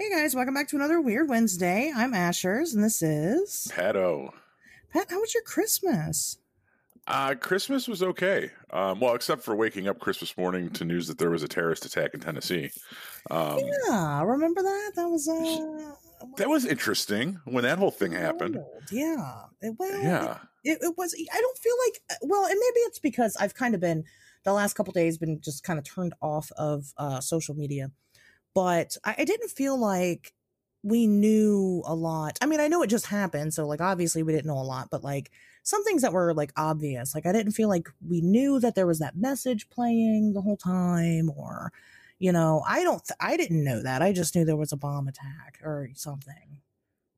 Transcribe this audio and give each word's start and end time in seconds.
Hey 0.00 0.08
guys, 0.08 0.34
welcome 0.34 0.54
back 0.54 0.66
to 0.68 0.76
another 0.76 0.98
Weird 0.98 1.28
Wednesday. 1.28 1.92
I'm 1.94 2.12
Ashers, 2.12 2.74
and 2.74 2.82
this 2.82 3.02
is 3.02 3.70
Pato. 3.70 4.30
Pat. 4.94 5.10
How 5.10 5.20
was 5.20 5.34
your 5.34 5.42
Christmas? 5.42 6.38
Uh, 7.06 7.34
Christmas 7.34 7.86
was 7.86 8.02
okay. 8.02 8.50
Um, 8.70 8.98
well, 8.98 9.14
except 9.14 9.42
for 9.42 9.54
waking 9.54 9.88
up 9.88 9.98
Christmas 9.98 10.38
morning 10.38 10.70
to 10.70 10.86
news 10.86 11.06
that 11.08 11.18
there 11.18 11.28
was 11.28 11.42
a 11.42 11.48
terrorist 11.48 11.84
attack 11.84 12.14
in 12.14 12.20
Tennessee. 12.20 12.70
Um, 13.30 13.58
yeah, 13.58 14.22
remember 14.22 14.62
that? 14.62 14.92
That 14.96 15.10
was 15.10 15.28
uh, 15.28 16.26
that 16.38 16.48
was 16.48 16.64
interesting 16.64 17.38
when 17.44 17.64
that 17.64 17.76
whole 17.76 17.90
thing 17.90 18.12
happened. 18.12 18.58
Yeah, 18.90 19.34
well, 19.78 20.02
Yeah, 20.02 20.38
it, 20.64 20.78
it 20.80 20.94
was. 20.96 21.14
I 21.14 21.40
don't 21.42 21.58
feel 21.58 21.76
like. 21.84 22.20
Well, 22.22 22.46
and 22.46 22.58
maybe 22.58 22.80
it's 22.86 23.00
because 23.00 23.36
I've 23.38 23.52
kind 23.52 23.74
of 23.74 23.82
been 23.82 24.04
the 24.44 24.54
last 24.54 24.72
couple 24.72 24.94
days 24.94 25.18
been 25.18 25.42
just 25.42 25.62
kind 25.62 25.78
of 25.78 25.84
turned 25.84 26.14
off 26.22 26.50
of 26.56 26.94
uh, 26.96 27.20
social 27.20 27.54
media, 27.54 27.90
but 28.54 28.96
I, 29.04 29.16
I 29.18 29.24
didn't 29.24 29.50
feel 29.50 29.78
like 29.78 30.32
we 30.82 31.06
knew 31.06 31.82
a 31.86 31.94
lot. 31.94 32.38
I 32.40 32.46
mean, 32.46 32.60
I 32.60 32.68
know 32.68 32.82
it 32.82 32.88
just 32.88 33.06
happened, 33.06 33.52
so 33.54 33.66
like 33.66 33.80
obviously 33.80 34.22
we 34.22 34.32
didn't 34.32 34.46
know 34.46 34.58
a 34.58 34.62
lot, 34.62 34.88
but 34.90 35.04
like 35.04 35.30
some 35.62 35.84
things 35.84 36.02
that 36.02 36.12
were 36.12 36.32
like 36.34 36.52
obvious, 36.56 37.14
like 37.14 37.26
I 37.26 37.32
didn't 37.32 37.52
feel 37.52 37.68
like 37.68 37.88
we 38.06 38.20
knew 38.20 38.60
that 38.60 38.74
there 38.74 38.86
was 38.86 38.98
that 39.00 39.16
message 39.16 39.68
playing 39.68 40.32
the 40.32 40.40
whole 40.40 40.56
time, 40.56 41.30
or 41.36 41.72
you 42.18 42.32
know, 42.32 42.62
I 42.66 42.82
don't, 42.82 43.02
th- 43.04 43.16
I 43.20 43.36
didn't 43.36 43.64
know 43.64 43.82
that. 43.82 44.02
I 44.02 44.12
just 44.12 44.34
knew 44.34 44.44
there 44.44 44.56
was 44.56 44.72
a 44.72 44.76
bomb 44.76 45.08
attack 45.08 45.58
or 45.62 45.90
something. 45.94 46.60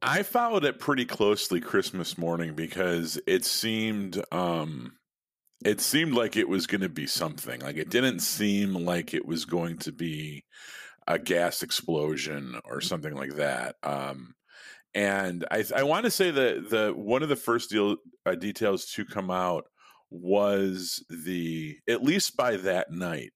I 0.00 0.24
followed 0.24 0.64
it 0.64 0.80
pretty 0.80 1.04
closely 1.04 1.60
Christmas 1.60 2.18
morning 2.18 2.54
because 2.54 3.20
it 3.26 3.44
seemed 3.44 4.22
um, 4.32 4.94
it 5.64 5.80
seemed 5.80 6.14
like 6.14 6.36
it 6.36 6.48
was 6.48 6.66
going 6.66 6.80
to 6.80 6.88
be 6.88 7.06
something. 7.06 7.60
Like 7.60 7.76
it 7.76 7.90
didn't 7.90 8.20
seem 8.20 8.74
like 8.74 9.14
it 9.14 9.24
was 9.24 9.44
going 9.44 9.78
to 9.78 9.92
be 9.92 10.44
a 11.06 11.18
gas 11.18 11.62
explosion 11.62 12.60
or 12.64 12.80
something 12.80 13.14
like 13.14 13.36
that. 13.36 13.76
Um, 13.82 14.34
and 14.94 15.44
I, 15.50 15.64
I 15.74 15.82
want 15.84 16.04
to 16.04 16.10
say 16.10 16.30
that 16.30 16.70
the 16.70 16.92
one 16.94 17.22
of 17.22 17.28
the 17.28 17.36
first 17.36 17.70
deal 17.70 17.96
uh, 18.26 18.34
details 18.34 18.86
to 18.92 19.04
come 19.04 19.30
out 19.30 19.64
was 20.10 21.02
the 21.08 21.78
at 21.88 22.02
least 22.02 22.36
by 22.36 22.56
that 22.58 22.90
night 22.90 23.32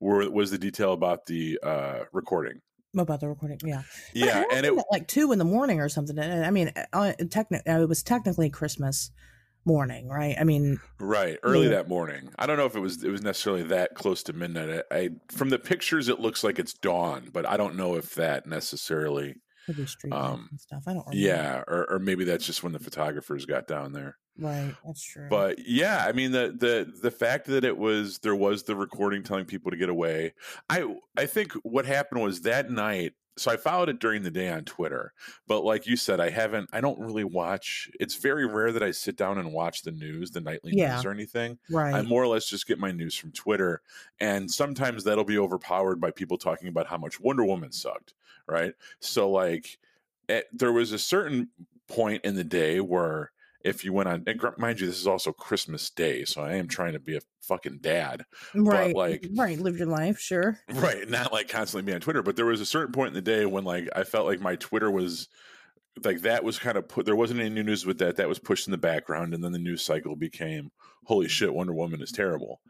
were 0.00 0.28
was 0.30 0.50
the 0.50 0.58
detail 0.58 0.92
about 0.92 1.26
the 1.26 1.58
uh, 1.62 2.00
recording. 2.12 2.60
About 2.96 3.20
the 3.20 3.28
recording, 3.28 3.58
yeah, 3.64 3.82
But 4.14 4.18
Yeah, 4.26 4.44
and 4.52 4.64
it 4.64 4.74
at 4.76 4.84
like 4.90 5.08
two 5.08 5.32
in 5.32 5.38
the 5.38 5.44
morning 5.44 5.80
or 5.80 5.88
something. 5.88 6.16
And 6.16 6.46
I 6.46 6.50
mean, 6.50 6.72
uh, 6.92 7.12
techni- 7.22 7.68
uh, 7.68 7.82
it 7.82 7.88
was 7.88 8.02
technically 8.02 8.48
Christmas 8.50 9.10
morning, 9.66 10.08
right? 10.08 10.36
I 10.38 10.44
mean, 10.44 10.78
Right, 11.00 11.38
early 11.42 11.64
Yeah. 11.64 11.76
that 11.76 11.88
morning. 11.88 12.30
I 12.38 12.46
don't 12.46 12.56
know 12.56 12.66
if 12.66 12.76
it 12.76 12.80
was 12.80 13.02
it 13.04 13.10
was 13.10 13.22
necessarily 13.22 13.62
that 13.64 13.94
close 13.94 14.22
to 14.24 14.32
midnight. 14.32 14.84
I, 14.90 14.96
I 14.96 15.08
from 15.32 15.50
the 15.50 15.58
pictures 15.58 16.08
it 16.08 16.20
looks 16.20 16.42
like 16.44 16.58
it's 16.58 16.74
dawn, 16.74 17.30
but 17.32 17.46
I 17.46 17.56
don't 17.56 17.76
know 17.76 17.96
if 17.96 18.14
that 18.16 18.46
necessarily. 18.46 19.36
Um, 20.12 20.50
stuff. 20.58 20.82
I 20.86 20.92
don't 20.92 21.06
remember. 21.06 21.16
Yeah, 21.16 21.62
or 21.66 21.90
or 21.90 21.98
maybe 21.98 22.24
that's 22.24 22.44
just 22.44 22.62
when 22.62 22.72
the 22.74 22.78
photographers 22.78 23.46
got 23.46 23.66
down 23.66 23.92
there. 23.94 24.18
right. 24.38 24.74
That's 24.84 25.02
true. 25.02 25.26
But 25.30 25.58
yeah, 25.66 26.04
I 26.06 26.12
mean 26.12 26.32
the 26.32 26.54
the 26.58 26.92
the 27.02 27.10
fact 27.10 27.46
that 27.46 27.64
it 27.64 27.78
was 27.78 28.18
there 28.18 28.36
was 28.36 28.64
the 28.64 28.76
recording 28.76 29.22
telling 29.22 29.46
people 29.46 29.70
to 29.70 29.76
get 29.78 29.88
away. 29.88 30.34
I 30.68 30.94
I 31.16 31.24
think 31.24 31.52
what 31.62 31.86
happened 31.86 32.22
was 32.22 32.42
that 32.42 32.70
night. 32.70 33.12
So 33.36 33.50
I 33.50 33.56
followed 33.56 33.88
it 33.88 33.98
during 33.98 34.22
the 34.22 34.30
day 34.30 34.48
on 34.48 34.64
Twitter, 34.64 35.12
but 35.48 35.64
like 35.64 35.86
you 35.86 35.96
said, 35.96 36.20
I 36.20 36.30
haven't. 36.30 36.70
I 36.72 36.80
don't 36.80 37.00
really 37.00 37.24
watch. 37.24 37.90
It's 37.98 38.14
very 38.14 38.46
rare 38.46 38.70
that 38.70 38.82
I 38.82 38.92
sit 38.92 39.16
down 39.16 39.38
and 39.38 39.52
watch 39.52 39.82
the 39.82 39.90
news, 39.90 40.30
the 40.30 40.40
nightly 40.40 40.72
Yeah. 40.72 40.74
news 40.74 41.04
or 41.04 41.10
anything. 41.10 41.58
right. 41.68 41.92
I 41.92 42.02
more 42.02 42.22
or 42.22 42.28
less 42.28 42.48
just 42.48 42.66
get 42.68 42.78
my 42.78 42.92
news 42.92 43.16
from 43.16 43.32
Twitter, 43.32 43.82
and 44.20 44.50
sometimes 44.50 45.02
that'll 45.04 45.24
be 45.24 45.38
overpowered 45.38 46.00
by 46.00 46.12
people 46.12 46.38
talking 46.38 46.68
about 46.68 46.86
how 46.86 46.96
much 46.98 47.18
Wonder 47.20 47.44
Woman 47.44 47.72
sucked, 47.72 48.14
right? 48.46 48.74
So, 49.00 49.28
like, 49.30 49.78
eh, 50.28 50.42
there 50.52 50.72
was 50.72 50.92
a 50.92 50.98
certain 50.98 51.50
point 51.88 52.24
in 52.24 52.36
the 52.36 52.44
day 52.44 52.80
where 52.80 53.32
if 53.64 53.84
you 53.84 53.92
went 53.92 54.08
on, 54.08 54.22
and 54.26 54.38
gr- 54.38 54.48
mind 54.58 54.78
you, 54.78 54.86
this 54.86 55.00
is 55.00 55.06
also 55.06 55.32
Christmas 55.32 55.90
Day, 55.90 56.24
so 56.24 56.42
I 56.42 56.54
am 56.54 56.68
trying 56.68 56.92
to 56.92 57.00
be 57.00 57.16
a 57.16 57.20
fucking 57.42 57.78
dad, 57.80 58.24
right. 58.54 58.94
like- 58.94 59.26
right. 59.34 59.58
Live 59.58 59.78
your 59.78 59.88
life. 59.88 60.18
Sure. 60.18 60.58
right? 60.74 61.08
Not 61.08 61.32
like 61.32 61.48
constantly 61.48 61.90
be 61.90 61.94
on 61.94 62.00
Twitter, 62.00 62.22
but 62.22 62.36
there 62.36 62.46
was 62.46 62.60
a 62.60 62.66
certain 62.66 62.92
point 62.92 63.08
in 63.08 63.14
the 63.14 63.22
day 63.22 63.46
when, 63.46 63.64
like, 63.64 63.88
I 63.96 64.04
felt 64.04 64.26
like 64.26 64.40
my 64.40 64.56
Twitter 64.56 64.90
was 64.90 65.28
like 66.02 66.22
that 66.22 66.42
was 66.42 66.58
kind 66.58 66.76
of 66.76 66.88
put 66.88 67.06
there 67.06 67.14
wasn't 67.14 67.38
any 67.38 67.50
new 67.50 67.62
news 67.62 67.86
with 67.86 67.98
that 67.98 68.16
that 68.16 68.28
was 68.28 68.38
pushed 68.38 68.66
in 68.66 68.72
the 68.72 68.78
background 68.78 69.32
and 69.32 69.44
then 69.44 69.52
the 69.52 69.58
news 69.58 69.82
cycle 69.82 70.16
became 70.16 70.70
holy 71.04 71.28
shit 71.28 71.54
wonder 71.54 71.72
woman 71.72 72.02
is 72.02 72.10
terrible 72.10 72.60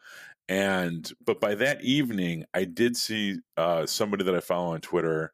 and 0.48 1.12
but 1.24 1.40
by 1.40 1.54
that 1.54 1.82
evening 1.82 2.44
i 2.52 2.64
did 2.64 2.96
see 2.96 3.38
uh, 3.56 3.86
somebody 3.86 4.24
that 4.24 4.34
i 4.34 4.40
follow 4.40 4.74
on 4.74 4.80
twitter 4.80 5.32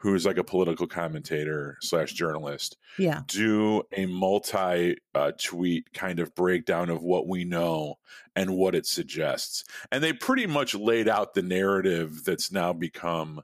who's 0.00 0.24
like 0.24 0.38
a 0.38 0.44
political 0.44 0.86
commentator 0.86 1.76
slash 1.80 2.12
journalist 2.12 2.76
Yeah. 2.98 3.22
do 3.26 3.82
a 3.92 4.06
multi 4.06 4.96
uh, 5.14 5.32
tweet 5.38 5.92
kind 5.92 6.20
of 6.20 6.34
breakdown 6.34 6.88
of 6.88 7.02
what 7.02 7.26
we 7.26 7.44
know 7.44 7.96
and 8.36 8.56
what 8.56 8.74
it 8.74 8.86
suggests. 8.86 9.64
And 9.90 10.02
they 10.02 10.12
pretty 10.12 10.46
much 10.46 10.74
laid 10.74 11.08
out 11.08 11.34
the 11.34 11.42
narrative 11.42 12.24
that's 12.24 12.52
now 12.52 12.72
become 12.72 13.42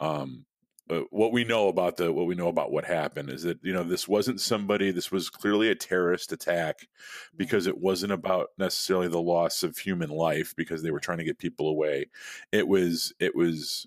um, 0.00 0.44
uh, 0.90 1.00
what 1.10 1.32
we 1.32 1.44
know 1.44 1.68
about 1.68 1.96
the 1.96 2.12
what 2.12 2.26
we 2.26 2.34
know 2.34 2.48
about 2.48 2.70
what 2.70 2.84
happened 2.84 3.30
is 3.30 3.42
that 3.44 3.58
you 3.62 3.72
know 3.72 3.82
this 3.82 4.06
wasn't 4.06 4.38
somebody 4.38 4.90
this 4.90 5.10
was 5.10 5.30
clearly 5.30 5.70
a 5.70 5.74
terrorist 5.74 6.30
attack 6.30 6.86
because 7.34 7.66
it 7.66 7.78
wasn't 7.78 8.12
about 8.12 8.48
necessarily 8.58 9.08
the 9.08 9.18
loss 9.22 9.62
of 9.62 9.78
human 9.78 10.10
life 10.10 10.52
because 10.56 10.82
they 10.82 10.90
were 10.90 11.00
trying 11.00 11.16
to 11.16 11.24
get 11.24 11.38
people 11.38 11.68
away. 11.68 12.04
It 12.52 12.68
was 12.68 13.14
it 13.18 13.34
was 13.34 13.86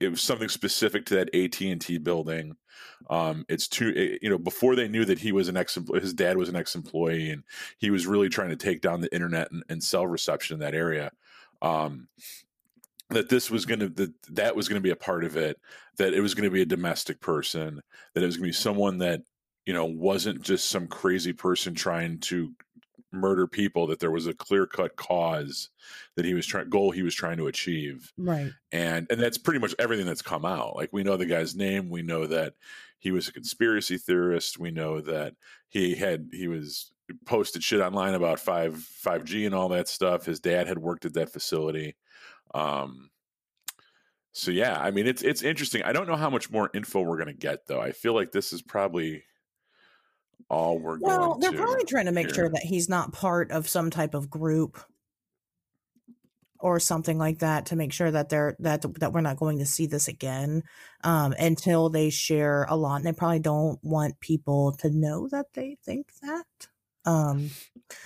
it 0.00 0.08
was 0.08 0.20
something 0.22 0.48
specific 0.48 1.06
to 1.06 1.16
that 1.16 1.34
AT&T 1.34 1.98
building. 1.98 2.56
Um 3.10 3.44
it's 3.48 3.68
too 3.68 3.92
it- 3.94 4.22
you 4.22 4.30
know 4.30 4.38
before 4.38 4.76
they 4.76 4.88
knew 4.88 5.04
that 5.04 5.18
he 5.18 5.32
was 5.32 5.48
an 5.48 5.56
ex 5.56 5.78
his 5.94 6.14
dad 6.14 6.36
was 6.36 6.48
an 6.48 6.56
ex-employee 6.56 7.30
and 7.30 7.42
he 7.78 7.90
was 7.90 8.06
really 8.06 8.28
trying 8.28 8.50
to 8.50 8.56
take 8.56 8.80
down 8.80 9.00
the 9.00 9.12
internet 9.12 9.50
and, 9.50 9.62
and 9.68 9.82
cell 9.82 10.06
reception 10.06 10.54
in 10.54 10.60
that 10.60 10.74
area 10.74 11.10
um 11.62 12.08
that 13.10 13.28
this 13.28 13.50
was 13.50 13.64
going 13.64 13.80
to 13.80 13.88
that 13.88 14.12
that 14.30 14.56
was 14.56 14.68
going 14.68 14.80
to 14.80 14.86
be 14.86 14.90
a 14.90 14.96
part 14.96 15.24
of 15.24 15.36
it 15.36 15.58
that 15.96 16.14
it 16.14 16.20
was 16.20 16.34
going 16.34 16.44
to 16.44 16.50
be 16.52 16.62
a 16.62 16.66
domestic 16.66 17.20
person 17.20 17.80
that 18.14 18.22
it 18.22 18.26
was 18.26 18.36
going 18.36 18.44
to 18.44 18.48
be 18.48 18.52
someone 18.52 18.98
that 18.98 19.22
you 19.66 19.72
know 19.72 19.86
wasn't 19.86 20.40
just 20.42 20.68
some 20.68 20.86
crazy 20.86 21.32
person 21.32 21.74
trying 21.74 22.18
to 22.18 22.52
murder 23.12 23.46
people 23.46 23.86
that 23.86 24.00
there 24.00 24.10
was 24.10 24.26
a 24.26 24.34
clear 24.34 24.66
cut 24.66 24.96
cause 24.96 25.70
that 26.16 26.24
he 26.24 26.34
was 26.34 26.46
trying 26.46 26.68
goal 26.68 26.90
he 26.90 27.02
was 27.02 27.14
trying 27.14 27.38
to 27.38 27.46
achieve. 27.46 28.12
Right. 28.18 28.50
and 28.72 29.06
and 29.10 29.20
that's 29.20 29.38
pretty 29.38 29.60
much 29.60 29.74
everything 29.78 30.06
that's 30.06 30.22
come 30.22 30.44
out. 30.44 30.76
Like 30.76 30.90
we 30.92 31.02
know 31.02 31.16
the 31.16 31.26
guy's 31.26 31.54
name 31.56 31.88
we 31.88 32.02
know 32.02 32.26
that 32.26 32.54
he 32.98 33.10
was 33.10 33.28
a 33.28 33.32
conspiracy 33.32 33.96
theorist 33.96 34.58
we 34.58 34.70
know 34.70 35.00
that 35.00 35.34
he 35.68 35.94
had 35.94 36.28
he 36.32 36.48
was 36.48 36.92
posted 37.24 37.62
shit 37.62 37.80
online 37.80 38.14
about 38.14 38.40
5 38.40 38.74
5G 38.74 39.46
and 39.46 39.54
all 39.54 39.70
that 39.70 39.88
stuff. 39.88 40.26
His 40.26 40.40
dad 40.40 40.66
had 40.66 40.78
worked 40.78 41.06
at 41.06 41.14
that 41.14 41.32
facility. 41.32 41.96
Um 42.54 43.10
so 44.32 44.50
yeah 44.50 44.78
i 44.78 44.90
mean 44.90 45.06
it's 45.06 45.22
it's 45.22 45.42
interesting. 45.42 45.82
I 45.82 45.92
don't 45.92 46.06
know 46.06 46.14
how 46.14 46.30
much 46.30 46.50
more 46.50 46.70
info 46.74 47.00
we're 47.00 47.16
going 47.16 47.28
to 47.28 47.32
get 47.32 47.66
though. 47.66 47.80
I 47.80 47.92
feel 47.92 48.14
like 48.14 48.32
this 48.32 48.52
is 48.52 48.60
probably 48.60 49.24
all 50.48 50.78
we're 50.78 50.98
Well, 50.98 51.30
going 51.30 51.40
they're 51.40 51.52
probably 51.52 51.84
trying 51.84 52.06
to 52.06 52.12
make 52.12 52.26
hear. 52.26 52.34
sure 52.34 52.48
that 52.48 52.62
he's 52.62 52.88
not 52.88 53.12
part 53.12 53.50
of 53.50 53.68
some 53.68 53.90
type 53.90 54.14
of 54.14 54.30
group 54.30 54.78
or 56.60 56.80
something 56.80 57.18
like 57.18 57.38
that 57.38 57.66
to 57.66 57.76
make 57.76 57.92
sure 57.92 58.10
that 58.10 58.28
they're 58.28 58.56
that 58.60 58.82
that 59.00 59.12
we're 59.12 59.20
not 59.20 59.36
going 59.36 59.58
to 59.58 59.66
see 59.66 59.86
this 59.86 60.08
again 60.08 60.62
um, 61.04 61.32
until 61.38 61.88
they 61.88 62.10
share 62.10 62.64
a 62.68 62.76
lot. 62.76 62.96
And 62.96 63.04
they 63.06 63.12
probably 63.12 63.38
don't 63.40 63.78
want 63.82 64.20
people 64.20 64.72
to 64.80 64.90
know 64.90 65.28
that 65.28 65.46
they 65.54 65.76
think 65.84 66.12
that. 66.22 66.46
Um, 67.04 67.50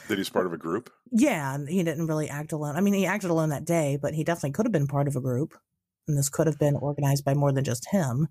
that 0.09 0.19
he's 0.19 0.29
part 0.31 0.47
of 0.47 0.53
a 0.53 0.59
group 0.59 0.91
yeah, 1.11 1.59
he 1.69 1.83
didn't 1.83 2.07
really 2.07 2.29
act 2.29 2.53
alone. 2.53 2.77
I 2.77 2.81
mean, 2.81 2.95
he 2.95 3.05
acted 3.07 3.31
alone 3.31 3.51
that 3.51 3.67
day, 3.67 3.99
but 4.01 4.15
he 4.15 4.25
definitely 4.25 4.53
could 4.53 4.65
have 4.67 4.73
been 4.73 4.87
part 4.87 5.09
of 5.09 5.15
a 5.17 5.21
group, 5.21 5.55
and 6.09 6.17
this 6.17 6.31
could 6.31 6.47
have 6.47 6.59
been 6.59 6.75
organized 6.77 7.25
by 7.25 7.35
more 7.35 7.53
than 7.53 7.65
just 7.65 7.91
him. 7.91 8.29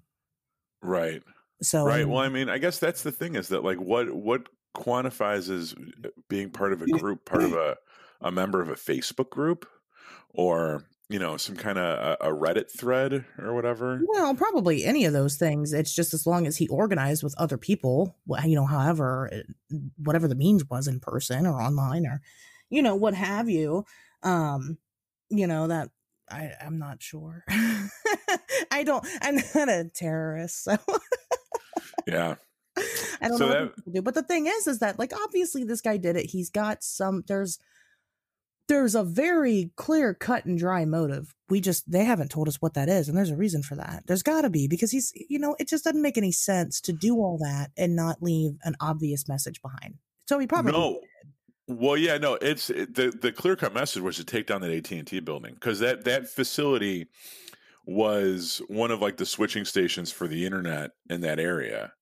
right 0.82 1.24
So, 1.62 1.86
right 1.86 2.04
um, 2.04 2.10
well 2.10 2.20
i 2.22 2.30
mean 2.30 2.50
i 2.50 2.58
guess 2.58 2.80
that's 2.80 3.04
the 3.04 3.12
thing 3.12 3.36
is 3.36 3.50
that 3.50 3.64
like 3.64 3.80
what 3.80 4.12
what 4.14 4.48
quantifies 4.76 5.50
as 5.50 5.76
being 6.30 6.50
part 6.50 6.74
of 6.74 6.82
a 6.82 6.88
group 6.88 7.26
part 7.26 7.44
of 7.44 7.54
a 7.54 7.78
a 8.22 8.32
member 8.32 8.62
of 8.62 8.70
a 8.70 8.76
facebook 8.76 9.30
group 9.30 9.68
or 10.30 10.86
you 11.10 11.20
know 11.20 11.36
some 11.38 11.56
kind 11.56 11.78
of 11.78 11.84
a, 11.86 12.18
a 12.22 12.34
reddit 12.34 12.72
thread 12.72 13.26
or 13.38 13.54
whatever 13.54 14.02
Well, 14.08 14.34
probably 14.34 14.86
any 14.86 15.06
of 15.06 15.14
those 15.14 15.36
things. 15.36 15.74
It's 15.74 15.94
just 15.94 16.14
as 16.14 16.26
long 16.26 16.48
as 16.48 16.58
he 16.58 16.68
organized 16.70 17.22
with 17.22 17.36
other 17.38 17.58
people, 17.58 18.16
you 18.46 18.56
know, 18.56 18.66
however, 18.66 19.30
whatever 19.98 20.28
the 20.28 20.36
means 20.36 20.64
was 20.70 20.88
in 20.88 21.00
person 21.00 21.46
or 21.46 21.62
online 21.62 22.06
or, 22.06 22.22
you 22.70 22.82
know, 22.82 22.96
what 22.96 23.14
have 23.14 23.50
you. 23.50 23.84
Um, 24.24 24.78
you 25.30 25.48
know, 25.48 25.68
that 25.68 25.90
I, 26.30 26.52
I'm 26.62 26.80
not 26.80 27.02
sure. 27.02 27.44
I 27.50 28.84
don't, 28.86 29.06
I'm 29.22 29.36
not 29.36 29.70
a 29.70 29.90
terrorist, 29.94 30.64
so 30.64 30.78
yeah 32.08 32.36
I 33.22 33.28
don't 33.28 33.38
So 33.38 33.48
know 33.48 33.54
that- 33.54 33.62
what 33.64 33.76
people 33.76 33.92
do. 33.94 34.02
But 34.02 34.14
the 34.16 34.24
thing 34.24 34.48
is, 34.48 34.66
is 34.68 34.80
that 34.80 34.98
like 34.98 35.12
obviously 35.14 35.64
this 35.64 35.82
guy 35.82 35.98
did 35.98 36.16
it. 36.16 36.28
He's 36.30 36.50
got 36.50 36.84
some. 36.84 37.24
There's 37.28 37.60
there's 38.68 38.96
a 38.96 39.04
very 39.04 39.72
clear 39.76 40.14
cut 40.14 40.46
and 40.46 40.58
dry 40.58 40.86
motive. 40.86 41.36
We 41.50 41.60
just 41.60 41.92
they 41.92 42.06
haven't 42.06 42.32
told 42.32 42.48
us 42.48 42.62
what 42.62 42.74
that 42.76 42.88
is, 42.88 43.10
and 43.10 43.18
there's 43.18 43.30
a 43.30 43.36
reason 43.36 43.62
for 43.64 43.76
that. 43.76 44.04
There's 44.08 44.24
got 44.24 44.42
to 44.44 44.50
be 44.50 44.68
because 44.68 44.92
he's 44.92 45.12
you 45.30 45.38
know 45.40 45.56
it 45.60 45.68
just 45.68 45.84
doesn't 45.84 46.02
make 46.02 46.18
any 46.18 46.32
sense 46.32 46.80
to 46.82 46.94
do 46.94 47.16
all 47.18 47.38
that 47.40 47.72
and 47.76 47.96
not 47.96 48.24
leave 48.24 48.52
an 48.64 48.76
obvious 48.80 49.28
message 49.28 49.62
behind. 49.62 49.96
So 50.28 50.40
he 50.40 50.48
probably 50.48 50.72
No. 50.72 50.94
did. 50.94 51.78
Well, 51.78 51.98
yeah, 51.98 52.18
no, 52.18 52.36
it's 52.36 52.70
it, 52.70 52.96
the 52.96 53.12
the 53.12 53.32
clear 53.34 53.56
cut 53.58 53.74
message 53.74 54.02
was 54.02 54.16
to 54.18 54.24
take 54.24 54.48
down 54.48 54.62
that 54.62 54.72
AT 54.72 54.92
and 54.92 55.06
T 55.06 55.20
building 55.20 55.54
because 55.56 55.80
that 55.80 56.06
that 56.06 56.30
facility 56.30 57.08
was 57.86 58.62
one 58.68 58.92
of 58.92 59.02
like 59.02 59.18
the 59.18 59.26
switching 59.26 59.66
stations 59.66 60.12
for 60.12 60.28
the 60.28 60.46
internet 60.46 60.92
in 61.10 61.22
that 61.22 61.40
area. 61.40 61.94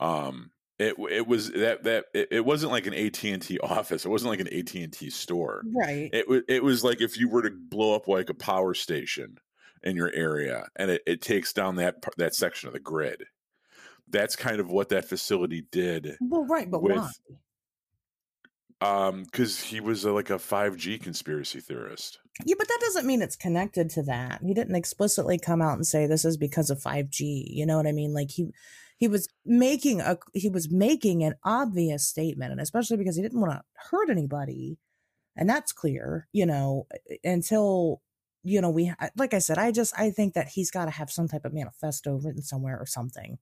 Um, 0.00 0.50
it 0.78 0.94
it 1.10 1.26
was 1.26 1.50
that 1.52 1.84
that 1.84 2.06
it, 2.14 2.28
it 2.30 2.44
wasn't 2.44 2.72
like 2.72 2.86
an 2.86 2.94
AT 2.94 3.22
and 3.24 3.42
T 3.42 3.58
office. 3.62 4.04
It 4.04 4.08
wasn't 4.08 4.30
like 4.30 4.40
an 4.40 4.48
AT 4.52 4.74
and 4.74 4.92
T 4.92 5.10
store. 5.10 5.62
right. 5.74 6.10
It 6.12 6.28
was 6.28 6.42
it 6.48 6.62
was 6.62 6.82
like 6.84 7.00
if 7.00 7.18
you 7.18 7.28
were 7.28 7.42
to 7.42 7.50
blow 7.50 7.94
up 7.94 8.08
like 8.08 8.30
a 8.30 8.34
power 8.34 8.74
station 8.74 9.38
in 9.82 9.96
your 9.96 10.12
area, 10.14 10.66
and 10.76 10.90
it, 10.90 11.02
it 11.06 11.20
takes 11.22 11.52
down 11.52 11.76
that 11.76 11.96
that 12.16 12.34
section 12.34 12.68
of 12.68 12.72
the 12.72 12.80
grid. 12.80 13.24
That's 14.08 14.36
kind 14.36 14.60
of 14.60 14.70
what 14.70 14.90
that 14.90 15.06
facility 15.06 15.64
did. 15.72 16.16
well, 16.20 16.44
right, 16.44 16.70
but 16.70 16.82
with- 16.82 16.96
why? 16.96 17.10
Um, 18.82 19.22
because 19.22 19.60
he 19.60 19.80
was 19.80 20.04
a, 20.04 20.12
like 20.12 20.30
a 20.30 20.38
five 20.38 20.76
G 20.76 20.98
conspiracy 20.98 21.60
theorist. 21.60 22.18
Yeah, 22.44 22.56
but 22.58 22.66
that 22.66 22.80
doesn't 22.80 23.06
mean 23.06 23.22
it's 23.22 23.36
connected 23.36 23.90
to 23.90 24.02
that. 24.04 24.40
He 24.42 24.54
didn't 24.54 24.74
explicitly 24.74 25.38
come 25.38 25.62
out 25.62 25.74
and 25.74 25.86
say 25.86 26.06
this 26.06 26.24
is 26.24 26.36
because 26.36 26.68
of 26.68 26.80
5G. 26.80 27.44
You 27.48 27.64
know 27.64 27.76
what 27.76 27.86
I 27.86 27.92
mean? 27.92 28.12
Like 28.12 28.30
he 28.32 28.48
he 28.96 29.06
was 29.06 29.28
making 29.44 30.00
a 30.00 30.18
he 30.32 30.48
was 30.48 30.70
making 30.70 31.22
an 31.22 31.34
obvious 31.44 32.06
statement 32.06 32.52
and 32.52 32.60
especially 32.60 32.96
because 32.96 33.16
he 33.16 33.22
didn't 33.22 33.40
want 33.40 33.52
to 33.52 33.62
hurt 33.90 34.10
anybody. 34.10 34.78
And 35.36 35.48
that's 35.48 35.72
clear, 35.72 36.26
you 36.32 36.46
know, 36.46 36.86
until 37.22 38.00
you 38.42 38.60
know 38.60 38.70
we 38.70 38.92
like 39.16 39.34
I 39.34 39.38
said 39.38 39.58
I 39.58 39.70
just 39.70 39.92
I 39.96 40.10
think 40.10 40.34
that 40.34 40.48
he's 40.48 40.72
got 40.72 40.86
to 40.86 40.90
have 40.90 41.10
some 41.10 41.28
type 41.28 41.44
of 41.44 41.54
manifesto 41.54 42.14
written 42.14 42.42
somewhere 42.42 42.78
or 42.80 42.86
something. 42.86 43.38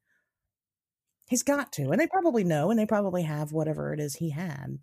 He's 1.28 1.42
got 1.44 1.72
to. 1.75 1.90
And 1.90 2.00
they 2.00 2.08
probably 2.08 2.44
know 2.44 2.70
and 2.70 2.78
they 2.78 2.87
probably 2.87 3.22
have 3.22 3.52
whatever 3.52 3.94
it 3.94 4.00
is 4.00 4.16
he 4.16 4.31
had. 4.31 4.81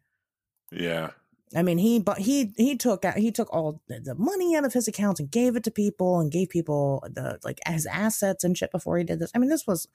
Yeah. 0.71 1.11
I 1.55 1.61
mean, 1.63 1.77
he 1.77 1.99
but 1.99 2.17
he 2.17 2.53
he 2.57 2.75
took 2.75 3.05
out 3.05 3.17
he 3.17 3.31
took 3.31 3.53
all 3.53 3.81
the 3.87 4.15
money 4.15 4.55
out 4.55 4.65
of 4.65 4.73
his 4.73 4.87
accounts 4.87 5.19
and 5.19 5.31
gave 5.31 5.55
it 5.55 5.63
to 5.63 5.71
people 5.71 6.19
and 6.19 6.31
gave 6.31 6.49
people 6.49 7.03
the 7.09 7.39
like 7.43 7.59
his 7.65 7.85
assets 7.85 8.43
and 8.43 8.57
shit 8.57 8.71
before 8.71 8.97
he 8.97 9.05
did 9.05 9.19
this. 9.19 9.31
I 9.33 9.39
mean, 9.39 9.49
this 9.49 9.65
was 9.65 9.87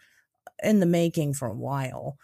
in 0.62 0.80
the 0.80 0.86
making 0.86 1.34
for 1.34 1.48
a 1.48 1.54
while. 1.54 2.16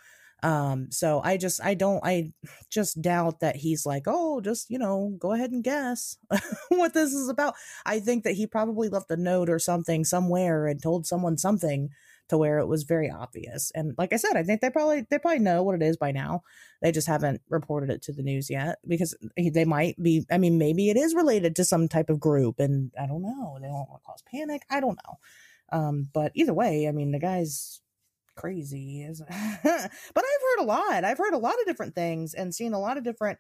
Um, 0.42 0.90
so 0.90 1.20
I 1.22 1.36
just 1.36 1.62
I 1.62 1.74
don't 1.74 2.00
I 2.04 2.32
just 2.70 3.02
doubt 3.02 3.40
that 3.40 3.56
he's 3.56 3.84
like, 3.84 4.04
oh, 4.06 4.40
just 4.40 4.70
you 4.70 4.78
know, 4.78 5.14
go 5.18 5.32
ahead 5.32 5.50
and 5.50 5.64
guess 5.64 6.16
what 6.68 6.94
this 6.94 7.12
is 7.12 7.28
about. 7.28 7.54
I 7.84 8.00
think 8.00 8.24
that 8.24 8.34
he 8.34 8.46
probably 8.46 8.88
left 8.88 9.10
a 9.10 9.16
note 9.16 9.50
or 9.50 9.58
something 9.58 10.04
somewhere 10.04 10.66
and 10.66 10.82
told 10.82 11.06
someone 11.06 11.36
something 11.36 11.90
to 12.28 12.38
where 12.38 12.58
it 12.58 12.66
was 12.66 12.84
very 12.84 13.10
obvious. 13.10 13.72
And 13.74 13.94
like 13.98 14.12
I 14.12 14.16
said, 14.16 14.36
I 14.36 14.42
think 14.42 14.60
they 14.60 14.70
probably 14.70 15.06
they 15.08 15.18
probably 15.18 15.40
know 15.40 15.62
what 15.62 15.74
it 15.74 15.82
is 15.82 15.96
by 15.96 16.12
now. 16.12 16.42
They 16.82 16.92
just 16.92 17.06
haven't 17.06 17.40
reported 17.48 17.90
it 17.90 18.02
to 18.02 18.12
the 18.12 18.22
news 18.22 18.50
yet 18.50 18.78
because 18.86 19.16
they 19.36 19.64
might 19.64 20.00
be. 20.02 20.26
I 20.30 20.38
mean, 20.38 20.58
maybe 20.58 20.90
it 20.90 20.96
is 20.96 21.14
related 21.14 21.56
to 21.56 21.64
some 21.64 21.88
type 21.88 22.10
of 22.10 22.20
group, 22.20 22.60
and 22.60 22.92
I 23.00 23.06
don't 23.06 23.22
know. 23.22 23.58
They 23.60 23.66
don't 23.66 23.88
want 23.88 24.02
to 24.02 24.06
cause 24.06 24.22
panic. 24.30 24.62
I 24.70 24.80
don't 24.80 24.98
know. 25.06 25.18
Um, 25.70 26.08
but 26.12 26.32
either 26.34 26.54
way, 26.54 26.88
I 26.88 26.92
mean, 26.92 27.12
the 27.12 27.18
guy's 27.18 27.80
crazy. 28.38 29.06
But 29.64 30.24
I've 30.24 30.58
heard 30.58 30.62
a 30.62 30.66
lot. 30.66 31.04
I've 31.04 31.18
heard 31.18 31.34
a 31.34 31.38
lot 31.38 31.58
of 31.60 31.66
different 31.66 31.94
things 31.94 32.34
and 32.34 32.54
seen 32.54 32.72
a 32.72 32.80
lot 32.80 32.96
of 32.96 33.04
different. 33.04 33.38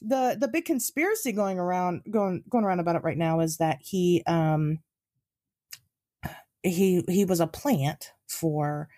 The 0.00 0.36
the 0.40 0.48
big 0.48 0.64
conspiracy 0.64 1.32
going 1.32 1.58
around 1.58 2.02
going 2.10 2.42
going 2.48 2.64
around 2.64 2.80
about 2.80 2.96
it 2.96 3.04
right 3.04 3.16
now 3.16 3.40
is 3.40 3.58
that 3.58 3.78
he 3.80 4.22
um 4.26 4.80
he 6.62 7.04
he 7.08 7.24
was 7.24 7.40
a 7.40 7.46
plant 7.46 8.12
for 8.26 8.88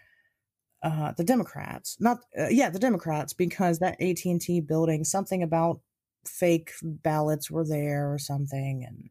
uh 0.82 1.12
the 1.16 1.24
democrats 1.24 1.96
not 2.00 2.18
uh, 2.38 2.48
yeah 2.48 2.68
the 2.68 2.78
democrats 2.78 3.32
because 3.32 3.78
that 3.78 4.00
AT&T 4.00 4.60
building 4.62 5.04
something 5.04 5.42
about 5.42 5.80
fake 6.26 6.72
ballots 6.82 7.50
were 7.50 7.66
there 7.66 8.12
or 8.12 8.18
something 8.18 8.84
and 8.86 9.10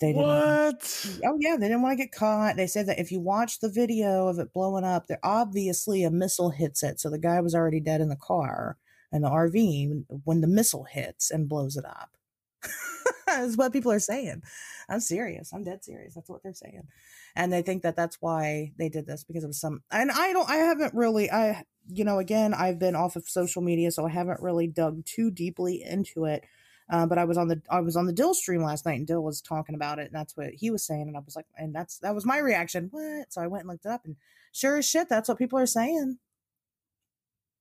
they 0.00 0.12
didn't 0.12 0.26
What? 0.26 1.06
Oh 1.24 1.36
yeah, 1.40 1.56
they 1.56 1.68
didn't 1.68 1.82
want 1.82 1.96
to 1.96 2.04
get 2.04 2.12
caught. 2.12 2.56
They 2.56 2.66
said 2.66 2.86
that 2.86 2.98
if 2.98 3.12
you 3.12 3.20
watch 3.20 3.60
the 3.60 3.70
video 3.70 4.26
of 4.26 4.38
it 4.38 4.52
blowing 4.52 4.84
up, 4.84 5.06
there 5.06 5.20
obviously 5.22 6.02
a 6.02 6.10
missile 6.10 6.50
hits 6.50 6.82
it. 6.82 6.98
So 7.00 7.08
the 7.08 7.18
guy 7.18 7.40
was 7.40 7.54
already 7.54 7.80
dead 7.80 8.00
in 8.00 8.08
the 8.08 8.16
car 8.16 8.76
and 9.12 9.22
the 9.22 9.28
RV 9.30 10.04
when 10.24 10.40
the 10.40 10.48
missile 10.48 10.84
hits 10.84 11.30
and 11.30 11.48
blows 11.48 11.76
it 11.76 11.84
up. 11.84 12.16
That's 13.26 13.56
what 13.56 13.72
people 13.72 13.92
are 13.92 13.98
saying. 13.98 14.42
I'm 14.88 15.00
serious. 15.00 15.52
I'm 15.52 15.64
dead 15.64 15.84
serious. 15.84 16.14
That's 16.14 16.28
what 16.28 16.42
they're 16.42 16.54
saying, 16.54 16.82
and 17.34 17.52
they 17.52 17.62
think 17.62 17.82
that 17.82 17.96
that's 17.96 18.18
why 18.20 18.72
they 18.76 18.88
did 18.88 19.06
this 19.06 19.24
because 19.24 19.44
of 19.44 19.54
some. 19.54 19.82
And 19.90 20.10
I 20.10 20.32
don't. 20.32 20.48
I 20.48 20.56
haven't 20.56 20.94
really. 20.94 21.30
I 21.30 21.64
you 21.88 22.04
know 22.04 22.18
again 22.18 22.52
I've 22.52 22.78
been 22.78 22.94
off 22.94 23.16
of 23.16 23.28
social 23.28 23.62
media, 23.62 23.90
so 23.90 24.06
I 24.06 24.10
haven't 24.10 24.40
really 24.40 24.66
dug 24.66 25.04
too 25.04 25.30
deeply 25.30 25.82
into 25.82 26.24
it. 26.24 26.44
Uh, 26.90 27.06
but 27.06 27.16
I 27.16 27.24
was 27.24 27.38
on 27.38 27.48
the 27.48 27.62
I 27.70 27.80
was 27.80 27.96
on 27.96 28.06
the 28.06 28.12
Dill 28.12 28.34
stream 28.34 28.62
last 28.62 28.84
night, 28.84 28.98
and 28.98 29.06
Dill 29.06 29.22
was 29.22 29.40
talking 29.40 29.74
about 29.74 29.98
it, 29.98 30.06
and 30.06 30.14
that's 30.14 30.36
what 30.36 30.50
he 30.52 30.70
was 30.70 30.84
saying, 30.84 31.08
and 31.08 31.16
I 31.16 31.20
was 31.20 31.36
like, 31.36 31.46
and 31.56 31.74
that's 31.74 31.98
that 31.98 32.14
was 32.14 32.26
my 32.26 32.38
reaction. 32.38 32.88
What? 32.90 33.32
So 33.32 33.40
I 33.40 33.46
went 33.46 33.62
and 33.62 33.70
looked 33.70 33.86
it 33.86 33.90
up, 33.92 34.04
and 34.04 34.16
sure 34.52 34.76
as 34.76 34.88
shit, 34.88 35.08
that's 35.08 35.28
what 35.28 35.38
people 35.38 35.58
are 35.58 35.66
saying. 35.66 36.18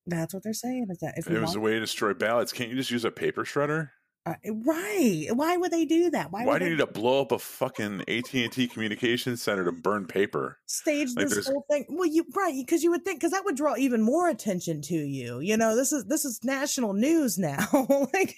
That's 0.07 0.33
what 0.33 0.43
they're 0.43 0.53
saying. 0.53 0.87
Is 0.89 0.99
that 0.99 1.13
if 1.17 1.29
It 1.29 1.39
was 1.39 1.55
a 1.55 1.59
way 1.59 1.73
to 1.73 1.79
destroy 1.79 2.13
ballots. 2.13 2.51
Can't 2.51 2.69
you 2.69 2.75
just 2.75 2.91
use 2.91 3.05
a 3.05 3.11
paper 3.11 3.43
shredder? 3.43 3.91
Uh, 4.25 4.35
right? 4.45 5.27
Why 5.33 5.57
would 5.57 5.71
they 5.71 5.85
do 5.85 6.09
that? 6.11 6.31
Why, 6.31 6.45
Why 6.45 6.59
do 6.59 6.65
they 6.65 6.71
you 6.71 6.77
need 6.77 6.85
to 6.85 6.91
blow 6.91 7.21
up 7.21 7.31
a 7.31 7.39
fucking 7.39 8.01
AT 8.07 8.33
and 8.33 8.51
T 8.51 8.67
communications 8.67 9.41
center 9.41 9.65
to 9.65 9.71
burn 9.71 10.05
paper? 10.05 10.59
stage 10.65 11.09
like, 11.15 11.29
this 11.29 11.47
whole 11.47 11.65
thing? 11.69 11.85
Well, 11.89 12.07
you 12.07 12.25
right 12.35 12.53
because 12.55 12.83
you 12.83 12.91
would 12.91 13.03
think 13.03 13.19
because 13.19 13.31
that 13.31 13.45
would 13.45 13.55
draw 13.55 13.75
even 13.77 14.01
more 14.01 14.29
attention 14.29 14.81
to 14.83 14.95
you. 14.95 15.39
You 15.39 15.57
know, 15.57 15.75
this 15.75 15.91
is 15.91 16.05
this 16.05 16.25
is 16.25 16.43
national 16.43 16.93
news 16.93 17.37
now. 17.37 17.67
like 18.13 18.35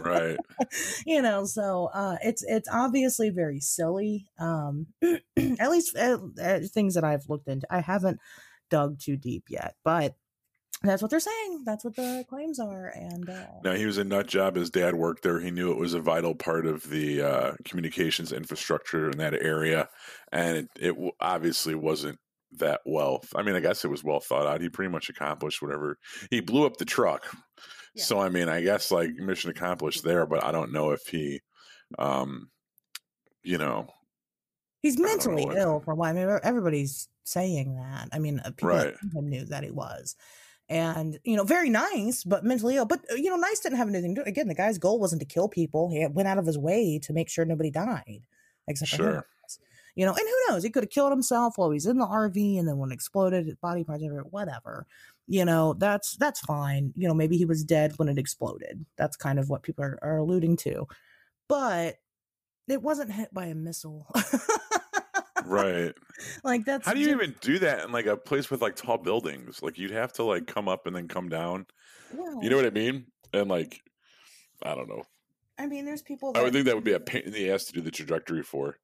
Right. 0.00 0.38
you 1.06 1.22
know 1.22 1.44
so 1.44 1.90
uh 1.92 2.16
it's 2.22 2.42
it's 2.46 2.68
obviously 2.72 3.30
very 3.30 3.60
silly 3.60 4.26
um 4.38 4.86
at 5.02 5.70
least 5.70 5.96
uh, 5.96 6.18
uh, 6.42 6.60
things 6.72 6.94
that 6.94 7.04
i've 7.04 7.28
looked 7.28 7.48
into 7.48 7.66
i 7.70 7.80
haven't 7.80 8.18
dug 8.70 8.98
too 8.98 9.16
deep 9.16 9.44
yet 9.48 9.74
but 9.84 10.16
that's 10.82 11.00
what 11.00 11.10
they're 11.10 11.18
saying 11.20 11.62
that's 11.64 11.84
what 11.84 11.96
the 11.96 12.24
claims 12.28 12.60
are 12.60 12.88
and 12.94 13.28
uh 13.30 13.46
No, 13.64 13.74
he 13.74 13.86
was 13.86 13.96
a 13.98 14.04
nut 14.04 14.26
job. 14.26 14.56
His 14.56 14.70
dad 14.70 14.94
worked 14.94 15.22
there. 15.22 15.40
He 15.40 15.50
knew 15.50 15.72
it 15.72 15.78
was 15.78 15.94
a 15.94 16.00
vital 16.00 16.34
part 16.34 16.66
of 16.66 16.88
the 16.90 17.22
uh, 17.22 17.52
communications 17.64 18.30
infrastructure 18.32 19.10
in 19.10 19.18
that 19.18 19.34
area, 19.34 19.88
and 20.32 20.56
it, 20.58 20.68
it 20.78 20.88
w- 20.92 21.12
obviously 21.18 21.74
wasn't 21.74 22.18
that 22.58 22.80
well. 22.86 23.22
I 23.34 23.42
mean, 23.42 23.54
I 23.56 23.60
guess 23.60 23.84
it 23.84 23.90
was 23.90 24.04
well 24.04 24.20
thought 24.20 24.46
out. 24.46 24.60
He 24.60 24.68
pretty 24.68 24.90
much 24.92 25.08
accomplished 25.08 25.62
whatever. 25.62 25.98
He 26.30 26.40
blew 26.40 26.66
up 26.66 26.76
the 26.76 26.84
truck, 26.84 27.24
Yeah. 27.94 28.04
so 28.04 28.20
I 28.20 28.28
mean, 28.28 28.48
I 28.48 28.60
guess 28.62 28.90
like 28.90 29.10
mission 29.16 29.50
accomplished 29.50 30.04
there. 30.04 30.26
But 30.26 30.44
I 30.44 30.52
don't 30.52 30.72
know 30.72 30.90
if 30.90 31.06
he, 31.06 31.40
um, 31.98 32.50
you 33.42 33.56
know, 33.58 33.88
he's 34.82 34.98
mentally 34.98 35.46
ill 35.56 35.80
for 35.80 35.94
what 35.94 36.08
i 36.08 36.12
mean 36.12 36.38
everybody's 36.44 37.08
saying 37.24 37.74
that 37.74 38.08
i 38.12 38.20
mean 38.20 38.38
uh, 38.44 38.50
people 38.50 38.68
Right. 38.68 38.94
that 38.94 39.02
knew 39.02 39.18
him 39.18 39.28
knew 39.30 39.44
that 39.46 39.64
he 39.64 39.70
was 39.72 40.14
and 40.68 41.18
you 41.24 41.36
know 41.36 41.44
very 41.44 41.70
nice 41.70 42.24
but 42.24 42.44
mentally 42.44 42.76
ill 42.76 42.84
but 42.84 43.00
uh, 43.12 43.14
you 43.14 43.30
know 43.30 43.36
nice 43.36 43.60
didn't 43.60 43.78
have 43.78 43.88
anything 43.88 44.14
to 44.14 44.22
do 44.22 44.28
again 44.28 44.48
the 44.48 44.54
guy's 44.54 44.78
goal 44.78 44.98
wasn't 44.98 45.20
to 45.20 45.26
kill 45.26 45.48
people 45.48 45.88
he 45.90 46.04
went 46.08 46.26
out 46.26 46.38
of 46.38 46.46
his 46.46 46.58
way 46.58 46.98
to 47.00 47.12
make 47.12 47.28
sure 47.28 47.44
nobody 47.44 47.70
died 47.70 48.22
except 48.66 48.96
for 48.96 49.14
him 49.16 49.22
you 49.96 50.04
know, 50.04 50.12
and 50.12 50.20
who 50.20 50.52
knows? 50.52 50.62
He 50.62 50.70
could 50.70 50.84
have 50.84 50.90
killed 50.90 51.10
himself 51.10 51.54
while 51.56 51.70
he's 51.70 51.86
in 51.86 51.96
the 51.96 52.06
RV, 52.06 52.58
and 52.58 52.68
then 52.68 52.76
when 52.76 52.90
it 52.90 52.94
exploded, 52.94 53.46
his 53.46 53.56
body 53.56 53.82
parts 53.82 54.04
everywhere, 54.04 54.26
whatever. 54.28 54.86
You 55.26 55.46
know, 55.46 55.72
that's 55.72 56.16
that's 56.18 56.40
fine. 56.40 56.92
You 56.94 57.08
know, 57.08 57.14
maybe 57.14 57.38
he 57.38 57.46
was 57.46 57.64
dead 57.64 57.94
when 57.96 58.08
it 58.08 58.18
exploded. 58.18 58.84
That's 58.96 59.16
kind 59.16 59.38
of 59.38 59.48
what 59.48 59.62
people 59.62 59.84
are, 59.84 59.98
are 60.02 60.18
alluding 60.18 60.58
to, 60.58 60.86
but 61.48 61.96
it 62.68 62.82
wasn't 62.82 63.10
hit 63.10 63.32
by 63.32 63.46
a 63.46 63.54
missile. 63.54 64.06
right? 65.46 65.94
like 66.44 66.64
that's 66.64 66.86
How 66.86 66.92
do 66.94 67.00
you 67.00 67.10
even 67.10 67.34
do 67.40 67.58
that 67.60 67.84
in 67.84 67.92
like 67.92 68.06
a 68.06 68.16
place 68.16 68.50
with 68.50 68.62
like 68.62 68.76
tall 68.76 68.98
buildings? 68.98 69.62
Like 69.62 69.78
you'd 69.78 69.90
have 69.90 70.12
to 70.14 70.24
like 70.24 70.46
come 70.46 70.68
up 70.68 70.86
and 70.86 70.94
then 70.96 71.08
come 71.08 71.28
down. 71.28 71.66
well, 72.12 72.42
You 72.42 72.50
know 72.50 72.56
what 72.56 72.66
I 72.66 72.70
mean? 72.70 73.06
And 73.32 73.48
like, 73.48 73.80
I 74.62 74.74
don't 74.74 74.88
know. 74.88 75.02
I 75.58 75.66
mean, 75.66 75.84
there's 75.86 76.02
people. 76.02 76.32
I 76.34 76.42
would 76.42 76.52
think 76.52 76.66
that 76.66 76.74
would 76.74 76.84
be 76.84 76.92
a 76.92 77.00
pain 77.00 77.22
in 77.24 77.32
the 77.32 77.50
ass 77.50 77.64
to 77.66 77.72
do 77.72 77.80
the 77.80 77.90
trajectory 77.90 78.42
for. 78.42 78.76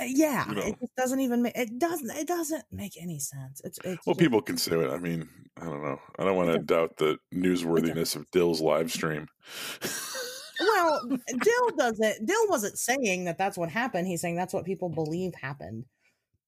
uh, 0.00 0.04
yeah, 0.04 0.48
you 0.48 0.54
know. 0.56 0.62
it 0.62 0.80
just 0.80 0.96
doesn't 0.96 1.20
even 1.20 1.42
make 1.42 1.56
it 1.56 1.78
doesn't 1.78 2.10
it 2.10 2.26
doesn't 2.26 2.64
make 2.72 3.00
any 3.00 3.18
sense. 3.20 3.60
It's 3.64 3.78
it's 3.84 4.04
Well, 4.06 4.14
just- 4.14 4.18
people 4.20 4.42
can 4.42 4.56
say 4.56 4.76
it. 4.78 4.90
I 4.90 4.98
mean, 4.98 5.28
I 5.60 5.64
don't 5.66 5.82
know. 5.82 6.00
I 6.18 6.24
don't 6.24 6.36
want 6.36 6.50
to 6.52 6.58
doubt 6.58 6.96
the 6.96 7.18
newsworthiness 7.32 8.16
of 8.16 8.28
Dill's 8.32 8.60
live 8.60 8.90
stream. 8.90 9.28
Well, 10.60 11.02
Dill 11.26 11.70
doesn't. 11.76 12.26
Dill 12.26 12.48
wasn't 12.48 12.78
saying 12.78 13.24
that 13.24 13.38
that's 13.38 13.58
what 13.58 13.70
happened. 13.70 14.06
He's 14.06 14.20
saying 14.20 14.36
that's 14.36 14.54
what 14.54 14.64
people 14.64 14.88
believe 14.88 15.34
happened. 15.34 15.86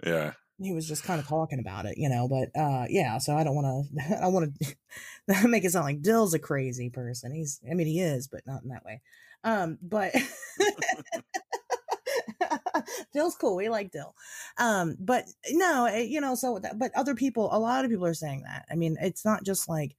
yeah. 0.05 0.33
He 0.61 0.73
was 0.73 0.87
just 0.87 1.03
kind 1.03 1.19
of 1.19 1.27
talking 1.27 1.59
about 1.59 1.87
it, 1.87 1.99
you 1.99 2.09
know. 2.09 2.29
But 2.29 2.51
uh, 2.61 2.87
yeah. 2.89 3.19
So 3.19 3.35
I 3.35 3.43
don't 3.43 3.57
want 3.57 3.89
to. 3.97 4.19
I 4.23 4.29
want 4.29 4.55
to 4.61 5.49
make 5.49 5.65
it 5.65 5.73
sound 5.73 5.87
like 5.87 6.03
Dill's 6.03 6.35
a 6.35 6.39
crazy 6.39 6.89
person. 6.91 7.33
He's. 7.35 7.61
I 7.69 7.75
mean, 7.75 7.89
he 7.89 8.01
is, 8.01 8.29
but 8.29 8.43
not 8.47 8.63
in 8.63 8.69
that 8.69 8.85
way. 8.85 9.01
Um, 9.45 9.79
but 9.83 10.15
Dill's 13.13 13.37
cool. 13.37 13.57
We 13.57 13.69
like 13.69 13.91
Dill. 13.91 14.15
Um, 14.59 14.97
but 14.99 15.25
no, 15.51 15.87
eh, 15.87 16.03
you 16.03 16.21
know, 16.21 16.35
so 16.35 16.61
but 16.77 16.93
other 16.95 17.15
people, 17.15 17.49
a 17.53 17.59
lot 17.59 17.85
of 17.85 17.91
people 17.91 18.07
are 18.07 18.15
saying 18.15 18.43
that. 18.43 18.67
I 18.71 18.77
mean, 18.77 18.97
it's 19.01 19.25
not 19.25 19.45
just 19.45 19.69
like, 19.69 19.97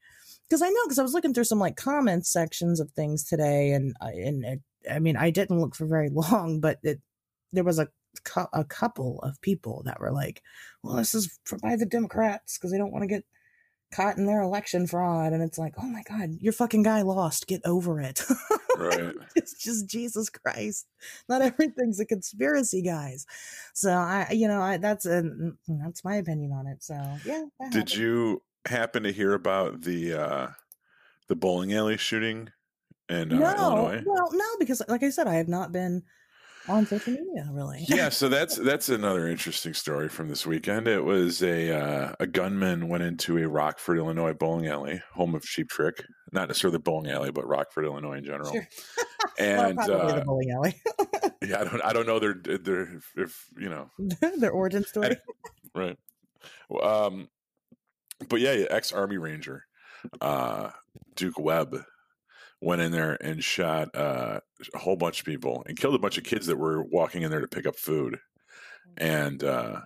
because 0.53 0.61
I 0.61 0.69
know, 0.69 0.85
because 0.85 0.99
I 0.99 1.03
was 1.03 1.15
looking 1.15 1.33
through 1.33 1.45
some 1.45 1.57
like 1.57 1.75
comments 1.75 2.31
sections 2.31 2.79
of 2.79 2.91
things 2.91 3.23
today, 3.23 3.71
and 3.71 3.95
uh, 3.99 4.09
and 4.13 4.45
it, 4.45 4.61
I 4.89 4.99
mean, 4.99 5.17
I 5.17 5.31
didn't 5.31 5.59
look 5.59 5.73
for 5.73 5.87
very 5.87 6.09
long, 6.13 6.59
but 6.59 6.77
it 6.83 7.01
there 7.51 7.63
was 7.63 7.79
a 7.79 7.87
a 8.53 8.63
couple 8.63 9.19
of 9.21 9.41
people 9.41 9.81
that 9.85 9.99
were 9.99 10.11
like, 10.11 10.43
"Well, 10.83 10.97
this 10.97 11.15
is 11.15 11.39
for 11.43 11.57
by 11.57 11.75
the 11.75 11.87
Democrats 11.87 12.55
because 12.55 12.71
they 12.71 12.77
don't 12.77 12.91
want 12.91 13.01
to 13.01 13.07
get 13.07 13.25
caught 13.95 14.17
in 14.17 14.27
their 14.27 14.41
election 14.41 14.85
fraud." 14.85 15.33
And 15.33 15.41
it's 15.41 15.57
like, 15.57 15.73
"Oh 15.79 15.87
my 15.87 16.03
God, 16.07 16.37
your 16.39 16.53
fucking 16.53 16.83
guy 16.83 17.01
lost. 17.01 17.47
Get 17.47 17.61
over 17.65 17.99
it." 17.99 18.23
Right. 18.77 19.15
it's 19.35 19.57
just 19.57 19.87
Jesus 19.87 20.29
Christ. 20.29 20.85
Not 21.27 21.41
everything's 21.41 21.99
a 21.99 22.05
conspiracy, 22.05 22.83
guys. 22.83 23.25
So 23.73 23.91
I, 23.91 24.27
you 24.31 24.47
know, 24.47 24.61
I 24.61 24.77
that's 24.77 25.07
a 25.07 25.23
that's 25.67 26.03
my 26.03 26.17
opinion 26.17 26.51
on 26.51 26.67
it. 26.67 26.83
So 26.83 26.93
yeah. 27.25 27.45
Did 27.71 27.95
you 27.95 28.43
happen 28.65 29.03
to 29.03 29.11
hear 29.11 29.33
about 29.33 29.81
the 29.81 30.13
uh 30.13 30.47
the 31.29 31.35
bowling 31.35 31.73
alley 31.73 31.97
shooting 31.97 32.49
in 33.09 33.33
uh, 33.33 33.37
no, 33.37 33.55
Illinois? 33.55 34.03
Well, 34.05 34.29
no, 34.33 34.45
because 34.59 34.81
like 34.87 35.03
I 35.03 35.09
said, 35.09 35.27
I 35.27 35.35
have 35.35 35.47
not 35.47 35.71
been 35.71 36.03
on 36.69 36.85
social 36.85 37.13
media 37.13 37.49
really. 37.51 37.85
yeah, 37.87 38.09
so 38.09 38.29
that's 38.29 38.55
that's 38.55 38.89
another 38.89 39.27
interesting 39.27 39.73
story 39.73 40.09
from 40.09 40.29
this 40.29 40.45
weekend. 40.45 40.87
It 40.87 41.03
was 41.03 41.41
a 41.43 41.71
uh, 41.77 42.13
a 42.19 42.27
gunman 42.27 42.87
went 42.89 43.03
into 43.03 43.37
a 43.37 43.47
Rockford, 43.47 43.97
Illinois 43.97 44.33
bowling 44.33 44.67
alley, 44.67 45.01
home 45.13 45.35
of 45.35 45.43
Cheap 45.43 45.69
Trick. 45.69 46.03
Not 46.31 46.47
necessarily 46.47 46.75
the 46.75 46.83
bowling 46.83 47.11
alley, 47.11 47.31
but 47.31 47.47
Rockford, 47.47 47.85
Illinois 47.85 48.17
in 48.17 48.25
general. 48.25 48.51
Sure. 48.51 48.67
And 49.39 49.77
well, 49.77 49.87
probably 49.87 50.11
uh, 50.11 50.19
the 50.19 50.25
bowling 50.25 50.51
alley. 50.51 50.75
yeah, 51.41 51.61
I 51.61 51.63
don't 51.63 51.81
I 51.83 51.93
don't 51.93 52.05
know 52.05 52.19
their 52.19 52.35
their 52.35 52.81
if, 52.97 53.11
if 53.15 53.45
you 53.57 53.67
know 53.67 53.89
their 54.37 54.51
origin 54.51 54.83
story. 54.83 55.17
right. 55.73 55.97
Um, 56.83 57.29
but 58.29 58.39
yeah, 58.39 58.65
ex 58.69 58.91
Army 58.91 59.17
Ranger, 59.17 59.65
uh, 60.21 60.69
Duke 61.15 61.39
Webb 61.39 61.83
went 62.61 62.81
in 62.81 62.91
there 62.91 63.17
and 63.21 63.43
shot 63.43 63.93
uh, 63.95 64.39
a 64.73 64.77
whole 64.77 64.95
bunch 64.95 65.19
of 65.19 65.25
people 65.25 65.63
and 65.67 65.77
killed 65.77 65.95
a 65.95 65.99
bunch 65.99 66.17
of 66.17 66.23
kids 66.23 66.47
that 66.47 66.57
were 66.57 66.83
walking 66.83 67.21
in 67.21 67.29
there 67.29 67.41
to 67.41 67.47
pick 67.47 67.65
up 67.65 67.75
food. 67.75 68.17
And 68.97 69.43
uh, 69.43 69.81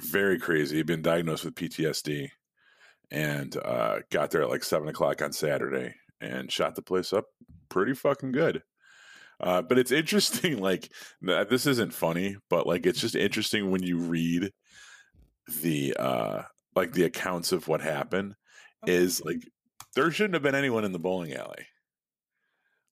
very 0.00 0.38
crazy. 0.38 0.76
He'd 0.76 0.86
been 0.86 1.02
diagnosed 1.02 1.44
with 1.44 1.54
PTSD 1.54 2.28
and 3.10 3.56
uh, 3.64 4.00
got 4.10 4.30
there 4.30 4.42
at 4.42 4.50
like 4.50 4.64
seven 4.64 4.88
o'clock 4.88 5.22
on 5.22 5.32
Saturday 5.32 5.94
and 6.20 6.50
shot 6.50 6.74
the 6.74 6.82
place 6.82 7.12
up 7.12 7.26
pretty 7.68 7.94
fucking 7.94 8.32
good. 8.32 8.62
Uh, 9.40 9.62
but 9.62 9.78
it's 9.78 9.92
interesting, 9.92 10.58
like, 10.60 10.90
this 11.20 11.66
isn't 11.66 11.92
funny, 11.92 12.36
but 12.50 12.66
like, 12.66 12.86
it's 12.86 13.00
just 13.00 13.14
interesting 13.14 13.70
when 13.70 13.82
you 13.82 13.98
read 13.98 14.50
the, 15.60 15.94
uh, 15.98 16.42
like, 16.74 16.92
the 16.92 17.04
accounts 17.04 17.52
of 17.52 17.68
what 17.68 17.80
happened 17.80 18.34
is 18.86 19.24
like 19.24 19.42
there 19.94 20.10
shouldn't 20.10 20.34
have 20.34 20.42
been 20.42 20.54
anyone 20.54 20.84
in 20.84 20.92
the 20.92 20.98
bowling 20.98 21.32
alley. 21.34 21.66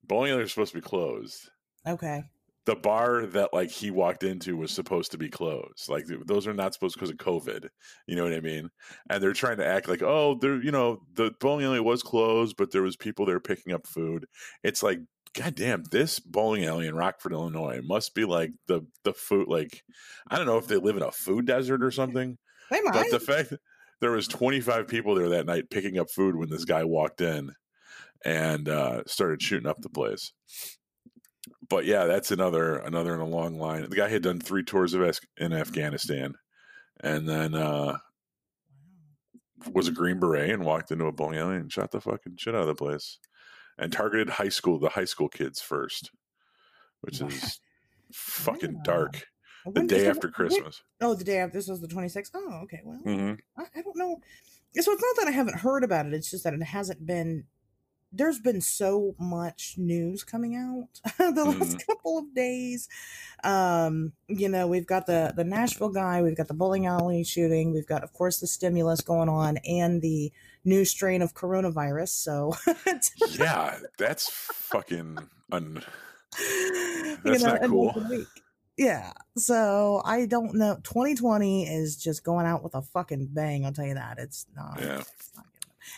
Bowling 0.05 0.33
alley 0.33 0.43
is 0.43 0.51
supposed 0.51 0.73
to 0.73 0.79
be 0.79 0.87
closed. 0.87 1.51
Okay. 1.87 2.23
The 2.65 2.77
bar 2.77 3.27
that 3.27 3.53
like 3.53 3.71
he 3.71 3.91
walked 3.91 4.23
into 4.23 4.57
was 4.57 4.71
supposed 4.71 5.11
to 5.12 5.19
be 5.19 5.29
closed. 5.29 5.89
Like 5.89 6.05
those 6.27 6.47
are 6.47 6.55
not 6.55 6.75
supposed 6.75 6.95
because 6.95 7.11
of 7.11 7.17
COVID. 7.17 7.67
You 8.07 8.15
know 8.15 8.23
what 8.23 8.33
I 8.33 8.41
mean? 8.41 8.71
And 9.11 9.21
they're 9.23 9.33
trying 9.33 9.57
to 9.57 9.67
act 9.67 9.89
like, 9.89 10.03
oh, 10.03 10.37
they're 10.41 10.62
you 10.62 10.71
know 10.71 11.01
the 11.15 11.33
bowling 11.41 11.65
alley 11.65 11.81
was 11.81 12.05
closed, 12.05 12.57
but 12.57 12.71
there 12.71 12.83
was 12.83 12.97
people 12.97 13.27
there 13.27 13.41
picking 13.41 13.73
up 13.73 13.89
food. 13.89 14.27
It's 14.62 14.81
like, 14.81 15.01
goddamn, 15.35 15.83
this 15.91 16.21
bowling 16.21 16.65
alley 16.65 16.87
in 16.87 16.95
Rockford, 16.95 17.33
Illinois, 17.33 17.81
must 17.83 18.15
be 18.15 18.25
like 18.25 18.53
the 18.69 18.87
the 19.03 19.12
food. 19.12 19.49
Like 19.49 19.83
I 20.31 20.37
don't 20.37 20.47
know 20.47 20.59
if 20.59 20.69
they 20.69 20.77
live 20.77 20.97
in 20.97 21.03
a 21.03 21.11
food 21.11 21.47
desert 21.47 21.83
or 21.83 21.91
something. 21.91 22.39
They 22.71 22.81
might. 22.81 22.93
But 22.93 23.11
the 23.11 23.19
fact 23.19 23.55
there 24.02 24.11
was 24.11 24.26
25 24.26 24.88
people 24.88 25.14
there 25.14 25.28
that 25.28 25.47
night 25.47 25.71
picking 25.71 25.97
up 25.97 26.11
food 26.11 26.35
when 26.35 26.50
this 26.50 26.64
guy 26.64 26.82
walked 26.82 27.21
in 27.21 27.52
and 28.25 28.68
uh, 28.68 29.04
started 29.06 29.40
shooting 29.40 29.68
up 29.68 29.80
the 29.80 29.88
place. 29.88 30.32
But 31.68 31.85
yeah, 31.85 32.06
that's 32.06 32.32
another 32.32 32.78
another 32.78 33.14
in 33.14 33.21
a 33.21 33.26
long 33.26 33.59
line. 33.59 33.88
The 33.88 33.97
guy 33.97 34.09
had 34.09 34.23
done 34.23 34.40
three 34.40 34.64
tours 34.64 34.92
of 34.92 35.18
in 35.37 35.52
Afghanistan, 35.52 36.35
and 37.00 37.28
then 37.28 37.54
uh, 37.54 37.99
was 39.73 39.87
a 39.87 39.92
Green 39.92 40.18
Beret 40.18 40.50
and 40.50 40.64
walked 40.64 40.90
into 40.90 41.06
a 41.06 41.12
bowling 41.12 41.38
alley 41.38 41.56
and 41.56 41.73
shot 41.73 41.92
the 41.92 42.00
fucking 42.00 42.35
shit 42.38 42.56
out 42.56 42.62
of 42.62 42.66
the 42.66 42.75
place, 42.75 43.18
and 43.78 43.92
targeted 43.92 44.30
high 44.30 44.49
school 44.49 44.80
the 44.80 44.90
high 44.90 45.04
school 45.04 45.28
kids 45.28 45.61
first, 45.61 46.11
which 47.02 47.21
is 47.21 47.61
fucking 48.12 48.80
dark 48.85 49.26
the 49.66 49.83
day 49.83 50.09
after 50.09 50.28
Christmas. 50.28 50.83
oh, 51.00 51.14
the 51.14 51.25
day 51.25 51.38
after 51.38 51.59
this 51.59 51.69
was 51.69 51.81
the 51.81 51.88
26th. 51.88 52.31
Oh, 52.35 52.61
okay. 52.64 52.81
Well, 52.85 53.00
mm-hmm. 53.04 53.35
I, 53.61 53.64
I, 53.78 53.83
don't 53.83 53.97
know. 53.97 54.21
So 54.75 54.92
it's 54.92 55.02
not 55.02 55.16
that 55.25 55.28
I 55.28 55.33
haven't 55.33 55.59
heard 55.59 55.85
about 55.85 56.07
it. 56.07 56.14
It's 56.14 56.31
just 56.31 56.45
that 56.45 56.54
it 56.54 56.62
hasn't 56.62 57.07
been. 57.07 57.45
There's 58.14 58.40
been 58.40 58.61
so 58.61 59.14
much 59.19 59.76
news 59.78 60.23
coming 60.23 60.54
out 60.54 61.00
the 61.19 61.45
last 61.45 61.78
mm-hmm. 61.78 61.90
couple 61.90 62.19
of 62.19 62.35
days. 62.35 62.87
Um, 63.42 64.12
you 64.28 64.50
know, 64.50 64.66
we've 64.66 64.87
got 64.87 65.07
the 65.07 65.33
the 65.35 65.45
Nashville 65.45 65.88
guy, 65.88 66.21
we've 66.23 66.37
got 66.37 66.49
the 66.49 66.54
bowling 66.54 66.87
alley 66.87 67.25
shooting, 67.25 67.73
we've 67.73 67.87
got, 67.87 68.04
of 68.04 68.12
course, 68.12 68.38
the 68.38 68.47
stimulus 68.47 69.00
going 69.00 69.31
on, 69.31 69.59
and 69.66 70.02
the 70.02 70.31
new 70.64 70.85
strain 70.85 71.23
of 71.23 71.33
coronavirus. 71.33 72.09
So, 72.11 72.54
yeah, 73.31 73.78
that's 73.97 74.28
fucking 74.31 75.19
un. 75.50 75.83
That's 77.25 77.42
you 77.42 77.47
know, 77.47 77.52
not 77.52 77.69
cool 77.69 78.25
yeah. 78.76 79.12
So 79.37 80.02
I 80.05 80.26
don't 80.26 80.55
know. 80.55 80.76
2020 80.83 81.67
is 81.69 81.97
just 81.97 82.25
going 82.25 82.47
out 82.47 82.62
with 82.62 82.75
a 82.75 82.83
fucking 82.83 83.29
bang. 83.33 83.64
I'll 83.64 83.73
tell 83.73 83.87
you 83.87 83.95
that. 83.95 84.19
It's 84.19 84.47
not. 84.57 84.79
Yeah. 84.81 85.00
It's 85.00 85.31
not 85.37 85.47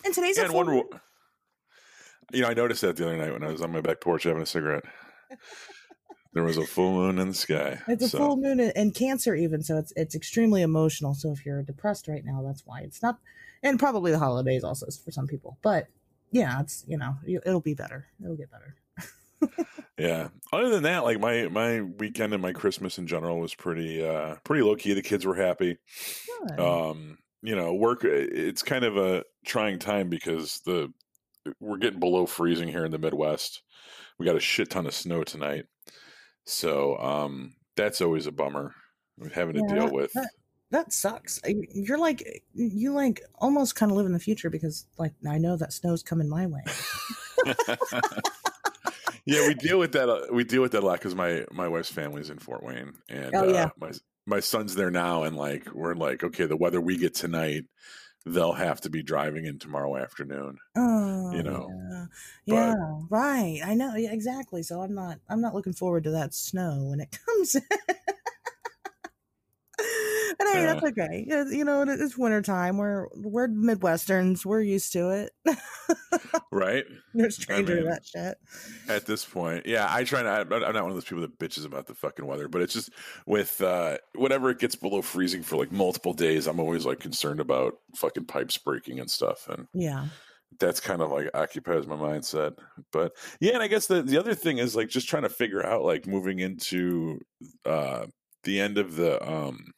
and 0.04 0.14
today's 0.14 0.38
yeah, 0.38 0.44
a 0.44 0.48
full 0.48 0.84
You 2.32 2.42
know, 2.42 2.48
I 2.48 2.54
noticed 2.54 2.80
that 2.82 2.96
the 2.96 3.06
other 3.06 3.16
night 3.16 3.32
when 3.32 3.44
I 3.44 3.50
was 3.50 3.60
on 3.60 3.72
my 3.72 3.80
back 3.80 4.00
porch 4.00 4.24
having 4.24 4.42
a 4.42 4.46
cigarette. 4.46 4.84
there 6.32 6.42
was 6.42 6.56
a 6.56 6.66
full 6.66 6.92
moon 6.92 7.18
in 7.18 7.28
the 7.28 7.34
sky. 7.34 7.80
It's 7.86 8.12
a 8.12 8.16
full 8.16 8.36
moon 8.36 8.60
and 8.60 8.94
Cancer 8.94 9.34
even, 9.34 9.62
so 9.62 9.78
it's 9.78 9.92
it's 9.96 10.14
extremely 10.14 10.62
emotional. 10.62 11.14
So 11.14 11.32
if 11.32 11.44
you're 11.44 11.62
depressed 11.62 12.08
right 12.08 12.24
now, 12.24 12.42
that's 12.44 12.66
why 12.66 12.80
it's 12.80 13.02
not. 13.02 13.18
And 13.62 13.78
probably 13.78 14.10
the 14.10 14.18
holidays 14.18 14.64
also 14.64 14.86
for 15.04 15.10
some 15.10 15.26
people, 15.26 15.58
but 15.62 15.88
yeah, 16.30 16.60
it's 16.60 16.84
you 16.86 16.98
know 16.98 17.16
it'll 17.26 17.60
be 17.60 17.74
better. 17.74 18.06
It'll 18.22 18.36
get 18.36 18.50
better 18.50 18.76
yeah. 19.98 20.28
Other 20.52 20.70
than 20.70 20.82
that, 20.84 21.04
like 21.04 21.20
my 21.20 21.48
my 21.48 21.80
weekend 21.80 22.32
and 22.32 22.42
my 22.42 22.52
Christmas 22.52 22.98
in 22.98 23.06
general 23.06 23.38
was 23.38 23.54
pretty 23.54 24.04
uh 24.04 24.36
pretty 24.44 24.62
low 24.62 24.76
key. 24.76 24.94
The 24.94 25.02
kids 25.02 25.24
were 25.24 25.34
happy. 25.34 25.78
Good. 26.48 26.60
Um, 26.60 27.18
you 27.42 27.54
know, 27.54 27.74
work 27.74 28.04
it's 28.04 28.62
kind 28.62 28.84
of 28.84 28.96
a 28.96 29.24
trying 29.44 29.78
time 29.78 30.08
because 30.08 30.60
the 30.64 30.92
we're 31.60 31.78
getting 31.78 32.00
below 32.00 32.26
freezing 32.26 32.68
here 32.68 32.84
in 32.84 32.92
the 32.92 32.98
Midwest. 32.98 33.62
We 34.18 34.26
got 34.26 34.36
a 34.36 34.40
shit 34.40 34.70
ton 34.70 34.86
of 34.86 34.94
snow 34.94 35.24
tonight. 35.24 35.66
So, 36.46 36.98
um 36.98 37.54
that's 37.76 38.00
always 38.00 38.26
a 38.26 38.32
bummer 38.32 38.72
having 39.32 39.54
to 39.54 39.62
yeah, 39.68 39.74
deal 39.74 39.92
with. 39.92 40.12
That, 40.12 40.30
that 40.70 40.92
sucks. 40.92 41.40
You're 41.46 41.98
like 41.98 42.42
you 42.52 42.92
like 42.92 43.22
almost 43.36 43.76
kind 43.76 43.92
of 43.92 43.96
live 43.96 44.06
in 44.06 44.12
the 44.12 44.18
future 44.18 44.50
because 44.50 44.86
like 44.98 45.12
I 45.28 45.38
know 45.38 45.56
that 45.56 45.72
snow's 45.72 46.02
coming 46.02 46.28
my 46.28 46.46
way. 46.46 46.62
yeah, 49.26 49.46
we 49.48 49.54
deal 49.54 49.78
with 49.78 49.92
that. 49.92 50.28
We 50.32 50.44
deal 50.44 50.62
with 50.62 50.72
that 50.72 50.82
a 50.82 50.86
lot 50.86 50.98
because 50.98 51.14
my 51.14 51.44
my 51.50 51.68
wife's 51.68 51.90
family's 51.90 52.30
in 52.30 52.38
Fort 52.38 52.62
Wayne, 52.62 52.92
and 53.08 53.34
oh, 53.34 53.52
yeah. 53.52 53.64
uh, 53.64 53.70
my 53.78 53.92
my 54.26 54.40
son's 54.40 54.74
there 54.74 54.90
now, 54.90 55.22
and 55.22 55.36
like 55.36 55.72
we're 55.74 55.94
like, 55.94 56.22
okay, 56.22 56.46
the 56.46 56.56
weather 56.56 56.80
we 56.80 56.96
get 56.96 57.14
tonight, 57.14 57.64
they'll 58.26 58.52
have 58.52 58.80
to 58.82 58.90
be 58.90 59.02
driving 59.02 59.46
in 59.46 59.58
tomorrow 59.58 59.96
afternoon. 59.96 60.58
Oh, 60.76 61.32
you 61.32 61.42
know, 61.42 61.68
yeah, 62.44 62.74
yeah 62.74 62.74
right. 63.08 63.60
I 63.64 63.74
know 63.74 63.94
yeah, 63.96 64.12
exactly. 64.12 64.62
So 64.62 64.80
I'm 64.80 64.94
not 64.94 65.18
I'm 65.28 65.40
not 65.40 65.54
looking 65.54 65.74
forward 65.74 66.04
to 66.04 66.10
that 66.12 66.34
snow 66.34 66.88
when 66.90 67.00
it 67.00 67.16
comes. 67.26 67.56
Hey, 70.54 70.62
yeah. 70.62 70.74
that's 70.74 70.86
okay. 70.86 71.26
You 71.56 71.64
know, 71.64 71.82
it's 71.82 72.16
wintertime. 72.16 72.78
We're 72.78 73.08
we're 73.14 73.48
Midwesterns. 73.48 74.44
We're 74.44 74.60
used 74.60 74.92
to 74.92 75.10
it. 75.10 75.32
right? 76.52 76.84
You're 77.12 77.30
stranger 77.30 77.72
I 77.72 77.76
mean, 77.76 77.84
to 77.84 77.90
that 77.90 78.06
shit. 78.06 78.38
At 78.88 79.06
this 79.06 79.24
point, 79.24 79.66
yeah, 79.66 79.86
I 79.90 80.04
try 80.04 80.22
not. 80.22 80.52
I'm 80.52 80.60
not 80.60 80.74
one 80.74 80.90
of 80.90 80.94
those 80.94 81.04
people 81.04 81.22
that 81.22 81.38
bitches 81.38 81.64
about 81.64 81.86
the 81.86 81.94
fucking 81.94 82.26
weather, 82.26 82.48
but 82.48 82.62
it's 82.62 82.74
just 82.74 82.90
with 83.26 83.60
uh 83.60 83.98
whenever 84.14 84.50
it 84.50 84.58
gets 84.58 84.76
below 84.76 85.02
freezing 85.02 85.42
for 85.42 85.56
like 85.56 85.72
multiple 85.72 86.12
days, 86.12 86.46
I'm 86.46 86.60
always 86.60 86.86
like 86.86 87.00
concerned 87.00 87.40
about 87.40 87.74
fucking 87.96 88.26
pipes 88.26 88.56
breaking 88.56 89.00
and 89.00 89.10
stuff. 89.10 89.48
And 89.48 89.66
yeah, 89.74 90.06
that's 90.60 90.80
kind 90.80 91.02
of 91.02 91.10
like 91.10 91.30
occupies 91.34 91.86
my 91.86 91.96
mindset. 91.96 92.56
But 92.92 93.12
yeah, 93.40 93.54
and 93.54 93.62
I 93.62 93.68
guess 93.68 93.86
the 93.86 94.02
the 94.02 94.18
other 94.18 94.34
thing 94.34 94.58
is 94.58 94.76
like 94.76 94.88
just 94.88 95.08
trying 95.08 95.24
to 95.24 95.28
figure 95.28 95.64
out 95.64 95.82
like 95.82 96.06
moving 96.06 96.38
into 96.38 97.20
uh 97.64 98.06
the 98.44 98.60
end 98.60 98.78
of 98.78 98.96
the 98.96 99.26
um 99.28 99.72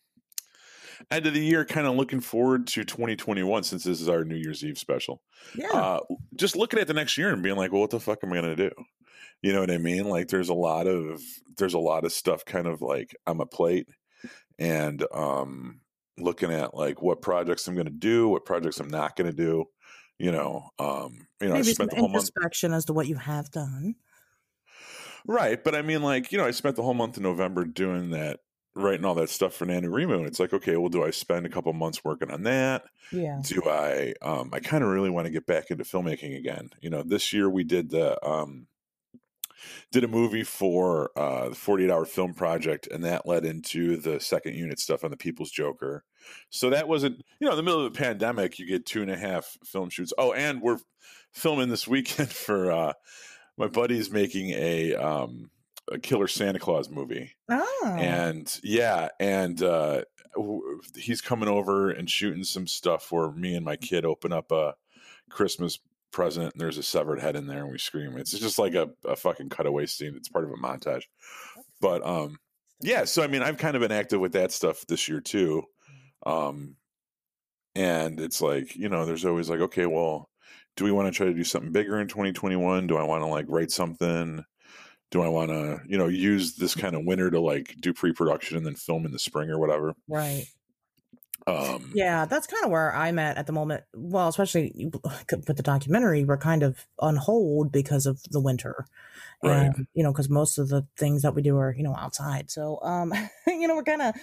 end 1.10 1.26
of 1.26 1.34
the 1.34 1.44
year, 1.44 1.64
kind 1.64 1.86
of 1.86 1.94
looking 1.94 2.20
forward 2.20 2.66
to 2.68 2.84
2021 2.84 3.62
since 3.64 3.84
this 3.84 4.00
is 4.00 4.08
our 4.08 4.24
New 4.24 4.36
Year's 4.36 4.64
Eve 4.64 4.78
special. 4.78 5.22
Yeah. 5.54 5.72
Uh, 5.72 6.00
just 6.34 6.56
looking 6.56 6.78
at 6.78 6.86
the 6.86 6.94
next 6.94 7.18
year 7.18 7.32
and 7.32 7.42
being 7.42 7.56
like, 7.56 7.72
well, 7.72 7.82
what 7.82 7.90
the 7.90 8.00
fuck 8.00 8.18
am 8.22 8.32
I 8.32 8.40
going 8.40 8.56
to 8.56 8.70
do? 8.70 8.74
You 9.42 9.52
know 9.52 9.60
what 9.60 9.70
I 9.70 9.78
mean? 9.78 10.08
Like, 10.08 10.28
there's 10.28 10.48
a 10.48 10.54
lot 10.54 10.86
of 10.86 11.20
there's 11.58 11.74
a 11.74 11.78
lot 11.78 12.04
of 12.04 12.12
stuff 12.12 12.44
kind 12.44 12.66
of 12.66 12.82
like 12.82 13.14
on 13.26 13.36
my 13.36 13.44
plate, 13.50 13.86
and 14.58 15.04
um, 15.12 15.80
looking 16.18 16.52
at 16.52 16.74
like 16.74 17.02
what 17.02 17.22
projects 17.22 17.68
I'm 17.68 17.74
going 17.74 17.86
to 17.86 17.92
do, 17.92 18.28
what 18.28 18.44
projects 18.44 18.80
I'm 18.80 18.88
not 18.88 19.16
going 19.16 19.30
to 19.30 19.36
do. 19.36 19.66
You 20.18 20.32
know, 20.32 20.70
um, 20.78 21.26
you 21.40 21.48
know, 21.48 21.54
Maybe 21.54 21.68
I 21.68 21.72
spent 21.72 21.90
the 21.90 21.96
whole 21.96 22.08
month 22.08 22.30
as 22.72 22.84
to 22.86 22.94
what 22.94 23.06
you 23.06 23.16
have 23.16 23.50
done. 23.50 23.96
Right. 25.26 25.62
But 25.62 25.74
I 25.74 25.82
mean, 25.82 26.02
like, 26.02 26.32
you 26.32 26.38
know, 26.38 26.46
I 26.46 26.52
spent 26.52 26.76
the 26.76 26.82
whole 26.82 26.94
month 26.94 27.16
of 27.16 27.22
November 27.22 27.64
doing 27.64 28.10
that, 28.10 28.40
writing 28.76 29.04
all 29.04 29.14
that 29.14 29.30
stuff 29.30 29.54
for 29.54 29.66
NaNoWriMo. 29.66 30.18
And 30.18 30.26
it's 30.26 30.38
like, 30.38 30.52
okay, 30.52 30.76
well, 30.76 30.88
do 30.88 31.04
I 31.04 31.10
spend 31.10 31.46
a 31.46 31.48
couple 31.48 31.72
months 31.72 32.04
working 32.04 32.30
on 32.30 32.42
that? 32.42 32.84
Yeah. 33.10 33.40
Do 33.42 33.62
I, 33.66 34.14
um, 34.22 34.50
I 34.52 34.60
kind 34.60 34.84
of 34.84 34.90
really 34.90 35.10
want 35.10 35.26
to 35.26 35.32
get 35.32 35.46
back 35.46 35.70
into 35.70 35.84
filmmaking 35.84 36.36
again. 36.36 36.70
You 36.80 36.90
know, 36.90 37.02
this 37.02 37.32
year 37.32 37.48
we 37.48 37.64
did 37.64 37.90
the, 37.90 38.22
um, 38.24 38.66
did 39.90 40.04
a 40.04 40.08
movie 40.08 40.44
for 40.44 41.10
uh, 41.16 41.48
the 41.48 41.54
48 41.54 41.90
hour 41.90 42.04
film 42.04 42.34
project, 42.34 42.86
and 42.88 43.02
that 43.04 43.26
led 43.26 43.44
into 43.44 43.96
the 43.96 44.20
second 44.20 44.54
unit 44.54 44.78
stuff 44.78 45.02
on 45.02 45.10
the 45.10 45.16
People's 45.16 45.50
Joker. 45.50 46.04
So 46.50 46.70
that 46.70 46.88
wasn't, 46.88 47.22
you 47.40 47.46
know, 47.46 47.52
in 47.52 47.56
the 47.56 47.62
middle 47.62 47.84
of 47.84 47.92
the 47.92 47.98
pandemic, 47.98 48.58
you 48.58 48.66
get 48.66 48.84
two 48.84 49.02
and 49.02 49.10
a 49.10 49.16
half 49.16 49.56
film 49.64 49.88
shoots. 49.88 50.12
Oh, 50.18 50.32
and 50.32 50.60
we're 50.60 50.78
filming 51.32 51.70
this 51.70 51.88
weekend 51.88 52.28
for 52.30 52.70
uh, 52.70 52.92
my 53.56 53.68
buddy's 53.68 54.10
making 54.10 54.50
a 54.50 54.94
um 54.94 55.50
a 55.90 55.98
killer 55.98 56.28
Santa 56.28 56.58
Claus 56.58 56.90
movie. 56.90 57.32
Oh. 57.48 57.96
And 57.98 58.52
yeah, 58.62 59.08
and 59.20 59.62
uh 59.62 60.02
he's 60.94 61.20
coming 61.20 61.48
over 61.48 61.90
and 61.90 62.10
shooting 62.10 62.44
some 62.44 62.66
stuff 62.66 63.02
for 63.02 63.32
me 63.32 63.54
and 63.54 63.64
my 63.64 63.76
kid 63.76 64.04
open 64.04 64.32
up 64.32 64.52
a 64.52 64.74
Christmas 65.30 65.78
present 66.12 66.52
and 66.52 66.60
there's 66.60 66.78
a 66.78 66.82
severed 66.82 67.20
head 67.20 67.36
in 67.36 67.46
there 67.46 67.62
and 67.62 67.72
we 67.72 67.78
scream. 67.78 68.16
It's 68.16 68.38
just 68.38 68.58
like 68.58 68.74
a, 68.74 68.90
a 69.04 69.16
fucking 69.16 69.48
cutaway 69.48 69.86
scene. 69.86 70.14
It's 70.16 70.28
part 70.28 70.44
of 70.44 70.50
a 70.50 70.54
montage. 70.54 71.04
But 71.80 72.06
um 72.06 72.38
yeah, 72.82 73.04
so 73.04 73.22
I 73.22 73.26
mean 73.26 73.42
I've 73.42 73.58
kind 73.58 73.76
of 73.76 73.80
been 73.82 73.92
active 73.92 74.20
with 74.20 74.32
that 74.32 74.52
stuff 74.52 74.84
this 74.86 75.08
year 75.08 75.20
too. 75.20 75.62
Um 76.24 76.76
and 77.74 78.20
it's 78.20 78.40
like, 78.40 78.74
you 78.74 78.88
know, 78.88 79.04
there's 79.04 79.26
always 79.26 79.50
like, 79.50 79.60
okay, 79.60 79.84
well, 79.84 80.30
do 80.76 80.84
we 80.84 80.92
want 80.92 81.12
to 81.12 81.16
try 81.16 81.26
to 81.26 81.34
do 81.34 81.44
something 81.44 81.72
bigger 81.72 82.00
in 82.00 82.08
2021? 82.08 82.86
Do 82.86 82.96
I 82.96 83.02
want 83.02 83.22
to 83.22 83.26
like 83.26 83.46
write 83.48 83.70
something? 83.70 84.44
Do 85.10 85.22
I 85.22 85.28
want 85.28 85.50
to, 85.50 85.80
you 85.86 85.98
know, 85.98 86.08
use 86.08 86.56
this 86.56 86.74
kind 86.74 86.94
of 86.94 87.04
winter 87.04 87.30
to 87.30 87.40
like 87.40 87.76
do 87.80 87.92
pre-production 87.92 88.56
and 88.56 88.66
then 88.66 88.74
film 88.74 89.06
in 89.06 89.12
the 89.12 89.18
spring 89.18 89.50
or 89.50 89.58
whatever? 89.58 89.94
right. 90.08 90.46
Um, 91.46 91.92
Yeah, 91.94 92.24
that's 92.24 92.48
kind 92.48 92.64
of 92.64 92.70
where 92.70 92.94
I'm 92.94 93.18
at 93.18 93.36
at 93.36 93.46
the 93.46 93.52
moment. 93.52 93.84
Well, 93.94 94.28
especially 94.28 94.90
with 95.30 95.56
the 95.56 95.62
documentary, 95.62 96.24
we're 96.24 96.38
kind 96.38 96.62
of 96.62 96.86
on 96.98 97.16
hold 97.16 97.70
because 97.70 98.06
of 98.06 98.20
the 98.30 98.40
winter. 98.40 98.86
Right. 99.42 99.66
And, 99.66 99.86
you 99.94 100.02
know, 100.02 100.12
because 100.12 100.28
most 100.28 100.58
of 100.58 100.68
the 100.68 100.86
things 100.96 101.22
that 101.22 101.34
we 101.34 101.42
do 101.42 101.56
are, 101.56 101.72
you 101.72 101.84
know, 101.84 101.94
outside. 101.96 102.50
So, 102.50 102.80
um, 102.82 103.12
you 103.46 103.68
know, 103.68 103.76
we're 103.76 103.84
kind 103.84 104.02
of 104.02 104.14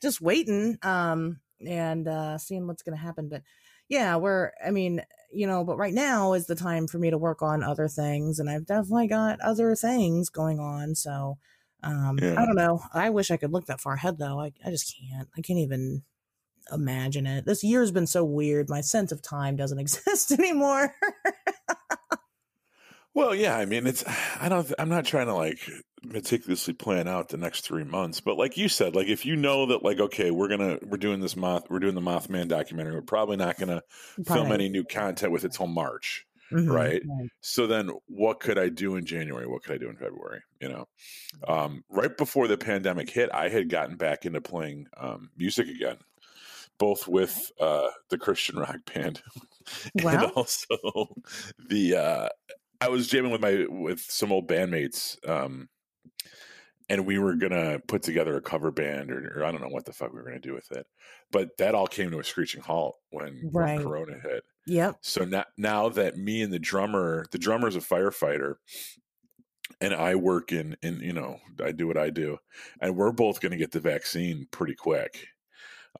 just 0.00 0.20
waiting 0.20 0.78
um, 0.82 1.40
and 1.64 2.08
uh, 2.08 2.38
seeing 2.38 2.66
what's 2.66 2.82
going 2.82 2.96
to 2.96 3.02
happen. 3.02 3.28
But 3.28 3.42
yeah, 3.90 4.16
we're, 4.16 4.52
I 4.64 4.70
mean, 4.70 5.02
you 5.32 5.46
know, 5.46 5.64
but 5.64 5.76
right 5.76 5.92
now 5.92 6.32
is 6.32 6.46
the 6.46 6.54
time 6.54 6.86
for 6.86 6.98
me 6.98 7.10
to 7.10 7.18
work 7.18 7.42
on 7.42 7.62
other 7.62 7.88
things. 7.88 8.38
And 8.38 8.48
I've 8.48 8.64
definitely 8.64 9.08
got 9.08 9.40
other 9.40 9.74
things 9.74 10.30
going 10.30 10.58
on. 10.60 10.94
So, 10.94 11.36
um, 11.82 12.18
Yeah. 12.22 12.40
I 12.40 12.46
don't 12.46 12.56
know. 12.56 12.80
I 12.94 13.10
wish 13.10 13.30
I 13.30 13.36
could 13.36 13.52
look 13.52 13.66
that 13.66 13.80
far 13.80 13.94
ahead, 13.94 14.16
though. 14.18 14.40
I, 14.40 14.52
I 14.64 14.70
just 14.70 14.94
can't. 14.96 15.28
I 15.36 15.40
can't 15.42 15.58
even 15.58 16.02
imagine 16.72 17.26
it. 17.26 17.46
This 17.46 17.64
year's 17.64 17.90
been 17.90 18.06
so 18.06 18.24
weird. 18.24 18.68
My 18.68 18.80
sense 18.80 19.10
of 19.12 19.22
time 19.22 19.56
doesn't 19.56 19.78
exist 19.86 20.32
anymore. 20.32 20.94
Well, 23.12 23.34
yeah, 23.34 23.56
I 23.56 23.64
mean, 23.66 23.86
it's 23.86 24.04
I 24.40 24.48
don't 24.48 24.72
I'm 24.78 24.88
not 24.88 25.04
trying 25.04 25.26
to 25.26 25.34
like 25.34 25.58
meticulously 26.02 26.74
plan 26.74 27.06
out 27.08 27.28
the 27.28 27.36
next 27.36 27.62
3 27.62 27.84
months, 27.84 28.20
but 28.20 28.36
like 28.36 28.56
you 28.56 28.68
said, 28.68 28.94
like 28.94 29.08
if 29.08 29.26
you 29.26 29.36
know 29.36 29.66
that 29.66 29.82
like 29.82 29.98
okay, 30.00 30.30
we're 30.30 30.48
going 30.48 30.60
to 30.78 30.86
we're 30.86 30.96
doing 30.96 31.20
this 31.20 31.36
moth 31.36 31.64
we're 31.70 31.78
doing 31.78 31.94
the 31.94 32.00
Mothman 32.00 32.48
documentary, 32.48 32.94
we're 32.94 33.02
probably 33.02 33.36
not 33.36 33.58
going 33.58 33.68
to 33.68 33.82
film 34.24 34.52
any 34.52 34.68
new 34.68 34.84
content 34.84 35.32
with 35.32 35.44
it 35.44 35.52
till 35.52 35.66
March. 35.66 36.26
Mhm, 36.52 36.72
right? 36.72 37.02
So 37.42 37.66
then 37.66 37.90
what 38.06 38.40
could 38.40 38.58
I 38.58 38.68
do 38.70 38.96
in 38.96 39.04
January? 39.04 39.46
What 39.46 39.62
could 39.62 39.74
I 39.74 39.78
do 39.78 39.88
in 39.88 39.96
February, 39.96 40.40
you 40.60 40.68
know? 40.68 40.88
Um 41.46 41.84
right 41.88 42.16
before 42.16 42.48
the 42.48 42.58
pandemic 42.58 43.08
hit, 43.08 43.30
I 43.32 43.48
had 43.48 43.68
gotten 43.68 43.96
back 43.96 44.26
into 44.26 44.40
playing 44.40 44.86
um 44.96 45.30
music 45.36 45.68
again. 45.68 45.98
Both 46.78 47.06
with 47.06 47.52
uh 47.60 47.90
the 48.08 48.18
Christian 48.18 48.58
rock 48.58 48.78
band 48.94 49.22
and 49.94 50.24
also 50.32 50.76
the 51.68 51.96
uh 51.96 52.28
I 52.80 52.88
was 52.88 53.08
jamming 53.08 53.30
with 53.30 53.42
my 53.42 53.66
with 53.68 54.00
some 54.00 54.32
old 54.32 54.48
bandmates, 54.48 55.16
um, 55.28 55.68
and 56.88 57.06
we 57.06 57.18
were 57.18 57.34
gonna 57.36 57.78
put 57.86 58.02
together 58.02 58.36
a 58.36 58.40
cover 58.42 58.70
band, 58.70 59.10
or, 59.10 59.32
or 59.36 59.44
I 59.44 59.52
don't 59.52 59.60
know 59.60 59.68
what 59.68 59.84
the 59.84 59.92
fuck 59.92 60.12
we 60.12 60.18
were 60.18 60.24
gonna 60.26 60.40
do 60.40 60.54
with 60.54 60.70
it, 60.72 60.86
but 61.30 61.56
that 61.58 61.74
all 61.74 61.86
came 61.86 62.10
to 62.10 62.18
a 62.18 62.24
screeching 62.24 62.62
halt 62.62 62.96
when, 63.10 63.48
Right. 63.52 63.76
when 63.78 63.86
Corona 63.86 64.18
hit. 64.20 64.42
Yep. 64.66 64.96
So 65.00 65.24
now, 65.24 65.44
now 65.56 65.88
that 65.90 66.16
me 66.18 66.42
and 66.42 66.52
the 66.52 66.58
drummer, 66.58 67.24
the 67.30 67.38
drummer's 67.38 67.76
a 67.76 67.80
firefighter, 67.80 68.56
and 69.80 69.94
I 69.94 70.14
work 70.16 70.52
in 70.52 70.76
in 70.82 71.00
you 71.00 71.12
know 71.12 71.38
I 71.62 71.72
do 71.72 71.86
what 71.86 71.96
I 71.96 72.10
do, 72.10 72.38
and 72.80 72.96
we're 72.96 73.12
both 73.12 73.40
gonna 73.40 73.56
get 73.56 73.70
the 73.72 73.80
vaccine 73.80 74.46
pretty 74.50 74.74
quick. 74.74 75.28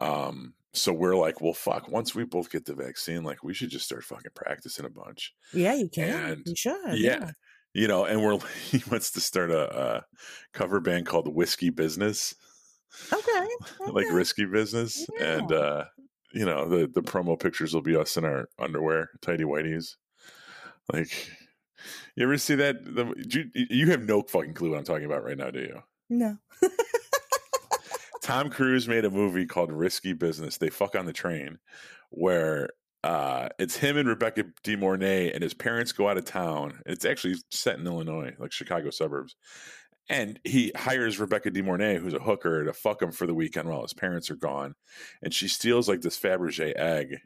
Um, 0.01 0.55
so 0.73 0.93
we're 0.93 1.17
like, 1.17 1.41
well, 1.41 1.53
fuck. 1.55 1.89
Once 1.89 2.15
we 2.15 2.25
both 2.25 2.51
get 2.51 2.65
the 2.65 2.75
vaccine, 2.75 3.25
like 3.25 3.43
we 3.43 3.55
should 3.55 3.71
just 3.71 3.87
start 3.87 4.05
fucking 4.05 4.31
practicing 4.37 4.85
a 4.85 4.91
bunch. 4.91 5.35
Yeah, 5.53 5.75
you 5.75 5.89
can. 5.89 6.31
And- 6.33 6.43
you 6.47 6.55
should. 6.55 6.99
yeah. 6.99 7.31
You 7.73 7.87
know, 7.89 8.05
and 8.05 8.23
we're 8.23 8.39
he 8.71 8.83
wants 8.91 9.13
to 9.13 9.21
start 9.21 9.51
a, 9.51 9.81
a 9.81 10.05
cover 10.53 10.81
band 10.81 11.07
called 11.07 11.33
Whiskey 11.35 11.71
Business, 11.71 12.35
Okay. 13.13 13.47
like. 13.93 14.07
Risky 14.11 14.45
Business, 14.45 15.07
and 15.21 15.53
uh, 15.53 15.85
you 16.33 16.45
know 16.45 16.69
the 16.69 16.87
the 16.87 17.03
promo 17.03 17.39
pictures 17.39 17.75
will 17.75 17.83
be 17.83 17.97
us 17.97 18.17
in 18.17 18.25
our 18.25 18.49
underwear, 18.59 19.11
tidy 19.21 19.45
whities. 19.45 19.97
Like, 20.93 21.31
you 22.17 22.25
ever 22.25 22.37
see 22.39 22.57
that? 22.57 22.85
The, 22.85 23.15
you, 23.17 23.51
you 23.55 23.91
have 23.91 24.03
no 24.03 24.23
fucking 24.23 24.55
clue 24.55 24.71
what 24.71 24.79
I'm 24.79 24.85
talking 24.85 25.07
about 25.07 25.25
right 25.25 25.39
now, 25.39 25.51
do 25.51 25.61
you? 25.61 25.83
No. 26.09 26.39
Tom 28.23 28.51
Cruise 28.51 28.87
made 28.87 29.05
a 29.05 29.11
movie 29.11 29.47
called 29.47 29.73
Risky 29.73 30.13
Business. 30.13 30.57
They 30.57 30.69
fuck 30.71 30.95
on 30.95 31.07
the 31.07 31.13
train, 31.13 31.59
where 32.11 32.71
uh, 33.03 33.49
it's 33.59 33.77
him 33.77 33.97
and 33.97 34.09
Rebecca 34.09 34.45
De 34.63 34.77
Mornay, 34.77 35.33
and 35.33 35.43
his 35.43 35.55
parents 35.55 35.93
go 35.93 36.09
out 36.09 36.19
of 36.19 36.25
town. 36.25 36.81
It's 36.87 37.05
actually 37.05 37.37
set 37.51 37.79
in 37.79 37.87
Illinois, 37.87 38.35
like 38.39 38.53
Chicago 38.53 38.91
suburbs. 38.91 39.37
And 40.09 40.41
he 40.45 40.73
hires 40.77 41.21
Rebecca 41.21 41.51
De 41.51 41.63
Mornay, 41.63 41.99
who's 41.99 42.15
a 42.15 42.19
hooker, 42.19 42.65
to 42.65 42.73
fuck 42.73 43.01
him 43.01 43.13
for 43.13 43.27
the 43.27 43.35
weekend 43.35 43.69
while 43.69 43.83
his 43.83 43.95
parents 43.95 44.29
are 44.31 44.37
gone. 44.37 44.75
And 45.23 45.33
she 45.33 45.47
steals 45.47 45.89
like 45.89 46.01
this 46.01 46.19
Fabergé 46.19 46.77
egg, 46.77 47.19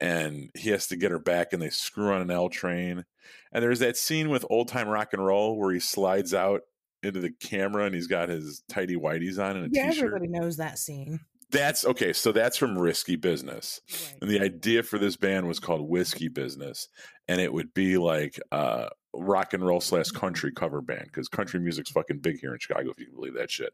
and 0.00 0.50
he 0.54 0.70
has 0.70 0.86
to 0.88 0.96
get 0.96 1.10
her 1.10 1.18
back. 1.18 1.52
And 1.52 1.62
they 1.62 1.70
screw 1.70 2.12
on 2.12 2.20
an 2.20 2.30
L 2.30 2.48
train. 2.48 3.04
And 3.52 3.62
there's 3.62 3.78
that 3.78 3.96
scene 3.96 4.28
with 4.28 4.44
old 4.50 4.68
time 4.68 4.88
rock 4.88 5.12
and 5.12 5.24
roll 5.24 5.58
where 5.58 5.72
he 5.72 5.80
slides 5.80 6.34
out 6.34 6.60
into 7.02 7.20
the 7.20 7.30
camera 7.30 7.84
and 7.84 7.94
he's 7.94 8.06
got 8.06 8.28
his 8.28 8.62
tidy 8.68 8.96
whities 8.96 9.38
on 9.38 9.56
and 9.56 9.66
a 9.66 9.68
Yeah, 9.72 9.90
shirt 9.90 10.06
everybody 10.06 10.28
knows 10.28 10.56
that 10.56 10.78
scene. 10.78 11.20
That's 11.50 11.84
okay. 11.84 12.12
So 12.12 12.32
that's 12.32 12.56
from 12.56 12.78
Risky 12.78 13.16
Business. 13.16 13.80
Right. 13.90 14.14
And 14.22 14.30
the 14.30 14.40
idea 14.40 14.82
for 14.82 14.98
this 14.98 15.16
band 15.16 15.46
was 15.46 15.60
called 15.60 15.88
Whiskey 15.88 16.28
Business. 16.28 16.88
And 17.28 17.40
it 17.40 17.52
would 17.52 17.72
be 17.74 17.96
like 17.98 18.40
uh 18.52 18.88
rock 19.12 19.54
and 19.54 19.64
roll 19.64 19.80
slash 19.80 20.10
country 20.10 20.52
cover 20.52 20.80
band 20.80 21.04
because 21.04 21.28
country 21.28 21.60
music's 21.60 21.90
fucking 21.90 22.18
big 22.18 22.40
here 22.40 22.52
in 22.52 22.58
Chicago, 22.58 22.90
if 22.90 22.98
you 22.98 23.06
can 23.06 23.14
believe 23.14 23.34
that 23.34 23.50
shit. 23.50 23.72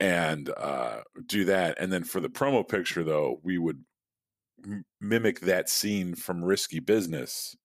And 0.00 0.50
uh 0.56 1.02
do 1.24 1.44
that. 1.46 1.78
And 1.80 1.92
then 1.92 2.04
for 2.04 2.20
the 2.20 2.28
promo 2.28 2.66
picture 2.66 3.04
though, 3.04 3.40
we 3.42 3.58
would 3.58 3.84
m- 4.64 4.84
mimic 5.00 5.40
that 5.40 5.68
scene 5.68 6.14
from 6.14 6.44
Risky 6.44 6.80
Business 6.80 7.56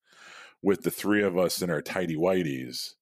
with 0.61 0.83
the 0.83 0.91
three 0.91 1.23
of 1.23 1.37
us 1.37 1.61
in 1.61 1.69
our 1.69 1.81
tidy 1.81 2.15
whities 2.15 2.93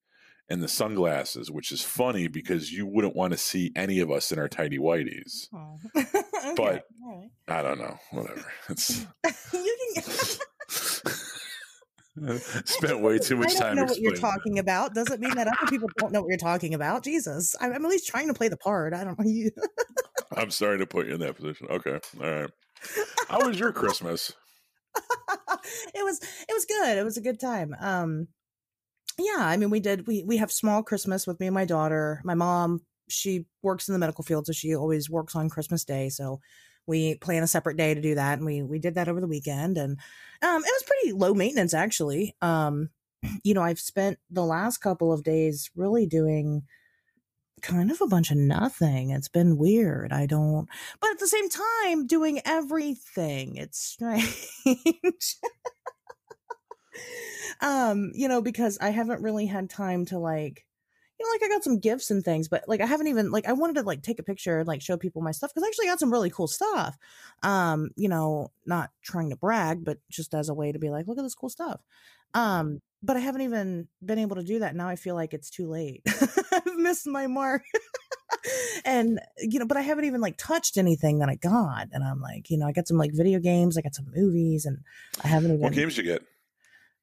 and 0.50 0.64
the 0.64 0.68
sunglasses, 0.68 1.52
which 1.52 1.72
is 1.72 1.82
funny 1.82 2.28
because 2.28 2.72
you 2.72 2.86
wouldn't 2.86 3.16
want 3.16 3.34
to 3.34 3.38
see 3.38 3.72
any 3.76 4.00
of 4.00 4.12
us 4.12 4.32
in 4.32 4.40
our 4.40 4.48
tidy 4.48 4.78
whities. 4.78 5.48
Oh. 5.54 5.78
okay. 5.98 6.54
But- 6.56 6.86
right. 7.06 7.30
I 7.48 7.62
don't 7.62 7.80
know. 7.80 7.98
Whatever. 8.12 8.46
It's 8.70 9.06
you 9.54 9.92
can. 9.96 10.04
spent 12.66 13.02
way 13.02 13.18
too 13.18 13.38
much 13.38 13.50
I 13.50 13.54
don't 13.54 13.62
time 13.62 13.76
know 13.76 13.84
what 13.86 14.00
you're 14.00 14.16
talking 14.16 14.60
about. 14.60 14.94
Doesn't 14.94 15.22
mean 15.22 15.36
that 15.36 15.48
other 15.48 15.70
people 15.70 15.90
don't 15.98 16.12
know 16.12 16.22
what 16.22 16.30
you're 16.30 16.38
talking 16.38 16.74
about. 16.74 17.04
Jesus, 17.04 17.56
I'm, 17.62 17.74
I'm 17.74 17.86
at 17.86 17.90
least 17.90 18.08
trying 18.08 18.28
to 18.28 18.34
play 18.34 18.50
the 18.50 18.58
part. 18.58 18.94
I 18.94 19.04
don't 19.04 19.18
know 19.18 19.26
you. 19.26 19.52
I'm 20.36 20.52
sorry 20.52 20.80
to 20.80 20.86
put 20.86 21.08
you 21.08 21.14
in 21.14 21.20
that 21.22 21.38
position. 21.38 21.68
Okay. 21.70 22.00
All 22.22 22.30
right. 22.30 22.50
How 23.30 23.48
was 23.48 23.60
your 23.60 23.72
Christmas? 23.72 24.34
it 25.94 26.04
was 26.04 26.20
it 26.22 26.54
was 26.54 26.66
good. 26.66 26.98
It 26.98 27.04
was 27.04 27.18
a 27.18 27.22
good 27.22 27.40
time. 27.40 27.76
Um 27.80 28.28
yeah, 29.20 29.46
I 29.46 29.58
mean 29.58 29.70
we 29.70 29.80
did 29.80 30.08
we 30.08 30.24
we 30.24 30.38
have 30.38 30.52
small 30.52 30.84
Christmas 30.84 31.28
with 31.28 31.40
me 31.40 31.48
and 31.48 31.54
my 31.54 31.66
daughter. 31.66 32.22
My 32.24 32.36
mom, 32.36 32.82
she 33.10 33.46
works 33.62 33.88
in 33.88 33.94
the 33.94 34.00
medical 34.00 34.24
field, 34.24 34.48
so 34.48 34.54
she 34.54 34.76
always 34.76 35.10
works 35.10 35.36
on 35.36 35.50
Christmas 35.50 35.84
Day. 35.84 36.10
So 36.10 36.40
we 36.88 37.16
plan 37.16 37.44
a 37.44 37.48
separate 37.48 37.78
day 37.78 37.94
to 37.94 38.02
do 38.02 38.16
that, 38.16 38.38
and 38.38 38.46
we 38.46 38.62
we 38.62 38.80
did 38.80 38.96
that 38.96 39.08
over 39.08 39.22
the 39.22 39.28
weekend, 39.28 39.78
and 39.78 39.98
um, 40.42 40.64
it 40.64 40.74
was 40.74 40.84
pretty 40.88 41.14
low 41.14 41.34
maintenance 41.34 41.74
actually. 41.74 42.36
Um, 42.42 42.90
you 43.44 43.54
know, 43.54 43.62
I've 43.62 43.80
spent 43.80 44.20
the 44.30 44.46
last 44.46 44.80
couple 44.80 45.14
of 45.14 45.24
days 45.24 45.70
really 45.76 46.06
doing 46.06 46.64
kind 47.62 47.92
of 47.92 48.02
a 48.02 48.08
bunch 48.08 48.32
of 48.32 48.38
nothing. 48.38 49.12
It's 49.12 49.28
been 49.28 49.58
weird. 49.58 50.12
I 50.14 50.26
don't, 50.26 50.68
but 51.02 51.12
at 51.12 51.20
the 51.20 51.28
same 51.28 51.50
time, 51.50 52.08
doing 52.08 52.42
everything. 52.46 53.56
It's 53.56 53.80
strange. 53.84 55.36
um, 57.62 58.12
you 58.14 58.28
know, 58.28 58.42
because 58.42 58.78
I 58.80 58.90
haven't 58.90 59.22
really 59.22 59.46
had 59.46 59.70
time 59.70 60.06
to 60.06 60.20
like, 60.20 60.66
you 61.20 61.26
know, 61.26 61.32
like 61.32 61.44
I 61.44 61.54
got 61.54 61.64
some 61.64 61.80
gifts 61.80 62.12
and 62.12 62.24
things, 62.24 62.48
but 62.48 62.64
like 62.68 62.82
I 62.82 62.86
haven't 62.86 63.08
even 63.08 63.32
like 63.32 63.48
I 63.48 63.54
wanted 63.54 63.76
to 63.76 63.84
like 63.84 64.02
take 64.02 64.20
a 64.20 64.24
picture 64.24 64.60
and 64.60 64.68
like 64.68 64.82
show 64.82 64.98
people 64.98 65.22
my 65.22 65.32
stuff 65.32 65.52
because 65.52 65.64
I 65.64 65.68
actually 65.68 65.88
got 65.88 66.00
some 66.00 66.12
really 66.12 66.30
cool 66.30 66.48
stuff. 66.48 66.98
Um, 67.44 67.90
you 67.96 68.08
know, 68.08 68.52
not 68.66 68.92
trying 69.02 69.30
to 69.32 69.36
brag, 69.36 69.84
but 69.84 69.98
just 70.10 70.34
as 70.34 70.50
a 70.50 70.54
way 70.54 70.72
to 70.72 70.80
be 70.80 70.90
like, 70.90 71.08
look 71.08 71.18
at 71.18 71.24
this 71.24 71.36
cool 71.36 71.50
stuff. 71.50 71.82
Um, 72.34 72.82
but 73.02 73.18
I 73.18 73.20
haven't 73.20 73.42
even 73.42 73.88
been 74.04 74.20
able 74.20 74.36
to 74.36 74.44
do 74.44 74.60
that. 74.60 74.76
Now 74.76 74.88
I 74.88 74.96
feel 74.96 75.16
like 75.16 75.34
it's 75.34 75.50
too 75.50 75.68
late. 75.68 76.04
I've 76.52 76.76
missed 76.78 77.08
my 77.08 77.28
mark. 77.28 77.64
and 78.86 79.20
you 79.40 79.60
know, 79.60 79.66
but 79.66 79.78
I 79.78 79.82
haven't 79.82 80.06
even 80.06 80.22
like 80.22 80.38
touched 80.38 80.78
anything 80.78 81.20
that 81.20 81.30
I 81.30 81.36
got. 81.36 81.88
And 81.92 82.04
I'm 82.04 82.22
like, 82.22 82.50
you 82.50 82.58
know, 82.58 82.68
I 82.68 82.72
got 82.72 82.88
some 82.88 82.98
like 82.98 83.12
video 83.14 83.40
games, 83.40 83.78
I 83.78 83.82
got 83.82 83.96
some 83.96 84.12
movies, 84.14 84.66
and 84.66 84.80
I 85.24 85.28
haven't 85.28 85.52
even 85.52 85.62
What 85.62 85.74
games 85.74 85.98
you 85.98 86.04
get? 86.04 86.24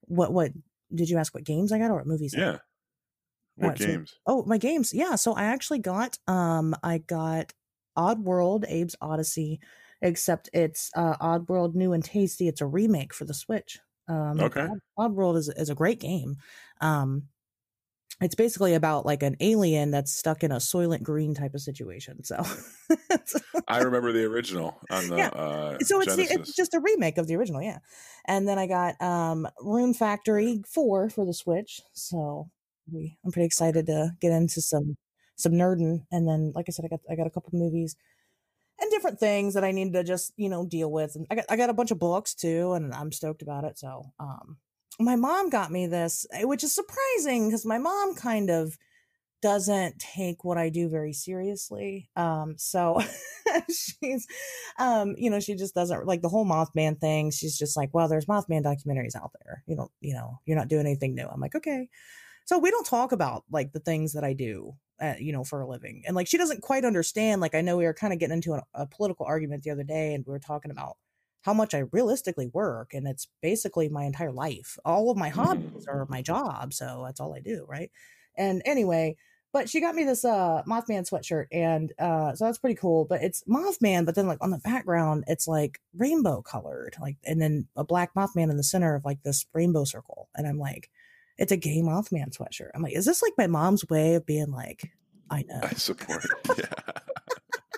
What 0.06 0.32
what 0.32 0.52
did 0.94 1.08
you 1.10 1.18
ask 1.18 1.34
what 1.34 1.44
games 1.44 1.72
I 1.72 1.78
got 1.78 1.90
or 1.90 1.96
what 1.96 2.06
movies? 2.06 2.34
I 2.34 2.38
got? 2.38 2.46
Yeah. 2.46 2.58
What 3.56 3.78
so- 3.78 3.86
games? 3.86 4.14
Oh, 4.26 4.44
my 4.44 4.58
games. 4.58 4.92
Yeah. 4.92 5.14
So 5.16 5.32
I 5.34 5.44
actually 5.44 5.78
got 5.80 6.18
um 6.26 6.74
I 6.82 6.98
got 6.98 7.52
Oddworld, 7.96 8.64
Abe's 8.64 8.96
Oddysee, 9.02 9.58
except 10.02 10.50
it's 10.52 10.90
uh 10.94 11.16
Oddworld 11.16 11.74
New 11.74 11.92
'n' 11.92 12.02
Tasty. 12.02 12.48
It's 12.48 12.60
a 12.60 12.66
remake 12.66 13.14
for 13.14 13.24
the 13.24 13.34
Switch. 13.34 13.78
Um 14.08 14.40
Okay. 14.40 14.66
Odd, 14.66 14.80
Oddworld 15.12 15.36
is 15.36 15.48
is 15.48 15.70
a 15.70 15.74
great 15.74 16.00
game. 16.00 16.36
Um 16.80 17.28
it's 18.20 18.34
basically 18.34 18.74
about 18.74 19.04
like 19.04 19.22
an 19.22 19.36
alien 19.40 19.90
that's 19.90 20.12
stuck 20.12 20.42
in 20.42 20.50
a 20.50 20.56
soylent 20.56 21.02
green 21.02 21.34
type 21.34 21.54
of 21.54 21.60
situation. 21.60 22.24
So 22.24 22.42
I 23.68 23.80
remember 23.80 24.12
the 24.12 24.24
original 24.24 24.80
on 24.90 25.08
the 25.08 25.16
Yeah. 25.16 25.28
uh, 25.28 25.78
so 25.82 26.00
it's 26.00 26.16
the, 26.16 26.22
it's 26.22 26.54
just 26.54 26.74
a 26.74 26.80
remake 26.80 27.18
of 27.18 27.26
the 27.26 27.36
original, 27.36 27.62
yeah. 27.62 27.78
And 28.26 28.48
then 28.48 28.58
I 28.58 28.66
got 28.66 29.00
um 29.02 29.46
Rune 29.60 29.92
Factory 29.94 30.62
4 30.72 31.10
for 31.10 31.26
the 31.26 31.34
Switch. 31.34 31.80
So 31.92 32.50
we 32.90 33.18
I'm 33.24 33.32
pretty 33.32 33.46
excited 33.46 33.86
to 33.86 34.12
get 34.20 34.32
into 34.32 34.62
some 34.62 34.96
some 35.36 35.52
nerding 35.52 36.06
and 36.10 36.26
then 36.26 36.52
like 36.54 36.66
I 36.68 36.72
said 36.72 36.86
I 36.86 36.88
got 36.88 37.00
I 37.10 37.16
got 37.16 37.26
a 37.26 37.30
couple 37.30 37.50
movies 37.52 37.96
and 38.80 38.90
different 38.90 39.18
things 39.20 39.54
that 39.54 39.64
I 39.64 39.72
need 39.72 39.92
to 39.94 40.04
just, 40.04 40.32
you 40.36 40.48
know, 40.48 40.66
deal 40.66 40.90
with. 40.90 41.16
And 41.16 41.26
I 41.30 41.34
got 41.36 41.44
I 41.50 41.56
got 41.56 41.70
a 41.70 41.74
bunch 41.74 41.90
of 41.90 41.98
books 41.98 42.34
too 42.34 42.72
and 42.74 42.94
I'm 42.94 43.12
stoked 43.12 43.42
about 43.42 43.64
it. 43.64 43.78
So, 43.78 44.12
um 44.18 44.58
my 44.98 45.16
mom 45.16 45.50
got 45.50 45.70
me 45.70 45.86
this, 45.86 46.26
eh, 46.32 46.44
which 46.44 46.64
is 46.64 46.74
surprising 46.74 47.48
because 47.48 47.66
my 47.66 47.78
mom 47.78 48.14
kind 48.14 48.50
of 48.50 48.76
doesn't 49.42 49.98
take 49.98 50.44
what 50.44 50.58
I 50.58 50.70
do 50.70 50.88
very 50.88 51.12
seriously. 51.12 52.08
Um, 52.16 52.54
so 52.56 53.00
she's, 53.70 54.26
um, 54.78 55.14
you 55.18 55.30
know, 55.30 55.40
she 55.40 55.54
just 55.54 55.74
doesn't 55.74 56.06
like 56.06 56.22
the 56.22 56.28
whole 56.28 56.46
Mothman 56.46 56.98
thing. 56.98 57.30
She's 57.30 57.58
just 57.58 57.76
like, 57.76 57.90
well, 57.92 58.08
there's 58.08 58.26
Mothman 58.26 58.64
documentaries 58.64 59.16
out 59.16 59.32
there. 59.44 59.62
You 59.66 59.76
don't, 59.76 59.90
you 60.00 60.14
know, 60.14 60.40
you're 60.46 60.56
not 60.56 60.68
doing 60.68 60.86
anything 60.86 61.14
new. 61.14 61.26
I'm 61.26 61.40
like, 61.40 61.54
okay. 61.54 61.88
So 62.46 62.58
we 62.58 62.70
don't 62.70 62.86
talk 62.86 63.12
about 63.12 63.44
like 63.50 63.72
the 63.72 63.80
things 63.80 64.14
that 64.14 64.24
I 64.24 64.32
do, 64.32 64.72
uh, 65.00 65.14
you 65.18 65.32
know, 65.32 65.44
for 65.44 65.60
a 65.60 65.68
living. 65.68 66.02
And 66.06 66.16
like, 66.16 66.28
she 66.28 66.38
doesn't 66.38 66.62
quite 66.62 66.84
understand. 66.84 67.40
Like, 67.40 67.54
I 67.54 67.60
know 67.60 67.76
we 67.76 67.84
were 67.84 67.94
kind 67.94 68.12
of 68.12 68.18
getting 68.18 68.36
into 68.36 68.54
a, 68.54 68.62
a 68.72 68.86
political 68.86 69.26
argument 69.26 69.64
the 69.64 69.70
other 69.70 69.84
day 69.84 70.14
and 70.14 70.24
we 70.26 70.32
were 70.32 70.38
talking 70.38 70.70
about 70.70 70.96
how 71.46 71.54
much 71.54 71.74
I 71.74 71.84
realistically 71.92 72.48
work. 72.52 72.92
And 72.92 73.06
it's 73.06 73.28
basically 73.40 73.88
my 73.88 74.02
entire 74.02 74.32
life. 74.32 74.76
All 74.84 75.10
of 75.12 75.16
my 75.16 75.28
hobbies 75.28 75.86
are 75.88 76.04
my 76.10 76.20
job. 76.20 76.74
So 76.74 77.04
that's 77.06 77.20
all 77.20 77.34
I 77.34 77.40
do. 77.40 77.64
Right. 77.68 77.92
And 78.36 78.62
anyway, 78.64 79.16
but 79.52 79.70
she 79.70 79.80
got 79.80 79.94
me 79.94 80.02
this 80.02 80.24
uh 80.24 80.62
Mothman 80.68 81.08
sweatshirt 81.08 81.46
and 81.52 81.92
uh 82.00 82.34
so 82.34 82.44
that's 82.44 82.58
pretty 82.58 82.74
cool. 82.74 83.04
But 83.04 83.22
it's 83.22 83.44
Mothman, 83.44 84.04
but 84.04 84.16
then 84.16 84.26
like 84.26 84.42
on 84.42 84.50
the 84.50 84.58
background, 84.58 85.24
it's 85.28 85.46
like 85.46 85.80
rainbow 85.96 86.42
colored, 86.42 86.96
like 87.00 87.16
and 87.24 87.40
then 87.40 87.68
a 87.76 87.84
black 87.84 88.12
Mothman 88.14 88.50
in 88.50 88.56
the 88.56 88.64
center 88.64 88.96
of 88.96 89.04
like 89.04 89.22
this 89.22 89.46
rainbow 89.54 89.84
circle. 89.84 90.28
And 90.34 90.48
I'm 90.48 90.58
like, 90.58 90.90
it's 91.38 91.52
a 91.52 91.56
gay 91.56 91.80
Mothman 91.80 92.36
sweatshirt. 92.36 92.70
I'm 92.74 92.82
like, 92.82 92.96
is 92.96 93.04
this 93.06 93.22
like 93.22 93.34
my 93.38 93.46
mom's 93.46 93.88
way 93.88 94.16
of 94.16 94.26
being 94.26 94.50
like, 94.50 94.90
I 95.30 95.44
know. 95.48 95.60
I 95.62 95.74
support. 95.74 96.26
Yeah. 96.58 96.64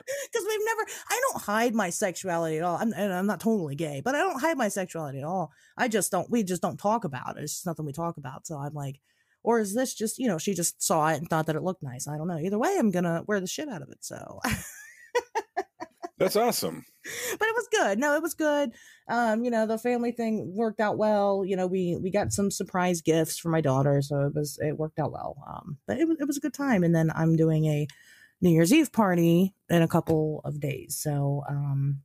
because 0.32 0.46
we've 0.46 0.64
never 0.64 0.82
i 1.10 1.20
don't 1.28 1.42
hide 1.42 1.74
my 1.74 1.90
sexuality 1.90 2.58
at 2.58 2.64
all. 2.64 2.76
I'm, 2.76 2.92
and 2.92 3.12
I'm 3.12 3.26
not 3.26 3.40
totally 3.40 3.74
gay 3.74 4.00
but 4.04 4.14
i 4.14 4.18
don't 4.18 4.40
hide 4.40 4.56
my 4.56 4.68
sexuality 4.68 5.18
at 5.18 5.24
all. 5.24 5.52
I 5.76 5.88
just 5.88 6.10
don't 6.10 6.30
we 6.30 6.42
just 6.42 6.62
don't 6.62 6.78
talk 6.78 7.04
about 7.04 7.36
it. 7.36 7.42
It's 7.42 7.54
just 7.54 7.66
nothing 7.66 7.86
we 7.86 7.92
talk 7.92 8.16
about. 8.16 8.46
So 8.46 8.56
i'm 8.56 8.74
like 8.74 9.00
or 9.42 9.60
is 9.60 9.74
this 9.74 9.94
just 9.94 10.18
you 10.18 10.28
know 10.28 10.38
she 10.38 10.54
just 10.54 10.82
saw 10.82 11.08
it 11.08 11.16
and 11.16 11.28
thought 11.28 11.46
that 11.46 11.56
it 11.56 11.62
looked 11.62 11.82
nice. 11.82 12.08
I 12.08 12.16
don't 12.16 12.28
know. 12.28 12.38
Either 12.38 12.58
way 12.58 12.76
i'm 12.78 12.90
gonna 12.90 13.22
wear 13.26 13.40
the 13.40 13.46
shit 13.46 13.68
out 13.68 13.82
of 13.82 13.90
it 13.90 13.98
so. 14.00 14.40
That's 16.18 16.34
awesome. 16.34 16.84
but 17.38 17.46
it 17.46 17.54
was 17.54 17.68
good. 17.70 17.98
No 18.00 18.16
it 18.16 18.22
was 18.22 18.34
good. 18.34 18.72
Um 19.08 19.44
you 19.44 19.50
know 19.50 19.66
the 19.66 19.78
family 19.78 20.12
thing 20.12 20.52
worked 20.54 20.80
out 20.80 20.98
well. 20.98 21.44
You 21.46 21.56
know 21.56 21.66
we 21.66 21.96
we 22.02 22.10
got 22.10 22.32
some 22.32 22.50
surprise 22.50 23.02
gifts 23.02 23.38
for 23.38 23.50
my 23.50 23.60
daughter 23.60 24.02
so 24.02 24.22
it 24.22 24.34
was 24.34 24.58
it 24.60 24.76
worked 24.76 24.98
out 24.98 25.12
well. 25.12 25.36
Um 25.48 25.78
but 25.86 25.98
it 25.98 26.08
was, 26.08 26.16
it 26.20 26.26
was 26.26 26.36
a 26.36 26.40
good 26.40 26.54
time. 26.54 26.82
And 26.82 26.94
then 26.94 27.12
i'm 27.14 27.36
doing 27.36 27.66
a 27.66 27.86
new 28.40 28.50
year's 28.50 28.72
eve 28.72 28.92
party 28.92 29.54
in 29.70 29.82
a 29.82 29.88
couple 29.88 30.40
of 30.44 30.60
days. 30.60 30.96
So 30.96 31.44
um 31.48 32.02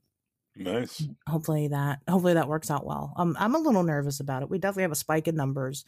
Nice. 0.56 1.10
hopefully 1.28 1.70
that 1.70 2.00
hopefully 2.10 2.34
that 2.34 2.48
works 2.48 2.70
out 2.70 2.86
well. 2.86 3.14
Um 3.18 3.36
i'm 3.40 3.56
a 3.56 3.60
little 3.60 3.84
nervous 3.84 4.20
about 4.20 4.44
it. 4.44 4.50
We 4.50 4.58
definitely 4.58 4.84
have 4.84 4.92
a 4.92 4.96
spike 4.96 5.28
in 5.28 5.36
numbers 5.36 5.86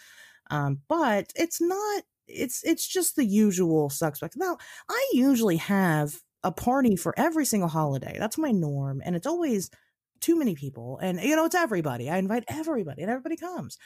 um 0.51 0.81
but 0.87 1.31
it's 1.35 1.61
not 1.61 2.03
it's 2.27 2.63
it's 2.65 2.87
just 2.87 3.15
the 3.15 3.25
usual 3.25 3.89
suspects. 3.89 4.37
Now 4.37 4.57
i 4.89 5.09
usually 5.13 5.57
have 5.57 6.21
a 6.43 6.51
party 6.51 6.95
for 6.95 7.13
every 7.17 7.45
single 7.45 7.69
holiday. 7.69 8.17
That's 8.19 8.37
my 8.37 8.51
norm 8.51 9.01
and 9.05 9.15
it's 9.15 9.27
always 9.27 9.69
too 10.25 10.35
many 10.35 10.55
people 10.55 10.97
and 11.03 11.19
you 11.21 11.35
know 11.35 11.45
it's 11.45 11.53
everybody 11.53 12.09
i 12.09 12.17
invite 12.17 12.43
everybody 12.47 13.03
and 13.03 13.11
everybody 13.11 13.37
comes 13.37 13.77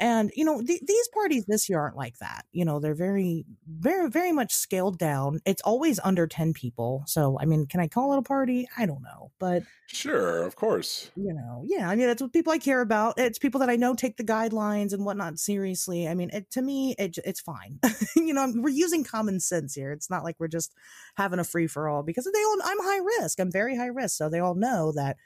and 0.00 0.32
you 0.34 0.44
know 0.44 0.60
th- 0.60 0.82
these 0.84 1.08
parties 1.14 1.44
this 1.46 1.68
year 1.68 1.78
aren't 1.78 1.96
like 1.96 2.18
that 2.18 2.44
you 2.50 2.64
know 2.64 2.80
they're 2.80 2.96
very 2.96 3.44
very 3.68 4.10
very 4.10 4.32
much 4.32 4.52
scaled 4.52 4.98
down 4.98 5.38
it's 5.46 5.62
always 5.62 6.00
under 6.02 6.26
10 6.26 6.52
people 6.52 7.04
so 7.06 7.38
i 7.40 7.44
mean 7.44 7.64
can 7.64 7.78
i 7.78 7.86
call 7.86 8.12
it 8.12 8.18
a 8.18 8.22
party 8.22 8.66
i 8.76 8.86
don't 8.86 9.02
know 9.02 9.30
but 9.38 9.62
Sure, 9.86 10.42
of 10.42 10.56
course. 10.56 11.10
you 11.14 11.32
know, 11.34 11.62
yeah, 11.66 11.88
I 11.88 11.94
mean, 11.94 12.08
it's 12.08 12.20
what 12.20 12.32
people 12.32 12.52
I 12.52 12.58
care 12.58 12.80
about. 12.80 13.18
It's 13.18 13.38
people 13.38 13.60
that 13.60 13.68
I 13.68 13.76
know 13.76 13.94
take 13.94 14.16
the 14.16 14.24
guidelines 14.24 14.92
and 14.92 15.04
whatnot 15.04 15.38
seriously. 15.38 16.08
I 16.08 16.14
mean, 16.14 16.30
it, 16.32 16.50
to 16.52 16.62
me, 16.62 16.96
it, 16.98 17.18
it's 17.24 17.40
fine. 17.40 17.78
you 18.16 18.32
know, 18.32 18.50
we're 18.56 18.70
using 18.70 19.04
common 19.04 19.40
sense 19.40 19.74
here. 19.74 19.92
It's 19.92 20.08
not 20.10 20.24
like 20.24 20.36
we're 20.38 20.48
just 20.48 20.74
having 21.16 21.38
a 21.38 21.44
free 21.44 21.66
for 21.66 21.88
all 21.88 22.02
because 22.02 22.24
they 22.24 22.42
all, 22.42 22.58
I'm 22.64 22.78
high 22.80 23.02
risk. 23.20 23.38
I'm 23.38 23.52
very 23.52 23.76
high 23.76 23.86
risk. 23.86 24.16
So 24.16 24.28
they 24.28 24.40
all 24.40 24.54
know 24.54 24.90
that, 24.92 25.16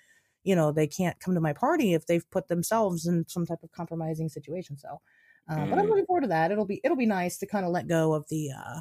you 0.45 0.55
know, 0.57 0.73
they 0.73 0.87
can't 0.87 1.19
come 1.21 1.35
to 1.35 1.41
my 1.41 1.53
party 1.53 1.95
if 1.95 2.07
they've 2.07 2.29
put 2.31 2.49
themselves 2.49 3.07
in 3.07 3.27
some 3.29 3.47
type 3.47 3.63
of 3.63 3.73
compromising 3.73 4.29
situation. 4.29 4.77
So, 4.79 5.01
uh, 5.51 5.67
but 5.67 5.79
I'm 5.79 5.87
Mm. 5.87 5.91
looking 5.91 6.07
forward 6.07 6.23
to 6.23 6.29
that. 6.29 6.51
It'll 6.53 6.67
be, 6.67 6.81
it'll 6.85 6.97
be 6.97 7.07
nice 7.07 7.39
to 7.39 7.47
kind 7.47 7.65
of 7.67 7.73
let 7.73 7.89
go 7.89 8.15
of 8.15 8.29
the, 8.29 8.51
uh, 8.53 8.81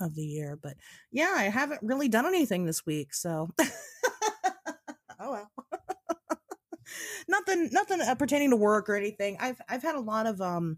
of 0.00 0.14
the 0.14 0.24
year. 0.24 0.58
But 0.60 0.76
yeah, 1.10 1.32
I 1.36 1.44
haven't 1.44 1.80
really 1.82 2.08
done 2.08 2.26
anything 2.26 2.64
this 2.66 2.84
week. 2.86 3.14
So, 3.14 3.50
oh 5.20 5.32
well. 5.32 5.50
nothing 7.28 7.68
nothing 7.72 8.00
uh, 8.00 8.14
pertaining 8.14 8.50
to 8.50 8.56
work 8.56 8.88
or 8.88 8.94
anything 8.94 9.36
i've 9.40 9.60
i've 9.68 9.82
had 9.82 9.94
a 9.96 10.00
lot 10.00 10.26
of 10.26 10.40
um 10.40 10.76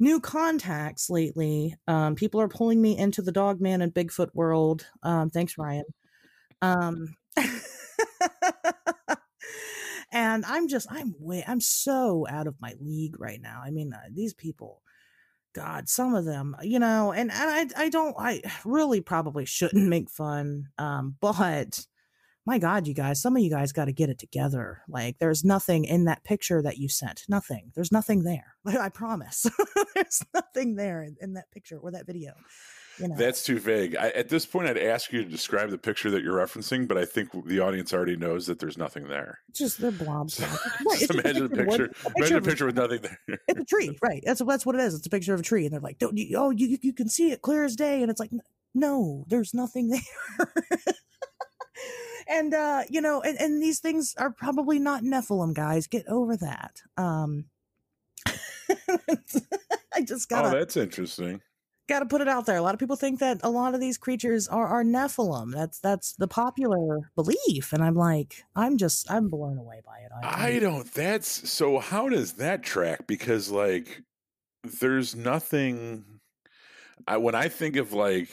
new 0.00 0.18
contacts 0.20 1.08
lately 1.08 1.74
um 1.86 2.14
people 2.14 2.40
are 2.40 2.48
pulling 2.48 2.80
me 2.82 2.96
into 2.96 3.22
the 3.22 3.32
dog 3.32 3.60
man 3.60 3.80
and 3.80 3.94
bigfoot 3.94 4.30
world 4.34 4.86
um 5.02 5.30
thanks 5.30 5.56
ryan 5.58 5.84
um 6.62 7.14
and 10.14 10.44
i'm 10.46 10.68
just 10.68 10.86
i'm 10.90 11.14
way 11.18 11.44
i'm 11.46 11.60
so 11.60 12.26
out 12.30 12.46
of 12.46 12.54
my 12.60 12.72
league 12.80 13.20
right 13.20 13.40
now. 13.42 13.60
I 13.62 13.70
mean 13.70 13.92
uh, 13.92 14.08
these 14.10 14.32
people 14.32 14.80
god 15.54 15.88
some 15.88 16.14
of 16.14 16.24
them 16.24 16.56
you 16.62 16.78
know 16.78 17.12
and, 17.12 17.30
and 17.30 17.74
i 17.76 17.84
i 17.84 17.88
don't 17.88 18.16
i 18.18 18.40
really 18.64 19.00
probably 19.00 19.44
shouldn't 19.44 19.88
make 19.88 20.10
fun 20.10 20.64
um 20.78 21.14
but 21.20 21.86
my 22.46 22.58
god 22.58 22.86
you 22.86 22.94
guys 22.94 23.20
some 23.22 23.36
of 23.36 23.42
you 23.42 23.50
guys 23.50 23.72
got 23.72 23.86
to 23.86 23.92
get 23.92 24.10
it 24.10 24.18
together. 24.18 24.82
Like 24.88 25.18
there's 25.18 25.44
nothing 25.44 25.84
in 25.84 26.04
that 26.04 26.24
picture 26.24 26.62
that 26.62 26.78
you 26.78 26.88
sent 26.88 27.22
nothing. 27.28 27.72
There's 27.74 27.92
nothing 27.92 28.22
there. 28.22 28.54
I 28.66 28.88
promise. 28.88 29.46
There's 29.94 30.24
nothing 30.34 30.74
there 30.74 31.02
in, 31.02 31.16
in 31.20 31.34
that 31.34 31.50
picture 31.52 31.78
or 31.78 31.92
that 31.92 32.06
video 32.06 32.32
you 32.98 33.08
know 33.08 33.16
That's 33.16 33.42
too 33.44 33.58
vague. 33.58 33.96
I, 33.96 34.10
at 34.10 34.28
this 34.28 34.46
point, 34.46 34.68
I'd 34.68 34.78
ask 34.78 35.12
you 35.12 35.24
to 35.24 35.28
describe 35.28 35.70
the 35.70 35.78
picture 35.78 36.10
that 36.10 36.22
you're 36.22 36.36
referencing, 36.36 36.86
but 36.86 36.96
I 36.96 37.04
think 37.04 37.30
the 37.46 37.60
audience 37.60 37.92
already 37.92 38.16
knows 38.16 38.46
that 38.46 38.58
there's 38.58 38.78
nothing 38.78 39.08
there. 39.08 39.40
just 39.52 39.80
they're 39.80 39.90
blobs 39.90 40.34
So, 40.34 40.44
Right, 40.88 40.98
just 40.98 41.10
imagine 41.10 41.44
a 41.46 41.48
picture 41.48 41.88
picture. 41.88 42.10
Imagine 42.16 42.36
a 42.38 42.42
picture 42.42 42.66
with 42.66 42.76
nothing 42.76 43.00
there. 43.02 43.18
it's 43.48 43.60
a 43.60 43.64
tree 43.64 43.98
right 44.02 44.22
that's 44.24 44.42
that's 44.42 44.64
what 44.66 44.74
it 44.74 44.80
is 44.80 44.94
it's 44.94 45.06
a 45.06 45.10
picture 45.10 45.34
of 45.34 45.40
a 45.40 45.42
tree 45.42 45.64
and 45.64 45.72
they're 45.72 45.80
like 45.80 45.98
don't 45.98 46.16
you 46.16 46.36
oh 46.36 46.50
you 46.50 46.78
you 46.82 46.92
can 46.92 47.08
see 47.08 47.30
it 47.30 47.42
clear 47.42 47.64
as 47.64 47.76
day 47.76 48.02
and 48.02 48.10
it's 48.10 48.20
like 48.20 48.30
no 48.74 49.24
there's 49.28 49.54
nothing 49.54 49.88
there 49.88 50.52
and 52.28 52.54
uh, 52.54 52.82
you 52.88 53.00
know, 53.00 53.20
and, 53.22 53.38
and 53.40 53.62
these 53.62 53.80
things 53.80 54.14
are 54.18 54.30
probably 54.30 54.78
not 54.78 55.02
Nephilim, 55.02 55.54
guys. 55.54 55.86
Get 55.86 56.06
over 56.08 56.36
that. 56.38 56.80
Um, 56.96 57.46
I 58.26 60.00
just 60.02 60.32
Oh, 60.32 60.36
gotta 60.42 60.58
that's 60.58 60.76
interesting. 60.76 61.40
Gotta 61.88 62.06
put 62.06 62.20
it 62.20 62.28
out 62.28 62.46
there. 62.46 62.56
A 62.56 62.62
lot 62.62 62.74
of 62.74 62.80
people 62.80 62.96
think 62.96 63.20
that 63.20 63.40
a 63.42 63.50
lot 63.50 63.74
of 63.74 63.80
these 63.80 63.98
creatures 63.98 64.48
are, 64.48 64.66
are 64.66 64.84
Nephilim. 64.84 65.52
That's 65.52 65.78
that's 65.78 66.12
the 66.14 66.28
popular 66.28 67.10
belief, 67.14 67.72
and 67.72 67.82
I'm 67.82 67.94
like, 67.94 68.44
I'm 68.56 68.76
just 68.76 69.10
I'm 69.10 69.28
blown 69.28 69.58
away 69.58 69.80
by 69.84 69.98
it. 69.98 70.10
I, 70.22 70.46
I 70.46 70.58
don't. 70.58 70.92
That's 70.92 71.50
so. 71.50 71.78
How 71.78 72.08
does 72.08 72.34
that 72.34 72.62
track? 72.62 73.06
Because 73.06 73.50
like, 73.50 74.02
there's 74.62 75.14
nothing. 75.14 76.04
I 77.06 77.18
when 77.18 77.34
I 77.34 77.48
think 77.48 77.76
of 77.76 77.92
like 77.92 78.28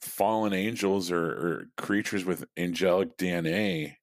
fallen 0.00 0.52
angels 0.52 1.10
or, 1.10 1.24
or 1.24 1.64
creatures 1.76 2.24
with 2.24 2.44
angelic 2.56 3.16
DNA, 3.16 3.94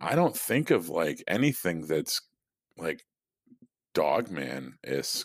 I 0.00 0.14
don't 0.14 0.36
think 0.36 0.70
of 0.70 0.88
like 0.88 1.22
anything 1.26 1.86
that's 1.86 2.20
like 2.76 3.04
Dogman 3.94 4.78
is. 4.84 5.24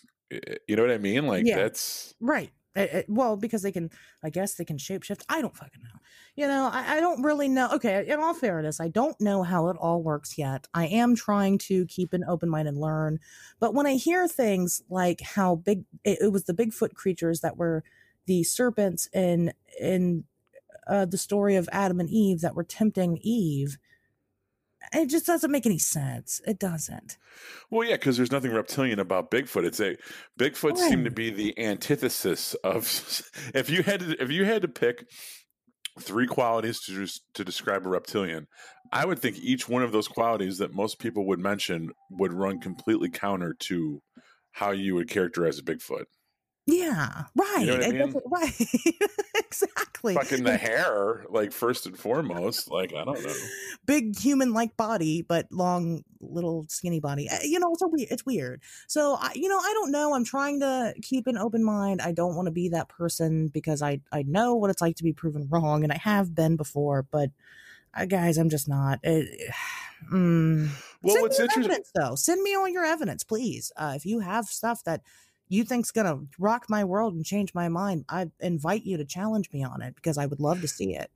You 0.68 0.76
know 0.76 0.82
what 0.82 0.92
I 0.92 0.98
mean? 0.98 1.28
Like 1.28 1.46
Yeah. 1.46 1.58
that's 1.58 2.16
Right. 2.20 2.52
Uh, 2.76 2.88
uh, 2.94 3.02
well, 3.08 3.38
because 3.38 3.62
they 3.62 3.72
can, 3.72 3.90
I 4.24 4.30
guess 4.30 4.56
they 4.56 4.66
can 4.66 4.78
shapeshift. 4.78 5.24
I 5.30 5.42
don't 5.42 5.56
fucking 5.56 5.82
know. 5.82 6.00
You 6.36 6.48
know, 6.48 6.70
I, 6.72 6.98
I 6.98 7.00
don't 7.00 7.24
really 7.24 7.48
know. 7.48 7.70
Okay, 7.74 8.06
in 8.08 8.20
all 8.20 8.34
fairness, 8.34 8.82
I 8.82 8.90
don't 8.90 9.20
know 9.22 9.44
how 9.44 9.70
it 9.70 9.78
all 9.78 10.04
works 10.04 10.38
yet. 10.38 10.68
I 10.74 10.88
am 10.88 11.16
trying 11.16 11.58
to 11.60 11.86
keep 11.86 12.14
an 12.14 12.26
open 12.28 12.50
mind 12.50 12.68
and 12.68 12.78
learn. 12.78 13.20
But 13.60 13.74
when 13.74 13.86
I 13.86 13.94
hear 13.96 14.28
things 14.28 14.82
like 14.90 15.22
how 15.22 15.56
big 15.56 15.86
it, 16.04 16.20
it 16.22 16.32
was 16.32 16.44
the 16.44 16.54
Bigfoot 16.54 16.94
creatures 16.94 17.40
that 17.42 17.58
were 17.58 17.84
the 18.26 18.44
serpents 18.44 19.08
in 19.14 19.54
in 19.80 20.26
uh, 20.88 21.06
the 21.06 21.18
story 21.18 21.56
of 21.56 21.70
Adam 21.72 22.00
and 22.00 22.10
Eve 22.10 22.42
that 22.42 22.56
were 22.56 22.64
tempting 22.64 23.18
Eve, 23.22 23.78
it 24.94 25.08
just 25.08 25.26
doesn't 25.26 25.52
make 25.52 25.66
any 25.66 25.78
sense. 25.78 26.42
It 26.46 26.60
doesn't. 26.60 27.18
Well, 27.70 27.88
yeah, 27.88 27.96
because 27.96 28.18
there's 28.18 28.32
nothing 28.32 28.52
reptilian 28.52 29.00
about 29.00 29.32
Bigfoot. 29.32 29.66
It's 29.66 29.80
a 29.80 29.98
Bigfoot 30.40 30.78
seem 30.78 31.04
to 31.04 31.12
be 31.12 31.30
the 31.30 31.58
antithesis 31.60 32.54
of. 32.56 32.86
If 33.54 33.70
you 33.70 33.84
had 33.84 34.00
to, 34.02 34.22
if 34.22 34.32
you 34.32 34.46
had 34.46 34.62
to 34.64 34.68
pick 34.68 35.06
three 36.00 36.28
qualities 36.28 36.82
to 36.82 36.94
just 36.94 37.24
to 37.36 37.46
describe 37.46 37.86
a 37.86 37.90
reptilian, 37.90 38.48
I 38.92 39.06
would 39.06 39.20
think 39.20 39.38
each 39.38 39.70
one 39.70 39.84
of 39.84 39.92
those 39.92 40.08
qualities 40.08 40.58
that 40.58 40.74
most 40.74 41.00
people 41.00 41.26
would 41.28 41.40
mention 41.40 41.92
would 42.10 42.34
run 42.34 42.60
completely 42.60 43.10
counter 43.10 43.56
to 43.62 44.02
how 44.52 44.72
you 44.72 44.96
would 44.96 45.10
characterize 45.10 45.60
a 45.60 45.64
Bigfoot. 45.64 46.06
Yeah, 46.68 47.26
right. 47.36 47.66
know 47.66 47.78
what 47.78 47.84
I 47.84 47.92
mean? 47.92 48.16
right. 48.26 49.10
exactly. 49.36 50.16
Fucking 50.16 50.44
the 50.44 50.58
hair, 50.58 51.26
like 51.30 51.52
first 51.52 51.86
and 51.86 51.98
foremost, 51.98 52.72
like 52.72 52.92
I 52.94 53.04
don't 53.04 53.24
know. 53.24 53.34
big 53.86 54.18
human 54.18 54.54
like 54.54 54.76
body 54.78 55.22
but 55.22 55.52
long 55.52 56.04
little 56.20 56.66
skinny 56.70 57.00
body 57.00 57.30
Uh, 57.30 57.38
you 57.44 57.60
know 57.60 57.72
it's 57.74 57.82
a 57.82 57.88
weird 57.88 58.08
it's 58.12 58.26
weird 58.26 58.62
so 58.88 59.16
i 59.20 59.32
you 59.36 59.48
know 59.48 59.58
i 59.58 59.72
don't 59.74 59.92
know 59.92 60.14
i'm 60.16 60.24
trying 60.26 60.60
to 60.60 60.94
keep 61.02 61.28
an 61.28 61.38
open 61.38 61.64
mind 61.64 62.02
i 62.02 62.12
don't 62.12 62.36
want 62.36 62.48
to 62.48 62.52
be 62.52 62.70
that 62.70 62.90
person 62.90 63.48
because 63.50 63.82
i 63.82 64.00
i 64.12 64.24
know 64.24 64.56
what 64.56 64.70
it's 64.70 64.82
like 64.82 64.96
to 64.96 65.04
be 65.04 65.14
proven 65.14 65.48
wrong 65.50 65.84
and 65.84 65.94
i 65.94 65.98
have 65.98 66.34
been 66.34 66.56
before 66.56 67.04
but 67.04 67.30
uh, 67.94 68.06
guys 68.06 68.38
i'm 68.38 68.50
just 68.50 68.68
not 68.68 69.00
it, 69.04 69.52
mm. 70.12 70.70
Well, 71.02 71.14
send 71.14 71.22
what's 71.22 71.40
interesting? 71.40 71.64
evidence 71.66 71.92
though 71.94 72.16
send 72.16 72.42
me 72.42 72.56
all 72.56 72.68
your 72.68 72.86
evidence 72.86 73.24
please 73.24 73.72
uh, 73.78 73.94
if 73.96 74.06
you 74.06 74.20
have 74.20 74.46
stuff 74.46 74.84
that 74.86 75.02
you 75.48 75.64
think's 75.64 75.92
gonna 75.92 76.20
rock 76.40 76.66
my 76.70 76.84
world 76.84 77.14
and 77.14 77.26
change 77.26 77.54
my 77.54 77.70
mind 77.70 78.06
i 78.10 78.30
invite 78.40 78.84
you 78.84 78.98
to 78.98 79.06
challenge 79.06 79.50
me 79.52 79.64
on 79.64 79.82
it 79.82 79.96
because 79.96 80.18
i 80.18 80.26
would 80.26 80.40
love 80.40 80.62
to 80.62 80.68
see 80.68 80.96
it. 80.96 81.12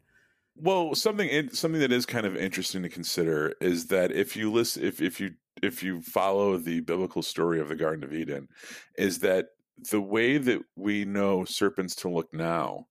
Well, 0.62 0.94
something 0.94 1.30
in- 1.30 1.54
something 1.54 1.80
that 1.80 1.92
is 1.92 2.06
kind 2.06 2.26
of 2.26 2.36
interesting 2.36 2.84
to 2.84 2.90
consider 2.90 3.56
is 3.62 3.88
that 3.88 4.12
if 4.12 4.36
you 4.36 4.52
listen, 4.52 4.84
if 4.84 5.02
if 5.02 5.20
you 5.20 5.32
if 5.62 5.84
you 5.84 6.02
follow 6.02 6.58
the 6.58 6.82
biblical 6.82 7.22
story 7.22 7.60
of 7.60 7.70
the 7.70 7.76
Garden 7.76 8.04
of 8.04 8.14
Eden, 8.14 8.50
is 8.98 9.20
that 9.20 9.48
the 9.90 10.02
way 10.02 10.38
that 10.38 10.62
we 10.76 11.06
know 11.06 11.46
serpents 11.46 11.96
to 11.96 12.10
look 12.10 12.34
now 12.34 12.88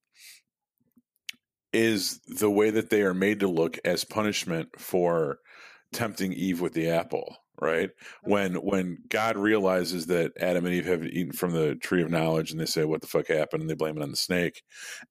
is 1.71 2.19
the 2.21 2.49
way 2.49 2.71
that 2.71 2.89
they 2.89 3.03
are 3.03 3.13
made 3.13 3.39
to 3.41 3.47
look 3.47 3.77
as 3.85 4.03
punishment 4.03 4.69
for 4.79 5.37
tempting 5.93 6.33
Eve 6.33 6.61
with 6.61 6.73
the 6.73 6.89
apple, 6.89 7.37
right? 7.61 7.89
When 8.23 8.53
mm-hmm. 8.53 8.67
when 8.67 8.97
God 9.09 9.37
realizes 9.37 10.07
that 10.07 10.33
Adam 10.39 10.65
and 10.65 10.73
Eve 10.73 10.85
have 10.85 11.05
eaten 11.05 11.33
from 11.33 11.51
the 11.51 11.75
tree 11.75 12.01
of 12.01 12.11
knowledge 12.11 12.51
and 12.51 12.59
they 12.59 12.65
say 12.65 12.85
what 12.85 13.01
the 13.01 13.07
fuck 13.07 13.27
happened 13.27 13.61
and 13.61 13.69
they 13.69 13.75
blame 13.75 13.97
it 13.97 14.03
on 14.03 14.11
the 14.11 14.17
snake 14.17 14.63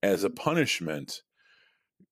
as 0.02 0.24
a 0.24 0.28
mm-hmm. 0.28 0.37
punishment 0.37 1.22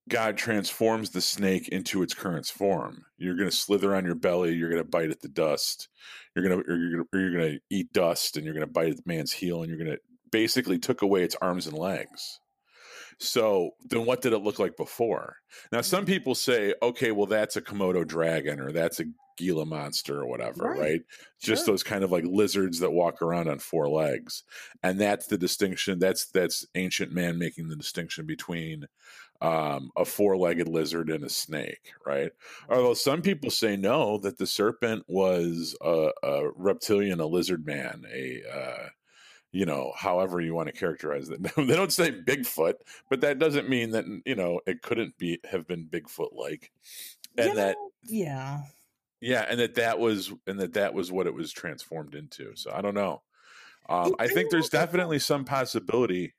God 0.08 0.36
transforms 0.36 1.10
the 1.10 1.20
snake 1.20 1.68
into 1.68 2.02
its 2.02 2.14
current 2.14 2.46
form. 2.46 3.06
You're 3.18 3.34
going 3.34 3.50
to 3.50 3.56
slither 3.56 3.94
on 3.94 4.04
your 4.04 4.14
belly. 4.14 4.52
You're 4.52 4.70
going 4.70 4.82
to 4.82 4.88
bite 4.88 5.10
at 5.10 5.20
the 5.20 5.28
dust. 5.28 5.88
You're 6.34 6.46
going 6.48 6.62
to 6.62 6.68
you're 6.68 6.90
going 6.92 7.04
to, 7.12 7.18
you're 7.18 7.32
going 7.32 7.52
to 7.54 7.60
eat 7.70 7.92
dust, 7.92 8.36
and 8.36 8.44
you're 8.44 8.54
going 8.54 8.66
to 8.66 8.72
bite 8.72 8.90
at 8.90 8.96
the 8.96 9.02
man's 9.06 9.32
heel, 9.32 9.62
and 9.62 9.68
you're 9.68 9.78
going 9.78 9.90
to 9.90 9.98
basically 10.30 10.78
took 10.78 11.02
away 11.02 11.22
its 11.22 11.36
arms 11.40 11.66
and 11.66 11.76
legs. 11.76 12.38
So 13.18 13.70
then, 13.88 14.04
what 14.06 14.22
did 14.22 14.32
it 14.32 14.42
look 14.42 14.58
like 14.58 14.76
before? 14.76 15.36
Now, 15.72 15.80
some 15.80 16.04
mm-hmm. 16.04 16.12
people 16.12 16.34
say, 16.34 16.74
okay, 16.82 17.10
well, 17.10 17.26
that's 17.26 17.56
a 17.56 17.62
Komodo 17.62 18.06
dragon, 18.06 18.60
or 18.60 18.70
that's 18.70 19.00
a 19.00 19.04
Gila 19.36 19.66
monster, 19.66 20.20
or 20.20 20.26
whatever, 20.26 20.64
Right. 20.64 20.78
right? 20.78 21.00
Just 21.40 21.64
Sure. 21.64 21.66
those 21.66 21.82
kind 21.82 22.04
of 22.04 22.12
like 22.12 22.24
lizards 22.24 22.78
that 22.80 22.92
walk 22.92 23.22
around 23.22 23.48
on 23.48 23.58
four 23.58 23.88
legs, 23.88 24.44
and 24.82 25.00
that's 25.00 25.26
the 25.26 25.38
distinction. 25.38 25.98
That's 25.98 26.26
that's 26.26 26.66
ancient 26.74 27.12
man 27.12 27.38
making 27.38 27.68
the 27.68 27.76
distinction 27.76 28.26
between 28.26 28.86
um, 29.42 29.90
a 29.96 30.04
four-legged 30.04 30.68
lizard 30.68 31.10
and 31.10 31.22
a 31.24 31.28
snake, 31.28 31.92
right? 32.06 32.32
Although 32.70 32.94
some 32.94 33.20
people 33.22 33.50
say 33.50 33.76
no, 33.76 34.18
that 34.18 34.38
the 34.38 34.46
serpent 34.46 35.04
was 35.08 35.76
a, 35.82 36.10
a 36.22 36.50
reptilian, 36.56 37.20
a 37.20 37.26
lizard 37.26 37.66
man, 37.66 38.04
a 38.12 38.42
uh, 38.50 38.88
you 39.52 39.64
know, 39.64 39.92
however 39.96 40.40
you 40.40 40.54
want 40.54 40.68
to 40.68 40.72
characterize 40.78 41.28
it. 41.30 41.42
they 41.56 41.76
don't 41.76 41.92
say 41.92 42.12
Bigfoot, 42.12 42.74
but 43.08 43.20
that 43.22 43.38
doesn't 43.38 43.68
mean 43.68 43.90
that 43.92 44.04
you 44.26 44.34
know 44.34 44.60
it 44.66 44.82
couldn't 44.82 45.16
be 45.18 45.38
have 45.50 45.66
been 45.66 45.86
Bigfoot-like, 45.86 46.72
and 47.38 47.50
You 47.50 47.54
that 47.56 47.76
yeah 48.04 48.62
yeah, 49.26 49.44
and 49.48 49.58
that 49.58 49.74
that 49.74 49.98
was 49.98 50.32
and 50.46 50.60
that 50.60 50.74
that 50.74 50.94
was 50.94 51.10
what 51.10 51.26
it 51.26 51.34
was 51.34 51.50
transformed 51.50 52.14
into. 52.14 52.54
So 52.54 52.70
I 52.72 52.80
don't 52.80 52.94
know. 52.94 53.22
Um, 53.88 54.14
I 54.20 54.28
think 54.28 54.50
there's 54.50 54.68
definitely 54.68 55.18
some 55.18 55.44
possibility. 55.44 56.34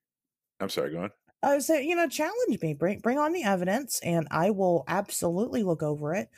I'm 0.61 0.69
sorry, 0.69 0.91
go 0.91 1.03
on. 1.03 1.11
I 1.43 1.59
say, 1.59 1.85
you 1.85 1.97
know, 1.97 2.07
challenge 2.07 2.61
me, 2.61 2.73
bring 2.73 2.99
bring 2.99 3.19
on 3.19 3.33
the 3.33 3.43
evidence, 3.43 3.99
and 4.03 4.25
I 4.31 4.51
will 4.51 4.85
absolutely 4.87 5.63
look 5.63 5.83
over 5.83 6.13
it. 6.15 6.29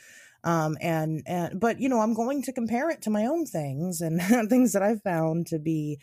Um, 0.42 0.76
and 0.80 1.22
and 1.24 1.60
but 1.60 1.78
you 1.78 1.88
know, 1.88 2.00
I'm 2.00 2.14
going 2.14 2.42
to 2.42 2.52
compare 2.52 2.90
it 2.90 3.02
to 3.02 3.10
my 3.10 3.26
own 3.26 3.46
things 3.46 4.00
and 4.00 4.20
things 4.50 4.72
that 4.72 4.82
I've 4.82 5.02
found 5.02 5.46
to 5.48 5.60
be 5.60 6.00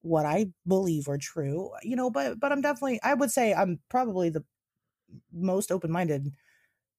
what 0.00 0.24
I 0.24 0.46
believe 0.66 1.06
are 1.06 1.18
true. 1.18 1.70
You 1.82 1.96
know, 1.96 2.08
but 2.10 2.40
but 2.40 2.50
I'm 2.50 2.62
definitely, 2.62 2.98
I 3.02 3.12
would 3.12 3.30
say, 3.30 3.52
I'm 3.52 3.78
probably 3.90 4.30
the 4.30 4.44
most 5.34 5.70
open 5.70 5.92
minded 5.92 6.32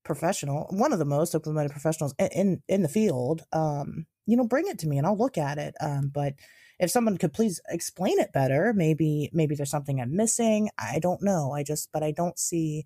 professional, 0.03 0.67
one 0.69 0.93
of 0.93 0.99
the 0.99 1.05
most 1.05 1.35
open 1.35 1.53
minded 1.53 1.71
professionals 1.71 2.13
in, 2.19 2.27
in 2.27 2.63
in 2.67 2.81
the 2.81 2.89
field. 2.89 3.43
Um, 3.51 4.05
you 4.25 4.37
know, 4.37 4.47
bring 4.47 4.67
it 4.67 4.79
to 4.79 4.87
me 4.87 4.97
and 4.97 5.05
I'll 5.05 5.17
look 5.17 5.37
at 5.37 5.57
it. 5.57 5.75
Um, 5.81 6.09
but 6.13 6.33
if 6.79 6.89
someone 6.89 7.17
could 7.17 7.33
please 7.33 7.61
explain 7.69 8.19
it 8.19 8.33
better, 8.33 8.73
maybe 8.75 9.29
maybe 9.33 9.55
there's 9.55 9.69
something 9.69 9.99
I'm 9.99 10.15
missing. 10.15 10.69
I 10.77 10.99
don't 10.99 11.21
know. 11.21 11.51
I 11.51 11.63
just, 11.63 11.89
but 11.91 12.03
I 12.03 12.11
don't 12.11 12.37
see, 12.39 12.85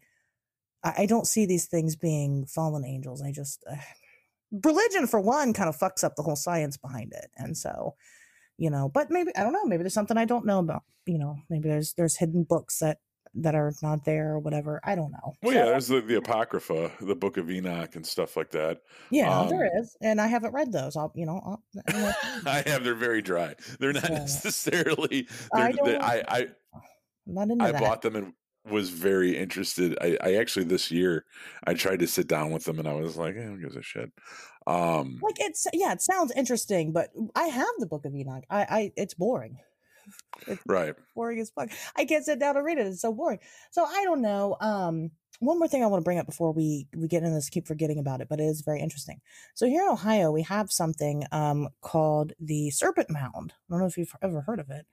I, 0.83 0.93
I 0.99 1.05
don't 1.05 1.27
see 1.27 1.45
these 1.45 1.67
things 1.67 1.95
being 1.95 2.45
fallen 2.45 2.85
angels. 2.85 3.21
I 3.21 3.31
just, 3.31 3.63
uh, 3.69 3.75
religion 4.63 5.07
for 5.07 5.19
one 5.19 5.53
kind 5.53 5.69
of 5.69 5.77
fucks 5.77 6.03
up 6.03 6.15
the 6.15 6.23
whole 6.23 6.35
science 6.35 6.77
behind 6.77 7.13
it, 7.13 7.29
and 7.37 7.57
so, 7.57 7.95
you 8.57 8.69
know. 8.69 8.89
But 8.93 9.09
maybe 9.09 9.31
I 9.35 9.43
don't 9.43 9.53
know. 9.53 9.65
Maybe 9.65 9.83
there's 9.83 9.93
something 9.93 10.17
I 10.17 10.25
don't 10.25 10.45
know 10.45 10.59
about. 10.59 10.83
You 11.05 11.17
know, 11.17 11.37
maybe 11.49 11.69
there's 11.69 11.93
there's 11.93 12.17
hidden 12.17 12.43
books 12.43 12.79
that 12.79 12.99
that 13.37 13.55
are 13.55 13.71
not 13.81 14.03
there 14.05 14.31
or 14.33 14.39
whatever. 14.39 14.79
I 14.83 14.95
don't 14.95 15.11
know. 15.11 15.33
Well, 15.41 15.51
So, 15.53 15.59
yeah, 15.59 15.65
there's 15.65 15.87
the, 15.87 16.01
the 16.01 16.15
Apocrypha, 16.17 16.91
the 17.01 17.15
Book 17.15 17.37
of 17.37 17.49
Enoch, 17.51 17.95
and 17.95 18.05
stuff 18.05 18.35
like 18.35 18.51
that. 18.51 18.81
yeah, 19.11 19.39
um, 19.39 19.49
there 19.49 19.69
is, 19.79 19.95
and 20.01 20.19
I 20.19 20.27
haven't 20.27 20.53
read 20.53 20.71
those. 20.71 20.95
I'll, 20.95 21.11
you 21.15 21.25
know, 21.25 21.39
I'll, 21.45 21.63
I 22.45 22.63
have. 22.67 22.83
They're 22.83 22.95
very 22.95 23.21
dry. 23.21 23.55
They're 23.79 23.93
not 23.93 24.03
Yeah. 24.09 24.19
necessarily. 24.19 25.27
I 25.53 25.71
They're, 25.71 25.85
they, 25.85 25.91
don't- 25.93 26.03
I, 26.03 26.23
I 26.27 26.39
I'm 27.27 27.33
not 27.33 27.49
into 27.49 27.65
I 27.65 27.71
that. 27.71 27.81
bought 27.81 28.01
them 28.01 28.15
and 28.15 28.33
was 28.69 28.89
very 28.89 29.37
interested. 29.37 29.97
I, 30.01 30.17
I 30.21 30.33
actually 30.35 30.65
this 30.65 30.91
year 30.91 31.25
I 31.65 31.73
tried 31.73 31.99
to 31.99 32.07
sit 32.07 32.27
down 32.27 32.51
with 32.51 32.65
them 32.65 32.79
and 32.79 32.87
I 32.87 32.93
was 32.93 33.17
like, 33.17 33.35
eh, 33.35 33.43
who 33.43 33.59
gives 33.59 33.75
a 33.75 33.81
shit? 33.81 34.11
Um, 34.65 35.19
like 35.21 35.35
it's 35.39 35.65
yeah, 35.73 35.93
it 35.93 36.01
sounds 36.01 36.31
interesting, 36.35 36.91
but 36.91 37.09
I 37.35 37.45
have 37.47 37.67
the 37.79 37.85
Book 37.85 38.03
of 38.05 38.13
Enoch. 38.15 38.43
I, 38.49 38.61
I 38.69 38.91
it's 38.97 39.13
boring. 39.13 39.57
Right. 40.65 40.93
boring 41.15 41.39
as 41.39 41.49
fuck. 41.49 41.69
I 41.95 42.05
can't 42.05 42.25
sit 42.25 42.39
down 42.39 42.57
and 42.57 42.65
read 42.65 42.77
it. 42.77 42.87
It's 42.87 43.01
so 43.01 43.13
boring. 43.13 43.39
So 43.71 43.83
I 43.83 44.03
don't 44.03 44.21
know. 44.21 44.57
Um, 44.59 45.11
one 45.39 45.59
more 45.59 45.67
thing 45.67 45.83
I 45.83 45.87
want 45.87 46.01
to 46.01 46.05
bring 46.05 46.17
up 46.17 46.25
before 46.25 46.51
we 46.51 46.87
we 46.95 47.07
get 47.07 47.23
into 47.23 47.35
this. 47.35 47.49
Keep 47.49 47.67
forgetting 47.67 47.99
about 47.99 48.21
it, 48.21 48.29
but 48.29 48.39
it 48.39 48.45
is 48.45 48.61
very 48.61 48.79
interesting. 48.79 49.21
So 49.53 49.67
here 49.67 49.83
in 49.83 49.89
Ohio, 49.89 50.31
we 50.31 50.41
have 50.43 50.71
something 50.71 51.25
um 51.31 51.69
called 51.81 52.33
the 52.39 52.71
Serpent 52.71 53.09
Mound. 53.09 53.53
I 53.53 53.73
don't 53.73 53.79
know 53.79 53.85
if 53.85 53.97
you've 53.97 54.15
ever 54.21 54.41
heard 54.41 54.59
of 54.59 54.69
it. 54.69 54.85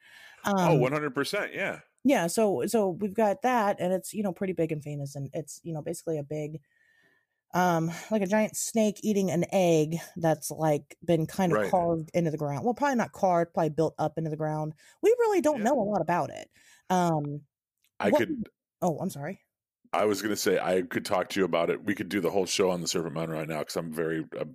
Um, 0.44 0.54
oh, 0.58 0.78
100%. 0.78 1.54
Yeah. 1.54 1.80
yeah 2.04 2.26
so 2.26 2.64
so 2.66 2.90
we've 2.90 3.14
got 3.14 3.40
that 3.42 3.76
and 3.80 3.94
it's 3.94 4.12
you 4.12 4.22
know 4.22 4.32
pretty 4.32 4.52
big 4.52 4.72
and 4.72 4.82
famous 4.82 5.16
and 5.16 5.30
it's 5.32 5.60
you 5.62 5.72
know 5.72 5.80
basically 5.80 6.18
a 6.18 6.22
big 6.22 6.60
um 7.54 7.90
like 8.10 8.20
a 8.22 8.26
giant 8.26 8.56
snake 8.56 9.00
eating 9.02 9.30
an 9.30 9.44
egg 9.52 9.96
that's 10.16 10.50
like 10.50 10.96
been 11.04 11.26
kind 11.26 11.52
of 11.52 11.58
Right. 11.58 11.70
carved 11.70 12.10
into 12.12 12.30
the 12.30 12.36
ground. 12.36 12.64
Well, 12.64 12.74
probably 12.74 12.96
not 12.96 13.12
carved, 13.12 13.54
probably 13.54 13.70
built 13.70 13.94
up 13.98 14.18
into 14.18 14.28
the 14.30 14.36
ground. 14.36 14.74
We 15.02 15.10
really 15.20 15.40
don't 15.40 15.58
Yeah. 15.58 15.64
know 15.64 15.80
a 15.80 15.84
lot 15.88 16.00
about 16.02 16.30
it. 16.30 16.48
Um 16.90 17.42
I 18.00 18.10
what- 18.10 18.18
could. 18.18 18.48
oh, 18.82 18.98
I'm 18.98 19.10
sorry. 19.10 19.40
I 19.92 20.06
was 20.06 20.20
going 20.20 20.34
to 20.34 20.40
say 20.40 20.58
I 20.58 20.82
could 20.82 21.04
talk 21.04 21.28
to 21.30 21.40
you 21.40 21.44
about 21.44 21.70
it. 21.70 21.84
We 21.84 21.94
could 21.94 22.08
do 22.08 22.20
the 22.20 22.30
whole 22.30 22.46
show 22.46 22.70
on 22.70 22.80
the 22.80 22.88
Serpent 22.88 23.14
Mountain 23.14 23.36
right 23.36 23.48
now 23.48 23.60
because 23.60 23.76
I'm 23.76 23.92
very. 23.92 24.24
Uh, 24.36 24.46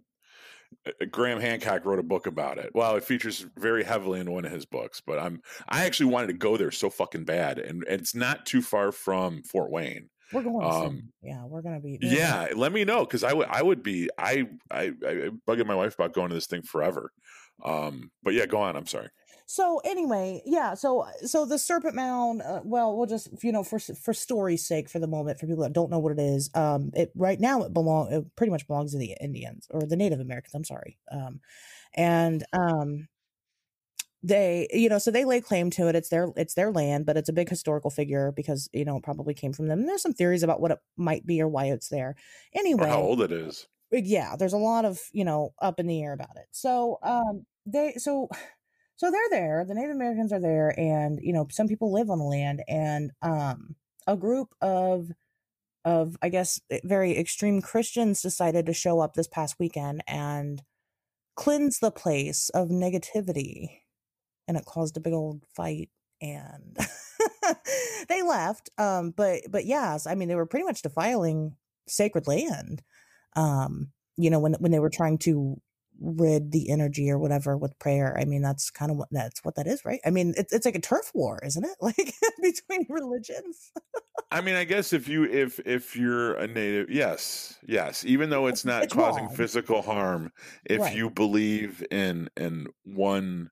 uh, 0.85 1.05
Graham 1.09 1.39
Hancock 1.39 1.85
wrote 1.85 1.97
a 1.97 2.03
book 2.03 2.27
about 2.27 2.57
it. 2.57 2.71
Well, 2.75 2.97
it 2.97 3.05
features 3.05 3.45
very 3.57 3.85
heavily 3.85 4.19
in 4.19 4.29
one 4.31 4.43
of 4.43 4.51
his 4.51 4.65
books, 4.65 5.01
but 5.01 5.17
I'm 5.17 5.41
I 5.69 5.85
actually 5.85 6.11
wanted 6.11 6.27
to 6.27 6.33
go 6.33 6.57
there 6.57 6.71
so 6.71 6.89
fucking 6.89 7.23
bad, 7.23 7.57
and, 7.57 7.85
and 7.85 8.01
it's 8.01 8.13
not 8.13 8.45
too 8.45 8.61
far 8.61 8.91
from 8.91 9.41
Fort 9.43 9.71
Wayne. 9.71 10.09
We're 10.33 10.43
going 10.43 10.65
Um, 10.65 10.81
soon. 10.81 11.13
Yeah, 11.21 11.45
we're 11.45 11.61
gonna 11.61 11.79
be 11.79 11.99
we're 12.01 12.13
Yeah, 12.13 12.47
let 12.55 12.71
me 12.71 12.83
know 12.85 13.05
because 13.05 13.23
I 13.23 13.33
would 13.33 13.47
I 13.47 13.61
would 13.61 13.83
be 13.83 14.09
I 14.17 14.47
I 14.69 14.91
I 15.05 15.29
bugging 15.47 15.65
my 15.65 15.75
wife 15.75 15.95
about 15.95 16.13
going 16.13 16.29
to 16.29 16.35
this 16.35 16.47
thing 16.47 16.61
forever. 16.61 17.11
Um, 17.63 18.11
but 18.23 18.33
yeah, 18.33 18.45
go 18.45 18.57
on. 18.59 18.75
I'm 18.75 18.85
sorry. 18.87 19.09
So 19.45 19.81
anyway, 19.83 20.43
yeah. 20.45 20.75
So 20.75 21.07
so 21.25 21.45
the 21.45 21.57
Serpent 21.57 21.95
Mound. 21.95 22.43
Uh, 22.43 22.61
well, 22.63 22.95
we'll 22.95 23.07
just 23.07 23.29
you 23.43 23.51
know 23.51 23.63
for 23.63 23.79
for 23.79 24.13
story's 24.13 24.65
sake 24.67 24.87
for 24.89 24.99
the 24.99 25.07
moment 25.07 25.39
for 25.39 25.47
people 25.47 25.63
that 25.63 25.73
don't 25.73 25.89
know 25.89 25.97
what 25.99 26.11
it 26.11 26.19
is. 26.19 26.51
Um, 26.53 26.91
it 26.93 27.11
right 27.15 27.39
now 27.39 27.63
it 27.63 27.73
belong 27.73 28.11
it 28.13 28.35
pretty 28.35 28.51
much 28.51 28.67
belongs 28.67 28.91
to 28.91 28.99
the 28.99 29.15
Indians 29.19 29.67
or 29.71 29.81
the 29.81 29.95
Native 29.95 30.19
Americans. 30.19 30.53
I'm 30.53 30.63
sorry. 30.63 30.99
Um, 31.11 31.41
and 31.95 32.45
um, 32.53 33.07
they 34.21 34.67
you 34.71 34.89
know 34.89 34.97
so 34.97 35.11
they 35.11 35.25
lay 35.25 35.41
claim 35.41 35.69
to 35.71 35.87
it. 35.87 35.95
It's 35.95 36.09
their 36.09 36.29
it's 36.35 36.53
their 36.55 36.71
land, 36.71 37.05
but 37.05 37.17
it's 37.17 37.29
a 37.29 37.33
big 37.33 37.49
historical 37.49 37.89
figure 37.89 38.31
because 38.35 38.69
you 38.73 38.85
know 38.85 38.97
it 38.97 39.03
probably 39.03 39.33
came 39.33 39.53
from 39.53 39.67
them. 39.67 39.79
And 39.79 39.87
there's 39.89 40.01
some 40.01 40.13
theories 40.13 40.43
about 40.43 40.59
what 40.61 40.71
it 40.71 40.79
might 40.97 41.25
be 41.25 41.41
or 41.41 41.47
why 41.47 41.65
it's 41.65 41.89
there. 41.89 42.09
Or 42.09 42.55
Anyway, 42.59 42.89
how 42.89 43.01
old 43.01 43.21
it 43.21 43.31
is. 43.31 43.67
yeah 43.91 44.35
there's 44.37 44.53
a 44.53 44.57
lot 44.57 44.85
of 44.85 44.99
you 45.13 45.23
know 45.25 45.53
up 45.61 45.79
in 45.79 45.87
the 45.87 46.01
air 46.03 46.13
about 46.13 46.35
it 46.37 46.47
so 46.51 46.97
um 47.03 47.45
they 47.65 47.93
so 47.97 48.29
so 48.97 49.09
they're 49.11 49.29
there 49.29 49.65
the 49.65 49.73
native 49.73 49.95
americans 49.95 50.33
are 50.33 50.39
there 50.41 50.77
and 50.77 51.19
you 51.21 51.33
know 51.33 51.47
some 51.49 51.67
people 51.67 51.91
live 51.91 52.09
on 52.09 52.19
the 52.19 52.25
land 52.25 52.61
and 52.67 53.11
um 53.21 53.75
a 54.07 54.15
group 54.17 54.49
of 54.61 55.09
of 55.85 56.17
i 56.21 56.29
guess 56.29 56.59
very 56.83 57.17
extreme 57.17 57.61
christians 57.61 58.21
decided 58.21 58.65
to 58.65 58.73
show 58.73 58.99
up 58.99 59.13
this 59.13 59.27
past 59.27 59.55
weekend 59.59 60.03
and 60.07 60.61
cleanse 61.35 61.79
the 61.79 61.91
place 61.91 62.49
of 62.49 62.69
negativity 62.69 63.79
and 64.49 64.57
it 64.57 64.65
caused 64.65 64.97
a 64.97 65.01
big 65.01 65.13
old 65.13 65.45
fight 65.55 65.91
and 66.21 66.77
they 68.09 68.21
left 68.23 68.69
um 68.79 69.11
but 69.11 69.41
but 69.49 69.65
yes 69.65 70.07
i 70.07 70.15
mean 70.15 70.27
they 70.27 70.35
were 70.35 70.47
pretty 70.47 70.65
much 70.65 70.81
defiling 70.81 71.55
sacred 71.87 72.27
land 72.27 72.83
um 73.35 73.91
you 74.17 74.29
know 74.29 74.39
when 74.39 74.53
when 74.55 74.71
they 74.71 74.79
were 74.79 74.89
trying 74.89 75.17
to 75.17 75.61
rid 76.01 76.51
the 76.53 76.69
energy 76.71 77.09
or 77.11 77.19
whatever 77.19 77.57
with 77.57 77.77
prayer 77.79 78.17
i 78.19 78.25
mean 78.25 78.41
that's 78.41 78.71
kind 78.71 78.91
of 78.91 78.97
what 78.97 79.09
that's 79.11 79.41
what 79.43 79.55
that 79.55 79.67
is 79.67 79.85
right 79.85 80.01
i 80.05 80.09
mean 80.09 80.33
it's 80.37 80.53
it's 80.53 80.65
like 80.65 80.75
a 80.75 80.81
turf 80.81 81.11
war 81.13 81.39
isn't 81.43 81.65
it 81.65 81.77
like 81.81 82.13
between 82.41 82.85
religions 82.89 83.71
I 84.31 84.41
mean, 84.41 84.55
I 84.55 84.63
guess 84.63 84.93
if 84.93 85.07
you 85.07 85.23
if 85.25 85.59
if 85.65 85.95
you're 85.95 86.35
a 86.35 86.45
native, 86.47 86.89
yes, 86.91 87.57
yes. 87.63 88.05
Even 88.05 88.29
though 88.29 88.45
it's 88.47 88.63
not 88.63 88.87
It's 88.87 88.91
causing 88.91 89.27
wrong. 89.27 89.27
physical 89.27 89.81
harm, 89.81 90.31
if 90.65 90.91
Right. 90.91 90.93
you 90.93 91.09
believe 91.09 91.83
in 91.89 92.29
in 92.37 92.67
one 92.83 93.49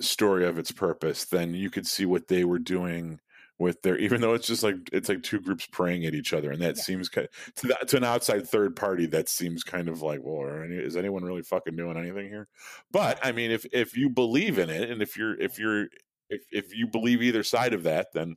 story 0.00 0.46
of 0.46 0.58
its 0.58 0.72
purpose, 0.72 1.24
then 1.24 1.54
you 1.54 1.70
could 1.70 1.86
see 1.86 2.06
what 2.06 2.28
they 2.28 2.44
were 2.44 2.58
doing 2.58 3.20
with 3.58 3.82
their. 3.82 3.96
Even 3.98 4.20
though 4.20 4.34
it's 4.34 4.46
just 4.46 4.62
like 4.62 4.76
it's 4.92 5.08
like 5.08 5.22
two 5.22 5.40
groups 5.40 5.66
praying 5.70 6.04
at 6.06 6.14
each 6.14 6.32
other, 6.32 6.50
and 6.50 6.60
that 6.62 6.76
Yeah. 6.76 6.82
seems 6.82 7.08
kind 7.08 7.28
to 7.56 7.68
the, 7.68 7.74
to 7.86 7.96
an 7.98 8.04
outside 8.04 8.48
third 8.48 8.74
party. 8.76 9.06
That 9.06 9.28
seems 9.28 9.62
kind 9.62 9.88
of 9.88 10.02
like, 10.02 10.20
well, 10.22 10.40
are 10.42 10.64
any, 10.64 10.76
is 10.76 10.96
anyone 10.96 11.24
really 11.24 11.42
fucking 11.42 11.76
doing 11.76 11.96
anything 11.96 12.28
here? 12.28 12.48
But 12.90 13.18
I 13.24 13.32
mean, 13.32 13.50
if 13.50 13.64
if 13.72 13.96
you 13.96 14.08
believe 14.10 14.58
in 14.58 14.70
it, 14.70 14.90
and 14.90 15.02
if 15.02 15.16
you're 15.16 15.38
if 15.40 15.58
you're 15.58 15.86
if 16.30 16.42
if 16.50 16.74
you 16.74 16.86
believe 16.86 17.22
either 17.22 17.42
side 17.42 17.74
of 17.74 17.84
that, 17.84 18.12
then 18.12 18.36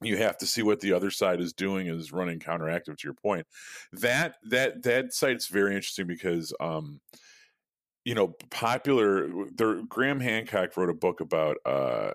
you 0.00 0.16
have 0.16 0.36
to 0.38 0.46
see 0.46 0.62
what 0.62 0.80
the 0.80 0.92
other 0.92 1.10
side 1.10 1.40
is 1.40 1.52
doing 1.52 1.88
is 1.88 2.12
running 2.12 2.38
counteractive 2.38 2.96
to 2.98 3.06
your 3.08 3.14
point 3.14 3.46
that 3.92 4.36
that 4.44 4.82
that 4.84 5.12
site's 5.12 5.48
very 5.48 5.74
interesting 5.74 6.06
because 6.06 6.52
um 6.60 7.00
you 8.08 8.14
know 8.14 8.28
popular 8.48 9.28
there 9.54 9.82
graham 9.82 10.18
hancock 10.18 10.74
wrote 10.78 10.88
a 10.88 10.94
book 10.94 11.20
about 11.20 11.58
uh 11.66 12.10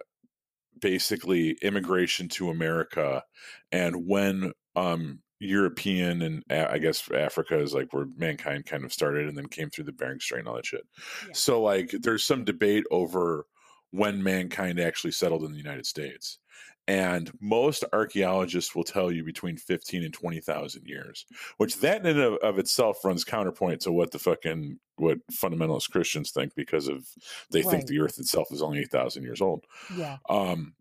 basically 0.81 1.51
immigration 1.61 2.27
to 2.27 2.49
america 2.49 3.23
and 3.71 4.07
when 4.07 4.51
um 4.75 5.19
european 5.39 6.23
and 6.23 6.43
I 6.49 6.79
guess 6.79 7.11
africa 7.11 7.59
is 7.59 7.75
like 7.75 7.93
where 7.93 8.07
mankind 8.17 8.65
kind 8.65 8.83
of 8.83 8.91
started 8.91 9.27
and 9.27 9.37
then 9.37 9.45
came 9.49 9.69
through 9.69 9.83
the 9.83 9.91
bering 9.91 10.19
strait 10.19 10.39
and 10.39 10.47
all 10.47 10.55
that 10.55 10.65
shit 10.65 10.85
Yeah. 11.27 11.33
so 11.33 11.61
like 11.61 11.91
there's 11.91 12.23
some 12.23 12.43
debate 12.43 12.85
over 12.89 13.45
when 13.91 14.23
mankind 14.23 14.79
actually 14.79 15.11
settled 15.11 15.43
in 15.43 15.51
the 15.51 15.59
united 15.59 15.85
states 15.85 16.39
and 16.87 17.31
most 17.39 17.83
archaeologists 17.93 18.75
will 18.75 18.83
tell 18.83 19.11
you 19.11 19.23
between 19.23 19.57
15 19.57 20.03
and 20.03 20.13
20,000 20.13 20.85
years, 20.85 21.25
which 21.57 21.79
that 21.79 22.01
in 22.01 22.07
and 22.07 22.19
of, 22.19 22.33
of 22.35 22.59
itself 22.59 23.03
runs 23.05 23.23
counterpoint 23.23 23.81
to 23.81 23.91
what 23.91 24.11
the 24.11 24.19
fucking 24.19 24.79
what 24.97 25.17
fundamentalist 25.31 25.89
Christians 25.91 26.31
think 26.31 26.53
because 26.55 26.87
of 26.87 27.07
they 27.51 27.63
think 27.63 27.87
the 27.87 27.99
earth 27.99 28.19
itself 28.19 28.49
is 28.51 28.61
only 28.61 28.79
8,000 28.79 29.23
years 29.23 29.41
old. 29.41 29.65
yeah 29.95 30.17
Um 30.29 30.73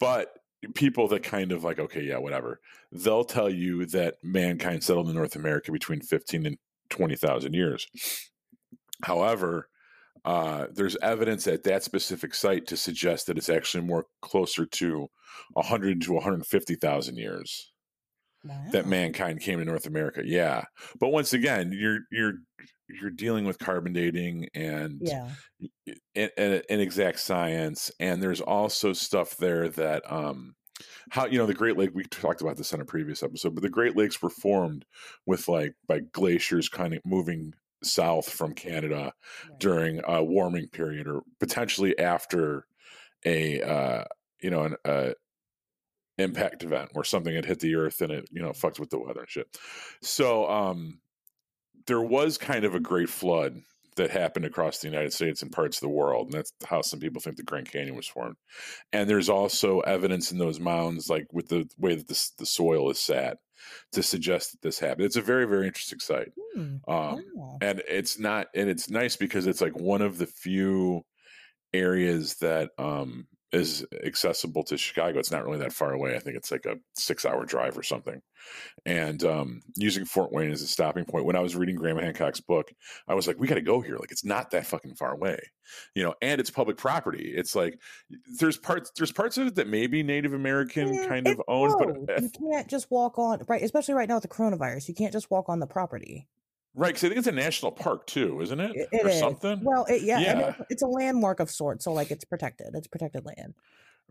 but 0.00 0.34
people 0.74 1.08
that 1.08 1.22
kind 1.22 1.52
of 1.52 1.64
like 1.64 1.78
okay, 1.78 2.02
yeah, 2.02 2.18
whatever. 2.18 2.60
They'll 2.90 3.24
tell 3.24 3.50
you 3.50 3.86
that 3.86 4.16
mankind 4.22 4.82
settled 4.82 5.08
in 5.08 5.14
North 5.14 5.36
America 5.36 5.72
between 5.72 6.00
15 6.00 6.46
and 6.46 6.58
20,000 6.90 7.54
years. 7.54 7.86
However, 9.02 9.68
uh, 10.24 10.66
there's 10.72 10.96
evidence 11.02 11.46
at 11.46 11.64
that 11.64 11.82
specific 11.82 12.34
site 12.34 12.66
to 12.68 12.76
suggest 12.76 13.26
that 13.26 13.38
it's 13.38 13.48
actually 13.48 13.84
more 13.84 14.06
closer 14.22 14.66
to 14.66 15.08
100 15.52 16.00
to 16.02 16.12
150,000 16.12 17.16
years 17.16 17.72
that 18.72 18.86
mankind 18.86 19.40
came 19.40 19.58
to 19.58 19.64
North 19.64 19.86
America. 19.86 20.22
Yeah, 20.24 20.64
but 21.00 21.08
once 21.08 21.32
again, 21.32 21.72
you're 21.72 22.00
you're 22.10 22.34
you're 22.88 23.10
dealing 23.10 23.44
with 23.44 23.58
carbon 23.58 23.92
dating 23.92 24.48
and 24.54 25.00
yeah 25.00 25.30
in 26.14 26.80
exact 26.80 27.20
science, 27.20 27.90
and 28.00 28.22
there's 28.22 28.40
also 28.40 28.92
stuff 28.92 29.36
there 29.36 29.68
that 29.70 30.10
um 30.10 30.54
how 31.10 31.26
you 31.26 31.38
know 31.38 31.46
the 31.46 31.54
Great 31.54 31.78
Lake. 31.78 31.90
We 31.94 32.04
talked 32.04 32.42
about 32.42 32.56
this 32.56 32.72
on 32.72 32.80
a 32.80 32.84
previous 32.84 33.22
episode, 33.22 33.54
but 33.54 33.62
the 33.62 33.70
Great 33.70 33.96
Lakes 33.96 34.20
were 34.20 34.30
formed 34.30 34.84
with 35.26 35.48
like 35.48 35.74
by 35.86 36.00
glaciers 36.00 36.68
kind 36.68 36.94
of 36.94 37.00
moving 37.04 37.54
south 37.84 38.28
from 38.28 38.54
Canada 38.54 39.12
right. 39.48 39.60
during 39.60 40.00
a 40.06 40.22
warming 40.22 40.68
period 40.68 41.06
or 41.06 41.22
potentially 41.40 41.98
after 41.98 42.66
a 43.24 43.60
uh, 43.62 44.04
you 44.40 44.50
know 44.50 44.64
an 44.64 44.76
uh, 44.84 45.10
impact 46.18 46.62
event 46.62 46.90
where 46.92 47.04
something 47.04 47.34
had 47.34 47.44
hit 47.44 47.60
the 47.60 47.74
earth 47.74 48.00
and 48.00 48.12
it 48.12 48.28
you 48.30 48.40
know 48.40 48.52
fucked 48.52 48.78
with 48.78 48.90
the 48.90 48.98
weather 48.98 49.20
and 49.20 49.28
shit 49.28 49.58
so 50.00 50.48
um 50.48 51.00
there 51.86 52.00
was 52.00 52.38
kind 52.38 52.64
of 52.64 52.74
a 52.74 52.80
great 52.80 53.08
flood 53.08 53.60
that 53.96 54.10
happened 54.10 54.44
across 54.44 54.78
the 54.78 54.88
United 54.88 55.12
States 55.12 55.42
and 55.42 55.52
parts 55.52 55.76
of 55.76 55.82
the 55.82 55.88
world. 55.88 56.26
And 56.26 56.34
that's 56.34 56.52
how 56.64 56.82
some 56.82 56.98
people 56.98 57.20
think 57.20 57.36
the 57.36 57.42
Grand 57.42 57.70
Canyon 57.70 57.94
was 57.94 58.08
formed. 58.08 58.36
And 58.92 59.08
there's 59.08 59.28
also 59.28 59.80
evidence 59.80 60.32
in 60.32 60.38
those 60.38 60.58
mounds, 60.58 61.08
like 61.08 61.26
with 61.32 61.48
the 61.48 61.68
way 61.78 61.94
that 61.94 62.08
this, 62.08 62.30
the 62.30 62.46
soil 62.46 62.90
is 62.90 62.98
sat, 62.98 63.38
to 63.92 64.02
suggest 64.02 64.52
that 64.52 64.62
this 64.62 64.78
happened. 64.78 65.06
It's 65.06 65.16
a 65.16 65.22
very, 65.22 65.46
very 65.46 65.66
interesting 65.66 66.00
site. 66.00 66.32
Hmm. 66.54 66.76
Um, 66.88 67.24
Wow. 67.34 67.58
and 67.60 67.82
it's 67.88 68.18
not 68.18 68.48
and 68.54 68.68
it's 68.68 68.90
nice 68.90 69.16
because 69.16 69.46
it's 69.46 69.60
like 69.60 69.76
one 69.76 70.02
of 70.02 70.18
the 70.18 70.26
few 70.26 71.02
areas 71.72 72.36
that 72.36 72.70
um 72.78 73.26
is 73.54 73.86
accessible 74.04 74.64
to 74.64 74.76
Chicago. 74.76 75.18
It's 75.18 75.30
not 75.30 75.44
really 75.44 75.58
that 75.58 75.72
far 75.72 75.92
away. 75.92 76.16
I 76.16 76.18
think 76.18 76.36
it's 76.36 76.50
like 76.50 76.66
a 76.66 76.76
six 76.94 77.24
hour 77.24 77.44
drive 77.44 77.78
or 77.78 77.82
something. 77.82 78.20
And 78.84 79.22
um, 79.24 79.62
using 79.76 80.04
Fort 80.04 80.32
Wayne 80.32 80.50
as 80.50 80.60
a 80.60 80.66
stopping 80.66 81.04
point. 81.04 81.24
When 81.24 81.36
I 81.36 81.40
was 81.40 81.56
reading 81.56 81.76
Graham 81.76 81.98
Hancock's 81.98 82.40
book, 82.40 82.72
I 83.08 83.14
was 83.14 83.26
like, 83.26 83.38
we 83.38 83.46
got 83.46 83.54
to 83.54 83.62
go 83.62 83.80
here. 83.80 83.96
Like, 83.96 84.12
it's 84.12 84.24
not 84.24 84.50
that 84.50 84.66
fucking 84.66 84.96
far 84.96 85.12
away, 85.12 85.38
you 85.94 86.02
know. 86.02 86.14
And 86.20 86.40
it's 86.40 86.50
public 86.50 86.76
property. 86.76 87.32
It's 87.34 87.54
like 87.54 87.78
there's 88.38 88.58
parts 88.58 88.90
there's 88.96 89.12
parts 89.12 89.38
of 89.38 89.46
it 89.46 89.54
that 89.54 89.68
maybe 89.68 90.02
Native 90.02 90.34
American 90.34 90.92
Yeah, 90.92 91.06
kind 91.06 91.26
of 91.28 91.34
it's 91.34 91.42
owned, 91.48 92.06
but 92.06 92.22
you 92.22 92.30
can't 92.30 92.68
just 92.68 92.90
walk 92.90 93.18
on 93.18 93.42
right, 93.48 93.62
especially 93.62 93.94
right 93.94 94.08
now 94.08 94.16
with 94.16 94.22
the 94.22 94.28
coronavirus. 94.28 94.88
You 94.88 94.94
can't 94.94 95.12
just 95.12 95.30
walk 95.30 95.48
on 95.48 95.60
the 95.60 95.66
property. 95.66 96.28
Right? 96.74 96.88
Because 96.88 97.04
I 97.04 97.08
think 97.08 97.18
it's 97.18 97.26
a 97.26 97.32
national 97.32 97.72
park 97.72 98.06
too, 98.06 98.40
isn't 98.40 98.60
it, 98.60 98.72
It- 98.74 98.88
it 98.92 99.04
or 99.06 99.08
is. 99.08 99.18
something? 99.18 99.60
Well, 99.62 99.84
it, 99.86 100.02
yeah, 100.02 100.18
Yeah. 100.20 100.48
it- 100.50 100.66
it's 100.70 100.82
a 100.82 100.86
landmark 100.86 101.40
of 101.40 101.50
sorts. 101.50 101.84
So 101.84 101.92
like 101.92 102.10
it's 102.10 102.24
protected. 102.24 102.68
It's 102.74 102.86
protected 102.88 103.24
land. 103.24 103.54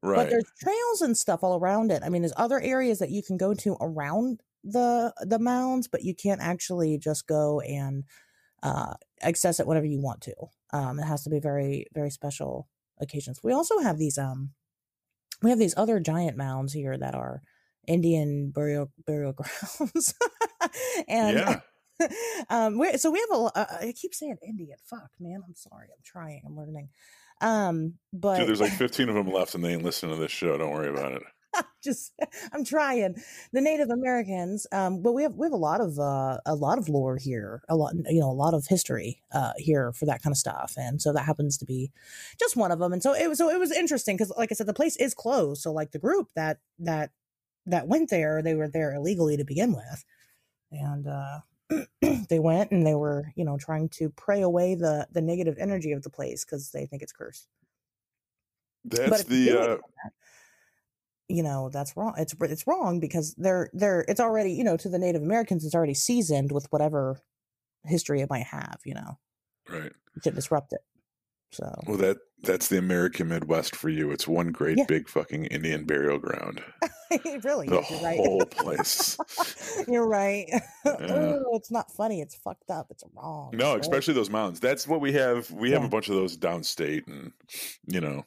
Right. 0.02 0.18
But 0.18 0.30
there's 0.32 0.52
trails 0.62 1.02
and 1.02 1.18
stuff 1.18 1.44
all 1.44 1.58
around 1.58 1.92
it. 1.92 2.04
I 2.04 2.10
mean, 2.10 2.22
there's 2.24 2.34
other 2.36 2.60
areas 2.60 3.00
that 3.00 3.10
you 3.12 3.24
can 3.24 3.38
go 3.38 3.54
to 3.54 3.78
around 3.80 4.42
the 4.64 5.14
the 5.22 5.40
mounds, 5.40 5.88
but 5.88 6.04
you 6.04 6.14
can't 6.16 6.42
actually 6.42 6.98
just 6.98 7.28
go 7.28 7.60
and 7.62 8.04
uh 8.64 8.94
access 9.22 9.60
it 9.60 9.68
whenever 9.68 9.86
you 9.86 10.00
want 10.02 10.22
to. 10.22 10.34
Um 10.72 11.00
it 11.00 11.04
has 11.06 11.24
to 11.24 11.30
be 11.30 11.40
very 11.40 11.88
very 11.94 12.10
special 12.10 12.68
occasions. 13.00 13.40
We 13.44 13.52
also 13.54 13.80
have 13.80 13.98
these 13.98 14.18
um 14.18 14.52
we 15.42 15.50
have 15.50 15.60
these 15.60 15.74
other 15.78 16.00
giant 16.00 16.38
mounds 16.38 16.72
here 16.74 16.98
that 16.98 17.14
are 17.16 17.42
Indian 17.88 18.52
burial 18.52 18.92
burial 19.06 19.34
grounds. 19.38 20.14
and 21.08 21.38
yeah. 21.38 21.60
um, 22.50 22.78
we 22.78 22.98
so 22.98 23.12
we 23.12 23.20
have 23.20 23.40
a. 23.40 23.44
Uh, 23.56 23.66
I 23.82 23.94
keep 23.96 24.14
saying 24.14 24.38
Indian. 24.46 24.78
Fuck, 24.86 25.12
man. 25.20 25.42
I'm 25.46 25.56
sorry. 25.56 25.88
I'm 25.92 26.04
trying. 26.04 26.42
I'm 26.46 26.56
learning. 26.56 26.90
Um, 27.42 27.96
but 28.12 28.40
Dude, 28.40 28.48
there's 28.48 28.62
like 28.62 28.72
15 28.78 29.10
of 29.10 29.16
them 29.16 29.32
left, 29.32 29.56
and 29.56 29.64
they 29.64 29.74
ain't 29.74 29.84
listening 29.84 30.16
to 30.16 30.22
this 30.22 30.32
show. 30.32 30.58
Don't 30.58 30.72
worry 30.72 30.90
about 30.90 31.14
it. 31.14 31.24
just 31.84 32.14
I'm 32.52 32.64
trying 32.66 33.16
the 33.52 33.62
Native 33.62 33.90
Americans. 33.90 34.66
Um, 34.72 35.02
but 35.02 35.14
we 35.14 35.24
have 35.24 35.36
we 35.36 35.46
have 35.46 35.54
a 35.54 35.58
lot 35.58 35.82
of 35.82 36.00
uh, 36.00 36.40
a 36.46 36.56
lot 36.56 36.78
of 36.78 36.90
lore 36.90 37.18
here, 37.18 37.62
a 37.70 37.76
lot 37.76 37.94
you 38.10 38.20
know 38.20 38.30
a 38.30 38.34
lot 38.34 38.54
of 38.54 38.66
history 38.68 39.22
uh, 39.32 39.54
here 39.58 39.92
for 39.94 40.06
that 40.06 40.22
kind 40.22 40.34
of 40.34 40.38
stuff, 40.38 40.74
and 40.78 41.02
so 41.02 41.14
that 41.14 41.26
happens 41.26 41.58
to 41.60 41.66
be 41.66 41.92
just 42.40 42.56
one 42.56 42.72
of 42.72 42.80
them. 42.80 42.94
And 42.94 43.04
so 43.04 43.14
it 43.14 43.28
was 43.28 43.38
so 43.38 43.50
it 43.50 43.60
was 43.60 43.72
interesting 43.72 44.18
because, 44.18 44.34
like 44.38 44.52
I 44.52 44.56
said, 44.56 44.68
the 44.68 44.74
place 44.74 44.96
is 44.98 45.14
closed. 45.14 45.62
So 45.62 45.72
like 45.72 45.92
the 45.92 46.00
group 46.00 46.30
that 46.36 46.60
that 46.80 47.12
that 47.66 47.88
went 47.88 48.10
there, 48.10 48.42
they 48.42 48.56
were 48.56 48.68
there 48.68 48.94
illegally 48.94 49.38
to 49.38 49.46
begin 49.46 49.74
with, 49.74 50.06
and 50.72 51.08
uh, 51.08 51.40
they 52.30 52.40
went 52.40 52.72
and 52.72 52.86
they 52.86 52.96
were 52.96 53.32
you 53.36 53.46
know 53.46 53.58
trying 53.58 53.90
to 53.90 54.10
pray 54.10 54.42
away 54.42 54.76
the 54.76 55.08
the 55.12 55.22
negative 55.22 55.58
energy 55.60 55.92
of 55.92 56.04
the 56.04 56.10
place 56.10 56.46
because 56.46 56.72
they 56.72 56.86
think 56.86 57.02
it's 57.02 57.14
cursed. 57.14 57.48
That's 58.86 59.24
the. 59.24 59.52
Uh, 59.52 59.78
you 61.30 61.42
know 61.42 61.70
that's 61.70 61.96
wrong 61.96 62.14
it's 62.18 62.36
it's 62.42 62.68
wrong 62.68 63.00
because 63.00 63.34
they're 63.38 63.70
they're 63.74 64.06
it's 64.08 64.20
already 64.20 64.52
you 64.52 64.64
know 64.64 64.76
to 64.76 64.90
the 64.90 65.00
native 65.00 65.24
americans 65.24 65.64
it's 65.64 65.74
already 65.74 65.94
seasoned 65.94 66.52
with 66.52 66.68
whatever 66.70 67.22
history 67.86 68.22
it 68.22 68.30
might 68.30 68.46
have 68.46 68.80
you 68.86 68.94
know 68.94 69.18
right 69.70 69.94
to 70.22 70.32
disrupt 70.32 70.74
it 70.74 70.82
so 71.54 71.72
well 71.88 71.98
that 71.98 72.18
that's 72.44 72.68
the 72.68 72.78
american 72.78 73.30
midwest 73.30 73.76
for 73.76 73.90
you. 73.90 74.12
It's 74.12 74.28
one 74.28 74.52
great 74.52 74.78
Yeah. 74.78 74.86
big 74.88 75.08
fucking 75.08 75.46
indian 75.46 75.86
burial 75.86 76.20
ground. 76.20 76.62
It 77.12 77.44
really 77.44 77.68
the 77.68 77.80
is 77.80 77.92
you're 77.92 78.02
right. 78.02 78.18
whole 78.18 78.44
place. 78.46 79.18
You're 79.88 80.08
right. 80.08 80.48
Yeah. 80.86 81.38
oh 81.46 81.56
it's 81.56 81.70
not 81.72 81.92
funny 81.92 82.22
it's 82.22 82.34
fucked 82.36 82.70
up 82.72 82.88
it's 82.90 83.04
wrong 83.16 83.52
no 83.54 83.76
especially 83.76 84.16
those 84.16 84.30
mountains. 84.32 84.60
That's 84.60 84.88
what 84.88 85.00
we 85.00 85.14
have 85.14 85.50
we 85.52 85.72
have 85.72 85.82
Yeah. 85.82 85.88
a 85.88 85.92
bunch 85.92 86.10
of 86.10 86.16
those 86.16 86.36
downstate 86.38 87.08
and 87.08 87.32
you 87.88 88.02
know 88.02 88.24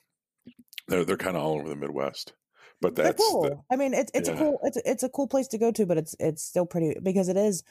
they're, 0.89 1.05
they're 1.05 1.16
kind 1.16 1.37
of 1.37 1.43
all 1.43 1.55
over 1.59 1.68
the 1.68 1.74
midwest 1.77 2.33
but 2.81 2.95
they're 2.95 3.07
that's 3.07 3.22
cool. 3.29 3.43
The- 3.43 3.59
i 3.70 3.77
mean 3.77 3.93
it's 3.93 4.11
it's 4.14 4.29
a 4.29 4.35
cool 4.37 4.59
it's 4.62 4.77
it's 4.85 5.03
a 5.03 5.09
cool 5.09 5.27
place 5.27 5.49
to 5.49 5.59
go 5.59 5.72
to 5.72 5.85
but 5.85 5.99
it's 5.99 6.14
it's 6.20 6.43
still 6.45 6.64
pretty 6.66 6.97
because 7.03 7.29
it 7.29 7.37
is 7.37 7.64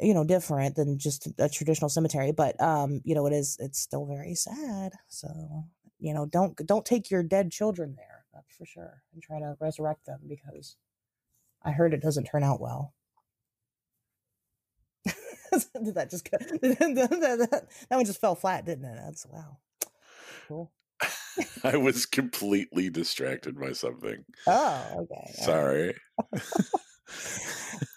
you 0.00 0.12
know 0.12 0.24
different 0.24 0.76
than 0.76 0.98
just 0.98 1.28
a 1.38 1.48
traditional 1.48 1.88
cemetery 1.88 2.32
but 2.32 2.60
um 2.60 3.00
you 3.04 3.14
know 3.14 3.26
it 3.26 3.32
is 3.32 3.56
it's 3.60 3.78
still 3.78 4.04
very 4.04 4.34
sad 4.34 4.92
so 5.08 5.64
you 5.98 6.12
know 6.12 6.26
don't 6.26 6.56
don't 6.66 6.84
take 6.84 7.10
your 7.10 7.22
dead 7.22 7.50
children 7.50 7.94
there 7.96 8.24
that's 8.34 8.54
for 8.54 8.66
sure 8.66 9.02
and 9.14 9.22
try 9.22 9.38
to 9.38 9.56
resurrect 9.60 10.04
them 10.06 10.20
because 10.28 10.76
i 11.64 11.70
heard 11.70 11.94
it 11.94 12.02
doesn't 12.02 12.24
turn 12.24 12.44
out 12.44 12.60
well. 12.60 12.92
Did 15.84 15.94
that 15.94 16.10
just 16.10 16.28
go, 16.30 16.36
that 16.60 17.66
one 17.88 18.04
just 18.04 18.20
fell 18.20 18.34
flat 18.34 18.66
didn't 18.66 18.84
it? 18.84 18.98
That's 19.02 19.24
wow. 19.26 19.58
Cool. 20.48 20.72
I 21.64 21.76
was 21.76 22.04
completely 22.04 22.90
distracted 22.90 23.58
by 23.58 23.72
something. 23.72 24.24
Oh 24.46 25.06
okay 25.12 25.32
sorry 25.42 25.94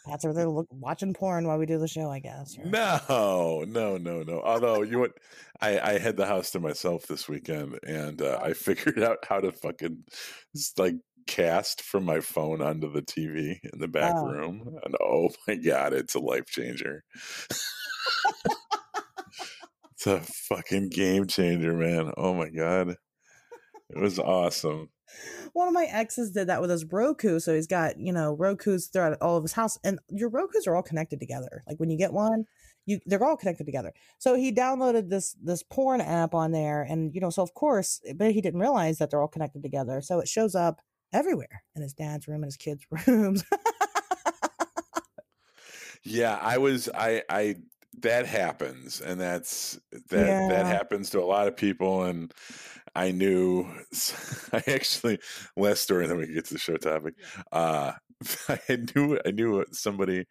That's 0.05 0.23
where 0.23 0.33
they're 0.33 0.49
look, 0.49 0.67
watching 0.71 1.13
porn 1.13 1.47
while 1.47 1.57
we 1.57 1.65
do 1.65 1.77
the 1.77 1.87
show, 1.87 2.09
I 2.09 2.19
guess. 2.19 2.57
or- 2.57 2.65
No, 2.65 3.63
no, 3.67 3.97
no, 3.97 4.23
no. 4.23 4.41
Although 4.41 4.81
you 4.83 4.99
what, 4.99 5.11
I 5.61 5.79
I 5.79 5.97
had 5.99 6.17
the 6.17 6.25
house 6.25 6.51
to 6.51 6.59
myself 6.59 7.05
this 7.07 7.27
weekend, 7.29 7.79
and 7.87 8.21
uh, 8.21 8.39
I 8.41 8.53
figured 8.53 8.99
out 9.03 9.19
how 9.27 9.39
to 9.39 9.51
fucking 9.51 10.03
like 10.77 10.95
cast 11.27 11.81
from 11.83 12.05
my 12.05 12.19
phone 12.21 12.61
onto 12.61 12.91
the 12.91 13.03
TV 13.03 13.59
in 13.71 13.79
the 13.79 13.87
back 13.87 14.13
Oh. 14.15 14.25
room, 14.27 14.79
and 14.83 14.95
oh 15.01 15.29
my 15.47 15.55
god, 15.55 15.93
it's 15.93 16.15
a 16.15 16.19
life 16.19 16.45
changer. 16.47 17.03
it's 19.91 20.07
a 20.07 20.19
fucking 20.21 20.89
game 20.89 21.27
changer, 21.27 21.73
man. 21.73 22.11
Oh 22.17 22.33
my 22.33 22.49
god, 22.49 22.89
it 23.89 23.97
was 23.97 24.17
awesome. 24.19 24.89
One 25.53 25.67
of 25.67 25.73
my 25.73 25.85
exes 25.85 26.31
did 26.31 26.47
that 26.47 26.61
with 26.61 26.69
his 26.69 26.85
Roku. 26.85 27.39
So 27.39 27.55
he's 27.55 27.67
got, 27.67 27.99
you 27.99 28.11
know, 28.13 28.33
Roku's 28.33 28.87
throughout 28.87 29.17
all 29.21 29.37
of 29.37 29.43
his 29.43 29.53
house, 29.53 29.77
and 29.83 29.99
your 30.09 30.29
Rokus 30.29 30.67
are 30.67 30.75
all 30.75 30.83
connected 30.83 31.19
together. 31.19 31.63
Like 31.67 31.79
when 31.79 31.89
you 31.89 31.97
get 31.97 32.13
one, 32.13 32.45
you 32.85 32.99
they're 33.05 33.23
all 33.23 33.37
connected 33.37 33.65
together. 33.65 33.93
So 34.17 34.35
he 34.35 34.51
downloaded 34.51 35.09
this 35.09 35.35
this 35.43 35.63
porn 35.63 36.01
app 36.01 36.33
on 36.33 36.51
there, 36.51 36.83
and 36.83 37.13
you 37.13 37.21
know, 37.21 37.29
so 37.29 37.43
of 37.43 37.53
course, 37.53 38.01
but 38.15 38.31
he 38.31 38.41
didn't 38.41 38.59
realize 38.59 38.97
that 38.97 39.11
they're 39.11 39.21
all 39.21 39.27
connected 39.27 39.63
together. 39.63 40.01
So 40.01 40.19
it 40.19 40.27
shows 40.27 40.55
up 40.55 40.81
everywhere 41.13 41.63
in 41.75 41.81
his 41.81 41.93
dad's 41.93 42.27
room 42.27 42.43
and 42.43 42.45
his 42.45 42.57
kids' 42.57 42.85
rooms. 43.07 43.43
Yeah, 46.03 46.39
I 46.41 46.57
was 46.57 46.89
I 46.93 47.23
I 47.29 47.55
that 48.01 48.25
happens 48.25 49.01
and 49.01 49.19
that's 49.19 49.79
that 50.09 50.49
that 50.49 50.65
happens 50.65 51.09
to 51.09 51.19
a 51.19 51.25
lot 51.25 51.47
of 51.47 51.55
people 51.55 52.03
and 52.03 52.33
I 52.95 53.11
knew 53.11 53.67
I 54.53 54.63
actually 54.67 55.19
last 55.55 55.81
story 55.81 56.07
then 56.07 56.17
we 56.17 56.25
can 56.25 56.35
get 56.35 56.45
to 56.45 56.53
the 56.53 56.59
show 56.59 56.77
topic. 56.77 57.15
Uh 57.51 57.93
I 58.49 58.85
knew 58.95 59.19
I 59.25 59.31
knew 59.31 59.65
somebody 59.71 60.25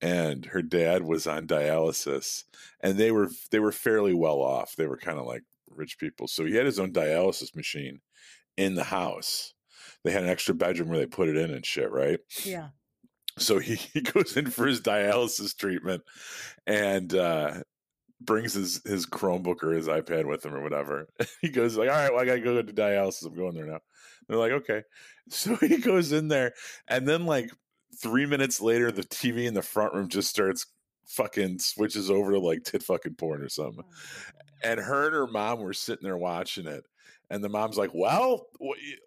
and 0.00 0.44
her 0.46 0.62
dad 0.62 1.02
was 1.02 1.26
on 1.26 1.46
dialysis 1.46 2.44
and 2.80 2.98
they 2.98 3.10
were 3.10 3.30
they 3.50 3.60
were 3.60 3.72
fairly 3.72 4.14
well 4.14 4.40
off. 4.40 4.76
They 4.76 4.86
were 4.86 4.98
kind 4.98 5.18
of 5.18 5.26
like 5.26 5.42
rich 5.70 5.98
people. 5.98 6.28
So 6.28 6.44
he 6.44 6.54
had 6.54 6.66
his 6.66 6.78
own 6.78 6.92
dialysis 6.92 7.54
machine 7.54 8.00
in 8.56 8.74
the 8.74 8.84
house. 8.84 9.54
They 10.04 10.12
had 10.12 10.22
an 10.22 10.28
extra 10.28 10.54
bedroom 10.54 10.88
where 10.88 10.98
they 10.98 11.06
put 11.06 11.28
it 11.28 11.36
in 11.36 11.50
and 11.50 11.64
shit, 11.64 11.90
right? 11.90 12.20
yeah. 12.44 12.68
So 13.38 13.58
he, 13.58 13.74
he 13.92 14.00
goes 14.00 14.36
in 14.36 14.50
for 14.50 14.66
his 14.66 14.80
dialysis 14.80 15.56
treatment 15.56 16.02
and 16.66 17.14
uh 17.14 17.62
brings 18.20 18.54
his 18.54 18.80
his 18.84 19.04
chromebook 19.04 19.62
or 19.62 19.72
his 19.72 19.88
ipad 19.88 20.26
with 20.26 20.44
him 20.44 20.54
or 20.54 20.62
whatever. 20.62 21.08
He 21.42 21.50
goes 21.50 21.76
like 21.76 21.90
all 21.90 21.94
right 21.94 22.12
well 22.12 22.22
i 22.22 22.24
gotta 22.24 22.40
go 22.40 22.60
to 22.60 22.72
dialysis. 22.72 23.26
I'm 23.26 23.36
going 23.36 23.54
there 23.54 23.66
now. 23.66 23.80
They're 24.28 24.38
like 24.38 24.52
okay. 24.52 24.82
So 25.28 25.56
he 25.56 25.78
goes 25.78 26.12
in 26.12 26.28
there 26.28 26.52
and 26.86 27.06
then 27.06 27.26
like 27.26 27.50
three 28.00 28.26
minutes 28.26 28.60
later 28.60 28.92
the 28.92 29.02
tv 29.02 29.46
in 29.46 29.54
the 29.54 29.62
front 29.62 29.92
room 29.92 30.08
just 30.08 30.30
starts 30.30 30.66
fucking 31.04 31.58
switches 31.58 32.10
over 32.10 32.32
to 32.32 32.38
like 32.38 32.62
tit 32.62 32.82
fucking 32.82 33.14
porn 33.14 33.42
or 33.42 33.48
something. 33.48 33.84
And 34.62 34.80
her 34.80 35.06
and 35.06 35.14
her 35.14 35.26
mom 35.26 35.60
were 35.60 35.72
sitting 35.72 36.04
there 36.04 36.16
watching 36.16 36.66
it 36.66 36.84
and 37.30 37.42
the 37.42 37.48
mom's 37.48 37.76
like 37.76 37.90
well 37.94 38.46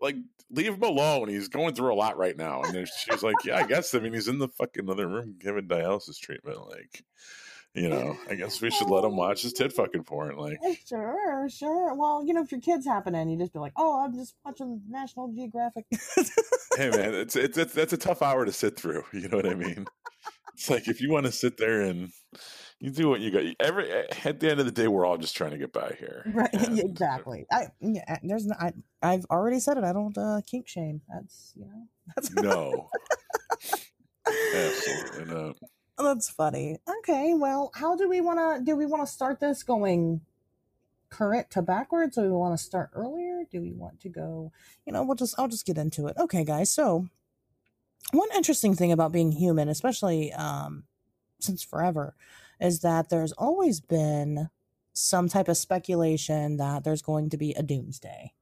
like 0.02 0.16
leave 0.52 0.74
him 0.74 0.84
alone 0.84 1.28
he's 1.30 1.48
going 1.48 1.74
through 1.74 1.94
a 1.94 1.96
lot 1.96 2.18
right 2.18 2.38
now 2.38 2.62
and 2.62 2.88
she's 2.88 3.24
like 3.24 3.36
yeah 3.46 3.58
i 3.58 3.64
guess 3.68 3.94
i 3.94 4.00
mean 4.00 4.14
he's 4.14 4.28
in 4.28 4.40
the 4.40 4.48
fucking 4.48 4.90
other 4.90 5.08
room 5.08 5.36
giving 5.40 5.68
dialysis 5.68 6.20
treatment 6.20 6.60
like 6.70 7.04
you 7.76 7.88
know 7.88 8.18
i 8.30 8.36
guess 8.36 8.62
we 8.62 8.72
should 8.72 8.90
let 8.90 9.04
him 9.04 9.16
watch 9.16 9.44
his 9.44 9.54
tit 9.54 9.72
fucking 9.72 10.04
porn 10.04 10.36
like 10.38 10.58
Sure, 10.88 11.48
sure. 11.50 11.94
Well, 11.94 12.24
you 12.26 12.34
know, 12.34 12.42
if 12.42 12.52
your 12.52 12.62
kid's 12.62 12.86
happening, 12.86 13.30
you 13.30 13.38
just 13.38 13.54
be 13.54 13.60
like, 13.60 13.74
"Oh, 13.78 14.04
I'm 14.04 14.14
just 14.14 14.34
watching 14.44 14.82
National 14.90 15.32
Geographic." 15.32 15.86
hey 16.80 16.90
man 16.90 17.14
it's, 17.14 17.36
it's 17.36 17.58
it's 17.58 17.74
that's 17.74 17.94
a 17.94 17.98
tough 17.98 18.22
hour 18.22 18.46
to 18.46 18.52
sit 18.52 18.78
through 18.78 19.04
you 19.14 19.28
know 19.28 19.38
what 19.38 19.46
i 19.46 19.54
mean 19.54 19.86
it's 20.54 20.70
like 20.70 20.88
if 20.88 21.02
you 21.02 21.12
want 21.12 21.26
to 21.26 21.32
sit 21.32 21.58
there 21.58 21.82
and 21.82 22.10
you 22.80 22.90
do 22.92 23.10
what 23.10 23.20
you 23.20 23.32
got 23.32 23.44
every 23.60 23.92
at 23.92 24.40
the 24.40 24.50
end 24.50 24.60
of 24.60 24.66
the 24.66 24.72
day 24.72 24.88
we're 24.88 25.06
all 25.06 25.18
just 25.18 25.36
trying 25.36 25.52
to 25.52 25.58
get 25.58 25.74
by 25.74 25.96
here 26.00 26.24
right? 26.34 26.50
And- 26.54 26.80
exactly. 26.80 27.46
I 27.52 27.68
yeah, 27.82 28.18
there's 28.24 28.46
no, 28.46 28.56
I 28.60 28.74
I've 29.02 29.26
already 29.26 29.60
said 29.60 29.78
it. 29.78 29.84
I 29.84 29.94
don't 29.94 30.18
uh, 30.18 30.42
kink 30.46 30.68
shame. 30.68 31.02
That's 31.10 31.54
you 31.56 31.66
know 31.66 31.88
that's 32.16 32.32
no 32.32 32.90
absolutely 34.56 35.34
not 35.34 35.56
that's 35.98 36.30
funny. 36.30 36.78
Okay, 37.00 37.34
well, 37.34 37.72
how 37.76 37.96
do 37.96 38.08
we 38.08 38.22
want 38.22 38.40
to 38.40 38.64
do? 38.64 38.76
We 38.76 38.86
want 38.86 39.06
to 39.06 39.12
start 39.12 39.40
this 39.40 39.64
going 39.64 40.22
current 41.10 41.50
to 41.52 41.62
backwards, 41.62 42.18
or 42.18 42.24
we 42.24 42.30
want 42.30 42.58
to 42.58 42.64
start 42.64 42.92
earlier? 42.94 43.44
Do 43.52 43.62
we 43.62 43.74
want 43.74 44.00
to 44.02 44.10
go? 44.10 44.52
You 44.86 44.94
know, 44.94 45.04
we'll 45.04 45.16
just 45.16 45.36
I'll 45.38 45.48
just 45.48 45.66
get 45.66 45.78
into 45.78 46.08
it. 46.08 46.16
Okay, 46.18 46.44
guys. 46.44 46.72
So 46.72 47.08
one 48.12 48.30
interesting 48.36 48.76
thing 48.76 48.92
about 48.92 49.12
being 49.12 49.32
human, 49.32 49.68
especially 49.70 50.32
um, 50.34 50.84
since 51.40 51.64
forever, 51.64 52.16
is 52.60 52.80
that 52.82 53.10
there's 53.10 53.32
always 53.34 53.80
been 53.80 54.50
some 54.94 55.30
type 55.30 55.48
of 55.48 55.58
speculation 55.58 56.58
that 56.58 56.84
there's 56.84 57.02
going 57.02 57.30
to 57.30 57.38
be 57.38 57.54
a 57.54 57.64
doomsday. 57.64 58.34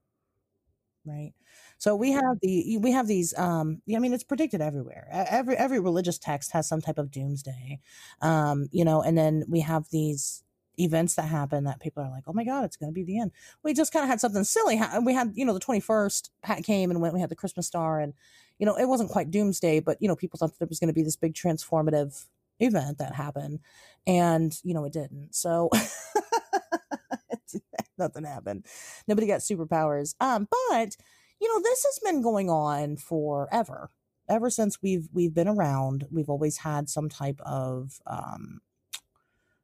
Right. 1.05 1.33
So 1.77 1.95
we 1.95 2.11
have 2.11 2.37
the 2.41 2.77
we 2.81 2.91
have 2.91 3.07
these 3.07 3.37
um 3.37 3.81
I 3.93 3.99
mean 3.99 4.13
it's 4.13 4.23
predicted 4.23 4.61
everywhere. 4.61 5.07
Every 5.11 5.55
every 5.55 5.79
religious 5.79 6.17
text 6.17 6.51
has 6.51 6.67
some 6.67 6.81
type 6.81 6.97
of 6.97 7.11
doomsday. 7.11 7.79
Um 8.21 8.67
you 8.71 8.83
know 8.83 9.01
and 9.01 9.17
then 9.17 9.45
we 9.47 9.61
have 9.61 9.85
these 9.89 10.43
events 10.79 11.15
that 11.15 11.23
happen 11.29 11.63
that 11.63 11.79
people 11.79 12.03
are 12.03 12.09
like, 12.11 12.23
"Oh 12.27 12.33
my 12.33 12.43
god, 12.43 12.63
it's 12.65 12.75
going 12.77 12.91
to 12.91 12.93
be 12.93 13.03
the 13.03 13.19
end." 13.19 13.31
We 13.63 13.73
just 13.73 13.93
kind 13.93 14.03
of 14.03 14.09
had 14.09 14.19
something 14.19 14.43
silly. 14.43 14.79
We 15.03 15.13
had, 15.13 15.31
you 15.35 15.45
know, 15.45 15.53
the 15.53 15.59
21st 15.59 16.29
Pat 16.43 16.63
came 16.63 16.91
and 16.91 17.01
went 17.01 17.13
we 17.13 17.21
had 17.21 17.29
the 17.29 17.35
Christmas 17.35 17.67
star 17.67 17.99
and 17.99 18.13
you 18.59 18.65
know, 18.65 18.75
it 18.75 18.85
wasn't 18.85 19.11
quite 19.11 19.31
doomsday, 19.31 19.79
but 19.79 19.97
you 20.01 20.07
know, 20.07 20.15
people 20.15 20.37
thought 20.37 20.51
that 20.51 20.59
there 20.59 20.67
was 20.67 20.79
going 20.79 20.87
to 20.89 20.93
be 20.93 21.03
this 21.03 21.15
big 21.15 21.33
transformative 21.35 22.25
event 22.59 22.97
that 22.97 23.13
happened 23.13 23.59
and 24.05 24.59
you 24.63 24.73
know 24.73 24.85
it 24.85 24.93
didn't 24.93 25.33
so 25.33 25.69
nothing 27.97 28.23
happened 28.23 28.65
nobody 29.07 29.27
got 29.27 29.39
superpowers 29.39 30.15
um 30.19 30.47
but 30.49 30.95
you 31.39 31.47
know 31.47 31.61
this 31.61 31.83
has 31.83 31.99
been 32.03 32.21
going 32.21 32.49
on 32.49 32.97
forever 32.97 33.89
ever 34.29 34.49
since 34.49 34.81
we've 34.81 35.07
we've 35.13 35.33
been 35.33 35.47
around 35.47 36.05
we've 36.11 36.29
always 36.29 36.57
had 36.57 36.89
some 36.89 37.09
type 37.09 37.39
of 37.41 37.99
um 38.07 38.59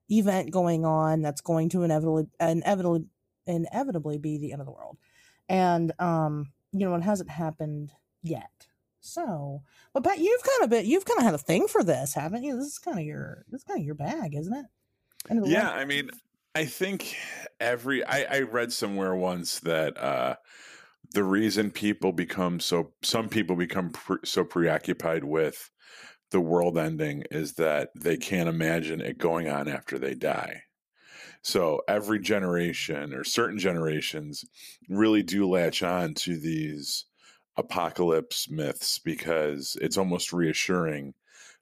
event 0.10 0.52
going 0.52 0.86
on 0.86 1.22
that's 1.22 1.42
going 1.42 1.70
to 1.70 1.84
inevitably 1.84 2.26
inevitably 2.40 3.06
inevitably 3.46 4.18
be 4.18 4.38
the 4.38 4.52
end 4.52 4.62
of 4.62 4.66
the 4.66 4.72
world. 4.72 4.98
And 5.50 5.92
um, 6.00 6.52
you 6.72 6.88
know, 6.88 6.96
it 6.96 7.04
hasn't 7.04 7.30
happened 7.30 7.92
yet. 8.22 8.68
So, 9.06 9.64
but 9.94 10.04
Pat, 10.06 10.20
you've 10.20 10.44
kind 10.44 10.64
of 10.64 10.70
been 10.70 10.86
you've 10.86 11.04
kind 11.04 11.20
of 11.20 11.26
had 11.26 11.34
a 11.34 11.38
thing 11.38 11.68
for 11.68 11.84
this, 11.84 12.14
haven't 12.14 12.44
you? 12.44 12.56
This 12.56 12.68
is 12.68 12.80
kind 12.80 12.98
of 12.98 13.06
your 13.06 13.44
this 13.50 13.60
is 13.60 13.66
kind 13.66 13.80
of 13.80 13.86
your 13.86 13.96
bag, 13.96 14.34
isn't 14.34 14.54
it? 14.54 14.66
Yeah, 15.44 15.70
I 15.72 15.84
mean, 15.84 16.10
I 16.56 16.66
think 16.66 17.16
every 17.60 18.06
I, 18.06 18.24
I 18.24 18.40
read 18.42 18.72
somewhere 18.72 19.14
once 19.14 19.60
that 19.62 19.98
uh 19.98 20.36
the 21.12 21.24
reason 21.24 21.70
people 21.70 22.14
become 22.14 22.62
so 22.62 22.94
some 23.04 23.28
people 23.28 23.58
become 23.58 23.92
pre- 23.92 24.18
so 24.24 24.46
preoccupied 24.46 25.26
with 25.26 25.70
the 26.32 26.42
world 26.42 26.78
ending 26.78 27.24
is 27.30 27.54
that 27.56 27.90
they 27.96 28.18
can't 28.18 28.50
imagine 28.50 29.02
it 29.02 29.18
going 29.18 29.50
on 29.50 29.68
after 29.68 30.00
they 30.00 30.16
die. 30.16 30.64
So 31.44 31.82
every 31.88 32.20
generation 32.20 33.14
or 33.14 33.26
certain 33.26 33.60
generations 33.60 34.46
really 34.90 35.24
do 35.24 35.48
latch 35.48 35.84
on 35.84 36.14
to 36.16 36.38
these 36.40 37.06
apocalypse 37.58 38.50
myths 38.50 39.00
because 39.00 39.78
it's 39.82 39.98
almost 39.98 40.34
reassuring 40.34 41.14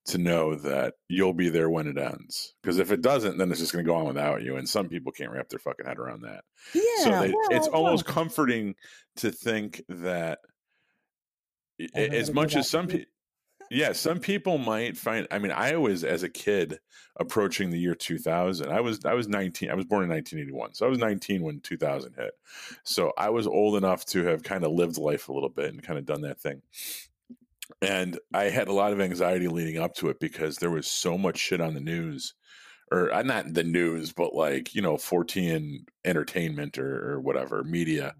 to 0.04 0.18
know 0.18 0.56
that 0.56 0.96
you'll 1.10 1.34
be 1.34 1.50
there 1.50 1.70
when 1.70 1.88
it 1.88 1.98
ends. 1.98 2.54
Because 2.62 2.80
if 2.80 2.92
it 2.92 3.02
doesn't, 3.02 3.38
then 3.38 3.52
it's 3.52 3.60
just 3.60 3.72
going 3.72 3.86
to 3.86 3.90
go 3.90 3.96
on 3.96 4.06
without 4.06 4.42
you. 4.42 4.58
And 4.58 4.68
some 4.68 4.90
people 4.90 5.12
can't 5.12 5.32
wrap 5.32 5.50
their 5.50 5.60
fucking 5.60 5.86
head 5.86 6.00
around 6.00 6.22
that. 6.24 6.44
Yeah, 6.74 7.04
so 7.04 7.10
they, 7.22 7.32
well, 7.32 7.48
it's 7.52 7.68
almost 7.68 8.06
comforting 8.06 8.76
to 9.18 9.32
think 9.32 9.84
that 9.90 10.40
Everybody 11.94 12.18
as 12.20 12.32
much 12.32 12.56
as 12.56 12.70
some 12.70 12.88
people 12.88 13.06
yeah 13.72 13.94
some 13.94 14.20
people 14.20 14.58
might 14.58 14.98
find 14.98 15.26
i 15.32 15.40
mean 15.40 15.52
i 15.52 15.76
was 15.78 16.04
as 16.04 16.24
a 16.24 16.30
kid 16.30 16.78
approaching 17.18 17.70
the 17.70 17.80
year 17.80 17.96
2000 17.96 18.70
i 18.70 18.82
was 18.82 19.04
i 19.06 19.14
was 19.14 19.28
19 19.28 19.72
i 19.72 19.74
was 19.74 19.86
born 19.86 20.04
in 20.04 20.10
1981 20.10 20.74
so 20.74 20.86
i 20.86 20.90
was 20.90 21.00
19 21.00 21.42
when 21.42 21.60
2000 21.62 22.14
hit. 22.18 22.32
So 22.84 23.14
i 23.18 23.30
was 23.30 23.48
old 23.48 23.78
enough 23.78 24.06
to 24.08 24.26
have 24.26 24.44
kind 24.44 24.66
of 24.66 24.72
lived 24.72 24.98
life 24.98 25.30
a 25.30 25.34
little 25.34 25.50
bit 25.50 25.74
and 25.74 25.82
kind 25.82 25.98
of 25.98 26.06
done 26.06 26.22
that 26.22 26.40
thing. 26.40 26.62
And 27.82 28.20
i 28.34 28.46
had 28.46 28.68
a 28.68 28.74
lot 28.74 28.92
of 28.92 29.00
anxiety 29.00 29.48
leading 29.48 29.78
up 29.78 29.96
to 29.96 30.10
it 30.10 30.20
because 30.20 30.58
there 30.58 30.72
was 30.72 30.88
so 30.88 31.18
much 31.18 31.38
shit 31.38 31.62
on 31.62 31.74
the 31.74 31.80
news 31.80 32.34
or 32.92 33.14
uh, 33.14 33.24
not 33.24 33.54
the 33.54 33.64
news 33.64 34.12
but 34.12 34.36
like 34.36 34.76
you 34.76 34.82
know 34.82 34.98
14 34.98 35.86
entertainment 36.04 36.78
or, 36.78 37.14
or 37.14 37.22
whatever 37.22 37.64
media 37.64 38.16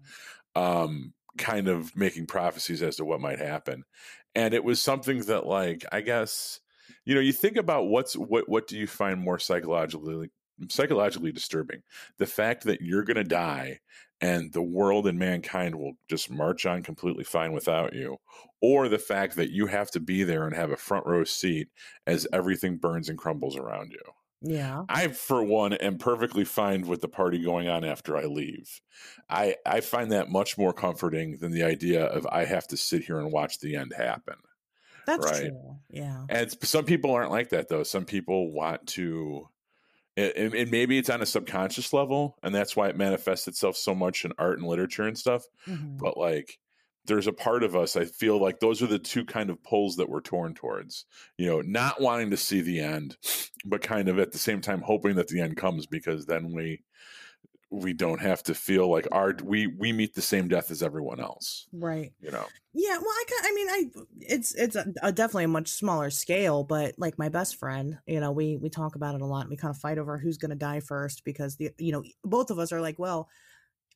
um 0.56 1.12
kind 1.38 1.68
of 1.68 1.96
making 1.96 2.26
prophecies 2.26 2.82
as 2.82 2.96
to 2.96 3.04
what 3.04 3.20
might 3.20 3.38
happen 3.38 3.84
and 4.34 4.54
it 4.54 4.64
was 4.64 4.80
something 4.80 5.20
that 5.22 5.46
like 5.46 5.84
i 5.92 6.00
guess 6.00 6.60
you 7.04 7.14
know 7.14 7.20
you 7.20 7.32
think 7.32 7.56
about 7.56 7.88
what's 7.88 8.14
what 8.14 8.48
what 8.48 8.66
do 8.66 8.78
you 8.78 8.86
find 8.86 9.20
more 9.20 9.38
psychologically 9.38 10.30
psychologically 10.68 11.32
disturbing? 11.32 11.82
The 12.18 12.26
fact 12.26 12.64
that 12.64 12.80
you're 12.80 13.04
going 13.04 13.16
to 13.16 13.24
die 13.24 13.80
and 14.20 14.52
the 14.52 14.62
world 14.62 15.06
and 15.06 15.18
mankind 15.18 15.74
will 15.74 15.94
just 16.08 16.30
march 16.30 16.66
on 16.66 16.82
completely 16.82 17.24
fine 17.24 17.52
without 17.52 17.92
you 17.94 18.18
or 18.60 18.88
the 18.88 18.98
fact 18.98 19.36
that 19.36 19.50
you 19.50 19.66
have 19.66 19.90
to 19.90 20.00
be 20.00 20.22
there 20.22 20.46
and 20.46 20.54
have 20.54 20.70
a 20.70 20.76
front 20.76 21.06
row 21.06 21.24
seat 21.24 21.68
as 22.06 22.26
everything 22.32 22.76
burns 22.76 23.08
and 23.08 23.18
crumbles 23.18 23.56
around 23.56 23.92
you 23.92 24.00
Yeah. 24.42 24.82
I, 24.88 25.08
for 25.08 25.42
one, 25.42 25.72
am 25.74 25.98
perfectly 25.98 26.44
fine 26.44 26.86
with 26.86 27.00
the 27.00 27.08
party 27.08 27.42
going 27.42 27.68
on 27.68 27.84
after 27.84 28.16
I 28.16 28.24
leave. 28.24 28.80
I 29.28 29.56
I 29.64 29.80
find 29.80 30.10
that 30.12 30.28
much 30.30 30.58
more 30.58 30.72
comforting 30.72 31.38
than 31.38 31.52
the 31.52 31.62
idea 31.62 32.04
of 32.06 32.26
I 32.26 32.44
have 32.44 32.66
to 32.68 32.76
sit 32.76 33.04
here 33.04 33.18
and 33.18 33.32
watch 33.32 33.60
the 33.60 33.76
end 33.76 33.92
happen. 33.96 34.36
That's 35.06 35.24
Right. 35.26 35.48
true. 35.50 35.78
Yeah. 35.90 36.24
And 36.28 36.50
some 36.64 36.84
people 36.84 37.12
aren't 37.12 37.30
like 37.30 37.50
that 37.50 37.68
though. 37.68 37.82
Some 37.82 38.04
people 38.04 38.52
want 38.52 38.86
to, 38.88 39.48
and, 40.16 40.54
and 40.54 40.70
maybe 40.70 40.98
it's 40.98 41.10
on 41.10 41.22
a 41.22 41.26
subconscious 41.26 41.92
level, 41.92 42.38
and 42.42 42.54
that's 42.54 42.76
why 42.76 42.88
it 42.88 42.96
manifests 42.96 43.48
itself 43.48 43.76
so 43.76 43.94
much 43.94 44.24
in 44.24 44.32
art 44.38 44.58
and 44.58 44.68
literature 44.68 45.04
and 45.04 45.18
stuff. 45.18 45.44
Mhm. 45.66 45.98
But 45.98 46.16
like, 46.18 46.58
there's 47.06 47.26
a 47.26 47.32
part 47.32 47.62
of 47.62 47.74
us 47.74 47.96
I 47.96 48.04
feel 48.04 48.40
like 48.40 48.60
those 48.60 48.82
are 48.82 48.86
the 48.86 48.98
two 48.98 49.24
kind 49.24 49.50
of 49.50 49.62
poles 49.62 49.96
that 49.96 50.08
we're 50.08 50.20
torn 50.20 50.54
towards. 50.54 51.04
You 51.36 51.46
know, 51.46 51.60
not 51.60 52.00
wanting 52.00 52.30
to 52.30 52.36
see 52.36 52.60
the 52.60 52.80
end, 52.80 53.16
but 53.64 53.82
kind 53.82 54.08
of 54.08 54.18
at 54.18 54.32
the 54.32 54.38
same 54.38 54.60
time 54.60 54.82
hoping 54.82 55.16
that 55.16 55.28
the 55.28 55.40
end 55.40 55.56
comes 55.56 55.86
because 55.86 56.26
then 56.26 56.52
we 56.52 56.82
we 57.72 57.94
don't 57.94 58.20
have 58.20 58.42
to 58.42 58.54
feel 58.54 58.90
like 58.90 59.08
our 59.12 59.34
we 59.42 59.66
we 59.66 59.92
meet 59.92 60.14
the 60.14 60.22
same 60.22 60.46
death 60.46 60.70
as 60.70 60.82
everyone 60.82 61.20
else. 61.20 61.66
Right. 61.72 62.12
You 62.20 62.30
know. 62.30 62.44
Yeah, 62.74 62.98
well, 62.98 63.08
I, 63.08 63.24
I 63.44 63.52
mean, 63.54 63.68
I 63.68 63.90
it's 64.20 64.54
it's 64.54 64.76
a, 64.76 64.86
a 65.02 65.10
definitely 65.10 65.44
a 65.44 65.48
much 65.48 65.68
smaller 65.68 66.10
scale, 66.10 66.64
but 66.64 66.94
like 66.98 67.18
my 67.18 67.30
best 67.30 67.56
friend, 67.56 67.98
you 68.06 68.20
know, 68.20 68.30
we 68.30 68.58
we 68.58 68.68
talk 68.68 68.94
about 68.94 69.14
it 69.14 69.22
a 69.22 69.26
lot. 69.26 69.42
And 69.42 69.50
we 69.50 69.56
kind 69.56 69.74
of 69.74 69.80
fight 69.80 69.98
over 69.98 70.18
who's 70.18 70.36
going 70.36 70.50
to 70.50 70.56
die 70.56 70.80
first 70.80 71.24
because 71.24 71.56
the 71.56 71.70
you 71.78 71.92
know 71.92 72.04
both 72.22 72.50
of 72.50 72.58
us 72.58 72.72
are 72.72 72.80
like, 72.80 72.98
well, 72.98 73.28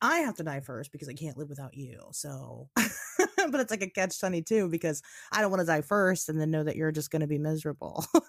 I 0.01 0.19
have 0.19 0.35
to 0.35 0.43
die 0.43 0.61
first 0.61 0.91
because 0.91 1.09
I 1.09 1.13
can't 1.13 1.37
live 1.37 1.49
without 1.49 1.75
you. 1.75 1.99
So, 2.11 2.69
but 2.75 3.59
it's 3.59 3.71
like 3.71 3.81
a 3.81 3.89
catch 3.89 4.19
twenty 4.19 4.41
two 4.41 4.69
because 4.69 5.01
I 5.31 5.41
don't 5.41 5.51
want 5.51 5.61
to 5.61 5.67
die 5.67 5.81
first 5.81 6.29
and 6.29 6.39
then 6.39 6.51
know 6.51 6.63
that 6.63 6.75
you're 6.75 6.91
just 6.91 7.11
going 7.11 7.21
to 7.21 7.27
be 7.27 7.39
miserable. 7.39 8.05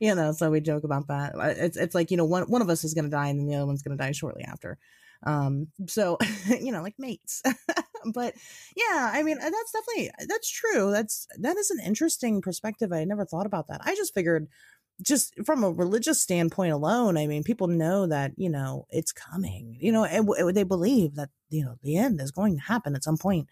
you 0.00 0.14
know, 0.14 0.32
so 0.32 0.50
we 0.50 0.60
joke 0.60 0.84
about 0.84 1.08
that. 1.08 1.34
Uh, 1.34 1.54
It's 1.56 1.76
it's 1.76 1.94
like 1.94 2.10
you 2.10 2.16
know 2.16 2.24
one 2.24 2.44
one 2.44 2.62
of 2.62 2.70
us 2.70 2.84
is 2.84 2.94
going 2.94 3.04
to 3.04 3.10
die 3.10 3.28
and 3.28 3.38
then 3.40 3.46
the 3.46 3.54
other 3.56 3.66
one's 3.66 3.82
going 3.82 3.96
to 3.96 4.02
die 4.02 4.12
shortly 4.12 4.44
after. 4.44 4.78
Um, 5.24 5.68
so 5.86 6.18
you 6.60 6.72
know, 6.72 6.82
like 6.82 6.94
mates. 6.98 7.42
but 8.12 8.34
yeah, 8.76 9.10
I 9.12 9.22
mean 9.22 9.38
uh, 9.38 9.50
that's 9.50 9.72
definitely 9.72 10.10
that's 10.28 10.50
true. 10.50 10.90
That's 10.90 11.26
that 11.38 11.56
is 11.56 11.70
an 11.70 11.80
interesting 11.84 12.40
perspective. 12.40 12.92
I 12.92 13.04
never 13.04 13.24
thought 13.24 13.46
about 13.46 13.68
that. 13.68 13.80
I 13.84 13.94
just 13.94 14.14
figured 14.14 14.48
just 15.02 15.34
from 15.44 15.62
a 15.62 15.70
religious 15.70 16.20
standpoint 16.20 16.72
alone, 16.72 17.16
I 17.16 17.26
mean, 17.26 17.44
people 17.44 17.68
know 17.68 18.06
that 18.06 18.32
you 18.36 18.50
know 18.50 18.86
it's 18.90 19.12
coming. 19.12 19.76
You 19.80 19.92
know, 19.92 20.04
and 20.04 20.26
w- 20.26 20.52
they 20.52 20.64
believe 20.64 21.14
that 21.14 21.30
you 21.50 21.64
know 21.64 21.76
the 21.82 21.96
end 21.96 22.20
is 22.20 22.30
going 22.30 22.56
to 22.56 22.62
happen 22.62 22.94
at 22.94 23.04
some 23.04 23.18
point. 23.18 23.48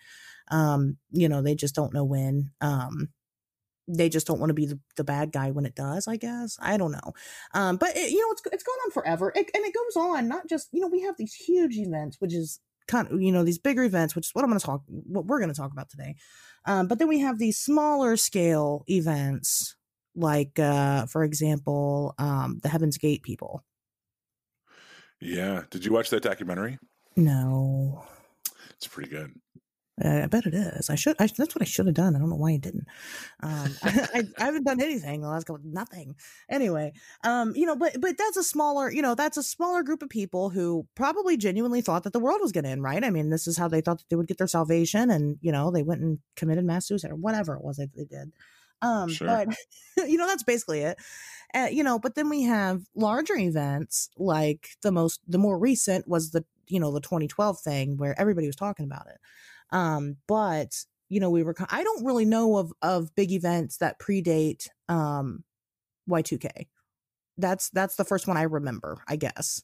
Um, 0.48 0.98
you 1.10 1.28
know, 1.28 1.42
they 1.42 1.54
just 1.54 1.74
don't 1.74 1.94
know 1.94 2.04
when. 2.04 2.50
Um, 2.60 3.08
they 3.88 4.08
just 4.08 4.26
don't 4.26 4.40
want 4.40 4.50
to 4.50 4.54
be 4.54 4.66
the, 4.66 4.80
the 4.96 5.04
bad 5.04 5.30
guy 5.30 5.52
when 5.52 5.64
it 5.64 5.76
does. 5.76 6.08
I 6.08 6.16
guess 6.16 6.58
I 6.60 6.76
don't 6.76 6.92
know. 6.92 7.12
Um, 7.54 7.76
but 7.76 7.96
it, 7.96 8.10
you 8.10 8.20
know, 8.20 8.32
it's 8.32 8.42
it's 8.52 8.64
gone 8.64 8.78
on 8.84 8.90
forever, 8.90 9.32
it, 9.34 9.50
and 9.54 9.64
it 9.64 9.74
goes 9.74 9.96
on. 9.96 10.28
Not 10.28 10.48
just 10.48 10.68
you 10.72 10.80
know, 10.80 10.88
we 10.88 11.02
have 11.02 11.16
these 11.16 11.34
huge 11.34 11.76
events, 11.76 12.16
which 12.20 12.34
is 12.34 12.60
kind 12.88 13.10
of 13.10 13.20
you 13.20 13.32
know 13.32 13.44
these 13.44 13.58
bigger 13.58 13.84
events, 13.84 14.16
which 14.16 14.26
is 14.26 14.30
what 14.34 14.44
I'm 14.44 14.50
going 14.50 14.60
to 14.60 14.66
talk, 14.66 14.82
what 14.86 15.26
we're 15.26 15.38
going 15.38 15.52
to 15.52 15.60
talk 15.60 15.72
about 15.72 15.90
today. 15.90 16.16
Um, 16.66 16.88
but 16.88 16.98
then 16.98 17.08
we 17.08 17.20
have 17.20 17.38
these 17.38 17.58
smaller 17.58 18.16
scale 18.16 18.84
events, 18.88 19.76
like 20.16 20.58
uh, 20.58 21.06
for 21.06 21.22
example, 21.22 22.14
um, 22.18 22.58
the 22.62 22.68
Heaven's 22.68 22.98
Gate 22.98 23.22
people. 23.22 23.62
Yeah. 25.20 25.62
Did 25.70 25.84
you 25.84 25.92
watch 25.92 26.10
that 26.10 26.22
documentary? 26.22 26.78
No, 27.16 28.04
It's 28.74 28.86
pretty 28.86 29.08
good. 29.08 29.32
Uh, 30.04 30.24
I 30.24 30.26
bet 30.26 30.44
it 30.44 30.52
is. 30.52 30.90
I 30.90 30.94
should. 30.94 31.16
I, 31.18 31.26
that's 31.26 31.54
what 31.54 31.62
I 31.62 31.64
should 31.64 31.86
have 31.86 31.94
done. 31.94 32.14
I 32.14 32.18
don't 32.18 32.28
know 32.28 32.36
why 32.36 32.52
I 32.52 32.56
didn't. 32.58 32.86
Um, 33.42 33.74
I, 33.82 34.24
I 34.38 34.44
haven't 34.44 34.64
done 34.64 34.82
anything 34.82 35.22
the 35.22 35.28
last 35.28 35.46
couple. 35.46 35.62
Nothing. 35.64 36.16
Anyway, 36.50 36.92
um, 37.24 37.54
you 37.56 37.64
know, 37.64 37.76
but 37.76 37.98
but 37.98 38.18
that's 38.18 38.36
a 38.36 38.42
smaller. 38.42 38.92
You 38.92 39.00
know, 39.00 39.14
that's 39.14 39.38
a 39.38 39.42
smaller 39.42 39.82
group 39.82 40.02
of 40.02 40.10
people 40.10 40.50
who 40.50 40.86
probably 40.94 41.38
genuinely 41.38 41.80
thought 41.80 42.02
that 42.02 42.12
the 42.12 42.20
world 42.20 42.40
was 42.42 42.52
going 42.52 42.64
to 42.64 42.70
end. 42.70 42.82
Right. 42.82 43.02
I 43.02 43.08
mean, 43.08 43.30
this 43.30 43.46
is 43.46 43.56
how 43.56 43.68
they 43.68 43.80
thought 43.80 43.98
that 43.98 44.08
they 44.10 44.16
would 44.16 44.28
get 44.28 44.36
their 44.36 44.46
salvation, 44.46 45.10
and 45.10 45.38
you 45.40 45.50
know, 45.50 45.70
they 45.70 45.82
went 45.82 46.02
and 46.02 46.18
committed 46.36 46.66
mass 46.66 46.86
suicide 46.86 47.10
or 47.10 47.16
whatever 47.16 47.54
it 47.54 47.64
was 47.64 47.78
that 47.78 47.96
they 47.96 48.04
did. 48.04 48.32
Um, 48.82 49.10
Sure. 49.10 49.26
but 49.26 49.48
you 50.06 50.16
know, 50.18 50.26
that's 50.26 50.42
basically 50.42 50.80
it. 50.80 50.98
Uh, 51.54 51.68
you 51.70 51.82
know, 51.82 51.98
but 51.98 52.14
then 52.14 52.28
we 52.28 52.42
have 52.42 52.82
larger 52.94 53.36
events 53.36 54.10
like 54.16 54.70
the 54.82 54.92
most, 54.92 55.20
the 55.26 55.38
more 55.38 55.58
recent 55.58 56.06
was 56.08 56.30
the 56.30 56.44
you 56.68 56.80
know 56.80 56.90
the 56.92 57.00
2012 57.00 57.60
thing 57.60 57.96
where 57.96 58.18
everybody 58.20 58.46
was 58.46 58.56
talking 58.56 58.84
about 58.86 59.06
it. 59.08 59.18
Um 59.70 60.16
but 60.26 60.84
you 61.08 61.20
know 61.20 61.30
we 61.30 61.42
were 61.44 61.54
i 61.70 61.84
don't 61.84 62.04
really 62.04 62.24
know 62.24 62.56
of 62.56 62.72
of 62.82 63.14
big 63.14 63.30
events 63.32 63.76
that 63.78 63.98
predate 64.00 64.68
um 64.88 65.44
y2k 66.08 66.66
that's 67.38 67.70
that's 67.70 67.96
the 67.96 68.04
first 68.04 68.26
one 68.26 68.36
i 68.36 68.42
remember 68.42 68.98
i 69.08 69.16
guess. 69.16 69.62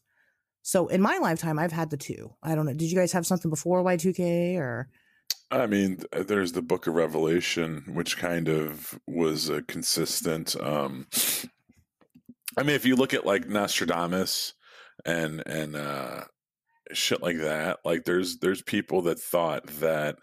So 0.63 0.89
in 0.89 1.03
my 1.03 1.19
lifetime 1.19 1.59
i've 1.59 1.73
had 1.73 1.91
the 1.91 1.97
two. 1.97 2.35
I 2.43 2.55
don't 2.55 2.67
know 2.67 2.75
did 2.75 2.91
you 2.91 2.97
guys 2.97 3.13
have 3.13 3.27
something 3.27 3.51
before 3.51 3.83
y2k 3.83 4.57
or 4.59 4.89
I 5.53 5.67
mean, 5.67 5.99
there's 6.13 6.53
the 6.53 6.63
Book 6.63 6.87
of 6.87 6.95
Revelation, 6.95 7.85
which 7.93 8.17
kind 8.17 8.49
of 8.49 8.99
was 9.07 9.51
a 9.51 9.61
consistent. 9.61 10.57
Um, 10.59 11.07
I 12.57 12.63
mean, 12.63 12.75
if 12.75 12.87
you 12.87 12.97
look 12.97 13.13
at 13.13 13.27
like 13.27 13.47
Nostradamus 13.47 14.55
and 15.05 15.43
and 15.47 15.77
uh, 15.77 16.23
shit 16.93 17.23
like 17.23 17.39
that, 17.39 17.81
like 17.85 18.05
there's 18.05 18.39
there's 18.39 18.63
people 18.63 19.03
that 19.03 19.21
thought 19.21 19.67
that, 19.81 20.17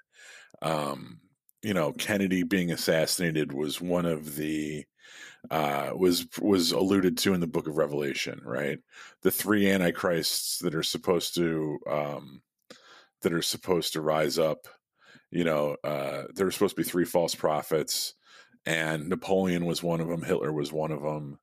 um, 0.63 1.19
you 1.61 1.75
know, 1.75 1.91
Kennedy 1.93 2.41
being 2.41 2.71
assassinated 2.71 3.53
was 3.53 3.79
one 3.79 4.07
of 4.07 4.35
the 4.35 4.83
uh, 5.51 5.91
was 5.95 6.25
was 6.41 6.71
alluded 6.71 7.19
to 7.19 7.35
in 7.35 7.39
the 7.39 7.45
Book 7.45 7.67
of 7.67 7.77
Revelation, 7.77 8.41
right? 8.43 8.79
The 9.21 9.31
three 9.31 9.69
antichrists 9.69 10.57
that 10.59 10.73
are 10.73 10.81
supposed 10.81 11.35
to 11.35 11.77
um, 11.87 12.41
that 13.21 13.31
are 13.31 13.43
supposed 13.43 13.93
to 13.93 14.01
rise 14.01 14.39
up 14.39 14.67
you 15.31 15.43
know, 15.43 15.75
uh, 15.83 16.23
there 16.35 16.45
were 16.45 16.51
supposed 16.51 16.75
to 16.75 16.81
be 16.81 16.87
three 16.89 17.05
false 17.05 17.35
prophets, 17.35 18.13
and 18.65 19.09
Napoleon 19.09 19.65
was 19.65 19.81
one 19.83 20.01
of 20.01 20.07
them. 20.07 20.23
Hitler 20.23 20.51
was 20.51 20.71
one 20.71 20.91
of 20.91 21.01
them. 21.01 21.39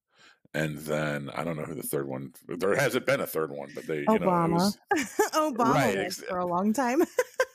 and 0.55 0.79
then 0.79 1.29
I 1.35 1.45
don't 1.45 1.57
know 1.57 1.65
who 1.65 1.75
the 1.75 1.83
third 1.83 2.07
one. 2.09 2.33
There 2.49 2.75
hasn't 2.77 3.05
been 3.07 3.21
a 3.21 3.27
third 3.27 3.51
one, 3.51 3.69
but 3.75 3.87
they, 3.87 3.99
you 4.01 4.07
Obama. 4.07 4.49
know, 4.49 4.55
was, 4.55 4.79
Obama 5.35 5.75
Right, 5.75 6.13
for 6.13 6.39
a 6.39 6.47
long 6.47 6.73
time. 6.73 7.03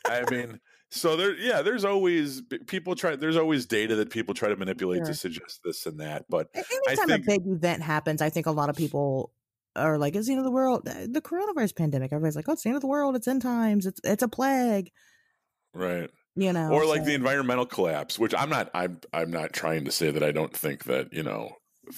I 0.05 0.23
mean, 0.29 0.59
so 0.91 1.15
there, 1.15 1.33
yeah, 1.35 1.61
there's 1.61 1.85
always 1.85 2.41
people 2.67 2.95
try. 2.95 3.15
There's 3.15 3.37
always 3.37 3.65
data 3.65 3.95
that 3.95 4.09
people 4.09 4.33
try 4.33 4.49
to 4.49 4.55
manipulate 4.55 4.99
Sure. 4.99 5.05
to 5.07 5.13
suggest 5.13 5.61
this 5.63 5.85
and 5.85 5.99
that. 5.99 6.25
But 6.29 6.49
Anytime 6.53 7.07
think- 7.07 7.23
a 7.23 7.25
big 7.25 7.47
event 7.47 7.81
happens, 7.81 8.21
I 8.21 8.29
think 8.29 8.45
a 8.45 8.51
lot 8.51 8.69
of 8.69 8.75
people 8.75 9.31
are 9.75 9.97
like, 9.97 10.15
"It's 10.15 10.27
the 10.27 10.33
end 10.33 10.39
of 10.39 10.45
the 10.45 10.51
world." 10.51 10.83
The 10.85 11.07
the 11.09 11.21
coronavirus 11.21 11.75
pandemic. 11.77 12.11
Everybody's 12.11 12.35
like, 12.35 12.49
"Oh, 12.49 12.53
it's 12.53 12.63
the 12.63 12.69
end 12.69 12.75
of 12.75 12.81
the 12.81 12.87
world. 12.87 13.15
It's 13.15 13.27
end 13.27 13.41
times. 13.41 13.85
It's 13.85 14.01
it's 14.03 14.21
a 14.23 14.27
plague." 14.27 14.91
right, 15.73 16.09
You 16.35 16.53
know, 16.53 16.69
or 16.71 16.85
like 16.85 17.01
so 17.01 17.05
the 17.05 17.13
environmental 17.13 17.65
collapse, 17.65 18.17
which 18.17 18.33
I'm 18.35 18.49
not. 18.49 18.69
I'm 18.73 18.99
I'm 19.13 19.31
not 19.31 19.53
trying 19.53 19.85
to 19.85 19.91
say 19.91 20.11
that 20.11 20.23
I 20.23 20.31
don't 20.31 20.55
think 20.55 20.85
that 20.85 21.13
you 21.13 21.23
know. 21.23 21.51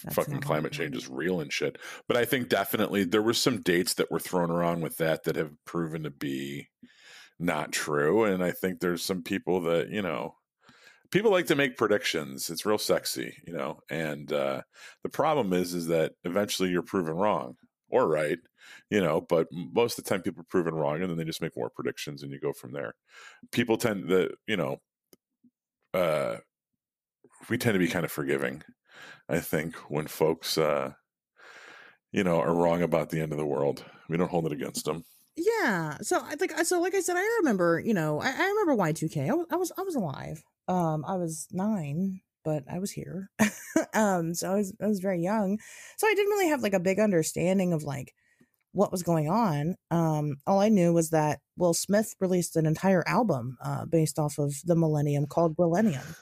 That's 0.04 0.16
fucking 0.16 0.40
climate 0.40 0.72
change 0.72 0.96
is 0.96 1.10
real 1.10 1.40
and 1.40 1.54
shit. 1.54 1.78
But 2.08 2.18
I 2.18 2.26
think 2.26 2.50
definitely 2.50 3.04
there 3.04 3.22
were 3.22 3.34
some 3.34 3.62
dates 3.62 3.96
that 3.96 4.10
were 4.10 4.20
thrown 4.20 4.50
around 4.50 4.82
with 4.82 4.98
that 4.98 5.24
that 5.26 5.36
have 5.36 5.52
proven 5.66 6.04
to 6.04 6.10
be 6.10 6.70
not 7.38 7.72
true. 7.72 8.24
And 8.24 8.44
I 8.44 8.52
think 8.52 8.80
there's 8.80 9.04
some 9.04 9.22
people 9.22 9.62
that, 9.64 9.90
you 9.90 10.02
know, 10.02 10.36
people 11.12 11.32
like 11.32 11.48
to 11.48 11.56
make 11.56 11.78
predictions. 11.78 12.50
It's 12.50 12.66
real 12.66 12.78
sexy, 12.78 13.36
you 13.46 13.54
know. 13.54 13.80
And 13.90 14.32
uh 14.32 14.62
the 15.04 15.10
problem 15.10 15.54
is 15.54 15.74
is 15.74 15.88
that 15.88 16.14
eventually 16.24 16.70
you're 16.70 16.82
proven 16.82 17.14
wrong 17.16 17.56
or 17.90 18.08
right, 18.08 18.40
you 18.89 19.01
know, 19.01 19.22
but 19.22 19.47
most 19.51 19.97
of 19.97 20.03
the 20.03 20.09
time 20.09 20.22
people 20.22 20.41
are 20.41 20.45
proven 20.49 20.74
wrong 20.74 21.01
and 21.01 21.09
then 21.09 21.18
they 21.18 21.24
just 21.24 21.41
make 21.41 21.57
more 21.57 21.70
predictions 21.70 22.24
and 22.24 22.32
you 22.32 22.39
go 22.39 22.53
from 22.53 22.72
there. 22.72 22.93
People 23.51 23.78
tend 23.78 24.07
to, 24.09 24.32
you 24.47 24.57
know, 24.57 24.78
uh 25.93 26.38
we 27.49 27.57
tend 27.57 27.76
to 27.76 27.80
be 27.80 27.88
kind 27.88 28.05
of 28.05 28.11
forgiving 28.11 28.64
I 29.30 29.39
think 29.39 29.76
when 29.89 30.07
folks, 30.07 30.57
uh, 30.57 30.93
you 32.11 32.24
know, 32.24 32.39
are 32.39 32.53
wrong 32.53 32.82
about 32.82 33.09
the 33.09 33.22
end 33.22 33.32
of 33.32 33.38
the 33.38 33.45
world, 33.45 33.84
we 34.09 34.18
don't 34.18 34.30
hold 34.30 34.45
it 34.45 34.51
against 34.51 34.86
them. 34.86 35.03
Yeah. 35.36 35.97
So 36.01 36.22
I 36.24 36.36
think 36.36 36.57
so. 36.59 36.80
Like 36.80 36.93
I 36.93 36.99
said, 36.99 37.16
I 37.18 37.38
remember. 37.39 37.82
You 37.84 37.93
know, 37.93 38.20
I, 38.22 38.28
I 38.30 38.47
remember 38.47 38.76
Y 38.76 38.91
two 38.91 39.09
K. 39.09 39.30
I 39.30 39.34
was 39.34 39.47
I 39.51 39.55
was 39.55 39.72
I 39.78 39.82
was 39.82 39.95
alive. 39.95 40.43
Um, 40.68 41.03
I 41.07 41.16
was 41.16 41.47
nine, 41.51 42.22
but 42.43 42.64
I 42.72 42.80
was 42.80 42.91
here. 42.91 43.32
um, 43.93 44.34
so 44.36 44.51
I 44.51 44.55
was 44.55 44.74
I 44.82 44.88
was 44.88 44.99
very 44.99 45.22
young. 45.22 45.57
So 45.97 46.07
I 46.07 46.14
didn't 46.14 46.32
really 46.32 46.49
have 46.49 46.61
like 46.61 46.74
a 46.74 46.80
big 46.80 46.99
understanding 46.99 47.74
of 47.74 47.84
like 47.84 48.14
what 48.74 48.92
was 48.92 49.04
going 49.04 49.30
on. 49.30 49.76
Um, 49.92 50.38
all 50.46 50.60
I 50.60 50.70
knew 50.70 50.94
was 50.94 51.10
that 51.12 51.40
Will 51.58 51.74
Smith 51.74 52.16
released 52.20 52.56
an 52.56 52.66
entire 52.66 53.08
album 53.08 53.58
uh, 53.64 53.86
based 53.86 54.20
off 54.20 54.38
of 54.38 54.54
the 54.66 54.76
Millennium 54.76 55.26
called 55.28 55.56
Willennium, 55.58 56.16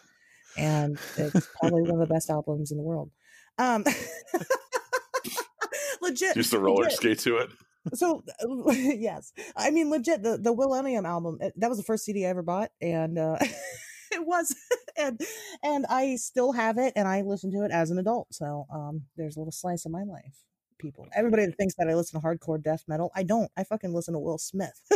and 0.58 0.97
it's 1.18 1.47
probably 1.60 1.82
one 1.82 2.02
of 2.02 2.08
the 2.08 2.14
best 2.14 2.30
albums 2.30 2.72
in 2.72 2.78
the 2.78 2.84
world. 2.84 3.12
Um, 3.58 3.84
legit, 6.02 6.36
Just 6.36 6.52
the 6.52 6.60
roller 6.60 6.84
legit 6.84 6.97
skate 6.97 7.20
to 7.20 7.38
it. 7.38 7.49
so 7.93 8.24
yes 8.72 9.34
i 9.56 9.72
mean 9.72 9.89
legit 9.89 10.22
the 10.22 10.38
the 10.38 10.54
Willennium 10.54 11.06
album 11.06 11.39
uh, 11.41 11.49
that 11.56 11.70
was 11.70 11.78
the 11.80 11.84
first 11.84 12.06
cd 12.06 12.26
i 12.26 12.30
ever 12.30 12.43
bought 12.43 12.70
and 12.80 13.18
uh 13.18 13.38
it 14.12 14.26
was 14.26 14.56
and 14.97 15.20
and 15.64 15.86
i 15.89 16.16
still 16.16 16.52
have 16.52 16.78
it 16.78 16.93
and 16.95 17.08
i 17.08 17.22
listen 17.22 17.52
to 17.52 17.64
it 17.66 17.72
as 17.72 17.89
an 17.89 17.97
adult 17.97 18.28
so 18.32 18.68
um 18.72 19.02
there's 19.18 19.36
a 19.36 19.39
little 19.39 19.52
slice 19.52 19.84
of 19.86 19.91
my 19.91 20.04
life 20.04 20.43
people. 20.82 21.07
Everybody 21.15 21.45
that 21.45 21.55
thinks 21.57 21.75
that 21.75 21.88
i 21.88 21.93
listen 21.95 22.19
to 22.19 22.25
hardcore 22.25 22.61
death 22.61 22.84
metal 22.88 23.11
i 23.15 23.23
don't. 23.23 23.49
I 23.57 23.63
fucking 23.63 23.93
listen 23.93 24.13
to 24.13 24.19
will 24.19 24.38
smith. 24.38 24.79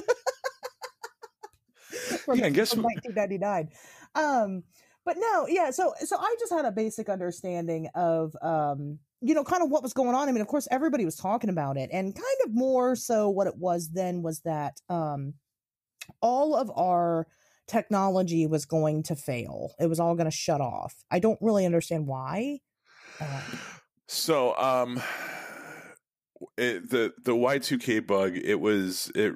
From, 2.25 2.39
Yeah, 2.39 2.47
I 2.47 2.49
guess 2.49 2.71
from 2.73 2.79
we- 2.79 2.95
1999 2.95 3.69
um 4.15 4.63
but 5.05 5.17
no 5.19 5.47
yeah 5.47 5.69
so 5.71 5.93
so 6.03 6.17
i 6.19 6.35
just 6.39 6.51
had 6.51 6.65
a 6.65 6.71
basic 6.71 7.09
understanding 7.09 7.87
of 7.95 8.35
um 8.41 8.99
you 9.21 9.33
know 9.33 9.43
kind 9.43 9.63
of 9.63 9.69
what 9.69 9.81
was 9.83 9.93
going 9.93 10.13
on. 10.15 10.27
I 10.27 10.31
mean 10.31 10.41
of 10.41 10.47
course 10.47 10.67
everybody 10.71 11.05
was 11.05 11.15
talking 11.15 11.49
about 11.49 11.77
it 11.77 11.89
and 11.93 12.13
kind 12.13 12.37
of 12.45 12.53
more 12.53 12.95
so 12.95 13.29
what 13.29 13.47
it 13.47 13.55
was 13.57 13.89
then 13.91 14.21
was 14.23 14.41
that 14.41 14.79
um 14.89 15.33
all 16.21 16.55
of 16.55 16.69
our 16.75 17.27
technology 17.67 18.45
was 18.45 18.65
going 18.65 19.03
to 19.03 19.15
fail. 19.15 19.73
It 19.79 19.87
was 19.87 19.99
all 19.99 20.13
going 20.15 20.29
to 20.29 20.31
shut 20.35 20.61
off. 20.61 20.93
I 21.09 21.17
don't 21.19 21.39
really 21.41 21.65
understand 21.65 22.05
why. 22.07 22.59
Um, 23.19 23.59
So, 24.07 24.55
um, 24.57 25.01
it, 26.57 26.89
the 26.89 27.13
the 27.23 27.35
Y 27.35 27.59
two 27.59 27.77
K 27.77 27.99
bug 27.99 28.35
it 28.35 28.59
was 28.59 29.11
it 29.15 29.33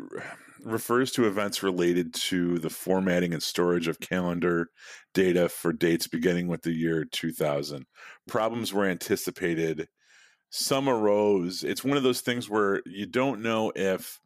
refers 0.63 1.11
to 1.13 1.25
events 1.25 1.63
related 1.63 2.13
to 2.13 2.59
the 2.59 2.69
formatting 2.69 3.33
and 3.33 3.41
storage 3.41 3.87
of 3.87 3.99
calendar 3.99 4.69
data 5.13 5.47
for 5.49 5.71
dates 5.71 6.07
beginning 6.07 6.47
with 6.47 6.63
the 6.63 6.73
year 6.73 7.05
2000. 7.05 7.85
Problems 8.27 8.73
were 8.73 8.85
anticipated. 8.85 9.87
Some 10.49 10.89
arose. 10.89 11.63
It's 11.63 11.83
one 11.83 11.97
of 11.97 12.03
those 12.03 12.21
things 12.21 12.49
where 12.49 12.81
you 12.85 13.05
don't 13.05 13.41
know 13.41 13.71
if 13.75 14.19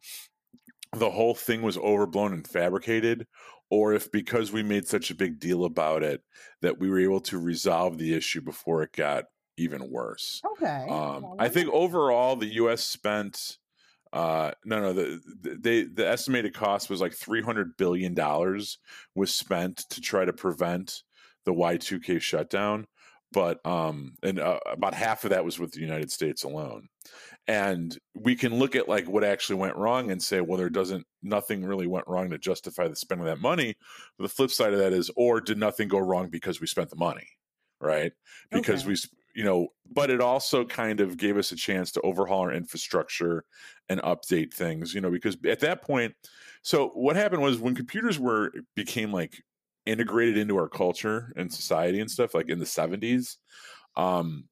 the 0.92 1.10
whole 1.10 1.34
thing 1.34 1.62
was 1.62 1.76
overblown 1.76 2.32
and 2.32 2.46
fabricated 2.46 3.26
or 3.70 3.94
if 3.94 4.10
because 4.12 4.52
we 4.52 4.62
made 4.62 4.86
such 4.86 5.10
a 5.10 5.16
big 5.16 5.38
deal 5.38 5.64
about 5.64 6.02
it 6.02 6.22
that 6.62 6.78
we 6.78 6.88
were 6.88 7.00
able 7.00 7.20
to 7.20 7.38
resolve 7.38 7.98
the 7.98 8.14
issue 8.14 8.40
before 8.40 8.82
it 8.82 8.92
got 8.92 9.24
even 9.56 9.90
worse. 9.90 10.44
okay 10.44 10.86
Um, 10.88 11.32
I 11.38 11.48
think 11.48 11.68
overall 11.72 12.36
the 12.36 12.54
U.S. 12.54 12.84
spent 12.84 13.58
uh, 14.12 14.52
no, 14.64 14.80
no, 14.80 14.92
the, 14.94 15.20
the 15.42 15.56
they 15.56 15.82
the 15.84 16.08
estimated 16.08 16.54
cost 16.54 16.90
was 16.90 17.00
like 17.00 17.14
three 17.14 17.42
hundred 17.42 17.76
billion 17.76 18.14
dollars 18.14 18.78
was 19.14 19.34
spent 19.34 19.78
to 19.90 20.00
try 20.00 20.24
to 20.24 20.32
prevent 20.32 21.02
the 21.44 21.52
Y 21.52 21.76
two 21.76 22.00
K 22.00 22.18
shutdown, 22.20 22.86
but 23.32 23.64
um, 23.66 24.14
and 24.22 24.38
uh, 24.38 24.60
about 24.66 24.94
half 24.94 25.24
of 25.24 25.30
that 25.30 25.44
was 25.44 25.58
with 25.58 25.72
the 25.72 25.80
United 25.80 26.12
States 26.12 26.44
alone. 26.44 26.88
And 27.46 27.96
we 28.14 28.36
can 28.36 28.54
look 28.58 28.74
at 28.76 28.88
like 28.88 29.06
what 29.08 29.24
actually 29.24 29.58
went 29.58 29.76
wrong 29.76 30.10
and 30.10 30.22
say, 30.22 30.40
well, 30.40 30.58
there 30.58 30.70
doesn't 30.70 31.06
nothing 31.22 31.64
really 31.64 31.86
went 31.86 32.08
wrong 32.08 32.30
to 32.30 32.38
justify 32.38 32.88
the 32.88 32.96
spending 32.96 33.26
of 33.26 33.34
that 33.34 33.42
money. 33.42 33.74
But 34.18 34.24
the 34.24 34.28
flip 34.34 34.50
side 34.50 34.72
of 34.72 34.78
that 34.78 34.92
is, 34.92 35.10
or 35.16 35.40
did 35.40 35.58
nothing 35.58 35.88
go 35.88 35.98
wrong 35.98 36.30
because 36.30 36.60
we 36.60 36.66
spent 36.66 36.90
the 36.90 36.96
money, 36.96 37.26
right? 37.80 38.12
Because 38.52 38.84
Okay. 38.84 38.86
we, 38.86 38.96
you 39.34 39.44
know, 39.44 39.68
but 39.90 40.10
it 40.10 40.20
also 40.20 40.64
kind 40.64 41.00
of 41.00 41.16
gave 41.16 41.36
us 41.36 41.52
a 41.52 41.56
chance 41.56 41.92
to 41.92 42.00
overhaul 42.02 42.40
our 42.42 42.52
infrastructure 42.52 43.44
and 43.88 44.00
update 44.02 44.52
things, 44.54 44.94
you 44.94 45.00
know, 45.00 45.10
because 45.10 45.36
at 45.46 45.60
that 45.60 45.82
point, 45.82 46.14
so 46.62 46.88
what 46.90 47.16
happened 47.16 47.42
was 47.42 47.58
when 47.58 47.74
computers 47.74 48.18
were 48.18 48.52
became 48.74 49.12
like 49.12 49.42
integrated 49.86 50.36
into 50.38 50.56
our 50.56 50.68
culture 50.68 51.32
and 51.36 51.52
society 51.52 52.00
and 52.00 52.10
stuff, 52.10 52.34
like 52.34 52.48
in 52.48 52.58
the 52.58 52.66
seventies, 52.66 53.38
um, 53.96 54.48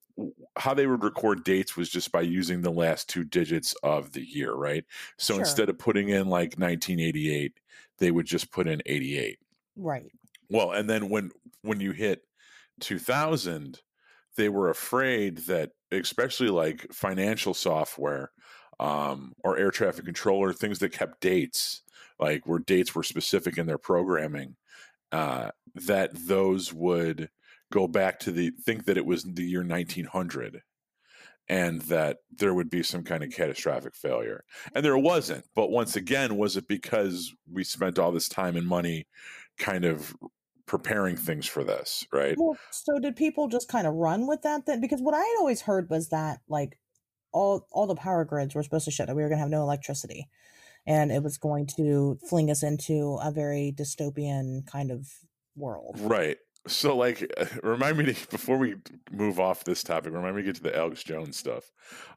how 0.56 0.74
they 0.74 0.86
would 0.86 1.02
record 1.02 1.44
dates 1.44 1.76
was 1.76 1.88
just 1.88 2.12
by 2.12 2.20
using 2.20 2.60
the 2.60 2.70
last 2.70 3.08
two 3.08 3.24
digits 3.24 3.74
of 3.82 4.12
the 4.12 4.22
year, 4.24 4.52
right? 4.54 4.84
So 5.18 5.34
Sure. 5.34 5.40
instead 5.40 5.68
of 5.70 5.78
putting 5.78 6.10
in 6.10 6.28
like 6.28 6.58
1988, 6.58 7.58
they 7.98 8.10
would 8.10 8.26
just 8.26 8.50
put 8.52 8.66
in 8.68 8.82
88. 8.86 9.38
right 9.76 10.12
Well, 10.48 10.72
and 10.72 10.88
then 10.88 11.08
when 11.08 11.30
when 11.62 11.80
you 11.80 11.92
hit 11.92 12.22
2000, 12.80 13.80
they 14.36 14.48
were 14.48 14.70
afraid 14.70 15.38
that 15.38 15.70
especially 15.90 16.48
like 16.48 16.92
financial 16.92 17.54
software 17.54 18.30
um, 18.80 19.32
or 19.44 19.56
air 19.56 19.70
traffic 19.70 20.04
controller 20.04 20.52
things 20.52 20.78
that 20.80 20.92
kept 20.92 21.20
dates, 21.20 21.82
like 22.18 22.46
where 22.46 22.58
dates 22.58 22.94
were 22.94 23.02
specific 23.02 23.58
in 23.58 23.66
their 23.66 23.78
programming, 23.78 24.56
uh, 25.12 25.50
that 25.74 26.10
those 26.26 26.72
would 26.72 27.28
go 27.70 27.86
back 27.86 28.18
to 28.20 28.32
the 28.32 28.50
think 28.64 28.84
that 28.84 28.98
it 28.98 29.06
was 29.06 29.24
the 29.24 29.44
year 29.44 29.64
1900 29.64 30.62
and 31.48 31.82
that 31.82 32.18
there 32.30 32.54
would 32.54 32.70
be 32.70 32.82
some 32.82 33.02
kind 33.02 33.22
of 33.22 33.30
catastrophic 33.30 33.94
failure. 33.94 34.44
And 34.74 34.84
there 34.84 34.98
wasn't. 34.98 35.44
But 35.54 35.70
once 35.70 35.96
again, 35.96 36.36
was 36.36 36.56
it 36.56 36.68
because 36.68 37.32
we 37.50 37.64
spent 37.64 37.98
all 37.98 38.12
this 38.12 38.28
time 38.28 38.56
and 38.56 38.66
money 38.66 39.06
kind 39.58 39.84
of 39.84 40.14
preparing 40.72 41.16
things 41.16 41.46
for 41.46 41.62
this, 41.62 42.06
right? 42.14 42.34
Well, 42.38 42.56
so 42.70 42.98
did 42.98 43.14
people 43.14 43.46
just 43.46 43.68
kind 43.68 43.86
of 43.86 43.92
run 43.92 44.26
with 44.26 44.40
that 44.40 44.64
then? 44.64 44.80
Because 44.80 45.02
what 45.02 45.12
I 45.12 45.18
had 45.18 45.36
always 45.38 45.60
heard 45.60 45.90
was 45.90 46.08
that 46.08 46.40
like 46.48 46.78
all 47.30 47.66
all 47.70 47.86
the 47.86 47.94
power 47.94 48.24
grids 48.24 48.54
were 48.54 48.62
supposed 48.62 48.86
to 48.86 48.90
shut 48.90 49.08
down. 49.08 49.16
We 49.16 49.22
were 49.22 49.28
going 49.28 49.36
to 49.36 49.42
have 49.42 49.50
no 49.50 49.60
electricity, 49.60 50.30
and 50.86 51.12
it 51.12 51.22
was 51.22 51.36
going 51.36 51.66
to 51.76 52.18
fling 52.26 52.50
us 52.50 52.62
into 52.62 53.18
a 53.22 53.30
very 53.30 53.74
dystopian 53.76 54.66
kind 54.66 54.90
of 54.90 55.08
world. 55.56 56.00
Right. 56.00 56.38
So, 56.66 56.96
like, 56.96 57.30
remind 57.62 57.98
me 57.98 58.14
to, 58.14 58.28
before 58.30 58.56
we 58.56 58.76
move 59.10 59.38
off 59.38 59.64
this 59.64 59.82
topic, 59.82 60.14
remind 60.14 60.36
me 60.36 60.40
to 60.40 60.46
get 60.46 60.56
to 60.56 60.62
the 60.62 60.74
Alex 60.74 61.04
Jones 61.04 61.36
stuff. 61.36 61.70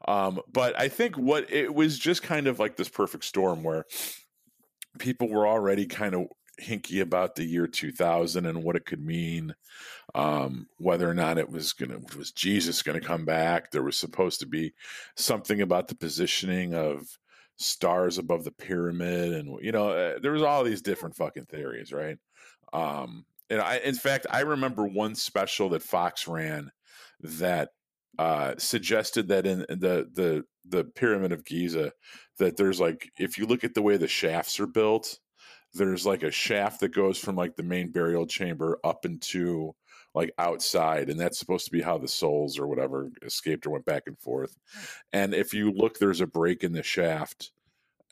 Um, 0.08 0.40
but 0.50 0.80
I 0.80 0.88
think 0.88 1.18
what 1.18 1.52
it 1.52 1.74
was 1.74 1.98
just 1.98 2.22
kind 2.22 2.46
of 2.46 2.58
like 2.58 2.76
this 2.76 2.88
perfect 2.88 3.26
storm 3.26 3.62
where 3.62 3.84
people 4.98 5.28
were 5.28 5.46
already 5.46 5.84
kind 5.84 6.14
of 6.14 6.28
hinky 6.60 7.00
about 7.00 7.34
the 7.34 7.44
year 7.44 7.66
2000 7.66 8.46
and 8.46 8.62
what 8.62 8.76
it 8.76 8.86
could 8.86 9.04
mean 9.04 9.54
um, 10.14 10.66
whether 10.78 11.08
or 11.08 11.14
not 11.14 11.38
it 11.38 11.50
was 11.50 11.72
gonna 11.72 11.98
was 12.16 12.32
jesus 12.32 12.82
gonna 12.82 13.00
come 13.00 13.24
back? 13.24 13.70
There 13.70 13.82
was 13.82 13.96
supposed 13.96 14.40
to 14.40 14.46
be 14.46 14.72
something 15.16 15.60
about 15.60 15.88
the 15.88 15.96
positioning 15.96 16.74
of 16.74 17.06
stars 17.56 18.18
above 18.18 18.44
the 18.44 18.52
pyramid 18.52 19.32
and 19.32 19.58
you 19.62 19.72
know 19.72 19.90
uh, 19.90 20.18
there 20.20 20.32
was 20.32 20.42
all 20.42 20.64
these 20.64 20.82
different 20.82 21.16
fucking 21.16 21.46
theories 21.46 21.92
right? 21.92 22.18
Um 22.72 23.24
and 23.48 23.60
i 23.60 23.76
in 23.78 23.94
fact 23.94 24.26
i 24.30 24.40
remember 24.40 24.84
one 24.84 25.14
special 25.14 25.68
that 25.68 25.82
fox 25.82 26.26
ran 26.26 26.70
that 27.20 27.70
uh, 28.18 28.54
suggested 28.58 29.28
that 29.28 29.46
in 29.46 29.60
the 29.68 30.08
the 30.12 30.44
the 30.68 30.84
pyramid 30.84 31.32
of 31.32 31.44
Giza, 31.44 31.92
that 32.38 32.56
there's 32.56 32.80
like 32.80 33.10
if 33.18 33.38
you 33.38 33.46
look 33.46 33.64
at 33.64 33.74
the 33.74 33.82
way 33.82 33.96
the 33.96 34.08
shafts 34.08 34.58
are 34.58 34.66
built, 34.66 35.18
there's 35.76 36.06
like 36.06 36.22
a 36.22 36.30
shaft 36.30 36.80
that 36.80 36.94
goes 36.94 37.18
from 37.18 37.36
like 37.36 37.56
the 37.56 37.62
main 37.62 37.90
burial 37.90 38.26
chamber 38.26 38.78
up 38.84 39.04
into 39.04 39.74
like 40.14 40.32
outside 40.38 41.10
and 41.10 41.20
that's 41.20 41.38
supposed 41.38 41.66
to 41.66 41.70
be 41.70 41.82
how 41.82 41.98
the 41.98 42.08
souls 42.08 42.58
or 42.58 42.66
whatever 42.66 43.10
escaped 43.22 43.66
or 43.66 43.70
went 43.70 43.84
back 43.84 44.04
and 44.06 44.18
forth. 44.18 44.56
And 45.12 45.34
if 45.34 45.52
you 45.52 45.70
look 45.70 45.98
there's 45.98 46.20
a 46.20 46.26
break 46.26 46.64
in 46.64 46.72
the 46.72 46.82
shaft 46.82 47.52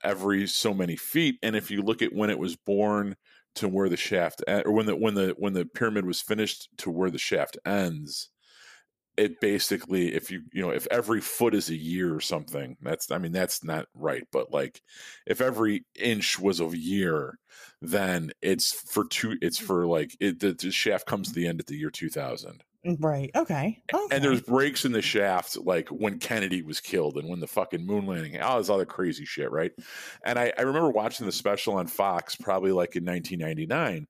every 0.03 0.47
so 0.47 0.75
many 0.75 0.97
feet 0.97 1.39
and 1.43 1.57
if 1.57 1.71
you 1.71 1.83
look 1.83 2.03
at 2.03 2.15
when 2.15 2.31
it 2.31 2.39
was 2.39 2.57
born 2.57 3.17
to 3.55 3.69
where 3.69 3.89
the 3.89 3.97
shaft 3.97 4.43
or 4.49 4.73
when 4.73 4.87
the 4.87 4.97
when 4.97 5.15
the 5.15 5.35
when 5.39 5.55
the 5.55 5.65
pyramid 5.65 6.05
was 6.05 6.21
finished 6.21 6.69
to 6.77 6.91
where 6.91 7.11
the 7.11 7.19
shaft 7.19 7.57
ends 7.65 8.31
it 9.17 9.41
basically 9.41 10.15
if 10.15 10.31
you 10.31 10.43
you 10.53 10.62
know 10.62 10.71
if 10.71 10.87
every 10.91 11.21
foot 11.21 11.55
is 11.55 11.69
a 11.71 11.77
year 11.77 12.15
or 12.15 12.21
something 12.21 12.77
that's 12.83 13.11
i 13.11 13.19
mean 13.19 13.33
that's 13.33 13.62
not 13.62 13.87
right 13.95 14.27
but 14.33 14.53
like 14.53 14.81
if 15.27 15.41
every 15.41 15.85
inch 15.95 16.39
was 16.39 16.61
a 16.61 16.67
year 16.77 17.39
then 17.81 18.31
it's 18.43 18.73
for 18.73 19.05
two 19.05 19.37
it's 19.41 19.59
for 19.59 19.87
like 19.87 20.17
it 20.21 20.41
the, 20.41 20.53
the 20.53 20.71
shaft 20.71 21.07
comes 21.07 21.29
to 21.29 21.35
the 21.35 21.47
end 21.47 21.61
at 21.61 21.67
the 21.67 21.77
year 21.77 21.91
2000 21.91 22.62
mm, 22.85 22.97
right 23.01 23.31
okay. 23.37 23.81
okay 23.93 24.17
and 24.17 24.25
there's 24.25 24.41
breaks 24.41 24.85
in 24.85 24.93
the 24.93 25.03
shaft 25.03 25.57
like 25.59 25.89
when 25.89 26.19
kennedy 26.19 26.62
was 26.62 26.81
killed 26.81 27.17
and 27.17 27.29
when 27.29 27.41
the 27.41 27.47
fucking 27.47 27.87
moon 27.87 28.07
landing 28.07 28.41
all 28.41 28.59
this 28.59 28.71
other 28.71 28.87
crazy 28.87 29.25
shit 29.25 29.51
right? 29.51 29.73
And 30.25 30.39
i, 30.39 30.53
I 30.59 30.62
remember 30.62 30.91
watching 30.91 31.27
the 31.27 31.33
special 31.33 31.75
on 31.75 31.87
fox 31.87 32.35
probably 32.35 32.73
like 32.73 32.97
in 32.97 33.05
1999 33.05 34.07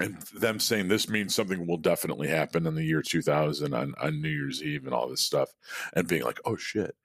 and 0.00 0.20
them 0.34 0.58
saying 0.58 0.88
this 0.88 1.08
means 1.08 1.34
something 1.34 1.66
will 1.66 1.76
definitely 1.76 2.28
happen 2.28 2.66
in 2.66 2.74
the 2.74 2.84
year 2.84 3.02
2000 3.02 3.72
on, 3.74 3.94
on 4.00 4.20
New 4.20 4.28
Year's 4.28 4.62
Eve 4.62 4.84
and 4.84 4.94
all 4.94 5.08
this 5.08 5.20
stuff, 5.22 5.50
and 5.94 6.08
being 6.08 6.24
like, 6.24 6.40
oh 6.44 6.56
shit. 6.56 6.96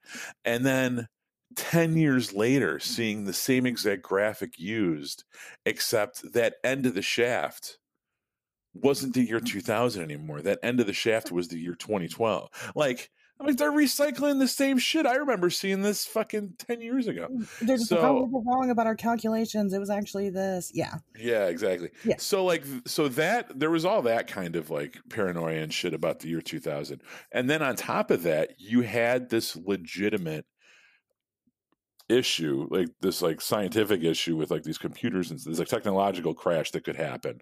And 0.44 0.66
then 0.66 1.08
10 1.56 1.96
years 1.96 2.32
later, 2.32 2.78
seeing 2.78 3.24
the 3.24 3.32
same 3.32 3.66
exact 3.66 4.02
graphic 4.02 4.58
used, 4.58 5.24
except 5.66 6.32
that 6.32 6.54
end 6.64 6.86
of 6.86 6.94
the 6.94 7.02
shaft 7.02 7.78
wasn't 8.74 9.14
the 9.14 9.26
year 9.26 9.40
2000 9.40 10.02
anymore. 10.02 10.42
That 10.42 10.60
end 10.62 10.80
of 10.80 10.86
the 10.86 10.92
shaft 10.92 11.32
was 11.32 11.48
the 11.48 11.58
year 11.58 11.74
2012. 11.74 12.72
Like, 12.74 13.10
I 13.40 13.44
mean, 13.46 13.56
they're 13.56 13.72
recycling 13.72 14.38
the 14.38 14.48
same 14.48 14.76
shit. 14.76 15.06
I 15.06 15.14
remember 15.14 15.48
seeing 15.48 15.80
this 15.80 16.04
fucking 16.04 16.54
10 16.58 16.82
years 16.82 17.08
ago. 17.08 17.28
They're 17.62 17.78
just 17.78 17.88
so, 17.88 17.96
like, 17.96 18.04
oh, 18.04 18.42
wrong 18.46 18.70
about 18.70 18.86
our 18.86 18.94
calculations. 18.94 19.72
It 19.72 19.78
was 19.78 19.88
actually 19.88 20.28
this. 20.28 20.70
Yeah. 20.74 20.96
Yeah, 21.18 21.46
exactly. 21.46 21.90
Yeah. 22.04 22.16
So, 22.18 22.44
like, 22.44 22.64
so 22.86 23.08
that 23.08 23.58
there 23.58 23.70
was 23.70 23.86
all 23.86 24.02
that 24.02 24.26
kind 24.26 24.56
of 24.56 24.68
like 24.68 24.98
paranoia 25.08 25.62
and 25.62 25.72
shit 25.72 25.94
about 25.94 26.20
the 26.20 26.28
year 26.28 26.42
2000. 26.42 27.02
And 27.32 27.48
then 27.48 27.62
on 27.62 27.76
top 27.76 28.10
of 28.10 28.24
that, 28.24 28.54
you 28.58 28.82
had 28.82 29.30
this 29.30 29.56
legitimate 29.56 30.44
issue 32.10 32.66
like 32.70 32.88
this 33.00 33.22
like 33.22 33.40
scientific 33.40 34.02
issue 34.02 34.36
with 34.36 34.50
like 34.50 34.62
these 34.62 34.78
computers 34.78 35.30
and 35.30 35.40
there's 35.40 35.60
a 35.60 35.64
technological 35.64 36.34
crash 36.34 36.70
that 36.70 36.84
could 36.84 36.96
happen. 36.96 37.40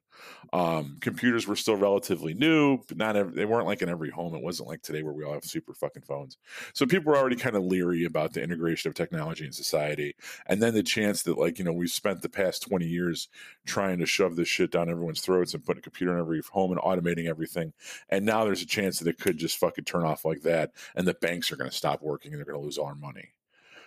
Um 0.53 0.99
computers 1.01 1.47
were 1.47 1.57
still 1.57 1.77
relatively 1.77 2.35
new 2.35 2.79
but 2.89 2.97
not 2.97 3.17
every, 3.17 3.35
they 3.35 3.45
weren't 3.45 3.67
like 3.67 3.83
in 3.83 3.89
every 3.89 4.11
home. 4.11 4.35
It 4.35 4.43
wasn't 4.43 4.69
like 4.69 4.83
today 4.83 5.03
where 5.03 5.13
we 5.13 5.25
all 5.25 5.35
have 5.35 5.45
super 5.45 5.75
fucking 5.75 6.03
phones. 6.03 6.39
So 6.75 6.87
people 6.87 7.13
were 7.13 7.19
already 7.19 7.37
kind 7.37 7.57
of 7.57 7.65
leery 7.65 8.05
about 8.05 8.33
the 8.33 8.43
integration 8.43 8.89
of 8.89 8.95
technology 8.95 9.45
in 9.45 9.53
society. 9.53 10.15
And 10.47 10.63
then 10.63 10.75
the 10.75 10.83
chance 10.83 11.23
that 11.23 11.39
like 11.39 11.59
you 11.59 11.65
know 11.65 11.73
we've 11.73 11.91
spent 11.91 12.23
the 12.23 12.29
past 12.29 12.63
20 12.63 12.87
years 12.87 13.29
trying 13.67 13.99
to 13.99 14.07
shove 14.07 14.37
this 14.37 14.49
shit 14.49 14.71
down 14.71 14.89
everyone's 14.89 15.21
throats 15.21 15.55
and 15.55 15.65
put 15.65 15.79
a 15.79 15.83
computer 15.83 16.15
in 16.15 16.21
every 16.21 16.43
home 16.53 16.73
and 16.73 16.81
automating 16.81 17.29
everything 17.29 17.73
and 18.09 18.25
now 18.25 18.45
there's 18.45 18.63
a 18.63 18.67
chance 18.67 18.99
that 18.99 19.09
it 19.09 19.19
could 19.19 19.37
just 19.39 19.59
fucking 19.59 19.85
turn 19.85 20.05
off 20.05 20.25
like 20.25 20.43
that 20.43 20.73
and 20.95 21.07
the 21.07 21.15
banks 21.15 21.53
are 21.53 21.57
going 21.57 21.71
to 21.71 21.77
stop 21.77 22.03
working 22.03 22.33
and 22.33 22.39
they're 22.39 22.47
going 22.47 22.59
to 22.59 22.65
lose 22.65 22.79
all 22.79 22.87
our 22.87 22.95
money 22.95 23.33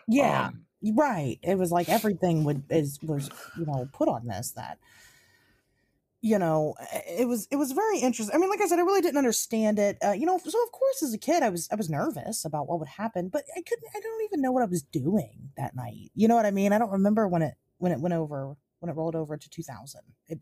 yeah 0.07 0.47
um, 0.47 0.65
right. 0.97 1.39
It 1.43 1.57
was 1.57 1.71
like 1.71 1.89
everything 1.89 2.43
would 2.43 2.63
is 2.69 2.99
was 3.03 3.29
you 3.57 3.65
know 3.65 3.87
put 3.93 4.07
on 4.07 4.27
this 4.27 4.51
that 4.51 4.79
you 6.21 6.37
know 6.37 6.75
it 7.07 7.27
was 7.27 7.47
it 7.49 7.55
was 7.55 7.71
very 7.71 7.99
interesting 7.99 8.35
i 8.35 8.39
mean 8.39 8.49
like 8.49 8.61
i 8.61 8.67
said 8.67 8.77
i 8.77 8.83
really 8.83 9.01
didn't 9.01 9.17
understand 9.17 9.79
it 9.79 9.97
uh, 10.05 10.11
you 10.11 10.25
know 10.25 10.37
so 10.37 10.63
of 10.63 10.71
course 10.71 11.01
as 11.01 11.13
a 11.13 11.17
kid 11.17 11.41
i 11.41 11.49
was 11.49 11.67
i 11.71 11.75
was 11.75 11.89
nervous 11.89 12.45
about 12.45 12.67
what 12.67 12.79
would 12.79 12.87
happen 12.87 13.27
but 13.27 13.43
i 13.57 13.61
couldn't 13.61 13.87
i 13.95 13.99
don't 13.99 14.23
even 14.25 14.39
know 14.39 14.51
what 14.51 14.61
i 14.61 14.67
was 14.67 14.83
doing 14.83 15.49
that 15.57 15.75
night 15.75 16.11
you 16.13 16.27
know 16.27 16.35
what 16.35 16.45
i 16.45 16.51
mean? 16.51 16.73
I 16.73 16.77
don't 16.77 16.91
remember 16.91 17.27
when 17.27 17.41
it 17.41 17.55
when 17.79 17.91
it 17.91 17.99
went 17.99 18.13
over 18.13 18.55
when 18.79 18.89
it 18.89 18.95
rolled 18.95 19.15
over 19.15 19.35
to 19.35 19.49
2000 19.49 20.01
it, 20.27 20.39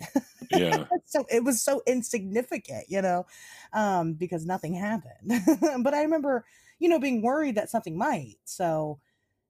yeah. 0.51 0.83
So 1.05 1.25
it 1.29 1.43
was 1.43 1.61
so 1.61 1.81
insignificant 1.87 2.85
you 2.89 3.01
know 3.01 3.25
um 3.71 4.13
because 4.13 4.45
nothing 4.45 4.73
happened. 4.73 5.31
But 5.83 5.93
i 5.93 6.01
remember 6.01 6.45
you 6.79 6.89
know 6.89 6.99
being 6.99 7.21
worried 7.21 7.55
that 7.55 7.69
something 7.69 7.97
might 7.97 8.35
so 8.43 8.99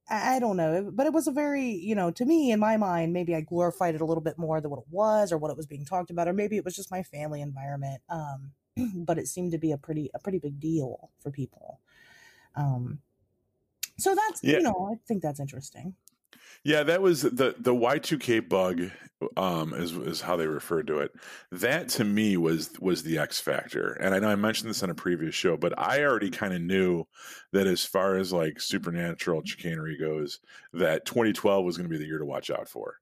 I 0.09 0.39
don't 0.39 0.57
know, 0.57 0.89
but 0.91 1.05
it 1.05 1.13
was 1.13 1.27
a 1.27 1.31
very, 1.31 1.69
you 1.69 1.93
know, 1.93 2.09
to 2.11 2.25
me 2.25 2.51
in 2.51 2.59
my 2.59 2.77
mind, 2.77 3.13
maybe 3.13 3.35
I 3.35 3.41
glorified 3.41 3.93
it 3.93 4.01
a 4.01 4.05
little 4.05 4.23
bit 4.23 4.39
more 4.39 4.59
than 4.59 4.71
what 4.71 4.79
it 4.79 4.87
was 4.89 5.31
or 5.31 5.37
what 5.37 5.51
it 5.51 5.57
was 5.57 5.67
being 5.67 5.85
talked 5.85 6.09
about, 6.09 6.27
or 6.27 6.33
maybe 6.33 6.57
it 6.57 6.65
was 6.65 6.75
just 6.75 6.89
my 6.89 7.03
family 7.03 7.41
environment. 7.41 8.01
Um, 8.09 8.51
but 8.95 9.19
it 9.19 9.27
seemed 9.27 9.51
to 9.51 9.59
be 9.59 9.71
a 9.71 9.77
pretty, 9.77 10.09
a 10.15 10.19
pretty 10.19 10.39
big 10.39 10.59
deal 10.59 11.11
for 11.19 11.29
people. 11.29 11.79
Um, 12.55 12.99
so 13.97 14.15
that's, 14.15 14.43
yeah. 14.43 14.57
you 14.57 14.63
know, 14.63 14.89
I 14.91 14.97
think 15.07 15.21
that's 15.21 15.39
interesting. 15.39 15.93
Yeah, 16.63 16.83
that 16.83 17.01
was 17.01 17.21
the 17.21 17.55
the 17.57 17.73
Y 17.73 17.99
two 17.99 18.17
K 18.17 18.39
bug, 18.39 18.91
um, 19.37 19.73
is 19.73 19.93
is 19.93 20.21
how 20.21 20.35
they 20.35 20.47
referred 20.47 20.87
to 20.87 20.99
it. 20.99 21.11
That 21.51 21.89
to 21.89 22.03
me 22.03 22.37
was 22.37 22.71
was 22.79 23.03
the 23.03 23.17
X 23.17 23.39
factor, 23.39 23.93
and 23.93 24.13
I 24.13 24.19
know 24.19 24.29
I 24.29 24.35
mentioned 24.35 24.69
this 24.69 24.83
on 24.83 24.89
a 24.89 24.95
previous 24.95 25.35
show, 25.35 25.57
but 25.57 25.77
I 25.77 26.03
already 26.03 26.29
kind 26.29 26.53
of 26.53 26.61
knew 26.61 27.05
that 27.51 27.67
as 27.67 27.85
far 27.85 28.17
as 28.17 28.33
like 28.33 28.59
supernatural 28.59 29.43
chicanery 29.45 29.97
goes, 29.97 30.39
that 30.73 31.05
2012 31.05 31.65
was 31.65 31.77
going 31.77 31.89
to 31.89 31.93
be 31.93 31.97
the 31.97 32.07
year 32.07 32.19
to 32.19 32.25
watch 32.25 32.49
out 32.49 32.69
for. 32.69 32.95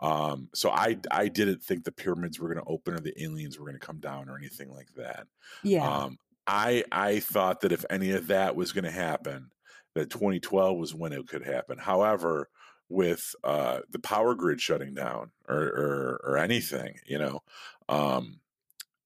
Um, 0.00 0.48
so 0.54 0.70
I 0.70 0.98
I 1.10 1.28
didn't 1.28 1.62
think 1.62 1.84
the 1.84 1.92
pyramids 1.92 2.38
were 2.38 2.52
going 2.52 2.64
to 2.64 2.70
open 2.70 2.94
or 2.94 3.00
the 3.00 3.22
aliens 3.22 3.58
were 3.58 3.66
going 3.66 3.78
to 3.78 3.86
come 3.86 3.98
down 3.98 4.28
or 4.28 4.36
anything 4.36 4.72
like 4.72 4.92
that. 4.96 5.26
Yeah. 5.62 5.88
Um, 5.88 6.18
I 6.46 6.84
I 6.92 7.20
thought 7.20 7.60
that 7.60 7.72
if 7.72 7.84
any 7.90 8.10
of 8.12 8.26
that 8.28 8.56
was 8.56 8.72
going 8.72 8.84
to 8.84 8.90
happen, 8.90 9.50
that 9.94 10.10
2012 10.10 10.76
was 10.78 10.94
when 10.94 11.12
it 11.12 11.26
could 11.28 11.44
happen. 11.44 11.78
However, 11.78 12.48
with 12.88 13.34
uh, 13.44 13.80
the 13.90 13.98
power 13.98 14.34
grid 14.34 14.60
shutting 14.60 14.94
down 14.94 15.30
or, 15.48 15.56
or, 15.56 16.20
or 16.24 16.38
anything, 16.38 16.98
you 17.06 17.18
know, 17.18 17.42
um, 17.88 18.40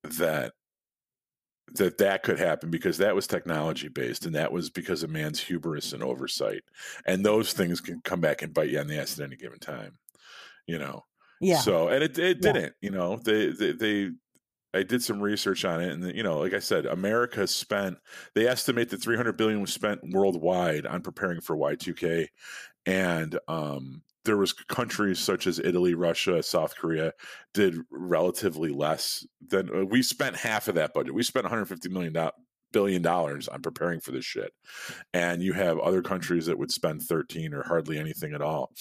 that 0.03 0.53
that 1.74 1.99
that 1.99 2.22
could 2.22 2.39
happen 2.39 2.70
because 2.70 2.97
that 2.97 3.14
was 3.14 3.26
technology 3.26 3.89
based 3.89 4.24
and 4.24 4.35
that 4.35 4.51
was 4.51 4.70
because 4.70 5.03
of 5.03 5.11
man's 5.11 5.39
hubris 5.39 5.93
and 5.93 6.03
oversight. 6.03 6.62
And 7.05 7.24
those 7.24 7.53
things 7.53 7.81
can 7.81 8.01
come 8.03 8.20
back 8.22 8.41
and 8.41 8.55
bite 8.55 8.70
you 8.70 8.79
on 8.79 8.87
the 8.87 8.99
ass 8.99 9.18
at 9.18 9.26
any 9.26 9.37
given 9.37 9.59
time 9.59 9.99
you 10.68 10.79
know? 10.79 11.05
Yeah. 11.41 11.59
So 11.59 11.89
and 11.89 12.05
it, 12.05 12.16
it 12.18 12.41
didn't 12.41 12.74
you 12.81 12.91
know? 12.91 13.16
They, 13.16 13.49
they 13.49 13.72
they 13.72 14.11
I 14.74 14.83
did 14.83 15.03
some 15.03 15.20
research 15.20 15.64
on 15.64 15.81
it, 15.81 15.93
and 15.93 16.14
you 16.14 16.22
know, 16.22 16.39
like 16.39 16.53
I 16.53 16.59
said, 16.59 16.87
America 16.87 17.47
spent. 17.47 17.97
They 18.35 18.47
estimate 18.47 18.91
that 18.91 19.03
300 19.03 19.37
billion 19.37 19.61
was 19.61 19.72
spent 19.72 20.01
worldwide 20.12 20.87
on 20.87 21.01
preparing 21.01 21.41
for 21.41 21.57
Y2K, 21.57 22.29
and 22.89 23.39
um, 23.49 24.01
there 24.24 24.39
was 24.39 24.55
countries 24.55 25.18
such 25.18 25.47
as 25.47 25.59
Italy, 25.59 25.93
Russia, 25.93 26.43
South 26.43 26.74
Korea 26.74 27.12
did 27.53 27.76
relatively 27.91 28.70
less 28.70 29.26
than 29.47 29.68
uh, 29.74 29.84
we 29.84 30.03
spent 30.03 30.36
half 30.36 30.68
of 30.68 30.74
that 30.76 30.95
budget. 30.95 31.12
We 31.12 31.22
spent 31.22 31.45
150 31.45 31.91
million 31.91 32.16
billion 32.72 33.03
dollars 33.03 33.47
on 33.47 33.61
preparing 33.61 34.01
for 34.01 34.12
this 34.12 34.24
shit, 34.24 34.53
and 35.12 35.43
you 35.43 35.53
have 35.53 35.78
other 35.78 36.01
countries 36.01 36.47
that 36.47 36.59
would 36.59 36.72
spend 36.72 37.03
13 37.03 37.53
or 37.53 37.62
hardly 37.62 37.99
anything 37.99 38.32
at 38.32 38.41
all. 38.41 38.72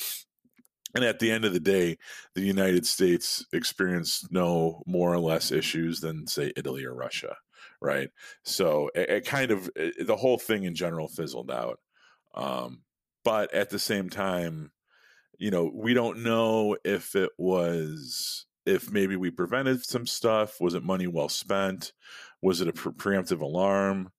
And 0.95 1.03
at 1.03 1.19
the 1.19 1.29
end 1.29 1.43
of 1.43 1.51
the 1.51 1.59
day, 1.59 1.97
the 2.33 2.41
United 2.41 2.87
States 2.87 3.45
experienced 3.51 4.31
no 4.31 4.83
more 4.87 5.13
or 5.13 5.19
less 5.19 5.51
issues 5.51 5.99
than, 5.99 6.27
say, 6.27 6.53
Italy 6.55 6.85
or 6.85 6.95
Russia, 6.95 7.35
right? 7.81 8.09
So 8.45 8.89
it, 8.95 9.09
it 9.09 9.25
kind 9.25 9.51
of 9.51 9.69
it, 9.75 10.07
the 10.07 10.15
whole 10.15 10.37
thing 10.37 10.63
in 10.63 10.75
general 10.75 11.09
fizzled 11.09 11.51
out. 11.51 11.79
Um, 12.33 12.83
but 13.27 13.53
at 13.53 13.69
the 13.69 13.77
same 13.77 14.09
time, 14.09 14.71
you 15.37 15.51
know, 15.51 15.69
we 15.73 15.93
don't 15.93 16.23
know 16.23 16.77
if 16.85 17.13
it 17.13 17.31
was 17.37 18.45
if 18.65 18.89
maybe 18.89 19.17
we 19.17 19.31
prevented 19.31 19.83
some 19.83 20.07
stuff. 20.07 20.61
Was 20.61 20.75
it 20.75 20.83
money 20.83 21.07
well 21.07 21.27
spent? 21.27 21.91
Was 22.41 22.61
it 22.61 22.69
a 22.69 22.71
pre- 22.71 22.93
preemptive 22.93 23.41
alarm? 23.41 24.13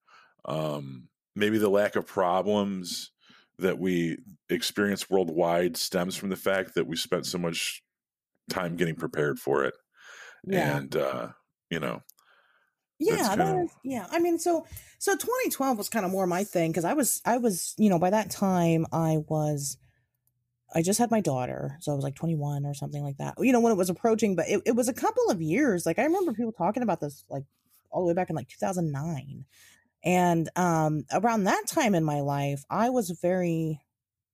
Um, 0.45 1.09
maybe 1.35 1.57
the 1.57 1.71
lack 1.71 1.97
of 1.97 2.07
problems 2.07 3.11
that 3.59 3.79
we 3.79 4.19
experience 4.51 5.09
worldwide 5.09 5.79
stems 5.79 6.15
from 6.15 6.29
the 6.29 6.37
fact 6.37 6.75
that 6.75 6.87
we 6.87 6.95
spent 6.95 7.25
so 7.25 7.39
much 7.39 7.83
time 8.51 8.77
getting 8.77 8.95
prepared 8.95 9.39
for 9.39 9.65
it. 9.65 9.75
Yeah. 10.45 10.77
And 10.77 10.95
uh, 10.95 11.29
you 11.71 11.81
know, 11.81 12.03
yeah 12.99 13.65
yeah 13.85 14.07
i 14.11 14.19
mean 14.19 14.39
so 14.39 14.67
so 14.99 15.13
2012 15.15 15.79
was 15.79 15.89
kind 15.89 16.05
of 16.05 16.13
more 16.13 16.27
my 16.27 16.45
thing 16.45 16.71
because 16.71 16.85
i 16.85 16.95
was 16.95 17.23
i 17.25 17.37
was 17.39 17.75
you 17.79 17.89
know 17.89 17.99
by 17.99 18.11
that 18.11 18.31
time 18.31 18.87
i 18.93 19.19
was 19.29 19.77
i 20.75 20.83
just 20.83 20.99
had 20.99 21.11
my 21.11 21.21
daughter 21.21 21.77
so 21.81 21.93
i 21.93 21.95
was 21.95 22.05
like 22.05 22.15
21 22.15 22.67
or 22.67 22.75
something 22.75 23.03
like 23.03 23.17
that 23.19 23.35
you 23.39 23.53
know 23.53 23.61
when 23.61 23.73
it 23.73 23.77
was 23.79 23.91
approaching 23.91 24.37
but 24.37 24.49
it, 24.49 24.63
it 24.67 24.77
was 24.77 24.89
a 24.89 24.95
couple 24.95 25.31
of 25.31 25.41
years 25.41 25.87
like 25.87 25.99
i 25.99 26.05
remember 26.05 26.33
people 26.33 26.53
talking 26.53 26.83
about 26.83 27.01
this 27.01 27.25
like 27.31 27.45
all 27.91 28.03
the 28.03 28.09
way 28.09 28.15
back 28.15 28.31
in 28.31 28.37
like 28.37 28.49
2009 28.49 29.45
And 30.05 30.49
um, 30.57 31.05
around 31.13 31.45
that 31.45 31.65
time 31.67 31.95
in 31.95 32.05
my 32.05 32.21
life, 32.21 32.65
I 32.71 32.91
was 32.91 33.11
very 33.11 33.81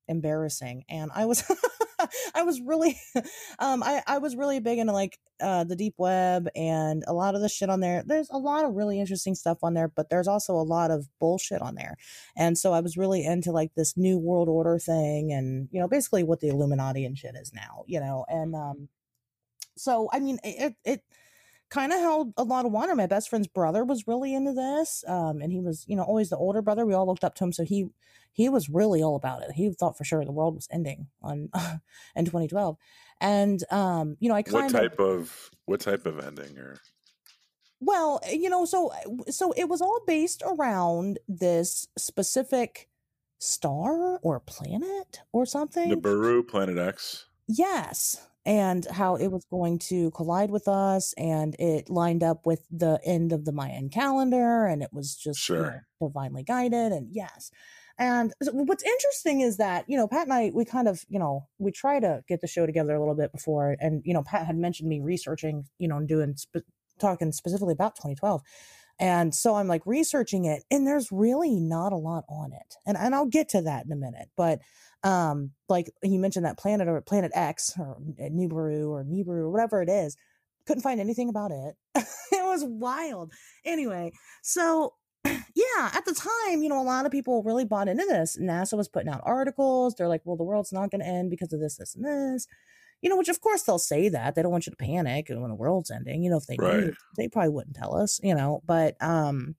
embarrassing, 0.08 0.84
and 0.88 1.10
I 1.14 1.24
was 1.24 1.42
I 2.34 2.42
was 2.42 2.60
really 2.60 2.98
um 3.58 3.82
I 3.82 4.02
I 4.06 4.18
was 4.18 4.36
really 4.36 4.60
big 4.60 4.78
into 4.78 4.92
like 4.92 5.18
uh 5.40 5.64
the 5.64 5.76
deep 5.76 5.94
web 5.98 6.48
and 6.54 7.04
a 7.06 7.12
lot 7.12 7.34
of 7.34 7.40
the 7.40 7.48
shit 7.48 7.70
on 7.70 7.80
there. 7.80 8.02
There's 8.06 8.30
a 8.30 8.38
lot 8.38 8.64
of 8.64 8.74
really 8.74 9.00
interesting 9.00 9.34
stuff 9.34 9.58
on 9.62 9.74
there, 9.74 9.88
but 9.88 10.10
there's 10.10 10.28
also 10.28 10.54
a 10.54 10.62
lot 10.62 10.90
of 10.90 11.08
bullshit 11.20 11.62
on 11.62 11.74
there. 11.74 11.96
And 12.36 12.56
so 12.56 12.72
I 12.72 12.80
was 12.80 12.96
really 12.96 13.24
into 13.24 13.52
like 13.52 13.74
this 13.74 13.96
new 13.96 14.18
world 14.18 14.48
order 14.48 14.78
thing 14.78 15.32
and 15.32 15.68
you 15.70 15.80
know 15.80 15.88
basically 15.88 16.24
what 16.24 16.40
the 16.40 16.48
Illuminati 16.48 17.04
and 17.04 17.16
shit 17.18 17.34
is 17.36 17.52
now, 17.52 17.84
you 17.86 18.00
know. 18.00 18.24
And 18.28 18.54
um 18.54 18.88
so 19.76 20.08
I 20.12 20.20
mean 20.20 20.38
it 20.44 20.74
it 20.84 21.02
kind 21.74 21.92
of 21.92 21.98
held 21.98 22.32
a 22.36 22.44
lot 22.44 22.64
of 22.64 22.72
water. 22.72 22.94
My 22.94 23.08
best 23.08 23.28
friend's 23.28 23.48
brother 23.48 23.84
was 23.84 24.06
really 24.06 24.32
into 24.32 24.52
this, 24.52 25.02
um, 25.08 25.42
and 25.42 25.52
he 25.52 25.60
was, 25.60 25.84
you 25.88 25.96
know, 25.96 26.04
always 26.04 26.30
the 26.30 26.36
older 26.36 26.62
brother. 26.62 26.86
We 26.86 26.94
all 26.94 27.06
looked 27.06 27.24
up 27.24 27.34
to 27.36 27.44
him, 27.44 27.52
so 27.52 27.64
he 27.64 27.88
he 28.32 28.48
was 28.48 28.68
really 28.68 29.02
all 29.02 29.16
about 29.16 29.42
it. 29.42 29.50
He 29.52 29.70
thought 29.72 29.98
for 29.98 30.04
sure 30.04 30.24
the 30.24 30.32
world 30.32 30.54
was 30.54 30.68
ending 30.70 31.08
on 31.20 31.50
in 32.16 32.24
2012, 32.24 32.76
and 33.20 33.60
um, 33.72 34.16
you 34.20 34.28
know, 34.28 34.36
I 34.36 34.42
kind 34.42 34.72
what 34.72 34.80
type 34.80 35.00
of, 35.00 35.20
of 35.20 35.50
what 35.66 35.80
type 35.80 36.06
of 36.06 36.20
ending 36.24 36.56
or 36.58 36.78
well, 37.80 38.20
you 38.30 38.48
know, 38.48 38.64
so 38.64 38.92
so 39.28 39.52
it 39.56 39.68
was 39.68 39.82
all 39.82 40.00
based 40.06 40.42
around 40.46 41.18
this 41.26 41.88
specific 41.98 42.88
star 43.38 44.18
or 44.18 44.38
planet 44.40 45.22
or 45.32 45.44
something. 45.44 45.90
Nibiru, 45.90 46.46
Planet 46.46 46.78
X. 46.78 47.26
Yes, 47.48 48.26
and 48.46 48.86
how 48.86 49.16
it 49.16 49.28
was 49.28 49.44
going 49.50 49.78
to 49.78 50.10
collide 50.10 50.50
with 50.50 50.68
us 50.68 51.14
and 51.16 51.56
it 51.58 51.88
lined 51.88 52.22
up 52.22 52.44
with 52.44 52.66
the 52.70 53.00
end 53.04 53.32
of 53.32 53.44
the 53.44 53.52
mayan 53.52 53.88
calendar 53.88 54.66
and 54.66 54.82
it 54.82 54.90
was 54.92 55.14
just 55.14 55.40
sure. 55.40 55.56
you 55.56 55.70
know, 56.00 56.08
divinely 56.08 56.42
guided 56.42 56.92
and 56.92 57.08
yes 57.10 57.50
and 57.98 58.32
what's 58.40 58.82
interesting 58.82 59.40
is 59.40 59.56
that 59.56 59.84
you 59.88 59.96
know 59.96 60.08
pat 60.08 60.24
and 60.24 60.32
i 60.32 60.50
we 60.54 60.64
kind 60.64 60.88
of 60.88 61.04
you 61.08 61.18
know 61.18 61.46
we 61.58 61.70
try 61.70 62.00
to 62.00 62.22
get 62.28 62.40
the 62.40 62.46
show 62.46 62.66
together 62.66 62.94
a 62.94 62.98
little 62.98 63.14
bit 63.14 63.32
before 63.32 63.76
and 63.80 64.02
you 64.04 64.12
know 64.12 64.22
pat 64.22 64.46
had 64.46 64.56
mentioned 64.56 64.88
me 64.88 65.00
researching 65.00 65.64
you 65.78 65.88
know 65.88 65.96
and 65.96 66.08
doing 66.08 66.34
talking 66.98 67.32
specifically 67.32 67.72
about 67.72 67.96
2012 67.96 68.42
and 68.98 69.34
so 69.34 69.56
I'm 69.56 69.68
like 69.68 69.82
researching 69.86 70.44
it 70.44 70.64
and 70.70 70.86
there's 70.86 71.10
really 71.10 71.58
not 71.58 71.92
a 71.92 71.96
lot 71.96 72.24
on 72.28 72.52
it. 72.52 72.76
And 72.86 72.96
and 72.96 73.14
I'll 73.14 73.26
get 73.26 73.48
to 73.50 73.62
that 73.62 73.86
in 73.86 73.92
a 73.92 73.96
minute. 73.96 74.28
But 74.36 74.60
um 75.02 75.50
like 75.68 75.90
you 76.02 76.18
mentioned 76.18 76.46
that 76.46 76.58
planet 76.58 76.88
or 76.88 77.00
planet 77.00 77.32
X 77.34 77.72
or 77.78 77.98
Nibiru 78.20 78.90
or 78.90 79.04
Nibiru 79.04 79.42
or 79.42 79.50
whatever 79.50 79.82
it 79.82 79.88
is, 79.88 80.16
couldn't 80.66 80.82
find 80.82 81.00
anything 81.00 81.28
about 81.28 81.50
it. 81.50 81.74
it 81.96 82.44
was 82.44 82.64
wild. 82.64 83.32
Anyway, 83.64 84.12
so 84.42 84.94
yeah, 85.24 85.90
at 85.92 86.04
the 86.04 86.14
time, 86.14 86.62
you 86.62 86.68
know, 86.68 86.80
a 86.80 86.84
lot 86.84 87.06
of 87.06 87.12
people 87.12 87.42
really 87.42 87.64
bought 87.64 87.88
into 87.88 88.04
this. 88.08 88.38
NASA 88.40 88.76
was 88.76 88.88
putting 88.88 89.08
out 89.08 89.22
articles. 89.24 89.94
They're 89.94 90.08
like, 90.08 90.22
well, 90.24 90.36
the 90.36 90.44
world's 90.44 90.72
not 90.72 90.90
going 90.90 91.00
to 91.00 91.06
end 91.06 91.30
because 91.30 91.52
of 91.52 91.60
this, 91.60 91.76
this, 91.78 91.94
and 91.94 92.04
this 92.04 92.46
you 93.04 93.10
know, 93.10 93.18
which 93.18 93.28
of 93.28 93.42
course 93.42 93.62
they'll 93.62 93.78
say 93.78 94.08
that 94.08 94.34
they 94.34 94.40
don't 94.40 94.50
want 94.50 94.66
you 94.66 94.70
to 94.70 94.76
panic 94.76 95.26
when 95.28 95.50
the 95.50 95.54
world's 95.54 95.90
ending. 95.90 96.24
You 96.24 96.30
know, 96.30 96.38
if 96.38 96.46
they 96.46 96.56
right. 96.58 96.84
knew, 96.84 96.94
they 97.18 97.28
probably 97.28 97.50
wouldn't 97.50 97.76
tell 97.76 97.94
us. 97.94 98.18
You 98.22 98.34
know, 98.34 98.62
but 98.64 98.96
um, 99.02 99.56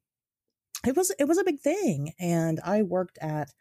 it 0.86 0.98
was 0.98 1.12
it 1.20 1.26
was 1.26 1.38
a 1.38 1.44
big 1.44 1.60
thing, 1.60 2.14
and 2.20 2.60
I 2.66 2.82
worked 2.82 3.20
at 3.22 3.54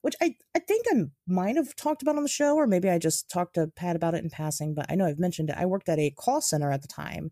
which 0.00 0.14
I 0.22 0.36
I 0.54 0.60
think 0.60 0.86
I 0.90 1.02
might 1.26 1.56
have 1.56 1.76
talked 1.76 2.00
about 2.00 2.16
on 2.16 2.22
the 2.22 2.30
show, 2.30 2.56
or 2.56 2.66
maybe 2.66 2.88
I 2.88 2.98
just 2.98 3.28
talked 3.28 3.56
to 3.56 3.66
Pat 3.66 3.94
about 3.94 4.14
it 4.14 4.24
in 4.24 4.30
passing. 4.30 4.74
But 4.74 4.86
I 4.88 4.94
know 4.94 5.04
I've 5.04 5.18
mentioned 5.18 5.50
it. 5.50 5.56
I 5.58 5.66
worked 5.66 5.90
at 5.90 5.98
a 5.98 6.10
call 6.12 6.40
center 6.40 6.72
at 6.72 6.80
the 6.80 6.88
time, 6.88 7.30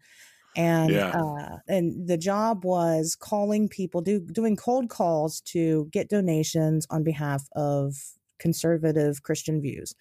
and 0.55 0.91
yeah. 0.91 1.09
uh, 1.09 1.57
and 1.69 2.07
the 2.07 2.19
job 2.19 2.67
was 2.67 3.17
calling 3.19 3.67
people, 3.67 4.03
do 4.03 4.21
doing 4.21 4.57
cold 4.57 4.91
calls 4.91 5.41
to 5.53 5.89
get 5.91 6.11
donations 6.11 6.87
on 6.91 7.03
behalf 7.03 7.45
of 7.57 7.95
conservative 8.39 9.23
Christian 9.23 9.63
views 9.63 9.95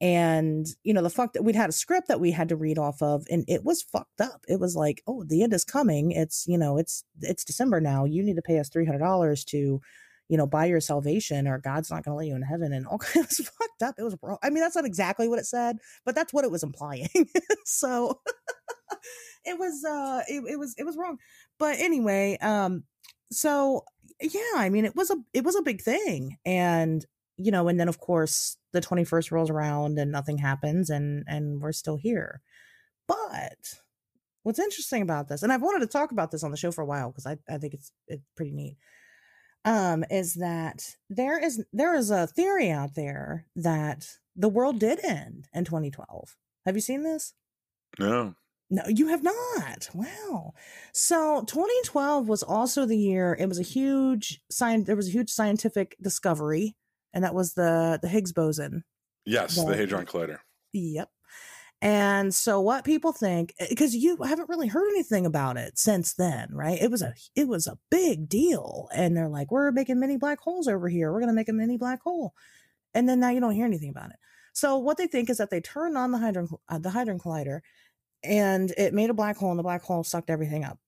and 0.00 0.66
you 0.82 0.94
know 0.94 1.02
the 1.02 1.10
fuck 1.10 1.34
that 1.34 1.42
we'd 1.42 1.54
had 1.54 1.68
a 1.68 1.74
script 1.74 2.08
that 2.08 2.20
we 2.20 2.30
had 2.30 2.48
to 2.48 2.56
read 2.56 2.78
off 2.78 3.02
of 3.02 3.26
and 3.30 3.44
it 3.48 3.64
was 3.64 3.82
fucked 3.82 4.20
up. 4.20 4.44
It 4.48 4.58
was 4.58 4.74
like 4.74 5.02
oh 5.06 5.24
the 5.24 5.42
end 5.42 5.52
is 5.52 5.64
coming. 5.64 6.12
It's 6.12 6.44
you 6.46 6.56
know 6.56 6.78
it's 6.78 7.04
it's 7.20 7.44
december 7.44 7.80
now. 7.80 8.04
You 8.04 8.22
need 8.22 8.36
to 8.36 8.42
pay 8.42 8.58
us 8.58 8.70
$300 8.70 9.44
to 9.46 9.80
you 10.28 10.36
know 10.36 10.46
buy 10.46 10.66
your 10.66 10.80
salvation 10.80 11.46
or 11.46 11.58
god's 11.58 11.90
not 11.90 12.04
going 12.04 12.12
to 12.12 12.16
let 12.16 12.26
you 12.26 12.34
in 12.34 12.42
heaven. 12.42 12.72
And 12.72 12.86
all 12.86 13.00
it 13.14 13.26
was 13.26 13.36
fucked 13.58 13.82
up. 13.82 13.96
It 13.98 14.02
was 14.02 14.16
wrong. 14.22 14.38
I 14.42 14.48
mean 14.48 14.62
that's 14.62 14.76
not 14.76 14.86
exactly 14.86 15.28
what 15.28 15.38
it 15.38 15.46
said 15.46 15.76
but 16.06 16.14
that's 16.14 16.32
what 16.32 16.44
it 16.44 16.50
was 16.50 16.62
implying. 16.62 17.08
So 17.66 18.20
it 19.44 19.58
was 19.58 19.84
uh 19.84 20.22
it, 20.28 20.42
it 20.48 20.58
was 20.58 20.74
it 20.78 20.84
was 20.84 20.96
wrong. 20.96 21.18
But 21.58 21.78
anyway 21.78 22.38
um 22.40 22.84
so 23.30 23.84
yeah 24.20 24.40
i 24.56 24.68
mean 24.68 24.84
it 24.84 24.96
was 24.96 25.08
a 25.10 25.16
it 25.34 25.44
was 25.44 25.56
a 25.56 25.62
big 25.62 25.82
thing. 25.82 26.38
And 26.46 27.04
you 27.42 27.50
know, 27.50 27.68
and 27.68 27.78
then 27.80 27.88
of 27.88 27.98
course 27.98 28.56
the 28.72 28.80
21st 28.80 29.30
rolls 29.32 29.50
around 29.50 29.98
and 29.98 30.12
nothing 30.12 30.38
happens 30.38 30.90
and 30.90 31.24
and 31.26 31.60
we're 31.60 31.72
still 31.72 31.96
here. 31.96 32.40
But 33.08 33.80
what's 34.42 34.58
interesting 34.58 35.02
about 35.02 35.28
this, 35.28 35.42
and 35.42 35.52
I've 35.52 35.62
wanted 35.62 35.80
to 35.80 35.92
talk 35.92 36.12
about 36.12 36.30
this 36.30 36.44
on 36.44 36.50
the 36.50 36.56
show 36.56 36.70
for 36.70 36.82
a 36.82 36.86
while 36.86 37.10
because 37.10 37.26
I, 37.26 37.38
I 37.48 37.58
think 37.58 37.74
it's 37.74 37.92
it's 38.06 38.24
pretty 38.36 38.52
neat, 38.52 38.76
um, 39.64 40.04
is 40.10 40.34
that 40.34 40.96
there 41.08 41.42
is 41.42 41.64
there 41.72 41.94
is 41.94 42.10
a 42.10 42.26
theory 42.26 42.70
out 42.70 42.94
there 42.94 43.46
that 43.56 44.06
the 44.36 44.48
world 44.48 44.78
did 44.78 45.04
end 45.04 45.48
in 45.52 45.64
2012. 45.64 46.36
Have 46.66 46.74
you 46.74 46.80
seen 46.80 47.02
this? 47.02 47.34
No. 47.98 48.34
No, 48.72 48.84
you 48.86 49.08
have 49.08 49.24
not. 49.24 49.90
Wow. 49.92 50.52
So 50.92 51.42
2012 51.46 52.28
was 52.28 52.44
also 52.44 52.86
the 52.86 52.96
year 52.96 53.36
it 53.38 53.48
was 53.48 53.58
a 53.58 53.64
huge 53.64 54.40
sign 54.48 54.84
there 54.84 54.94
was 54.94 55.08
a 55.08 55.12
huge 55.12 55.30
scientific 55.30 55.96
discovery 56.00 56.76
and 57.12 57.24
that 57.24 57.34
was 57.34 57.54
the 57.54 57.98
the 58.02 58.08
Higgs 58.08 58.32
boson. 58.32 58.84
Yes, 59.24 59.56
the, 59.56 59.64
the 59.66 59.76
Hadron 59.76 60.06
Collider. 60.06 60.38
Yep. 60.72 61.08
And 61.82 62.34
so 62.34 62.60
what 62.60 62.84
people 62.84 63.12
think 63.12 63.54
because 63.70 63.96
you 63.96 64.18
haven't 64.22 64.50
really 64.50 64.68
heard 64.68 64.90
anything 64.90 65.24
about 65.24 65.56
it 65.56 65.78
since 65.78 66.12
then, 66.12 66.48
right? 66.52 66.80
It 66.80 66.90
was 66.90 67.00
a 67.00 67.14
it 67.34 67.48
was 67.48 67.66
a 67.66 67.78
big 67.90 68.28
deal 68.28 68.88
and 68.94 69.16
they're 69.16 69.28
like 69.28 69.50
we're 69.50 69.72
making 69.72 69.98
mini 69.98 70.18
black 70.18 70.40
holes 70.40 70.68
over 70.68 70.88
here. 70.88 71.10
We're 71.10 71.20
going 71.20 71.30
to 71.30 71.34
make 71.34 71.48
a 71.48 71.54
mini 71.54 71.78
black 71.78 72.02
hole. 72.02 72.34
And 72.92 73.08
then 73.08 73.20
now 73.20 73.30
you 73.30 73.40
don't 73.40 73.54
hear 73.54 73.64
anything 73.64 73.90
about 73.90 74.10
it. 74.10 74.16
So 74.52 74.76
what 74.76 74.98
they 74.98 75.06
think 75.06 75.30
is 75.30 75.38
that 75.38 75.48
they 75.50 75.60
turned 75.60 75.96
on 75.96 76.10
the 76.10 76.18
hadron 76.18 76.48
uh, 76.68 76.78
the 76.78 76.90
hadron 76.90 77.18
collider 77.18 77.60
and 78.22 78.70
it 78.76 78.92
made 78.92 79.08
a 79.08 79.14
black 79.14 79.38
hole 79.38 79.50
and 79.50 79.58
the 79.58 79.62
black 79.62 79.82
hole 79.82 80.04
sucked 80.04 80.28
everything 80.28 80.64
up 80.64 80.78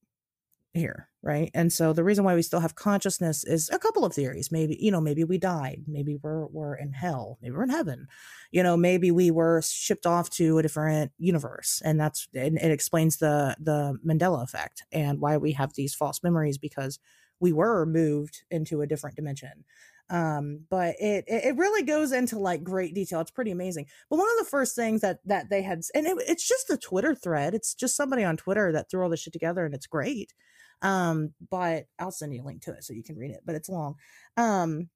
here, 0.74 1.08
right? 1.22 1.50
And 1.54 1.72
so 1.72 1.92
the 1.92 2.04
reason 2.04 2.24
why 2.24 2.34
we 2.34 2.42
still 2.42 2.60
have 2.60 2.74
consciousness 2.74 3.44
is 3.44 3.68
a 3.70 3.78
couple 3.78 4.04
of 4.04 4.14
theories. 4.14 4.50
Maybe, 4.50 4.76
you 4.80 4.90
know, 4.90 5.00
maybe 5.00 5.22
we 5.24 5.36
died, 5.38 5.82
maybe 5.86 6.16
we're 6.22 6.46
we're 6.46 6.74
in 6.74 6.92
hell, 6.92 7.38
maybe 7.42 7.54
we're 7.54 7.64
in 7.64 7.70
heaven. 7.70 8.06
You 8.50 8.62
know, 8.62 8.76
maybe 8.76 9.10
we 9.10 9.30
were 9.30 9.60
shipped 9.62 10.06
off 10.06 10.30
to 10.30 10.58
a 10.58 10.62
different 10.62 11.12
universe 11.18 11.82
and 11.84 12.00
that's 12.00 12.26
and 12.34 12.58
it 12.58 12.70
explains 12.70 13.18
the 13.18 13.56
the 13.60 13.98
Mandela 14.06 14.42
effect 14.42 14.82
and 14.92 15.20
why 15.20 15.36
we 15.36 15.52
have 15.52 15.74
these 15.74 15.94
false 15.94 16.22
memories 16.22 16.56
because 16.58 16.98
we 17.38 17.52
were 17.52 17.84
moved 17.84 18.44
into 18.50 18.80
a 18.80 18.86
different 18.86 19.16
dimension. 19.16 19.64
Um, 20.10 20.60
but 20.68 20.96
it 20.98 21.24
it 21.26 21.56
really 21.56 21.82
goes 21.82 22.12
into 22.12 22.38
like 22.38 22.62
great 22.62 22.94
detail. 22.94 23.20
It's 23.20 23.30
pretty 23.30 23.50
amazing. 23.50 23.86
But 24.10 24.18
one 24.18 24.28
of 24.38 24.44
the 24.44 24.50
first 24.50 24.76
things 24.76 25.00
that 25.00 25.20
that 25.24 25.48
they 25.48 25.62
had, 25.62 25.82
and 25.94 26.06
it, 26.06 26.16
it's 26.28 26.46
just 26.46 26.68
a 26.70 26.76
Twitter 26.76 27.14
thread. 27.14 27.54
It's 27.54 27.74
just 27.74 27.96
somebody 27.96 28.22
on 28.24 28.36
Twitter 28.36 28.72
that 28.72 28.90
threw 28.90 29.02
all 29.02 29.08
this 29.08 29.20
shit 29.20 29.32
together, 29.32 29.64
and 29.64 29.74
it's 29.74 29.86
great. 29.86 30.34
Um, 30.82 31.32
but 31.50 31.86
I'll 31.98 32.10
send 32.10 32.34
you 32.34 32.42
a 32.42 32.44
link 32.44 32.62
to 32.62 32.72
it 32.72 32.84
so 32.84 32.92
you 32.92 33.04
can 33.04 33.16
read 33.16 33.30
it, 33.30 33.40
but 33.46 33.54
it's 33.54 33.68
long. 33.68 33.94
Um, 34.36 34.88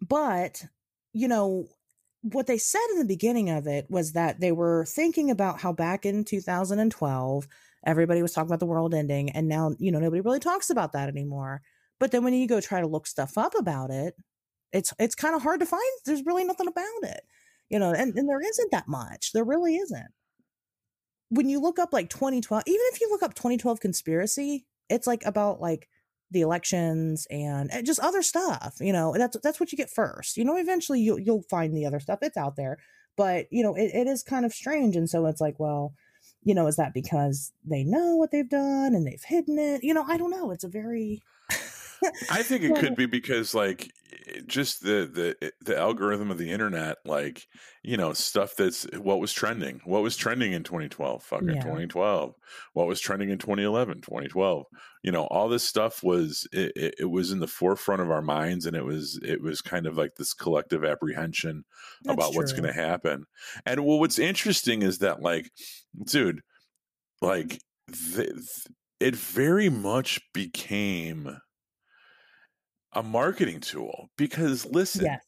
but 0.00 0.64
you 1.12 1.28
know, 1.28 1.68
what 2.32 2.46
they 2.46 2.58
said 2.58 2.80
in 2.92 2.98
the 2.98 3.04
beginning 3.04 3.50
of 3.50 3.66
it 3.66 3.86
was 3.88 4.12
that 4.12 4.40
they 4.40 4.52
were 4.52 4.84
thinking 4.86 5.30
about 5.30 5.60
how 5.60 5.72
back 5.72 6.04
in 6.04 6.24
2012 6.24 7.46
everybody 7.84 8.20
was 8.20 8.32
talking 8.32 8.48
about 8.48 8.58
the 8.58 8.66
world 8.66 8.94
ending 8.94 9.30
and 9.30 9.48
now 9.48 9.74
you 9.78 9.92
know 9.92 10.00
nobody 10.00 10.20
really 10.20 10.40
talks 10.40 10.70
about 10.70 10.92
that 10.92 11.08
anymore 11.08 11.62
but 12.00 12.10
then 12.10 12.24
when 12.24 12.34
you 12.34 12.48
go 12.48 12.60
try 12.60 12.80
to 12.80 12.86
look 12.86 13.06
stuff 13.06 13.38
up 13.38 13.54
about 13.56 13.90
it 13.90 14.14
it's 14.72 14.92
it's 14.98 15.14
kind 15.14 15.36
of 15.36 15.42
hard 15.42 15.60
to 15.60 15.66
find 15.66 15.82
there's 16.04 16.26
really 16.26 16.44
nothing 16.44 16.66
about 16.66 16.84
it 17.02 17.20
you 17.68 17.78
know 17.78 17.92
and, 17.92 18.16
and 18.16 18.28
there 18.28 18.40
isn't 18.40 18.72
that 18.72 18.88
much 18.88 19.30
there 19.32 19.44
really 19.44 19.76
isn't 19.76 20.08
when 21.28 21.48
you 21.48 21.60
look 21.60 21.78
up 21.78 21.92
like 21.92 22.08
2012 22.08 22.64
even 22.66 22.86
if 22.92 23.00
you 23.00 23.08
look 23.10 23.22
up 23.22 23.34
2012 23.34 23.78
conspiracy 23.78 24.66
it's 24.88 25.06
like 25.06 25.24
about 25.24 25.60
like 25.60 25.88
the 26.30 26.40
elections 26.40 27.26
and 27.30 27.70
eh, 27.72 27.82
just 27.82 28.00
other 28.00 28.22
stuff 28.22 28.76
you 28.80 28.92
know 28.92 29.14
that's 29.16 29.36
that's 29.42 29.60
what 29.60 29.70
you 29.70 29.78
get 29.78 29.90
first 29.90 30.36
you 30.36 30.44
know 30.44 30.56
eventually 30.56 31.00
you, 31.00 31.18
you'll 31.18 31.44
find 31.48 31.76
the 31.76 31.86
other 31.86 32.00
stuff 32.00 32.18
it's 32.22 32.36
out 32.36 32.56
there 32.56 32.78
but 33.16 33.46
you 33.50 33.62
know 33.62 33.74
it, 33.74 33.90
it 33.94 34.06
is 34.06 34.22
kind 34.22 34.44
of 34.44 34.52
strange 34.52 34.96
and 34.96 35.08
so 35.08 35.26
it's 35.26 35.40
like 35.40 35.58
well 35.58 35.94
you 36.42 36.54
know 36.54 36.66
is 36.66 36.76
that 36.76 36.94
because 36.94 37.52
they 37.64 37.84
know 37.84 38.16
what 38.16 38.30
they've 38.30 38.48
done 38.48 38.94
and 38.94 39.06
they've 39.06 39.22
hidden 39.24 39.58
it 39.58 39.84
you 39.84 39.94
know 39.94 40.04
i 40.08 40.16
don't 40.16 40.30
know 40.30 40.50
it's 40.50 40.64
a 40.64 40.68
very 40.68 41.22
I 42.28 42.42
think 42.42 42.62
it 42.64 42.74
could 42.74 42.94
be 42.96 43.06
because 43.06 43.54
like 43.54 43.90
eh, 44.26 44.40
just 44.46 44.82
the 44.82 45.08
the 45.12 45.36
eh, 45.46 45.50
the 45.60 45.76
algorithm 45.76 46.30
of 46.30 46.38
the 46.38 46.50
internet, 46.50 46.98
like 47.04 47.46
you 47.82 47.96
know 47.96 48.12
stuff 48.12 48.56
that's 48.56 48.84
eh, 48.92 48.98
what 48.98 49.20
was 49.20 49.32
trending, 49.32 49.80
what 49.84 50.02
was 50.02 50.16
trending 50.16 50.52
in 50.52 50.64
2012, 50.64 51.22
fucking 51.22 51.56
Yeah. 51.56 51.60
2012, 51.60 52.34
what 52.72 52.86
was 52.88 53.00
trending 53.00 53.30
in 53.30 53.38
2011, 53.38 54.00
2012. 54.00 54.66
You 55.02 55.12
know, 55.12 55.24
all 55.26 55.48
this 55.48 55.62
stuff 55.64 56.02
was 56.02 56.48
it, 56.52 56.72
it, 56.76 56.94
it 57.00 57.04
was 57.10 57.30
in 57.30 57.38
the 57.38 57.46
forefront 57.46 58.02
of 58.02 58.10
our 58.10 58.22
minds, 58.22 58.66
and 58.66 58.76
it 58.76 58.84
was 58.84 59.20
it 59.22 59.40
was 59.40 59.62
kind 59.62 59.86
of 59.86 59.96
like 59.96 60.16
this 60.16 60.34
collective 60.34 60.84
apprehension 60.84 61.64
That's 62.02 62.16
about 62.16 62.34
what's 62.34 62.52
going 62.52 62.66
to 62.66 62.72
happen. 62.72 63.24
And 63.64 63.84
well, 63.86 64.00
what's 64.00 64.18
interesting 64.18 64.82
is 64.82 64.98
that 64.98 65.22
like, 65.22 65.50
dude, 66.04 66.40
like 67.20 67.60
th- 67.92 68.28
th- 68.28 68.66
it 69.00 69.14
very 69.16 69.68
much 69.68 70.20
became 70.32 71.38
a 72.92 73.02
marketing 73.02 73.60
tool 73.60 74.10
because 74.16 74.64
listen, 74.66 75.04
Yes. 75.04 75.22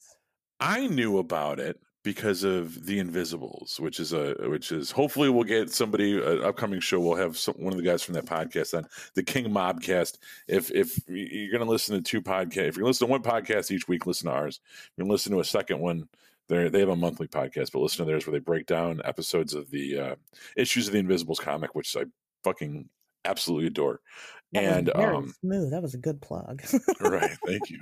I 0.60 0.86
knew 0.86 1.18
about 1.18 1.60
it 1.60 1.80
because 2.04 2.42
of 2.42 2.86
the 2.86 2.98
Invisibles, 2.98 3.78
which 3.78 4.00
is 4.00 4.12
a 4.12 4.34
which 4.48 4.72
is 4.72 4.90
hopefully 4.90 5.28
we'll 5.28 5.44
get 5.44 5.70
somebody 5.70 6.16
an 6.22 6.42
upcoming 6.42 6.80
show. 6.80 7.00
We'll 7.00 7.16
have 7.16 7.36
some, 7.36 7.54
one 7.58 7.72
of 7.72 7.76
the 7.76 7.84
guys 7.84 8.02
from 8.02 8.14
that 8.14 8.24
podcast 8.24 8.76
on 8.76 8.86
the 9.14 9.22
King 9.22 9.46
Mobcast. 9.46 10.18
If 10.46 10.70
if 10.70 10.98
you're 11.06 11.50
going 11.50 11.64
to 11.64 11.70
listen 11.70 11.96
to 11.96 12.02
two 12.02 12.22
podcasts, 12.22 12.68
if 12.68 12.76
you're 12.76 12.86
listening 12.86 13.08
to 13.08 13.12
one 13.12 13.22
podcast 13.22 13.70
each 13.70 13.88
week, 13.88 14.06
listen 14.06 14.28
to 14.28 14.34
ours. 14.34 14.60
If 14.64 14.90
you're 14.96 15.06
listen 15.06 15.32
to 15.32 15.40
a 15.40 15.44
second 15.44 15.80
one. 15.80 16.08
They 16.48 16.70
they 16.70 16.80
have 16.80 16.88
a 16.88 16.96
monthly 16.96 17.28
podcast, 17.28 17.72
but 17.72 17.80
listen 17.80 17.98
to 17.98 18.10
theirs 18.10 18.26
where 18.26 18.32
they 18.32 18.38
break 18.38 18.64
down 18.64 19.02
episodes 19.04 19.52
of 19.52 19.70
the 19.70 19.98
uh, 19.98 20.14
issues 20.56 20.86
of 20.86 20.94
the 20.94 20.98
Invisibles 20.98 21.38
comic, 21.40 21.74
which 21.74 21.94
I 21.94 22.04
fucking 22.42 22.88
absolutely 23.24 23.66
adore. 23.66 24.00
That 24.52 24.64
and 24.64 24.90
um, 24.96 25.34
smooth. 25.40 25.72
That 25.72 25.82
was 25.82 25.94
a 25.94 25.98
good 25.98 26.22
plug. 26.22 26.62
right 27.00 27.36
thank 27.46 27.68
you 27.70 27.80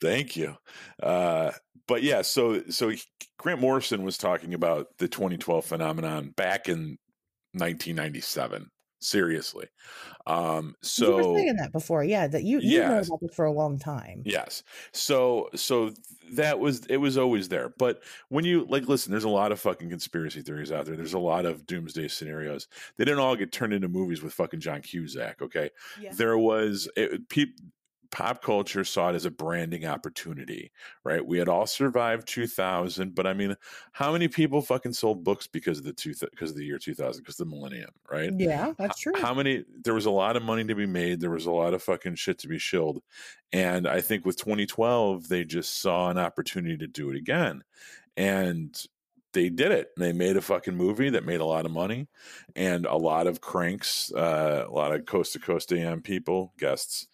thank 0.00 0.36
you 0.36 0.54
uh 1.02 1.50
but 1.88 2.02
yeah 2.02 2.22
so 2.22 2.62
so 2.68 2.92
grant 3.38 3.60
morrison 3.60 4.04
was 4.04 4.18
talking 4.18 4.54
about 4.54 4.86
the 4.98 5.08
2012 5.08 5.64
phenomenon 5.64 6.32
back 6.36 6.68
in 6.68 6.98
1997 7.54 8.70
seriously 9.06 9.66
um 10.26 10.74
so 10.82 11.06
you 11.06 11.28
were 11.28 11.38
saying 11.38 11.56
that 11.56 11.72
before, 11.72 12.02
yeah. 12.02 12.26
That 12.26 12.42
you 12.42 12.58
you 12.58 12.80
know 12.80 12.96
Yes. 12.96 13.06
about 13.06 13.20
this 13.20 13.34
for 13.34 13.44
a 13.44 13.52
long 13.52 13.78
time. 13.78 14.22
Yes. 14.24 14.64
So 14.92 15.48
so 15.54 15.92
that 16.32 16.58
was 16.58 16.84
it 16.86 16.96
was 16.96 17.16
always 17.16 17.48
there. 17.48 17.72
But 17.78 18.02
when 18.28 18.44
you 18.44 18.66
like 18.68 18.88
listen, 18.88 19.12
there's 19.12 19.22
a 19.22 19.28
lot 19.28 19.52
of 19.52 19.60
fucking 19.60 19.88
conspiracy 19.88 20.42
theories 20.42 20.72
out 20.72 20.86
there. 20.86 20.96
There's 20.96 21.14
a 21.14 21.18
lot 21.20 21.46
of 21.46 21.64
doomsday 21.66 22.08
scenarios. 22.08 22.66
They 22.96 23.04
didn't 23.04 23.20
all 23.20 23.36
get 23.36 23.52
turned 23.52 23.72
into 23.72 23.88
movies 23.88 24.20
with 24.22 24.32
fucking 24.34 24.58
John 24.60 24.82
Cusack, 24.82 25.40
okay? 25.42 25.70
Yeah. 26.00 26.12
There 26.12 26.36
was 26.38 26.88
it, 26.96 27.28
peop, 27.28 27.50
pop 28.10 28.42
culture 28.42 28.84
saw 28.84 29.10
it 29.10 29.14
as 29.14 29.24
a 29.24 29.30
branding 29.30 29.84
opportunity, 29.84 30.70
right? 31.04 31.24
We 31.24 31.38
had 31.38 31.48
all 31.48 31.66
survived 31.66 32.28
2000, 32.28 33.14
but 33.14 33.26
I 33.26 33.34
mean, 33.34 33.56
how 33.92 34.12
many 34.12 34.28
people 34.28 34.62
fucking 34.62 34.92
sold 34.92 35.24
books 35.24 35.46
because 35.46 35.78
of 35.78 35.84
the 35.84 35.92
two 35.92 36.14
because 36.30 36.50
of 36.50 36.56
the 36.56 36.64
year 36.64 36.78
2000 36.78 37.22
because 37.22 37.38
of 37.40 37.48
the 37.48 37.56
millennium, 37.56 37.90
right? 38.10 38.30
Yeah, 38.36 38.72
that's 38.78 39.00
true. 39.00 39.12
How 39.16 39.34
many? 39.34 39.64
There 39.82 39.94
was 39.94 40.06
a 40.06 40.10
lot 40.10 40.36
of 40.36 40.42
money 40.42 40.64
to 40.64 40.74
be 40.74 40.86
made. 40.86 41.20
There 41.20 41.30
was 41.30 41.46
a 41.46 41.50
lot 41.50 41.74
of 41.74 41.82
fucking 41.82 42.16
shit 42.16 42.38
to 42.38 42.48
be 42.48 42.58
shilled, 42.58 43.02
and 43.52 43.86
I 43.86 44.00
think 44.00 44.24
with 44.24 44.36
2012 44.36 45.28
they 45.28 45.44
just 45.44 45.80
saw 45.80 46.10
an 46.10 46.18
opportunity 46.18 46.76
to 46.78 46.86
do 46.86 47.10
it 47.10 47.16
again, 47.16 47.62
and 48.16 48.76
they 49.36 49.50
did 49.50 49.70
it. 49.70 49.90
They 49.98 50.12
made 50.12 50.38
a 50.38 50.40
fucking 50.40 50.74
movie 50.74 51.10
that 51.10 51.26
made 51.26 51.40
a 51.40 51.44
lot 51.44 51.66
of 51.66 51.70
money, 51.70 52.08
and 52.56 52.86
a 52.86 52.96
lot 52.96 53.26
of 53.26 53.42
cranks, 53.42 54.10
uh, 54.12 54.64
a 54.66 54.72
lot 54.72 54.94
of 54.94 55.04
coast 55.04 55.34
to 55.34 55.38
coast 55.38 55.70
AM 55.72 56.00
people, 56.00 56.54
guests, 56.58 57.06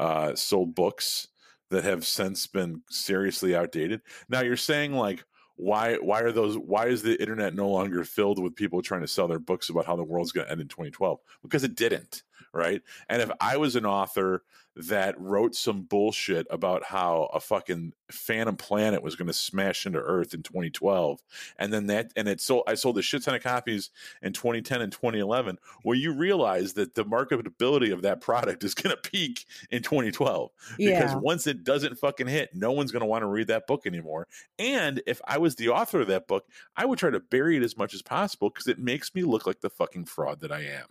uh, 0.00 0.34
sold 0.34 0.74
books 0.74 1.28
that 1.70 1.84
have 1.84 2.06
since 2.06 2.46
been 2.46 2.82
seriously 2.88 3.54
outdated. 3.54 4.00
Now 4.28 4.40
you're 4.40 4.56
saying 4.56 4.94
like 4.94 5.22
why 5.56 5.96
why 5.96 6.22
are 6.22 6.32
those 6.32 6.56
why 6.56 6.86
is 6.86 7.02
the 7.02 7.20
internet 7.20 7.54
no 7.54 7.68
longer 7.68 8.02
filled 8.02 8.42
with 8.42 8.56
people 8.56 8.80
trying 8.80 9.02
to 9.02 9.06
sell 9.06 9.28
their 9.28 9.38
books 9.38 9.68
about 9.68 9.84
how 9.84 9.94
the 9.94 10.02
world's 10.02 10.32
going 10.32 10.46
to 10.46 10.50
end 10.50 10.62
in 10.62 10.68
2012 10.68 11.20
because 11.42 11.64
it 11.64 11.74
didn't 11.74 12.22
right? 12.52 12.82
And 13.08 13.22
if 13.22 13.30
i 13.40 13.56
was 13.56 13.76
an 13.76 13.86
author 13.86 14.42
that 14.76 15.20
wrote 15.20 15.54
some 15.54 15.82
bullshit 15.82 16.46
about 16.48 16.84
how 16.84 17.28
a 17.34 17.40
fucking 17.40 17.92
phantom 18.10 18.56
planet 18.56 19.02
was 19.02 19.16
going 19.16 19.26
to 19.26 19.32
smash 19.32 19.84
into 19.84 19.98
earth 19.98 20.32
in 20.32 20.42
2012 20.42 21.20
and 21.58 21.72
then 21.72 21.88
that 21.88 22.12
and 22.16 22.28
it 22.28 22.40
sold 22.40 22.62
i 22.66 22.74
sold 22.74 22.96
a 22.96 23.02
shit 23.02 23.22
ton 23.22 23.34
of 23.34 23.42
copies 23.42 23.90
in 24.22 24.32
2010 24.32 24.80
and 24.80 24.92
2011 24.92 25.58
well 25.84 25.98
you 25.98 26.14
realize 26.14 26.74
that 26.74 26.94
the 26.94 27.04
marketability 27.04 27.92
of 27.92 28.02
that 28.02 28.20
product 28.20 28.62
is 28.64 28.74
going 28.74 28.94
to 28.94 29.10
peak 29.10 29.44
in 29.70 29.82
2012 29.82 30.50
because 30.78 31.16
once 31.16 31.46
it 31.46 31.64
doesn't 31.64 31.98
fucking 31.98 32.28
hit 32.28 32.50
no 32.54 32.72
one's 32.72 32.92
going 32.92 33.00
to 33.00 33.06
want 33.06 33.22
to 33.22 33.26
read 33.26 33.48
that 33.48 33.66
book 33.66 33.86
anymore. 33.86 34.28
And 34.58 35.02
if 35.06 35.20
I 35.26 35.38
was 35.38 35.56
the 35.56 35.70
author 35.70 36.00
of 36.00 36.08
that 36.08 36.28
book, 36.28 36.46
I 36.76 36.84
would 36.84 36.98
try 36.98 37.10
to 37.10 37.20
bury 37.20 37.56
it 37.56 37.62
as 37.62 37.76
much 37.76 37.94
as 37.94 38.02
possible 38.02 38.50
because 38.50 38.66
it 38.66 38.78
makes 38.78 39.14
me 39.14 39.22
look 39.22 39.46
like 39.46 39.60
the 39.60 39.70
fucking 39.70 40.04
fraud 40.04 40.40
that 40.40 40.52
I 40.52 40.60
am. 40.60 40.86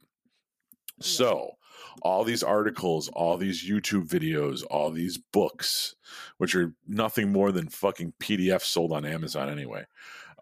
So, 1.01 1.51
all 2.01 2.23
these 2.23 2.43
articles, 2.43 3.09
all 3.09 3.37
these 3.37 3.67
YouTube 3.67 4.07
videos, 4.07 4.63
all 4.69 4.91
these 4.91 5.17
books, 5.17 5.95
which 6.37 6.55
are 6.55 6.73
nothing 6.87 7.31
more 7.31 7.51
than 7.51 7.67
fucking 7.67 8.13
PDFs 8.19 8.63
sold 8.63 8.93
on 8.93 9.05
Amazon 9.05 9.49
anyway, 9.49 9.85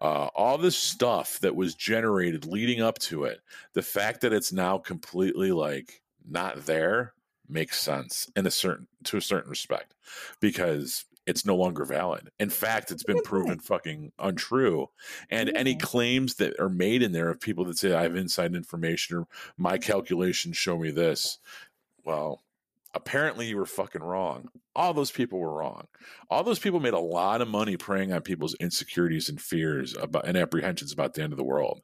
uh, 0.00 0.28
all 0.34 0.58
this 0.58 0.76
stuff 0.76 1.40
that 1.40 1.56
was 1.56 1.74
generated 1.74 2.46
leading 2.46 2.80
up 2.80 2.98
to 2.98 3.24
it, 3.24 3.40
the 3.72 3.82
fact 3.82 4.20
that 4.20 4.32
it's 4.32 4.52
now 4.52 4.78
completely 4.78 5.50
like 5.50 6.02
not 6.28 6.64
there 6.66 7.14
makes 7.48 7.80
sense 7.80 8.30
in 8.36 8.46
a 8.46 8.50
certain 8.50 8.86
to 9.04 9.16
a 9.16 9.22
certain 9.22 9.50
respect 9.50 9.94
because 10.40 11.06
it's 11.28 11.44
no 11.44 11.54
longer 11.54 11.84
valid. 11.84 12.30
In 12.40 12.48
fact, 12.48 12.90
it's 12.90 13.02
been 13.02 13.22
proven 13.22 13.58
fucking 13.58 14.12
untrue. 14.18 14.88
And 15.30 15.50
any 15.50 15.76
claims 15.76 16.36
that 16.36 16.58
are 16.58 16.70
made 16.70 17.02
in 17.02 17.12
there 17.12 17.28
of 17.28 17.38
people 17.38 17.66
that 17.66 17.76
say 17.76 17.92
I 17.92 18.04
have 18.04 18.16
inside 18.16 18.54
information 18.54 19.18
or 19.18 19.26
my 19.58 19.76
calculations 19.76 20.56
show 20.56 20.78
me 20.78 20.90
this, 20.90 21.38
well, 22.02 22.42
apparently 22.94 23.46
you 23.46 23.58
were 23.58 23.66
fucking 23.66 24.02
wrong. 24.02 24.48
All 24.74 24.94
those 24.94 25.10
people 25.10 25.38
were 25.38 25.52
wrong. 25.52 25.86
All 26.30 26.42
those 26.42 26.58
people 26.58 26.80
made 26.80 26.94
a 26.94 26.98
lot 26.98 27.42
of 27.42 27.48
money 27.48 27.76
preying 27.76 28.10
on 28.10 28.22
people's 28.22 28.54
insecurities 28.54 29.28
and 29.28 29.38
fears 29.38 29.94
about 30.00 30.26
and 30.26 30.36
apprehensions 30.36 30.92
about 30.92 31.12
the 31.12 31.22
end 31.22 31.34
of 31.34 31.36
the 31.36 31.44
world. 31.44 31.82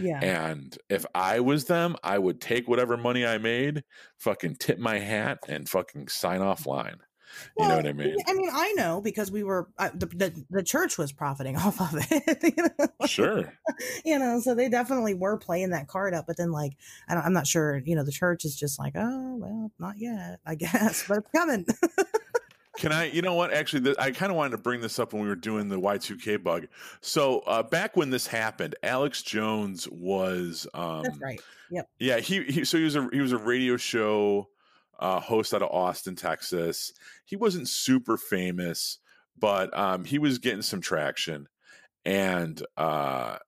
Yeah. 0.00 0.18
And 0.20 0.76
if 0.88 1.06
I 1.14 1.38
was 1.40 1.66
them, 1.66 1.94
I 2.02 2.18
would 2.18 2.40
take 2.40 2.66
whatever 2.66 2.96
money 2.96 3.24
I 3.24 3.38
made, 3.38 3.84
fucking 4.18 4.56
tip 4.56 4.78
my 4.78 4.98
hat, 4.98 5.38
and 5.48 5.68
fucking 5.68 6.08
sign 6.08 6.40
mm. 6.40 6.46
off 6.46 6.66
line. 7.58 7.68
You 7.68 7.68
know 7.68 7.76
what 7.76 7.86
I 7.86 7.92
mean? 7.92 8.16
I 8.26 8.34
mean, 8.34 8.50
I 8.52 8.72
know 8.72 9.00
because 9.00 9.30
we 9.30 9.42
were 9.42 9.68
uh, 9.78 9.90
the, 9.94 10.06
the 10.06 10.44
the 10.50 10.62
church 10.62 10.98
was 10.98 11.12
profiting 11.12 11.56
off 11.58 11.80
of 11.80 11.90
it. 12.10 12.54
you, 12.56 12.64
know? 12.78 13.06
Sure. 13.06 13.52
you 14.04 14.18
know, 14.18 14.40
so 14.40 14.54
they 14.54 14.68
definitely 14.68 15.14
were 15.14 15.36
playing 15.36 15.70
that 15.70 15.88
card 15.88 16.14
up. 16.14 16.26
But 16.26 16.36
then, 16.36 16.52
like, 16.52 16.72
I 17.08 17.14
don't, 17.14 17.24
I'm 17.24 17.32
not 17.32 17.46
sure. 17.46 17.82
You 17.84 17.96
know, 17.96 18.04
the 18.04 18.12
church 18.12 18.44
is 18.44 18.56
just 18.56 18.78
like, 18.78 18.94
oh 18.96 19.36
well, 19.36 19.70
not 19.78 19.94
yet, 19.98 20.40
I 20.46 20.54
guess, 20.56 21.04
but 21.06 21.18
it's 21.18 21.30
coming. 21.34 21.66
Can 22.76 22.92
I? 22.92 23.10
You 23.10 23.20
know 23.20 23.34
what? 23.34 23.52
Actually, 23.52 23.82
th- 23.82 23.96
I 23.98 24.10
kind 24.10 24.30
of 24.30 24.36
wanted 24.36 24.52
to 24.52 24.58
bring 24.58 24.80
this 24.80 24.98
up 24.98 25.12
when 25.12 25.22
we 25.22 25.28
were 25.28 25.36
doing 25.36 25.68
the 25.68 25.78
Y2K 25.78 26.42
bug. 26.42 26.66
So 27.02 27.40
uh, 27.40 27.62
back 27.62 27.96
when 27.96 28.08
this 28.08 28.26
happened, 28.26 28.74
Alex 28.82 29.22
Jones 29.22 29.86
was. 29.90 30.66
Um, 30.72 31.02
That's 31.02 31.18
right. 31.20 31.40
Yep. 31.70 31.88
Yeah, 31.98 32.18
he, 32.20 32.42
he 32.44 32.64
so 32.64 32.78
he 32.78 32.84
was 32.84 32.96
a 32.96 33.08
he 33.12 33.20
was 33.20 33.32
a 33.32 33.38
radio 33.38 33.76
show 33.76 34.48
uh, 35.00 35.18
host 35.18 35.54
out 35.54 35.62
of 35.62 35.70
Austin, 35.70 36.14
Texas. 36.14 36.92
He 37.24 37.34
wasn't 37.34 37.68
super 37.68 38.16
famous, 38.16 38.98
but 39.38 39.76
um, 39.76 40.04
he 40.04 40.18
was 40.18 40.38
getting 40.38 40.62
some 40.62 40.80
traction, 40.80 41.46
and 42.04 42.62
uh, 42.76 43.38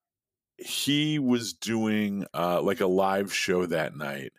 he 0.57 1.19
was 1.19 1.53
doing 1.53 2.27
uh, 2.35 2.63
like 2.63 2.81
a 2.81 2.87
live 2.87 3.33
show 3.33 3.67
that 3.67 3.97
night, 3.97 4.33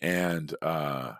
and 0.00 0.52
uh, 0.60 1.12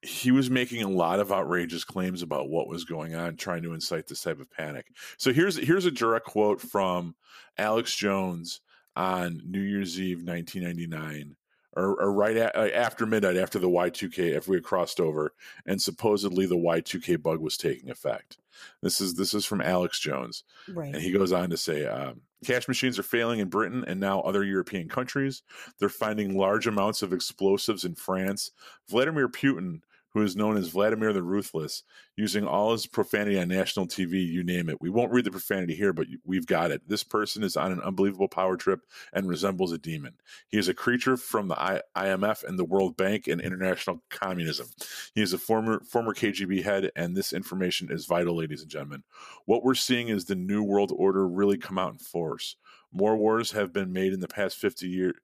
he 0.00 0.30
was 0.30 0.48
making 0.48 0.82
a 0.82 0.88
lot 0.88 1.20
of 1.20 1.30
outrageous 1.30 1.84
claims 1.84 2.22
about 2.22 2.48
what 2.48 2.68
was 2.68 2.84
going 2.84 3.14
on, 3.14 3.36
trying 3.36 3.62
to 3.62 3.74
incite 3.74 4.06
this 4.06 4.22
type 4.22 4.40
of 4.40 4.50
panic. 4.50 4.86
So 5.18 5.32
here's 5.32 5.56
here's 5.56 5.86
a 5.86 5.90
direct 5.90 6.26
quote 6.26 6.60
from 6.60 7.14
Alex 7.58 7.94
Jones 7.94 8.60
on 8.96 9.40
New 9.44 9.60
Year's 9.60 10.00
Eve, 10.00 10.22
1999, 10.24 11.36
or, 11.78 11.94
or 12.02 12.12
right 12.12 12.36
at, 12.36 12.56
uh, 12.56 12.68
after 12.74 13.06
midnight, 13.06 13.36
after 13.36 13.58
the 13.58 13.68
Y2K, 13.68 14.36
after 14.36 14.50
we 14.50 14.56
had 14.56 14.64
crossed 14.64 14.98
over, 15.00 15.32
and 15.66 15.80
supposedly 15.80 16.44
the 16.46 16.56
Y2K 16.56 17.22
bug 17.22 17.40
was 17.40 17.56
taking 17.56 17.88
effect. 17.90 18.38
This 18.82 19.00
is 19.00 19.14
this 19.14 19.34
is 19.34 19.44
from 19.44 19.60
Alex 19.60 20.00
Jones, 20.00 20.42
Right. 20.68 20.92
and 20.92 21.00
he 21.02 21.12
goes 21.12 21.32
on 21.32 21.48
to 21.50 21.56
say, 21.56 21.86
um, 21.86 22.22
cash 22.44 22.66
machines 22.66 22.98
are 22.98 23.04
failing 23.04 23.38
in 23.38 23.48
Britain 23.48 23.84
and 23.86 24.00
now 24.00 24.20
other 24.22 24.42
European 24.44 24.88
countries. 24.88 25.42
They're 25.78 25.88
finding 25.88 26.36
large 26.36 26.66
amounts 26.66 27.02
of 27.02 27.12
explosives 27.12 27.84
in 27.84 27.94
France. 27.94 28.50
Vladimir 28.88 29.28
Putin 29.28 29.80
who 30.14 30.22
is 30.22 30.36
known 30.36 30.56
as 30.56 30.68
Vladimir 30.68 31.12
the 31.12 31.22
Ruthless, 31.22 31.82
using 32.16 32.46
all 32.46 32.72
his 32.72 32.86
profanity 32.86 33.38
on 33.38 33.48
national 33.48 33.86
TV, 33.86 34.26
you 34.26 34.42
name 34.42 34.68
it. 34.68 34.80
We 34.80 34.90
won't 34.90 35.12
read 35.12 35.24
the 35.24 35.30
profanity 35.30 35.74
here, 35.74 35.92
but 35.92 36.06
we've 36.24 36.46
got 36.46 36.70
it. 36.70 36.88
This 36.88 37.04
person 37.04 37.42
is 37.42 37.56
on 37.56 37.72
an 37.72 37.80
unbelievable 37.80 38.28
power 38.28 38.56
trip 38.56 38.80
and 39.12 39.28
resembles 39.28 39.72
a 39.72 39.78
demon. 39.78 40.14
He 40.48 40.58
is 40.58 40.68
a 40.68 40.74
creature 40.74 41.16
from 41.16 41.48
the 41.48 41.82
IMF 41.96 42.44
and 42.44 42.58
the 42.58 42.64
World 42.64 42.96
Bank 42.96 43.26
and 43.28 43.40
international 43.40 44.02
communism. 44.10 44.68
He 45.14 45.22
is 45.22 45.32
a 45.32 45.38
former 45.38 45.80
former 45.80 46.14
KGB 46.14 46.62
head, 46.64 46.90
and 46.96 47.16
this 47.16 47.32
information 47.32 47.88
is 47.90 48.06
vital, 48.06 48.36
ladies 48.36 48.62
and 48.62 48.70
gentlemen. 48.70 49.04
What 49.44 49.62
we're 49.62 49.74
seeing 49.74 50.08
is 50.08 50.24
the 50.24 50.34
new 50.34 50.62
world 50.62 50.92
order 50.96 51.28
really 51.28 51.58
come 51.58 51.78
out 51.78 51.92
in 51.92 51.98
force. 51.98 52.56
More 52.92 53.16
wars 53.16 53.52
have 53.52 53.72
been 53.72 53.92
made 53.92 54.12
in 54.12 54.20
the 54.20 54.28
past 54.28 54.56
50 54.56 54.88
years. 54.88 55.14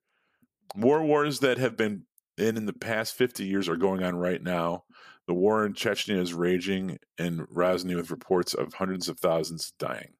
More 0.75 1.03
wars 1.03 1.39
that 1.39 1.57
have 1.57 1.77
been 1.77 2.03
in 2.37 2.57
in 2.57 2.65
the 2.65 2.73
past 2.73 3.15
50 3.15 3.45
years 3.45 3.69
are 3.69 3.77
going 3.77 4.03
on 4.03 4.15
right 4.15 4.41
now. 4.41 4.83
The 5.27 5.33
war 5.33 5.65
in 5.65 5.73
Chechnya 5.73 6.19
is 6.19 6.33
raging 6.33 6.99
in 7.17 7.47
Grozny 7.47 7.95
with 7.95 8.11
reports 8.11 8.53
of 8.53 8.73
hundreds 8.73 9.09
of 9.09 9.19
thousands 9.19 9.73
dying. 9.79 10.13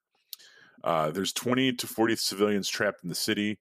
Uh, 0.84 1.12
there's 1.12 1.34
20 1.34 1.74
to 1.74 1.88
40 1.88 2.16
civilians 2.16 2.70
trapped 2.70 3.04
in 3.04 3.10
the 3.10 3.16
city. 3.16 3.60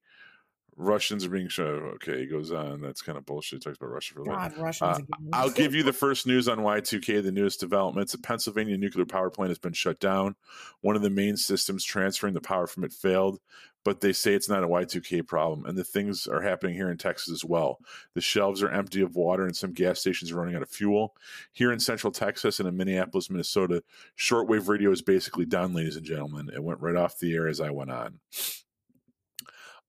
Russians 0.77 1.25
are 1.25 1.31
being 1.31 1.49
shown. 1.49 1.83
Okay, 1.95 2.21
he 2.21 2.27
goes 2.27 2.51
on. 2.51 2.81
That's 2.81 3.03
kind 3.03 3.17
of 3.17 3.25
bullshit. 3.25 3.59
He 3.59 3.65
talks 3.65 3.77
about 3.77 3.91
Russia 3.91 4.15
for 4.15 4.23
a 4.23 4.27
God, 4.27 4.57
Russians 4.57 5.01
uh. 5.01 5.27
I'll 5.33 5.51
give 5.51 5.75
you 5.75 5.83
the 5.83 5.93
first 5.93 6.27
news 6.27 6.49
on 6.49 6.59
Y2K, 6.59 7.23
the 7.23 7.33
newest 7.33 7.61
developments. 7.61 8.15
A 8.15 8.19
Pennsylvania 8.19 8.77
nuclear 8.77 9.07
power 9.07 9.31
plant 9.31 9.51
has 9.51 9.59
been 9.59 9.73
shut 9.73 10.01
down. 10.01 10.35
One 10.81 10.97
of 10.97 11.03
the 11.03 11.11
main 11.11 11.37
systems 11.37 11.85
transferring 11.85 12.35
the 12.35 12.41
power 12.41 12.67
from 12.67 12.83
it 12.85 12.93
failed, 12.93 13.39
but 13.85 14.01
they 14.01 14.13
say 14.13 14.35
it's 14.35 14.49
not 14.49 14.65
a 14.65 14.69
Y2K 14.69 15.27
problem. 15.27 15.65
And 15.65 15.79
the 15.79 15.85
things 15.85 16.27
are 16.27 16.41
happening 16.41 16.75
here 16.75 16.91
in 16.91 16.99
Texas 16.99 17.33
as 17.33 17.45
well. 17.45 17.79
The 18.15 18.21
shelves 18.21 18.63
are 18.63 18.71
empty 18.71 19.01
of 19.01 19.15
water, 19.15 19.45
and 19.45 19.57
some 19.57 19.73
gas 19.73 20.01
stations 20.01 20.33
are 20.33 20.37
running 20.37 20.57
out 20.57 20.63
of 20.63 20.71
fuel. 20.71 21.15
Here 21.53 21.73
in 21.73 21.79
central 21.79 22.13
Texas 22.13 22.59
and 22.59 22.69
in 22.69 22.77
Minneapolis, 22.77 23.31
Minnesota, 23.31 23.85
shortwave 24.19 24.69
radio 24.69 24.91
is 24.91 25.03
basically 25.03 25.45
done, 25.45 25.73
ladies 25.73 25.97
and 25.97 26.07
gentlemen. 26.07 26.51
It 26.53 26.65
went 26.65 26.81
right 26.81 26.97
off 26.97 27.19
the 27.19 27.33
air 27.35 27.47
as 27.47 27.61
I 27.61 27.71
went 27.71 27.93
on. 27.93 28.19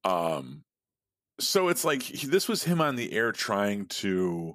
Um, 0.04 0.64
so 1.40 1.68
it's 1.68 1.84
like 1.86 2.02
he, 2.02 2.28
this 2.28 2.48
was 2.48 2.64
him 2.64 2.82
on 2.82 2.96
the 2.96 3.14
air 3.14 3.32
trying 3.32 3.88
to 3.88 4.54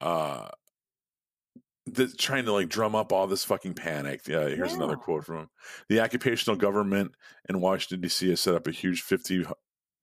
uh 0.00 0.48
the, 1.86 2.08
trying 2.08 2.44
to 2.44 2.52
like 2.52 2.68
drum 2.68 2.94
up 2.94 3.12
all 3.12 3.26
this 3.26 3.44
fucking 3.44 3.74
panic. 3.74 4.20
Yeah, 4.26 4.48
here's 4.48 4.74
another 4.74 4.96
quote 4.96 5.24
from 5.24 5.38
him. 5.38 5.48
The 5.88 6.00
occupational 6.00 6.56
government 6.56 7.12
in 7.48 7.60
Washington 7.60 8.00
D.C. 8.00 8.30
has 8.30 8.40
set 8.40 8.54
up 8.54 8.66
a 8.66 8.72
huge 8.72 9.02
50 9.02 9.44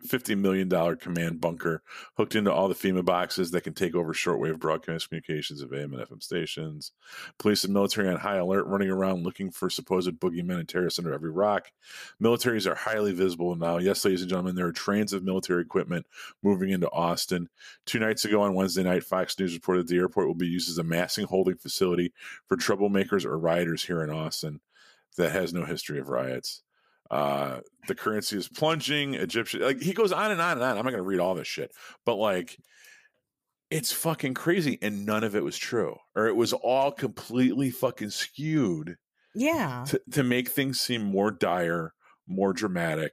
$50 0.06 0.38
million 0.38 0.70
command 0.98 1.42
bunker 1.42 1.82
hooked 2.16 2.36
into 2.36 2.52
all 2.52 2.68
the 2.68 2.76
FEMA 2.76 3.04
boxes 3.04 3.52
that 3.52 3.64
can 3.64 3.74
take 3.74 3.96
over 3.96 4.14
shortwave 4.14 4.60
broadcast 4.60 5.10
communications 5.10 5.62
of 5.62 5.74
AM 5.74 5.94
and 5.94 6.08
FM 6.08 6.22
stations. 6.22 6.92
Police 7.40 7.64
and 7.64 7.74
military 7.74 8.08
on 8.08 8.18
high 8.18 8.38
alert, 8.38 8.68
running 8.68 8.90
around 8.90 9.24
looking 9.24 9.50
for 9.52 9.70
supposed 9.70 10.12
boogeymen 10.20 10.60
and 10.60 10.70
terrorists 10.70 11.00
under 11.00 11.14
every 11.14 11.32
rock. 11.32 11.72
Militaries 12.22 12.70
are 12.70 12.76
highly 12.76 13.12
visible 13.12 13.56
now. 13.56 13.78
Yes, 13.78 14.06
ladies 14.06 14.22
and 14.22 14.30
gentlemen, 14.30 14.56
there 14.56 14.68
are 14.68 14.72
trains 14.72 15.14
of 15.14 15.24
military 15.24 15.62
equipment 15.62 16.06
moving 16.44 16.70
into 16.70 16.92
Austin. 16.92 17.50
Two 17.86 18.00
nights 18.00 18.24
ago 18.26 18.42
on 18.42 18.54
Wednesday 18.54 18.84
night, 18.84 19.04
Fox 19.04 19.38
News 19.40 19.54
reported 19.54 19.88
the 19.88 19.98
airport 19.98 20.28
will 20.28 20.36
be 20.36 20.48
used 20.48 20.70
as 20.70 20.78
a 20.78 20.84
massing 20.84 21.26
holding 21.26 21.56
facility 21.56 22.14
for 22.48 22.56
troublemakers 22.56 23.26
or 23.26 23.38
rioters 23.38 23.86
here 23.86 24.04
in 24.04 24.10
Austin 24.10 24.62
that 25.18 25.32
has 25.32 25.54
no 25.54 25.66
history 25.66 26.00
of 26.00 26.10
riots. 26.10 26.62
Uh, 27.10 27.60
the 27.88 27.96
currency 27.96 28.38
is 28.38 28.50
plunging. 28.50 29.14
Egyptian, 29.14 29.62
like 29.62 29.82
he 29.82 29.94
goes 29.94 30.12
on 30.12 30.32
and 30.32 30.42
on 30.42 30.54
and 30.54 30.64
on. 30.64 30.72
I'm 30.72 30.84
not 30.84 30.92
going 30.92 30.96
to 30.96 31.02
read 31.04 31.20
all 31.20 31.36
this 31.36 31.48
shit, 31.48 31.72
but 32.06 32.16
like, 32.16 32.58
it's 33.70 33.92
fucking 33.92 34.34
crazy, 34.34 34.78
and 34.82 35.06
none 35.06 35.26
of 35.26 35.36
it 35.36 35.44
was 35.44 35.58
true, 35.58 35.98
or 36.16 36.28
it 36.28 36.36
was 36.36 36.54
all 36.54 36.90
completely 36.92 37.70
fucking 37.70 38.12
skewed 38.12 38.96
yeah. 39.36 39.84
to, 39.88 40.02
to 40.12 40.24
make 40.24 40.50
things 40.50 40.80
seem 40.80 41.02
more 41.04 41.32
dire, 41.32 41.94
more 42.28 42.54
dramatic, 42.54 43.12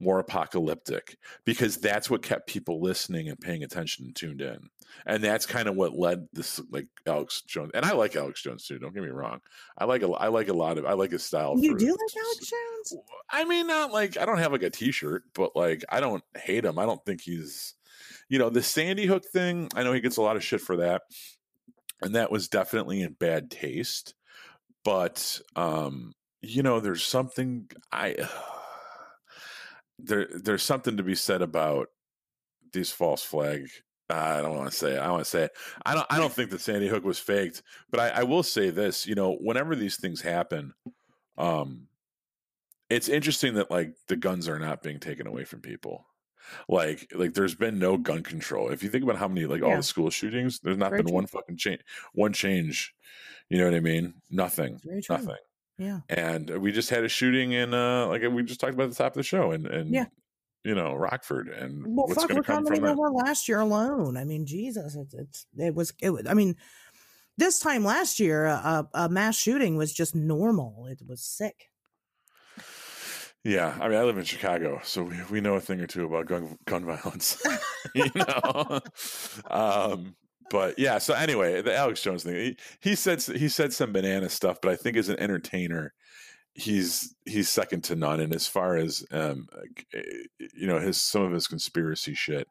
more 0.00 0.18
apocalyptic, 0.18 1.18
because 1.44 1.76
that's 1.76 2.08
what 2.08 2.22
kept 2.22 2.48
people 2.48 2.80
listening 2.80 3.28
and 3.28 3.38
paying 3.40 3.62
attention 3.62 4.06
and 4.06 4.16
tuned 4.16 4.40
in. 4.40 4.70
And 5.06 5.22
that's 5.22 5.46
kind 5.46 5.68
of 5.68 5.76
what 5.76 5.96
led 5.96 6.28
this 6.32 6.60
like 6.70 6.86
Alex 7.06 7.42
Jones. 7.42 7.70
And 7.74 7.84
I 7.84 7.92
like 7.92 8.16
Alex 8.16 8.42
Jones 8.42 8.66
too, 8.66 8.78
don't 8.78 8.94
get 8.94 9.02
me 9.02 9.10
wrong. 9.10 9.40
I 9.78 9.84
like 9.84 10.02
a 10.02 10.10
I 10.10 10.28
like 10.28 10.48
a 10.48 10.52
lot 10.52 10.78
of 10.78 10.86
I 10.86 10.92
like 10.92 11.12
his 11.12 11.24
style. 11.24 11.56
You 11.58 11.72
for- 11.72 11.78
do 11.78 11.86
like 11.86 12.24
Alex 12.24 12.50
Jones? 12.50 13.02
I 13.30 13.44
mean, 13.44 13.66
not 13.66 13.92
like 13.92 14.18
I 14.18 14.24
don't 14.26 14.38
have 14.38 14.52
like 14.52 14.62
a 14.62 14.70
T-shirt, 14.70 15.24
but 15.34 15.56
like 15.56 15.84
I 15.88 16.00
don't 16.00 16.24
hate 16.36 16.64
him. 16.64 16.78
I 16.78 16.86
don't 16.86 17.04
think 17.04 17.20
he's, 17.20 17.74
you 18.28 18.38
know, 18.38 18.50
the 18.50 18.62
Sandy 18.62 19.06
Hook 19.06 19.24
thing. 19.24 19.68
I 19.74 19.82
know 19.82 19.92
he 19.92 20.00
gets 20.00 20.16
a 20.16 20.22
lot 20.22 20.36
of 20.36 20.44
shit 20.44 20.60
for 20.60 20.76
that, 20.78 21.02
and 22.02 22.14
that 22.14 22.30
was 22.30 22.48
definitely 22.48 23.02
in 23.02 23.12
bad 23.12 23.50
taste. 23.50 24.14
But 24.84 25.40
um, 25.56 26.14
you 26.42 26.62
know, 26.62 26.80
there's 26.80 27.02
something 27.02 27.70
I 27.92 28.16
there 29.98 30.28
there's 30.30 30.62
something 30.62 30.96
to 30.96 31.02
be 31.02 31.14
said 31.14 31.42
about 31.42 31.88
these 32.72 32.90
false 32.90 33.22
flag. 33.22 33.68
I 34.10 34.40
don't 34.40 34.56
want 34.56 34.70
to 34.70 34.76
say 34.76 34.92
it. 34.94 34.98
I 34.98 35.10
want 35.10 35.24
to 35.24 35.30
say 35.30 35.42
it. 35.44 35.52
I 35.84 35.94
don't. 35.94 36.06
I 36.10 36.18
don't 36.18 36.32
think 36.32 36.50
that 36.50 36.60
Sandy 36.60 36.88
Hook 36.88 37.04
was 37.04 37.18
faked, 37.18 37.62
but 37.90 38.00
I, 38.00 38.20
I 38.20 38.22
will 38.24 38.42
say 38.42 38.70
this. 38.70 39.06
You 39.06 39.14
know, 39.14 39.32
whenever 39.40 39.74
these 39.76 39.96
things 39.96 40.20
happen, 40.20 40.74
um, 41.38 41.88
it's 42.88 43.08
interesting 43.08 43.54
that 43.54 43.70
like 43.70 43.94
the 44.08 44.16
guns 44.16 44.48
are 44.48 44.58
not 44.58 44.82
being 44.82 44.98
taken 45.00 45.26
away 45.26 45.44
from 45.44 45.60
people. 45.60 46.06
Like, 46.68 47.12
like 47.14 47.34
there's 47.34 47.54
been 47.54 47.78
no 47.78 47.96
gun 47.96 48.22
control. 48.22 48.70
If 48.70 48.82
you 48.82 48.88
think 48.88 49.04
about 49.04 49.16
how 49.16 49.28
many 49.28 49.46
like 49.46 49.62
all 49.62 49.76
the 49.76 49.82
school 49.82 50.10
shootings, 50.10 50.58
there's 50.60 50.78
not 50.78 50.90
Very 50.90 51.02
been 51.02 51.08
true. 51.08 51.14
one 51.14 51.26
fucking 51.26 51.56
change, 51.58 51.80
one 52.12 52.32
change. 52.32 52.94
You 53.48 53.58
know 53.58 53.66
what 53.66 53.74
I 53.74 53.80
mean? 53.80 54.14
Nothing. 54.30 54.74
It's 54.74 54.84
very 54.84 55.02
true. 55.02 55.16
Nothing. 55.16 55.36
Yeah. 55.78 56.00
And 56.08 56.50
we 56.58 56.72
just 56.72 56.90
had 56.90 57.04
a 57.04 57.08
shooting 57.08 57.52
in, 57.52 57.72
uh, 57.72 58.06
like 58.08 58.22
we 58.22 58.42
just 58.42 58.60
talked 58.60 58.74
about 58.74 58.84
at 58.84 58.90
the 58.90 58.96
top 58.96 59.12
of 59.12 59.16
the 59.16 59.22
show, 59.22 59.52
and 59.52 59.66
and 59.66 59.92
Yeah. 59.94 60.06
You 60.64 60.74
know 60.74 60.94
Rockford, 60.94 61.48
and 61.48 61.84
Well, 61.86 62.06
what's 62.06 62.26
going 62.26 62.36
to 62.36 62.42
come 62.42 62.66
from 62.66 62.82
that? 62.82 62.96
last 62.96 63.48
year 63.48 63.60
alone. 63.60 64.16
I 64.16 64.24
mean, 64.24 64.46
Jesus, 64.46 64.94
it's, 64.96 65.14
it's 65.14 65.46
it 65.56 65.74
was 65.74 65.92
it 66.00 66.10
was. 66.10 66.26
I 66.28 66.34
mean, 66.34 66.56
this 67.38 67.58
time 67.58 67.84
last 67.84 68.20
year, 68.20 68.46
a, 68.46 68.88
a 68.94 69.08
mass 69.08 69.36
shooting 69.36 69.76
was 69.76 69.92
just 69.92 70.14
normal. 70.14 70.86
It 70.86 71.02
was 71.06 71.22
sick. 71.22 71.70
Yeah, 73.42 73.74
I 73.80 73.88
mean, 73.88 73.96
I 73.96 74.02
live 74.02 74.18
in 74.18 74.24
Chicago, 74.24 74.80
so 74.84 75.04
we, 75.04 75.16
we 75.30 75.40
know 75.40 75.54
a 75.54 75.60
thing 75.60 75.80
or 75.80 75.86
two 75.86 76.04
about 76.04 76.26
gun 76.26 76.58
gun 76.66 76.84
violence, 76.84 77.42
you 77.94 78.10
know. 78.14 78.80
um, 79.50 80.14
but 80.50 80.78
yeah, 80.78 80.98
so 80.98 81.14
anyway, 81.14 81.62
the 81.62 81.74
Alex 81.74 82.02
Jones 82.02 82.24
thing, 82.24 82.34
he, 82.34 82.56
he 82.80 82.94
said 82.94 83.22
he 83.22 83.48
said 83.48 83.72
some 83.72 83.92
banana 83.92 84.28
stuff, 84.28 84.58
but 84.60 84.70
I 84.72 84.76
think 84.76 84.98
as 84.98 85.08
an 85.08 85.18
entertainer, 85.18 85.94
he's 86.54 87.14
he's 87.24 87.48
second 87.48 87.84
to 87.84 87.96
none. 87.96 88.20
And 88.20 88.34
as 88.34 88.46
far 88.46 88.76
as 88.76 89.04
um, 89.10 89.48
eh, 89.94 90.02
you 90.54 90.66
know, 90.66 90.78
his 90.78 91.00
some 91.00 91.22
of 91.22 91.32
his 91.32 91.46
conspiracy 91.46 92.14
shit, 92.14 92.48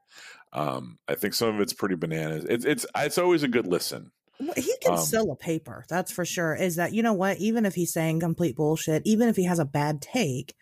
um, 0.54 0.98
I 1.08 1.16
think 1.16 1.34
some 1.34 1.54
of 1.56 1.62
it's 1.62 1.74
pretty 1.74 1.96
bananas. 1.96 2.46
It's 2.50 2.66
it's 2.66 2.86
it's 2.96 3.18
always 3.18 3.44
a 3.44 3.48
good 3.48 3.68
listen. 3.68 4.12
Well, 4.40 4.54
He 4.56 4.74
can 4.82 4.94
Um, 4.94 5.00
sell 5.00 5.32
a 5.32 5.36
paper, 5.36 5.86
that's 5.90 6.12
for 6.14 6.24
sure. 6.24 6.56
Is 6.56 6.78
that 6.78 6.94
you 6.94 7.04
know 7.04 7.14
what? 7.14 7.38
Even 7.40 7.66
if 7.66 7.76
he's 7.76 7.92
saying 7.92 8.22
complete 8.22 8.56
bullshit, 8.56 9.02
even 9.06 9.28
if 9.28 9.36
he 9.36 9.44
has 9.44 9.60
a 9.60 9.66
bad 9.66 10.02
take, 10.02 10.56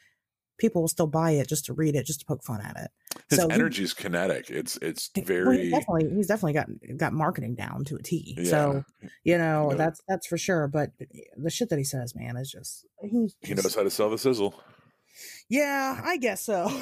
people 0.57 0.81
will 0.81 0.87
still 0.87 1.07
buy 1.07 1.31
it 1.31 1.47
just 1.47 1.65
to 1.65 1.73
read 1.73 1.95
it, 1.95 2.05
just 2.05 2.21
to 2.21 2.25
poke 2.25 2.43
fun 2.43 2.61
at 2.61 2.75
it. 2.77 2.91
His 3.29 3.39
So 3.39 3.47
he- 3.47 3.53
energy 3.53 3.83
is 3.83 3.93
kinetic. 3.93 4.49
It's 4.49 4.77
it's 4.81 5.09
Well, 5.15 5.25
very 5.25 5.63
he's 5.63 5.71
definitely 5.71 6.15
he's 6.15 6.27
definitely 6.27 6.53
got 6.53 6.67
got 6.97 7.13
marketing 7.13 7.55
down 7.55 7.83
to 7.85 7.95
a 7.95 8.01
T. 8.01 8.35
yeah. 8.39 8.49
So 8.49 8.83
you 9.23 9.37
know 9.37 9.73
that's 9.75 10.01
that's 10.07 10.27
for 10.27 10.37
sure. 10.37 10.67
But 10.67 10.91
the 11.37 11.49
shit 11.49 11.69
that 11.69 11.77
he 11.77 11.83
says, 11.83 12.15
man, 12.15 12.37
is 12.37 12.51
just 12.51 12.85
he's 13.01 13.35
he 13.41 13.53
knows 13.53 13.75
how 13.75 13.83
to 13.83 13.89
sell 13.91 14.09
the 14.09 14.17
sizzle. 14.17 14.53
Yeah, 15.49 15.99
I 16.03 16.17
guess 16.17 16.41
so. 16.45 16.69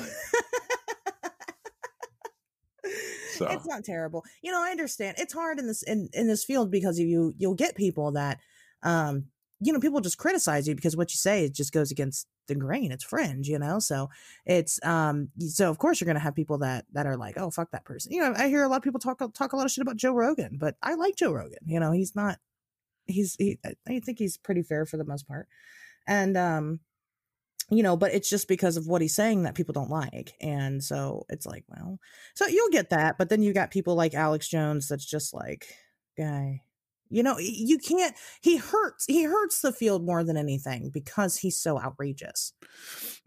So 3.33 3.47
It's 3.47 3.65
not 3.67 3.83
terrible. 3.83 4.23
You 4.41 4.53
know, 4.53 4.63
I 4.63 4.69
understand. 4.71 5.17
It's 5.19 5.33
hard 5.33 5.59
in 5.59 5.67
this 5.67 5.83
in, 5.83 6.07
in 6.13 6.27
this 6.27 6.45
field 6.45 6.71
because 6.71 6.97
you 6.97 7.33
you'll 7.37 7.53
get 7.55 7.75
people 7.75 8.11
that 8.13 8.39
um 8.81 9.25
you 9.61 9.71
know, 9.71 9.79
people 9.79 10.01
just 10.01 10.17
criticize 10.17 10.67
you 10.67 10.75
because 10.75 10.97
what 10.97 11.13
you 11.13 11.17
say 11.17 11.45
it 11.45 11.53
just 11.53 11.71
goes 11.71 11.91
against 11.91 12.27
the 12.47 12.55
grain. 12.55 12.91
It's 12.91 13.03
fringe, 13.03 13.47
you 13.47 13.57
know. 13.57 13.79
So 13.79 14.09
it's 14.45 14.83
um 14.83 15.29
so 15.39 15.69
of 15.69 15.77
course 15.77 15.99
you're 15.99 16.07
gonna 16.07 16.19
have 16.19 16.35
people 16.35 16.59
that 16.59 16.85
that 16.93 17.05
are 17.05 17.17
like, 17.17 17.37
oh 17.37 17.49
fuck 17.51 17.71
that 17.71 17.85
person. 17.85 18.11
You 18.11 18.21
know, 18.21 18.33
I 18.35 18.49
hear 18.49 18.63
a 18.63 18.67
lot 18.67 18.77
of 18.77 18.83
people 18.83 18.99
talk 18.99 19.19
talk 19.33 19.53
a 19.53 19.55
lot 19.55 19.65
of 19.65 19.71
shit 19.71 19.81
about 19.81 19.97
Joe 19.97 20.13
Rogan, 20.13 20.57
but 20.59 20.75
I 20.81 20.95
like 20.95 21.15
Joe 21.15 21.31
Rogan. 21.31 21.59
You 21.65 21.79
know, 21.79 21.91
he's 21.91 22.15
not 22.15 22.39
he's 23.05 23.35
he 23.37 23.59
I- 23.65 23.99
think 23.99 24.19
he's 24.19 24.37
pretty 24.37 24.61
fair 24.61 24.85
for 24.85 24.97
the 24.97 25.05
most 25.05 25.27
part. 25.27 25.47
And 26.07 26.37
um 26.37 26.79
you 27.71 27.81
know, 27.81 27.97
but 27.97 28.13
it's 28.13 28.29
just 28.29 28.47
because 28.47 28.77
of 28.77 28.85
what 28.85 29.01
he's 29.01 29.15
saying 29.15 29.43
that 29.43 29.55
people 29.55 29.73
don't 29.73 29.89
like. 29.89 30.35
And 30.39 30.83
so 30.83 31.25
it's 31.29 31.47
like, 31.47 31.63
well, 31.67 31.99
so 32.35 32.45
you'll 32.45 32.69
get 32.69 32.91
that. 32.91 33.17
But 33.17 33.29
then 33.29 33.41
you 33.41 33.53
got 33.53 33.71
people 33.71 33.95
like 33.95 34.13
Alex 34.13 34.47
Jones 34.47 34.87
that's 34.87 35.05
just 35.05 35.33
like, 35.33 35.65
guy, 36.15 36.61
you 37.09 37.23
know, 37.23 37.37
you 37.37 37.77
can't, 37.77 38.15
he 38.41 38.57
hurts, 38.57 39.05
he 39.05 39.23
hurts 39.23 39.61
the 39.61 39.71
field 39.71 40.05
more 40.05 40.23
than 40.23 40.37
anything 40.37 40.89
because 40.93 41.37
he's 41.37 41.57
so 41.57 41.79
outrageous. 41.79 42.53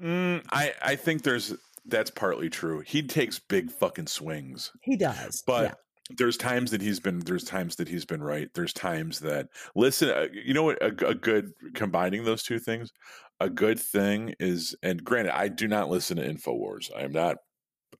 Mm, 0.02 0.44
I 0.50 0.74
I 0.82 0.96
think 0.96 1.22
there's 1.22 1.54
that's 1.86 2.10
partly 2.10 2.50
true. 2.50 2.80
He 2.80 3.02
takes 3.02 3.38
big 3.38 3.70
fucking 3.70 4.06
swings, 4.06 4.72
He 4.82 4.96
does. 4.96 5.42
but 5.46 5.64
yeah. 5.64 5.74
there's 6.16 6.36
times 6.36 6.70
that 6.70 6.82
he's 6.82 7.00
been 7.00 7.20
there's 7.20 7.44
times 7.44 7.76
that 7.76 7.88
he's 7.88 8.04
been 8.04 8.22
right 8.22 8.48
there's 8.54 8.72
times 8.72 9.20
that 9.20 9.48
listen 9.74 10.10
uh, 10.10 10.26
you 10.32 10.54
know 10.54 10.64
what 10.64 10.82
a, 10.82 11.08
a, 11.08 11.14
good 11.14 11.52
combining 11.74 12.24
those 12.24 12.42
two 12.42 12.58
things 12.58 12.92
a 13.40 13.50
good 13.50 13.78
thing 13.78 14.34
is 14.40 14.74
and 14.82 15.04
granted 15.04 15.36
i 15.36 15.48
do 15.48 15.68
not 15.68 15.90
listen 15.90 16.16
to 16.16 16.26
infowars 16.26 16.90
i 16.96 17.02
am 17.02 17.12
not 17.12 17.36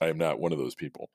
i 0.00 0.06
am 0.06 0.16
not 0.16 0.40
one 0.40 0.52
of 0.52 0.59
those 0.59 0.74
people 0.74 1.10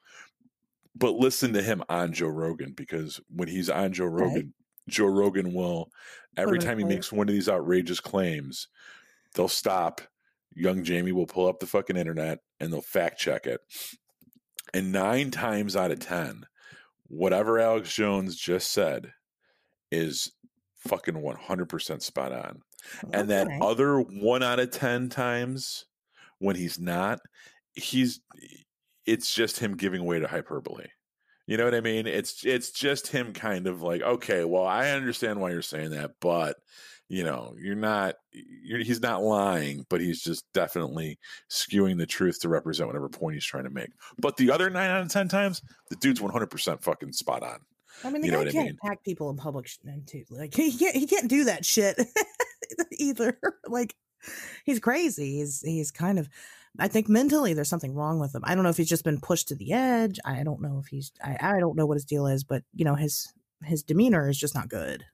but 0.96 1.16
listen 1.16 1.54
to 1.54 1.62
him 1.62 1.84
on 1.90 2.14
joe 2.14 2.28
rogan 2.28 2.74
because 2.74 3.20
when 3.30 3.48
he's 3.48 3.70
on 3.70 3.94
joe 3.94 4.06
rogan 4.06 4.36
right. 4.36 4.46
joe 4.88 5.06
rogan 5.06 5.54
will 5.54 5.90
every 6.38 6.60
time 6.60 6.78
he 6.78 6.86
makes 6.86 7.12
one 7.12 7.28
of 7.28 7.34
these 7.34 7.50
outrageous 7.50 8.00
claims 8.00 8.68
they'll 9.36 9.48
stop 9.48 10.02
young 10.56 10.84
jamie 10.84 11.12
will 11.12 11.26
pull 11.26 11.48
up 11.48 11.60
the 11.60 11.68
fucking 11.68 11.98
internet 11.98 12.40
and 12.60 12.72
they'll 12.72 12.82
fact 12.82 13.20
check 13.20 13.46
it 13.46 13.60
and 14.74 14.92
nine 14.92 15.32
times 15.32 15.76
out 15.76 15.92
of 15.92 16.00
ten 16.00 16.46
whatever 17.14 17.60
Alex 17.60 17.94
Jones 17.94 18.36
just 18.36 18.72
said 18.72 19.14
is 19.92 20.32
fucking 20.80 21.16
100% 21.16 22.02
spot 22.02 22.32
on. 22.32 22.62
Okay. 23.04 23.20
And 23.20 23.30
that 23.30 23.48
other 23.62 24.00
one 24.00 24.44
out 24.44 24.60
of 24.60 24.72
10 24.72 25.10
times 25.10 25.86
when 26.40 26.56
he's 26.56 26.80
not, 26.80 27.20
he's, 27.74 28.20
it's 29.06 29.34
just 29.34 29.60
him 29.60 29.76
giving 29.76 30.06
way 30.06 30.20
to 30.20 30.28
hyperbole. 30.28 30.88
You 31.46 31.58
know 31.58 31.66
what 31.66 31.76
I 31.76 31.82
mean? 31.82 32.08
It's 32.08 32.46
it's 32.46 32.72
just 32.72 33.08
him 33.08 33.34
kind 33.34 33.68
of 33.68 33.82
like, 33.82 34.02
okay, 34.02 34.46
well, 34.46 34.66
I 34.66 34.92
understand 34.92 35.42
why 35.42 35.52
you're 35.52 35.62
saying 35.62 35.90
that, 35.92 36.12
but 36.22 36.58
you 37.10 37.24
know, 37.24 37.54
you're 37.60 37.76
not, 37.76 38.16
you're, 38.32 38.80
he's 38.80 39.02
not 39.02 39.22
lying, 39.22 39.86
but 39.88 40.02
he's 40.02 40.24
just 40.24 40.52
definitely 40.54 41.20
skewing 41.48 41.98
the 41.98 42.08
truth 42.08 42.40
to 42.40 42.50
represent 42.50 42.88
whatever 42.88 43.08
point 43.08 43.36
he's 43.36 43.46
trying 43.46 43.66
to 43.66 43.70
make. 43.70 43.92
But 44.18 44.38
the 44.38 44.50
other 44.50 44.70
nine 44.70 44.90
out 44.90 45.02
of 45.02 45.10
10 45.10 45.28
times, 45.28 45.62
the 45.90 45.96
dude's 45.98 46.22
100% 46.22 46.82
fucking 46.82 47.12
spot 47.12 47.44
on. 47.44 47.60
I 48.04 48.10
mean, 48.10 48.22
the 48.22 48.28
you 48.28 48.34
guy 48.34 48.44
can't 48.46 48.56
I 48.56 48.64
mean? 48.64 48.78
attack 48.84 49.04
people 49.04 49.30
in 49.30 49.38
public 49.38 49.70
too. 50.08 50.24
Like 50.32 50.56
he 50.56 50.76
can't, 50.76 50.96
he 50.96 51.06
can't 51.06 51.28
do 51.28 51.44
that 51.44 51.64
shit 51.66 52.02
either. 52.92 53.38
like 53.68 53.96
he's 54.66 54.80
crazy. 54.80 55.38
He's, 55.38 55.62
he's 55.62 55.92
kind 55.92 56.18
of, 56.18 56.30
I 56.80 56.88
think 56.88 57.08
mentally 57.08 57.54
there's 57.54 57.70
something 57.70 57.94
wrong 57.94 58.20
with 58.20 58.34
him. 58.34 58.42
I 58.46 58.56
don't 58.56 58.64
know 58.64 58.70
if 58.70 58.78
he's 58.78 58.90
just 58.90 59.04
been 59.04 59.22
pushed 59.22 59.50
to 59.50 59.56
the 59.56 59.74
edge. 59.74 60.20
I 60.26 60.44
don't 60.44 60.62
know 60.62 60.80
if 60.80 60.88
he's, 60.88 61.12
I, 61.24 61.38
I 61.40 61.60
don't 61.60 61.76
know 61.76 61.86
what 61.86 61.98
his 61.98 62.06
deal 62.06 62.26
is, 62.26 62.44
but 62.44 62.64
you 62.74 62.84
know, 62.84 62.96
his, 62.96 63.32
his 63.64 63.84
demeanor 63.84 64.28
is 64.30 64.38
just 64.38 64.56
not 64.56 64.70
good. 64.70 65.06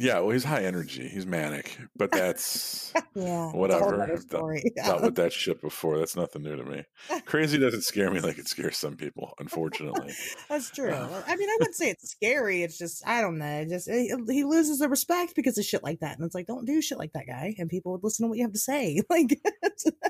Yeah, 0.00 0.20
well, 0.20 0.30
he's 0.30 0.44
high 0.44 0.64
energy. 0.64 1.06
He's 1.08 1.26
manic, 1.26 1.76
but 1.94 2.10
that's 2.10 2.90
yeah, 3.14 3.52
whatever. 3.52 4.02
I've 4.02 4.24
yeah. 4.32 4.86
dealt 4.86 5.02
with 5.02 5.16
that 5.16 5.30
shit 5.30 5.60
before. 5.60 5.98
That's 5.98 6.16
nothing 6.16 6.42
new 6.42 6.56
to 6.56 6.64
me. 6.64 6.84
Crazy 7.26 7.58
doesn't 7.60 7.82
scare 7.82 8.10
me 8.10 8.20
like 8.20 8.38
it 8.38 8.48
scares 8.48 8.78
some 8.78 8.96
people. 8.96 9.34
Unfortunately, 9.38 10.14
that's 10.48 10.70
true. 10.70 10.90
Uh, 10.90 11.22
I 11.26 11.36
mean, 11.36 11.50
I 11.50 11.56
wouldn't 11.60 11.76
say 11.76 11.90
it's 11.90 12.12
scary. 12.12 12.62
It's 12.62 12.78
just 12.78 13.06
I 13.06 13.20
don't 13.20 13.36
know. 13.36 13.66
Just 13.68 13.90
he, 13.90 14.10
he 14.30 14.44
loses 14.44 14.78
the 14.78 14.88
respect 14.88 15.34
because 15.36 15.58
of 15.58 15.66
shit 15.66 15.84
like 15.84 16.00
that, 16.00 16.16
and 16.16 16.24
it's 16.24 16.34
like 16.34 16.46
don't 16.46 16.64
do 16.64 16.80
shit 16.80 16.96
like 16.96 17.12
that, 17.12 17.26
guy. 17.26 17.54
And 17.58 17.68
people 17.68 17.92
would 17.92 18.02
listen 18.02 18.24
to 18.24 18.30
what 18.30 18.38
you 18.38 18.44
have 18.44 18.54
to 18.54 18.58
say. 18.58 19.02
Like, 19.10 19.38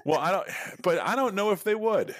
well, 0.04 0.20
I 0.20 0.30
don't, 0.30 0.46
but 0.82 1.00
I 1.00 1.16
don't 1.16 1.34
know 1.34 1.50
if 1.50 1.64
they 1.64 1.74
would. 1.74 2.14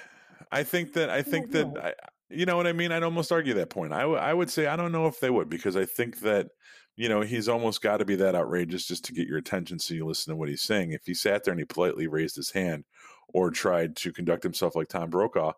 I 0.51 0.65
think 0.65 0.95
that 0.95 1.09
I 1.09 1.23
think 1.23 1.53
that 1.53 1.69
I, 1.81 1.95
you 2.31 2.47
know 2.47 2.57
what 2.57 2.67
I 2.67 2.73
mean. 2.73 2.91
I'd 2.91 3.05
almost 3.05 3.31
argue 3.31 3.55
that 3.55 3.71
point. 3.71 3.93
I, 3.93 4.01
w- 4.01 4.19
I 4.19 4.35
would 4.35 4.51
say 4.51 4.67
I 4.67 4.75
don't 4.75 4.91
know 4.91 5.07
if 5.07 5.21
they 5.21 5.31
would 5.31 5.49
because 5.49 5.77
I 5.77 5.85
think 5.85 6.21
that 6.21 6.49
you 6.97 7.09
know, 7.09 7.21
he's 7.23 7.49
almost 7.49 7.83
got 7.83 7.99
to 7.99 8.05
be 8.05 8.17
that 8.17 8.35
outrageous 8.35 8.87
just 8.87 9.05
to 9.07 9.13
get 9.13 9.29
your 9.29 9.39
attention 9.39 9.79
so 9.79 9.95
you 9.95 10.07
listen 10.07 10.33
to 10.33 10.37
what 10.37 10.49
he's 10.49 10.63
saying. 10.63 10.93
If 10.93 11.07
he 11.07 11.15
sat 11.15 11.45
there 11.45 11.53
and 11.53 11.61
he 11.61 11.65
politely 11.65 12.07
raised 12.07 12.37
his 12.37 12.51
hand 12.51 12.85
or 13.33 13.51
tried 13.51 13.97
to 13.97 14.13
conduct 14.13 14.43
himself 14.43 14.75
like 14.75 14.89
Tom 14.89 15.09
Brokaw, 15.09 15.53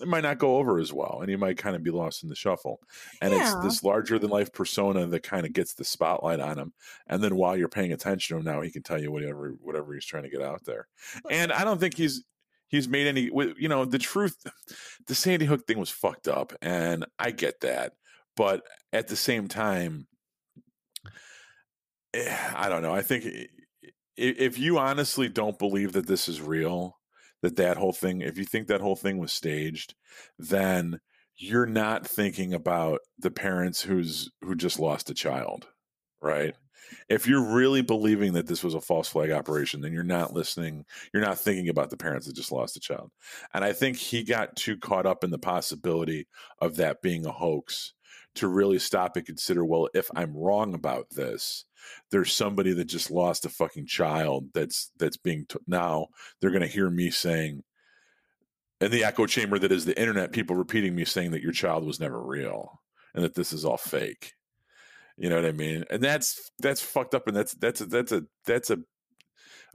it 0.00 0.08
might 0.08 0.22
not 0.22 0.38
go 0.38 0.56
over 0.56 0.78
as 0.78 0.92
well 0.92 1.18
and 1.20 1.30
he 1.30 1.36
might 1.36 1.56
kind 1.56 1.74
of 1.74 1.82
be 1.82 1.90
lost 1.90 2.22
in 2.22 2.28
the 2.28 2.34
shuffle. 2.34 2.80
And 3.20 3.32
yeah. 3.32 3.40
it's 3.40 3.64
this 3.64 3.82
larger 3.82 4.18
than 4.18 4.30
life 4.30 4.52
persona 4.52 5.06
that 5.06 5.22
kind 5.22 5.46
of 5.46 5.52
gets 5.52 5.74
the 5.74 5.84
spotlight 5.84 6.40
on 6.40 6.58
him. 6.58 6.72
And 7.06 7.22
then 7.22 7.36
while 7.36 7.56
you're 7.56 7.68
paying 7.68 7.92
attention 7.92 8.36
to 8.36 8.40
him 8.40 8.44
now, 8.44 8.60
he 8.60 8.70
can 8.70 8.82
tell 8.82 9.00
you 9.00 9.10
whatever 9.10 9.54
whatever 9.60 9.94
he's 9.94 10.04
trying 10.04 10.24
to 10.24 10.30
get 10.30 10.42
out 10.42 10.64
there. 10.64 10.88
And 11.30 11.52
I 11.52 11.64
don't 11.64 11.80
think 11.80 11.96
he's 11.96 12.24
he's 12.68 12.88
made 12.88 13.06
any 13.06 13.30
you 13.58 13.68
know 13.68 13.84
the 13.84 13.98
truth 13.98 14.46
the 15.06 15.14
sandy 15.14 15.46
hook 15.46 15.66
thing 15.66 15.78
was 15.78 15.90
fucked 15.90 16.26
up 16.26 16.52
and 16.60 17.04
i 17.18 17.30
get 17.30 17.60
that 17.60 17.92
but 18.36 18.62
at 18.92 19.06
the 19.06 19.16
same 19.16 19.46
time 19.46 20.06
Eh, 22.14 22.52
I 22.54 22.68
don't 22.68 22.82
know. 22.82 22.94
I 22.94 23.02
think 23.02 23.26
if 24.16 24.58
you 24.58 24.78
honestly 24.78 25.28
don't 25.28 25.58
believe 25.58 25.92
that 25.92 26.06
this 26.06 26.28
is 26.28 26.40
real, 26.40 26.98
that 27.42 27.56
that 27.56 27.76
whole 27.76 27.92
thing, 27.92 28.20
if 28.22 28.38
you 28.38 28.44
think 28.44 28.68
that 28.68 28.80
whole 28.80 28.96
thing 28.96 29.18
was 29.18 29.32
staged, 29.32 29.94
then 30.38 31.00
you're 31.36 31.66
not 31.66 32.06
thinking 32.06 32.54
about 32.54 33.00
the 33.18 33.30
parents 33.30 33.82
who's 33.82 34.30
who 34.42 34.54
just 34.54 34.78
lost 34.78 35.10
a 35.10 35.14
child, 35.14 35.66
right? 36.22 36.54
If 37.08 37.26
you're 37.26 37.44
really 37.54 37.82
believing 37.82 38.34
that 38.34 38.46
this 38.46 38.62
was 38.62 38.74
a 38.74 38.80
false 38.80 39.08
flag 39.08 39.32
operation, 39.32 39.80
then 39.80 39.92
you're 39.92 40.04
not 40.04 40.32
listening. 40.34 40.84
You're 41.12 41.22
not 41.24 41.38
thinking 41.40 41.68
about 41.68 41.90
the 41.90 41.96
parents 41.96 42.26
that 42.26 42.36
just 42.36 42.52
lost 42.52 42.76
a 42.76 42.80
child. 42.80 43.10
And 43.52 43.64
I 43.64 43.72
think 43.72 43.96
he 43.96 44.22
got 44.22 44.54
too 44.54 44.76
caught 44.76 45.06
up 45.06 45.24
in 45.24 45.30
the 45.30 45.38
possibility 45.38 46.28
of 46.60 46.76
that 46.76 47.02
being 47.02 47.26
a 47.26 47.32
hoax 47.32 47.94
to 48.36 48.48
really 48.48 48.78
stop 48.78 49.16
and 49.16 49.26
consider, 49.26 49.64
well, 49.64 49.88
if 49.94 50.10
I'm 50.14 50.36
wrong 50.36 50.74
about 50.74 51.10
this, 51.10 51.64
there's 52.10 52.32
somebody 52.32 52.72
that 52.72 52.84
just 52.84 53.10
lost 53.10 53.44
a 53.44 53.48
fucking 53.48 53.86
child 53.86 54.48
that's 54.54 54.90
that's 54.98 55.16
being 55.16 55.46
t- 55.48 55.58
now 55.66 56.06
they're 56.40 56.50
going 56.50 56.62
to 56.62 56.66
hear 56.66 56.88
me 56.90 57.10
saying 57.10 57.62
in 58.80 58.90
the 58.90 59.04
echo 59.04 59.26
chamber 59.26 59.58
that 59.58 59.72
is 59.72 59.84
the 59.84 59.98
internet 59.98 60.32
people 60.32 60.56
repeating 60.56 60.94
me 60.94 61.04
saying 61.04 61.30
that 61.30 61.42
your 61.42 61.52
child 61.52 61.84
was 61.84 62.00
never 62.00 62.20
real 62.20 62.80
and 63.14 63.24
that 63.24 63.34
this 63.34 63.52
is 63.52 63.64
all 63.64 63.76
fake. 63.76 64.32
You 65.16 65.30
know 65.30 65.36
what 65.36 65.46
i 65.46 65.52
mean? 65.52 65.84
And 65.90 66.02
that's 66.02 66.50
that's 66.58 66.82
fucked 66.82 67.14
up 67.14 67.28
and 67.28 67.36
that's 67.36 67.54
that's 67.54 67.80
a, 67.80 67.86
that's 67.86 68.12
a 68.12 68.24
that's 68.46 68.70
a 68.70 68.78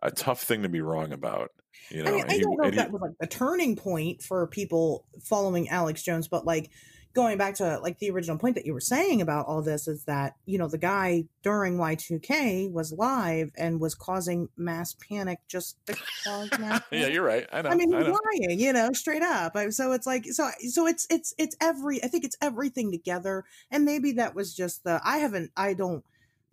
a 0.01 0.11
tough 0.11 0.43
thing 0.43 0.63
to 0.63 0.69
be 0.69 0.81
wrong 0.81 1.11
about 1.11 1.49
you 1.91 2.03
know? 2.03 2.11
I, 2.11 2.15
mean, 2.15 2.25
I 2.29 2.39
don't 2.39 2.57
know 2.57 2.67
if 2.67 2.75
that 2.75 2.91
was 2.91 3.01
like 3.01 3.11
a 3.21 3.27
turning 3.27 3.75
point 3.75 4.21
for 4.21 4.47
people 4.47 5.05
following 5.23 5.69
alex 5.69 6.03
jones 6.03 6.27
but 6.27 6.45
like 6.45 6.71
going 7.13 7.37
back 7.37 7.55
to 7.55 7.79
like 7.79 7.97
the 7.99 8.09
original 8.11 8.37
point 8.37 8.55
that 8.55 8.65
you 8.65 8.73
were 8.73 8.79
saying 8.79 9.21
about 9.21 9.47
all 9.47 9.61
this 9.61 9.87
is 9.87 10.03
that 10.05 10.35
you 10.45 10.57
know 10.57 10.67
the 10.67 10.77
guy 10.77 11.25
during 11.43 11.77
Y2K 11.77 12.71
was 12.71 12.91
live 12.91 13.51
and 13.57 13.79
was 13.79 13.95
causing 13.95 14.49
mass 14.55 14.95
panic 15.07 15.39
just 15.47 15.77
to 15.87 15.97
cause 16.23 16.49
mass 16.59 16.81
yeah, 16.91 17.07
you're 17.07 17.23
right. 17.23 17.47
I 17.51 17.61
know. 17.61 17.69
I 17.69 17.75
mean, 17.75 17.91
he's 17.91 18.07
lying, 18.07 18.59
you 18.59 18.73
know, 18.73 18.91
straight 18.93 19.23
up. 19.23 19.57
So 19.71 19.91
it's 19.91 20.05
like 20.05 20.25
so 20.25 20.49
so 20.69 20.87
it's 20.87 21.07
it's 21.09 21.33
it's 21.37 21.55
every 21.59 22.03
I 22.03 22.07
think 22.07 22.25
it's 22.25 22.37
everything 22.41 22.91
together 22.91 23.43
and 23.71 23.85
maybe 23.85 24.13
that 24.13 24.35
was 24.35 24.53
just 24.53 24.83
the 24.83 25.01
I 25.03 25.17
haven't 25.17 25.51
I 25.57 25.73
don't 25.73 26.03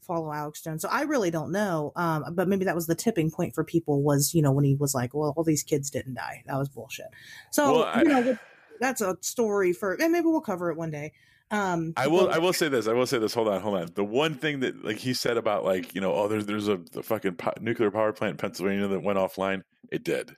follow 0.06 0.32
Alex 0.32 0.62
Jones. 0.62 0.82
So 0.82 0.88
I 0.88 1.02
really 1.02 1.30
don't 1.30 1.50
know. 1.50 1.92
Um, 1.96 2.24
but 2.32 2.48
maybe 2.48 2.64
that 2.64 2.74
was 2.74 2.86
the 2.86 2.94
tipping 2.94 3.30
point 3.30 3.54
for 3.54 3.64
people 3.64 4.02
was, 4.02 4.34
you 4.34 4.40
know, 4.40 4.52
when 4.52 4.64
he 4.64 4.76
was 4.76 4.94
like, 4.94 5.12
well, 5.12 5.34
all 5.36 5.42
these 5.42 5.64
kids 5.64 5.90
didn't 5.90 6.14
die. 6.14 6.44
That 6.46 6.56
was 6.56 6.68
bullshit. 6.68 7.06
So, 7.50 7.80
well, 7.80 7.84
I, 7.84 8.02
you 8.02 8.08
know, 8.08 8.38
that's 8.80 9.00
a 9.00 9.16
story 9.20 9.72
for 9.72 9.94
and 9.94 10.12
maybe 10.12 10.26
we'll 10.26 10.40
cover 10.40 10.70
it 10.70 10.76
one 10.76 10.90
day 10.90 11.12
um 11.50 11.92
i 11.96 12.06
will 12.06 12.28
i 12.30 12.38
will 12.38 12.52
say 12.52 12.68
this 12.68 12.88
i 12.88 12.92
will 12.92 13.06
say 13.06 13.18
this 13.18 13.32
hold 13.32 13.48
on 13.48 13.60
hold 13.60 13.76
on 13.76 13.88
the 13.94 14.04
one 14.04 14.34
thing 14.34 14.60
that 14.60 14.84
like 14.84 14.96
he 14.96 15.14
said 15.14 15.36
about 15.36 15.64
like 15.64 15.94
you 15.94 16.00
know 16.00 16.12
oh 16.12 16.26
there's 16.26 16.46
there's 16.46 16.68
a 16.68 16.76
the 16.92 17.02
fucking 17.02 17.34
po- 17.34 17.54
nuclear 17.60 17.90
power 17.90 18.12
plant 18.12 18.32
in 18.32 18.36
pennsylvania 18.36 18.88
that 18.88 19.02
went 19.02 19.18
offline 19.18 19.62
it 19.92 20.02
did 20.02 20.36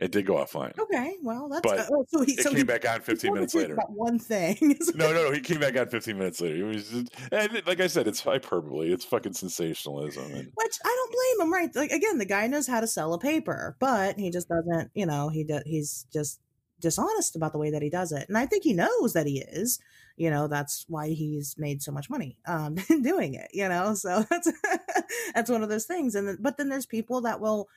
it 0.00 0.12
did 0.12 0.26
go 0.26 0.34
offline. 0.34 0.78
Okay, 0.78 1.16
well, 1.22 1.48
that's 1.48 1.62
but 1.62 1.78
uh, 1.80 2.04
so 2.06 2.22
he 2.22 2.32
it 2.34 2.42
so 2.42 2.50
came 2.50 2.58
he, 2.58 2.62
back 2.62 2.88
on 2.88 3.00
15 3.00 3.34
minutes 3.34 3.54
later. 3.54 3.74
About 3.74 3.90
one 3.90 4.18
thing. 4.18 4.56
no, 4.94 5.12
no, 5.12 5.24
no. 5.24 5.32
He 5.32 5.40
came 5.40 5.58
back 5.58 5.76
on 5.76 5.88
15 5.88 6.16
minutes 6.16 6.40
later. 6.40 6.56
It 6.56 6.62
was, 6.62 6.88
just, 6.88 7.08
and 7.32 7.66
like 7.66 7.80
I 7.80 7.88
said, 7.88 8.06
it's 8.06 8.20
hyperbole. 8.20 8.92
It's 8.92 9.04
fucking 9.04 9.32
sensationalism. 9.32 10.24
And, 10.24 10.52
Which 10.54 10.78
I 10.84 10.88
don't 10.88 11.12
blame 11.12 11.46
him. 11.46 11.52
Right? 11.52 11.74
Like 11.74 11.90
again, 11.90 12.18
the 12.18 12.26
guy 12.26 12.46
knows 12.46 12.68
how 12.68 12.80
to 12.80 12.86
sell 12.86 13.12
a 13.12 13.18
paper, 13.18 13.76
but 13.80 14.18
he 14.18 14.30
just 14.30 14.48
doesn't. 14.48 14.92
You 14.94 15.06
know, 15.06 15.30
he 15.30 15.42
does. 15.42 15.62
He's 15.66 16.06
just 16.12 16.40
dishonest 16.80 17.36
about 17.36 17.52
the 17.52 17.58
way 17.58 17.70
that 17.70 17.82
he 17.82 17.90
does 17.90 18.12
it. 18.12 18.28
And 18.28 18.38
I 18.38 18.46
think 18.46 18.64
he 18.64 18.72
knows 18.72 19.12
that 19.12 19.26
he 19.26 19.40
is. 19.40 19.78
You 20.16 20.30
know, 20.30 20.48
that's 20.48 20.84
why 20.88 21.10
he's 21.10 21.56
made 21.58 21.80
so 21.80 21.92
much 21.92 22.10
money 22.10 22.36
um, 22.46 22.74
doing 23.02 23.34
it. 23.34 23.48
You 23.52 23.68
know, 23.68 23.94
so 23.94 24.24
that's 24.30 24.52
that's 25.34 25.50
one 25.50 25.62
of 25.62 25.68
those 25.68 25.86
things. 25.86 26.14
And 26.14 26.28
then, 26.28 26.38
but 26.40 26.56
then 26.56 26.68
there's 26.68 26.86
people 26.86 27.20
that 27.22 27.40
will 27.40 27.68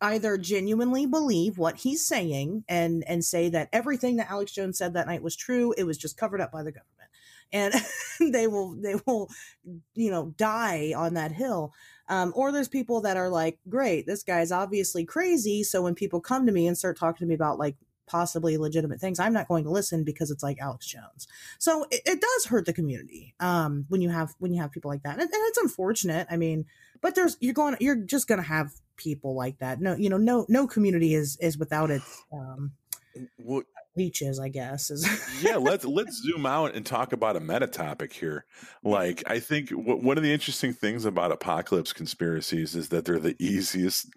either 0.00 0.38
genuinely 0.38 1.06
believe 1.06 1.58
what 1.58 1.78
he's 1.78 2.06
saying 2.06 2.64
and 2.68 3.04
and 3.08 3.24
say 3.24 3.48
that 3.48 3.68
everything 3.72 4.16
that 4.16 4.30
Alex 4.30 4.52
Jones 4.52 4.78
said 4.78 4.94
that 4.94 5.06
night 5.06 5.22
was 5.22 5.36
true. 5.36 5.74
It 5.76 5.84
was 5.84 5.98
just 5.98 6.16
covered 6.16 6.40
up 6.40 6.52
by 6.52 6.62
the 6.62 6.72
government. 6.72 7.10
And 7.50 7.74
they 8.32 8.46
will 8.46 8.74
they 8.74 8.96
will 9.06 9.30
you 9.94 10.10
know 10.10 10.34
die 10.36 10.92
on 10.96 11.14
that 11.14 11.32
hill. 11.32 11.72
Um, 12.10 12.32
or 12.34 12.52
there's 12.52 12.68
people 12.68 13.02
that 13.02 13.18
are 13.18 13.28
like, 13.28 13.58
great, 13.68 14.06
this 14.06 14.22
guy's 14.22 14.50
obviously 14.50 15.04
crazy. 15.04 15.62
So 15.62 15.82
when 15.82 15.94
people 15.94 16.20
come 16.20 16.46
to 16.46 16.52
me 16.52 16.66
and 16.66 16.76
start 16.76 16.98
talking 16.98 17.26
to 17.26 17.28
me 17.28 17.34
about 17.34 17.58
like 17.58 17.76
possibly 18.08 18.56
legitimate 18.56 19.00
things, 19.00 19.20
I'm 19.20 19.32
not 19.32 19.48
going 19.48 19.64
to 19.64 19.70
listen 19.70 20.04
because 20.04 20.30
it's 20.30 20.42
like 20.42 20.58
Alex 20.60 20.86
Jones. 20.86 21.28
So 21.58 21.86
it, 21.90 22.02
it 22.04 22.20
does 22.20 22.46
hurt 22.46 22.66
the 22.66 22.72
community 22.72 23.34
um, 23.40 23.86
when 23.88 24.00
you 24.00 24.10
have 24.10 24.34
when 24.38 24.52
you 24.52 24.60
have 24.60 24.72
people 24.72 24.90
like 24.90 25.02
that, 25.02 25.14
and, 25.14 25.22
and, 25.22 25.30
it's 25.32 25.58
unfortunate. 25.58 26.26
I 26.30 26.36
mean, 26.36 26.66
but 27.00 27.14
there's 27.14 27.36
you're 27.40 27.54
going 27.54 27.76
you're 27.80 27.96
just 27.96 28.26
going 28.26 28.40
to 28.40 28.46
have 28.46 28.72
people 28.96 29.34
like 29.34 29.58
that. 29.58 29.80
No, 29.80 29.94
you 29.94 30.10
know, 30.10 30.18
no 30.18 30.46
no 30.48 30.66
community 30.66 31.14
is 31.14 31.36
is 31.36 31.56
without 31.56 31.90
its 31.90 32.22
um, 32.32 32.72
well, 33.38 33.62
leeches, 33.96 34.38
I 34.38 34.48
guess. 34.48 34.90
Is 34.90 35.06
yeah, 35.42 35.56
let's 35.60 35.84
let's 35.84 36.22
zoom 36.22 36.46
out 36.46 36.74
and 36.74 36.86
talk 36.86 37.12
about 37.12 37.36
a 37.36 37.40
meta 37.40 37.66
topic 37.66 38.12
here. 38.12 38.44
Like, 38.82 39.22
I 39.26 39.40
think 39.40 39.70
w- 39.70 39.96
one 39.96 40.16
of 40.16 40.22
the 40.22 40.32
interesting 40.32 40.72
things 40.72 41.04
about 41.04 41.32
apocalypse 41.32 41.92
conspiracies 41.92 42.74
is 42.74 42.88
that 42.88 43.04
they're 43.04 43.18
the 43.18 43.36
easiest, 43.38 44.08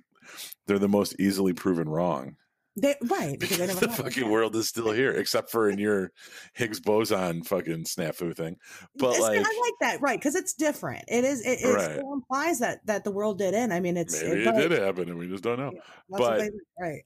they're 0.68 0.80
the 0.80 0.88
most 0.88 1.16
easily 1.20 1.54
proven 1.54 1.90
wrong. 1.90 2.38
They, 2.78 2.96
right, 3.02 3.38
because, 3.38 3.58
because 3.58 3.80
the 3.82 3.90
fucking 3.90 4.30
world 4.30 4.56
is 4.56 4.70
still 4.70 4.92
here, 4.92 5.12
except 5.12 5.52
for 5.52 5.70
in 5.70 5.78
your 5.78 6.12
Higgs 6.54 6.80
boson 6.80 7.44
fucking 7.44 7.84
snafu 7.84 8.36
thing. 8.36 8.56
But 8.96 9.12
it's, 9.12 9.20
like, 9.20 9.40
I 9.40 9.42
like 9.42 9.74
that, 9.82 10.02
right? 10.02 10.18
Because 10.18 10.36
it's 10.36 10.54
different. 10.54 11.04
It 11.10 11.26
is. 11.26 11.46
It, 11.46 11.60
it 11.62 11.74
right. 11.74 11.92
still 11.92 12.14
implies 12.14 12.60
that 12.60 12.86
that 12.86 13.04
the 13.04 13.12
world 13.12 13.40
did 13.40 13.54
end. 13.54 13.74
I 13.74 13.82
mean, 13.82 13.98
it's 13.98 14.24
maybe 14.24 14.44
it, 14.44 14.48
it 14.48 14.70
did 14.70 14.72
happen, 14.72 15.10
and 15.10 15.20
we 15.20 15.28
just 15.28 15.44
don't 15.44 15.60
know. 15.60 15.74
But 16.10 16.50
right. 16.80 17.02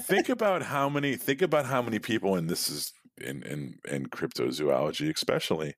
think 0.00 0.28
about 0.30 0.62
how 0.62 0.88
many. 0.88 1.16
Think 1.16 1.42
about 1.42 1.66
how 1.66 1.82
many 1.82 1.98
people, 1.98 2.36
and 2.36 2.48
this 2.48 2.70
is 2.70 2.94
in 3.20 3.42
in 3.42 3.78
in 3.90 4.06
cryptozoology, 4.06 5.14
especially, 5.14 5.74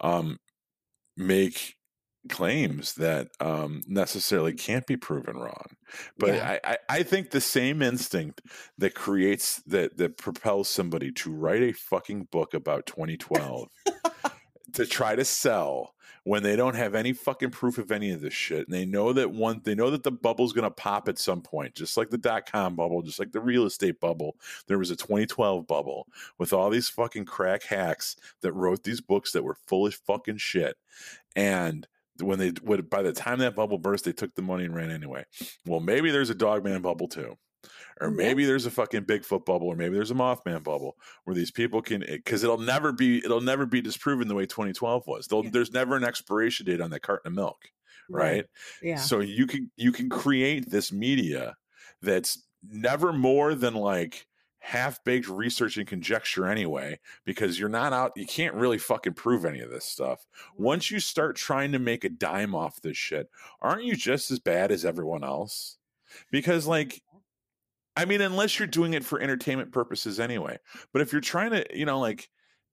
um, 0.00 0.38
make 1.16 1.74
claims 2.28 2.94
that 2.94 3.28
um, 3.40 3.82
necessarily 3.86 4.52
can't 4.52 4.86
be 4.86 4.96
proven 4.96 5.36
wrong. 5.36 5.76
But 6.18 6.34
yeah. 6.34 6.58
I, 6.64 6.72
I, 6.72 6.78
I, 6.88 7.02
think 7.02 7.30
the 7.30 7.40
same 7.40 7.82
instinct 7.82 8.42
that 8.78 8.94
creates 8.94 9.62
that 9.66 9.96
that 9.96 10.18
propels 10.18 10.68
somebody 10.68 11.10
to 11.12 11.32
write 11.32 11.62
a 11.62 11.72
fucking 11.72 12.28
book 12.30 12.52
about 12.54 12.86
2012 12.86 13.68
to 14.74 14.86
try 14.86 15.16
to 15.16 15.24
sell 15.24 15.94
when 16.24 16.42
they 16.42 16.54
don't 16.54 16.76
have 16.76 16.94
any 16.94 17.12
fucking 17.12 17.50
proof 17.50 17.78
of 17.78 17.90
any 17.90 18.10
of 18.10 18.20
this 18.20 18.34
shit 18.34 18.66
and 18.66 18.74
they 18.74 18.84
know 18.84 19.12
that 19.12 19.32
one 19.32 19.60
they 19.64 19.74
know 19.74 19.90
that 19.90 20.02
the 20.02 20.12
bubble's 20.12 20.52
going 20.52 20.64
to 20.64 20.70
pop 20.70 21.08
at 21.08 21.18
some 21.18 21.40
point 21.40 21.74
just 21.74 21.96
like 21.96 22.10
the 22.10 22.18
dot 22.18 22.50
com 22.50 22.76
bubble 22.76 23.02
just 23.02 23.18
like 23.18 23.32
the 23.32 23.40
real 23.40 23.64
estate 23.64 23.98
bubble 24.00 24.36
there 24.66 24.78
was 24.78 24.90
a 24.90 24.96
2012 24.96 25.66
bubble 25.66 26.06
with 26.38 26.52
all 26.52 26.68
these 26.68 26.88
fucking 26.88 27.24
crack 27.24 27.62
hacks 27.62 28.16
that 28.42 28.52
wrote 28.52 28.84
these 28.84 29.00
books 29.00 29.32
that 29.32 29.42
were 29.42 29.56
full 29.66 29.86
of 29.86 29.94
fucking 29.94 30.36
shit 30.36 30.76
and 31.34 31.88
when 32.22 32.38
they 32.38 32.52
would 32.62 32.88
by 32.90 33.02
the 33.02 33.12
time 33.12 33.38
that 33.38 33.54
bubble 33.54 33.78
burst, 33.78 34.04
they 34.04 34.12
took 34.12 34.34
the 34.34 34.42
money 34.42 34.64
and 34.64 34.74
ran 34.74 34.90
anyway. 34.90 35.24
Well, 35.66 35.80
maybe 35.80 36.10
there's 36.10 36.30
a 36.30 36.34
dogman 36.34 36.82
bubble 36.82 37.08
too. 37.08 37.36
Or 38.00 38.10
maybe 38.10 38.46
there's 38.46 38.64
a 38.64 38.70
fucking 38.70 39.04
Bigfoot 39.04 39.44
bubble, 39.44 39.66
or 39.66 39.76
maybe 39.76 39.94
there's 39.94 40.10
a 40.10 40.14
Mothman 40.14 40.62
bubble, 40.62 40.96
where 41.24 41.34
these 41.34 41.50
people 41.50 41.82
can, 41.82 42.02
eh, 42.04 42.16
because 42.16 42.42
it'll 42.42 42.56
never 42.56 42.92
be, 42.92 43.18
it'll 43.18 43.42
never 43.42 43.66
be 43.66 43.82
disproven 43.82 44.26
the 44.26 44.34
way 44.34 44.46
2012 44.46 45.06
was. 45.06 45.28
Yeah. 45.30 45.42
There's 45.52 45.72
never 45.72 45.96
an 45.96 46.04
expiration 46.04 46.64
date 46.64 46.80
on 46.80 46.90
that 46.90 47.02
carton 47.02 47.32
of 47.32 47.34
milk, 47.34 47.58
right? 48.08 48.22
right? 48.22 48.44
Yeah. 48.82 48.96
So 48.96 49.20
you 49.20 49.46
can 49.46 49.70
you 49.76 49.92
can 49.92 50.08
create 50.08 50.70
this 50.70 50.90
media 50.90 51.56
that's 52.00 52.46
never 52.66 53.12
more 53.12 53.54
than 53.54 53.74
like 53.74 54.26
half 54.60 55.02
baked 55.04 55.28
research 55.28 55.76
and 55.76 55.86
conjecture 55.86 56.46
anyway, 56.46 56.98
because 57.24 57.58
you're 57.58 57.68
not 57.68 57.92
out, 57.92 58.12
you 58.14 58.26
can't 58.26 58.54
really 58.54 58.78
fucking 58.78 59.14
prove 59.14 59.44
any 59.44 59.60
of 59.60 59.70
this 59.70 59.84
stuff. 59.84 60.26
Once 60.56 60.90
you 60.90 61.00
start 61.00 61.34
trying 61.34 61.72
to 61.72 61.78
make 61.78 62.04
a 62.04 62.08
dime 62.08 62.54
off 62.54 62.80
this 62.80 62.96
shit, 62.96 63.28
aren't 63.60 63.84
you 63.84 63.96
just 63.96 64.30
as 64.30 64.38
bad 64.38 64.70
as 64.70 64.84
everyone 64.84 65.24
else? 65.24 65.78
Because, 66.30 66.66
like, 66.66 67.02
I 67.96 68.04
mean, 68.04 68.20
unless 68.20 68.58
you're 68.58 68.68
doing 68.68 68.94
it 68.94 69.04
for 69.04 69.20
entertainment 69.20 69.72
purposes 69.72 70.20
anyway. 70.20 70.58
But 70.92 71.02
if 71.02 71.12
you're 71.12 71.20
trying 71.20 71.50
to, 71.50 71.66
you 71.76 71.86
know, 71.86 71.98
like, 71.98 72.28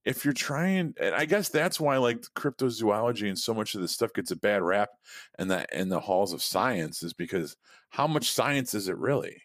if 0.06 0.24
you're 0.24 0.34
trying, 0.34 0.94
and 1.02 1.14
I 1.14 1.26
guess 1.26 1.50
that's 1.50 1.82
why 1.82 1.98
like 1.98 2.22
cryptozoology 2.36 3.28
and 3.28 3.38
so 3.38 3.54
much 3.54 3.76
of 3.76 3.82
this 3.82 3.92
stuff 3.92 4.14
gets 4.14 4.32
a 4.32 4.38
bad 4.38 4.62
rap 4.62 4.90
in 5.38 5.50
the 5.50 5.66
in 5.78 5.90
the 5.90 6.00
halls 6.00 6.32
of 6.32 6.42
science 6.42 7.04
is 7.04 7.12
because 7.14 7.58
how 7.90 8.08
much 8.08 8.32
science 8.32 8.74
is 8.74 8.88
it 8.88 8.98
really? 8.98 9.42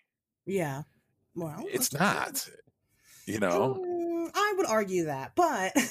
Yeah. 0.46 0.82
Well, 1.34 1.64
it's 1.68 1.92
not. 1.92 2.48
You 3.26 3.38
know, 3.38 3.80
mm, 3.80 4.30
I 4.34 4.54
would 4.56 4.66
argue 4.66 5.04
that, 5.04 5.32
but 5.36 5.72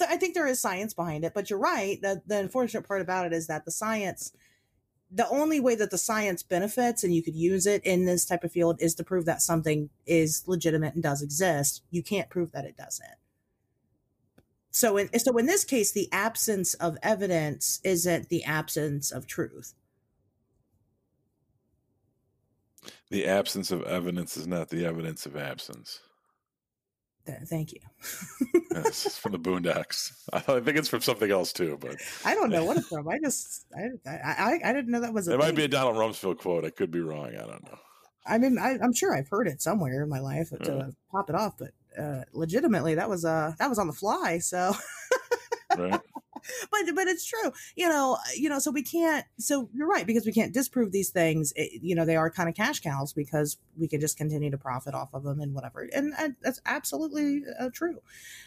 I 0.00 0.16
think 0.16 0.34
there 0.34 0.46
is 0.46 0.60
science 0.60 0.92
behind 0.94 1.24
it. 1.24 1.32
But 1.34 1.48
you're 1.48 1.58
right. 1.58 2.00
The, 2.00 2.22
the 2.26 2.38
unfortunate 2.38 2.86
part 2.86 3.00
about 3.00 3.26
it 3.26 3.32
is 3.32 3.46
that 3.46 3.64
the 3.64 3.70
science, 3.70 4.32
the 5.10 5.28
only 5.28 5.58
way 5.58 5.74
that 5.74 5.90
the 5.90 5.98
science 5.98 6.42
benefits 6.42 7.02
and 7.02 7.14
you 7.14 7.22
could 7.22 7.34
use 7.34 7.66
it 7.66 7.82
in 7.84 8.04
this 8.04 8.26
type 8.26 8.44
of 8.44 8.52
field 8.52 8.76
is 8.80 8.94
to 8.96 9.04
prove 9.04 9.24
that 9.24 9.40
something 9.40 9.88
is 10.06 10.44
legitimate 10.46 10.94
and 10.94 11.02
does 11.02 11.22
exist. 11.22 11.82
You 11.90 12.02
can't 12.02 12.28
prove 12.28 12.52
that 12.52 12.66
it 12.66 12.76
doesn't. 12.76 13.16
So 14.70 14.96
in 14.96 15.18
so 15.18 15.36
in 15.36 15.46
this 15.46 15.64
case, 15.64 15.92
the 15.92 16.08
absence 16.12 16.74
of 16.74 16.96
evidence 17.02 17.80
isn't 17.84 18.28
the 18.30 18.44
absence 18.44 19.10
of 19.10 19.26
truth. 19.26 19.74
The 23.12 23.26
absence 23.26 23.70
of 23.70 23.82
evidence 23.82 24.38
is 24.38 24.46
not 24.46 24.70
the 24.70 24.86
evidence 24.86 25.26
of 25.26 25.36
absence. 25.36 26.00
Thank 27.44 27.74
you. 27.74 27.80
from 29.20 29.32
the 29.32 29.38
Boondocks. 29.38 30.12
I 30.32 30.40
think 30.40 30.78
it's 30.78 30.88
from 30.88 31.02
something 31.02 31.30
else 31.30 31.52
too, 31.52 31.76
but 31.78 31.96
I 32.24 32.34
don't 32.34 32.48
know 32.48 32.64
what 32.64 32.78
it's 32.78 32.88
from. 32.88 33.06
I 33.10 33.18
just 33.22 33.66
I 33.76 34.10
I, 34.10 34.60
I 34.64 34.72
didn't 34.72 34.90
know 34.90 35.00
that 35.02 35.12
was. 35.12 35.28
A 35.28 35.32
it 35.32 35.34
thing. 35.34 35.46
might 35.46 35.54
be 35.54 35.64
a 35.64 35.68
Donald 35.68 35.96
Rumsfeld 35.96 36.38
quote. 36.38 36.64
I 36.64 36.70
could 36.70 36.90
be 36.90 37.00
wrong. 37.00 37.26
I 37.36 37.40
don't 37.40 37.62
know. 37.64 37.78
I 38.26 38.38
mean, 38.38 38.56
I, 38.58 38.78
am 38.82 38.94
sure 38.94 39.14
I've 39.14 39.28
heard 39.28 39.46
it 39.46 39.60
somewhere 39.60 40.02
in 40.02 40.08
my 40.08 40.20
life 40.20 40.48
to 40.50 40.58
yeah. 40.64 40.86
pop 41.10 41.28
it 41.28 41.36
off, 41.36 41.58
but 41.58 41.72
uh, 42.02 42.22
legitimately, 42.32 42.94
that 42.94 43.10
was 43.10 43.26
uh 43.26 43.52
that 43.58 43.68
was 43.68 43.78
on 43.78 43.88
the 43.88 43.92
fly. 43.92 44.38
So. 44.38 44.74
right 45.76 46.00
but 46.70 46.80
but 46.94 47.08
it's 47.08 47.24
true 47.24 47.52
you 47.76 47.88
know 47.88 48.18
you 48.36 48.48
know 48.48 48.58
so 48.58 48.70
we 48.70 48.82
can't 48.82 49.26
so 49.38 49.68
you're 49.72 49.88
right 49.88 50.06
because 50.06 50.26
we 50.26 50.32
can't 50.32 50.52
disprove 50.52 50.92
these 50.92 51.10
things 51.10 51.52
it, 51.56 51.82
you 51.82 51.94
know 51.94 52.04
they 52.04 52.16
are 52.16 52.30
kind 52.30 52.48
of 52.48 52.54
cash 52.54 52.80
cows 52.80 53.12
because 53.12 53.58
we 53.76 53.88
can 53.88 54.00
just 54.00 54.16
continue 54.16 54.50
to 54.50 54.58
profit 54.58 54.94
off 54.94 55.12
of 55.14 55.22
them 55.22 55.40
and 55.40 55.54
whatever 55.54 55.88
and, 55.94 56.12
and 56.18 56.36
that's 56.42 56.60
absolutely 56.66 57.42
uh, 57.58 57.68
true. 57.72 58.00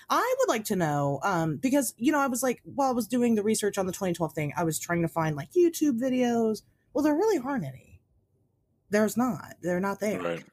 I 0.10 0.36
would 0.40 0.50
like 0.50 0.66
to 0.66 0.76
know 0.76 1.20
um 1.24 1.58
because 1.58 1.94
you 1.98 2.12
know 2.12 2.20
i 2.20 2.28
was 2.28 2.44
like 2.44 2.62
while 2.64 2.90
i 2.90 2.94
was 2.94 3.08
doing 3.08 3.36
the 3.36 3.44
research 3.44 3.78
on 3.78 3.86
the 3.86 3.92
2012 3.92 4.34
thing 4.34 4.54
i 4.56 4.64
was 4.64 4.80
trying 4.80 5.02
to 5.02 5.08
find 5.08 5.36
like 5.36 5.52
youtube 5.52 6.00
videos. 6.00 6.62
Well 6.94 7.04
there 7.04 7.16
really 7.16 7.40
aren't 7.44 7.66
any. 7.66 8.00
There's 8.90 9.18
not. 9.18 9.56
They're 9.62 9.80
not 9.80 10.00
there. 10.00 10.22
Right 10.22 10.46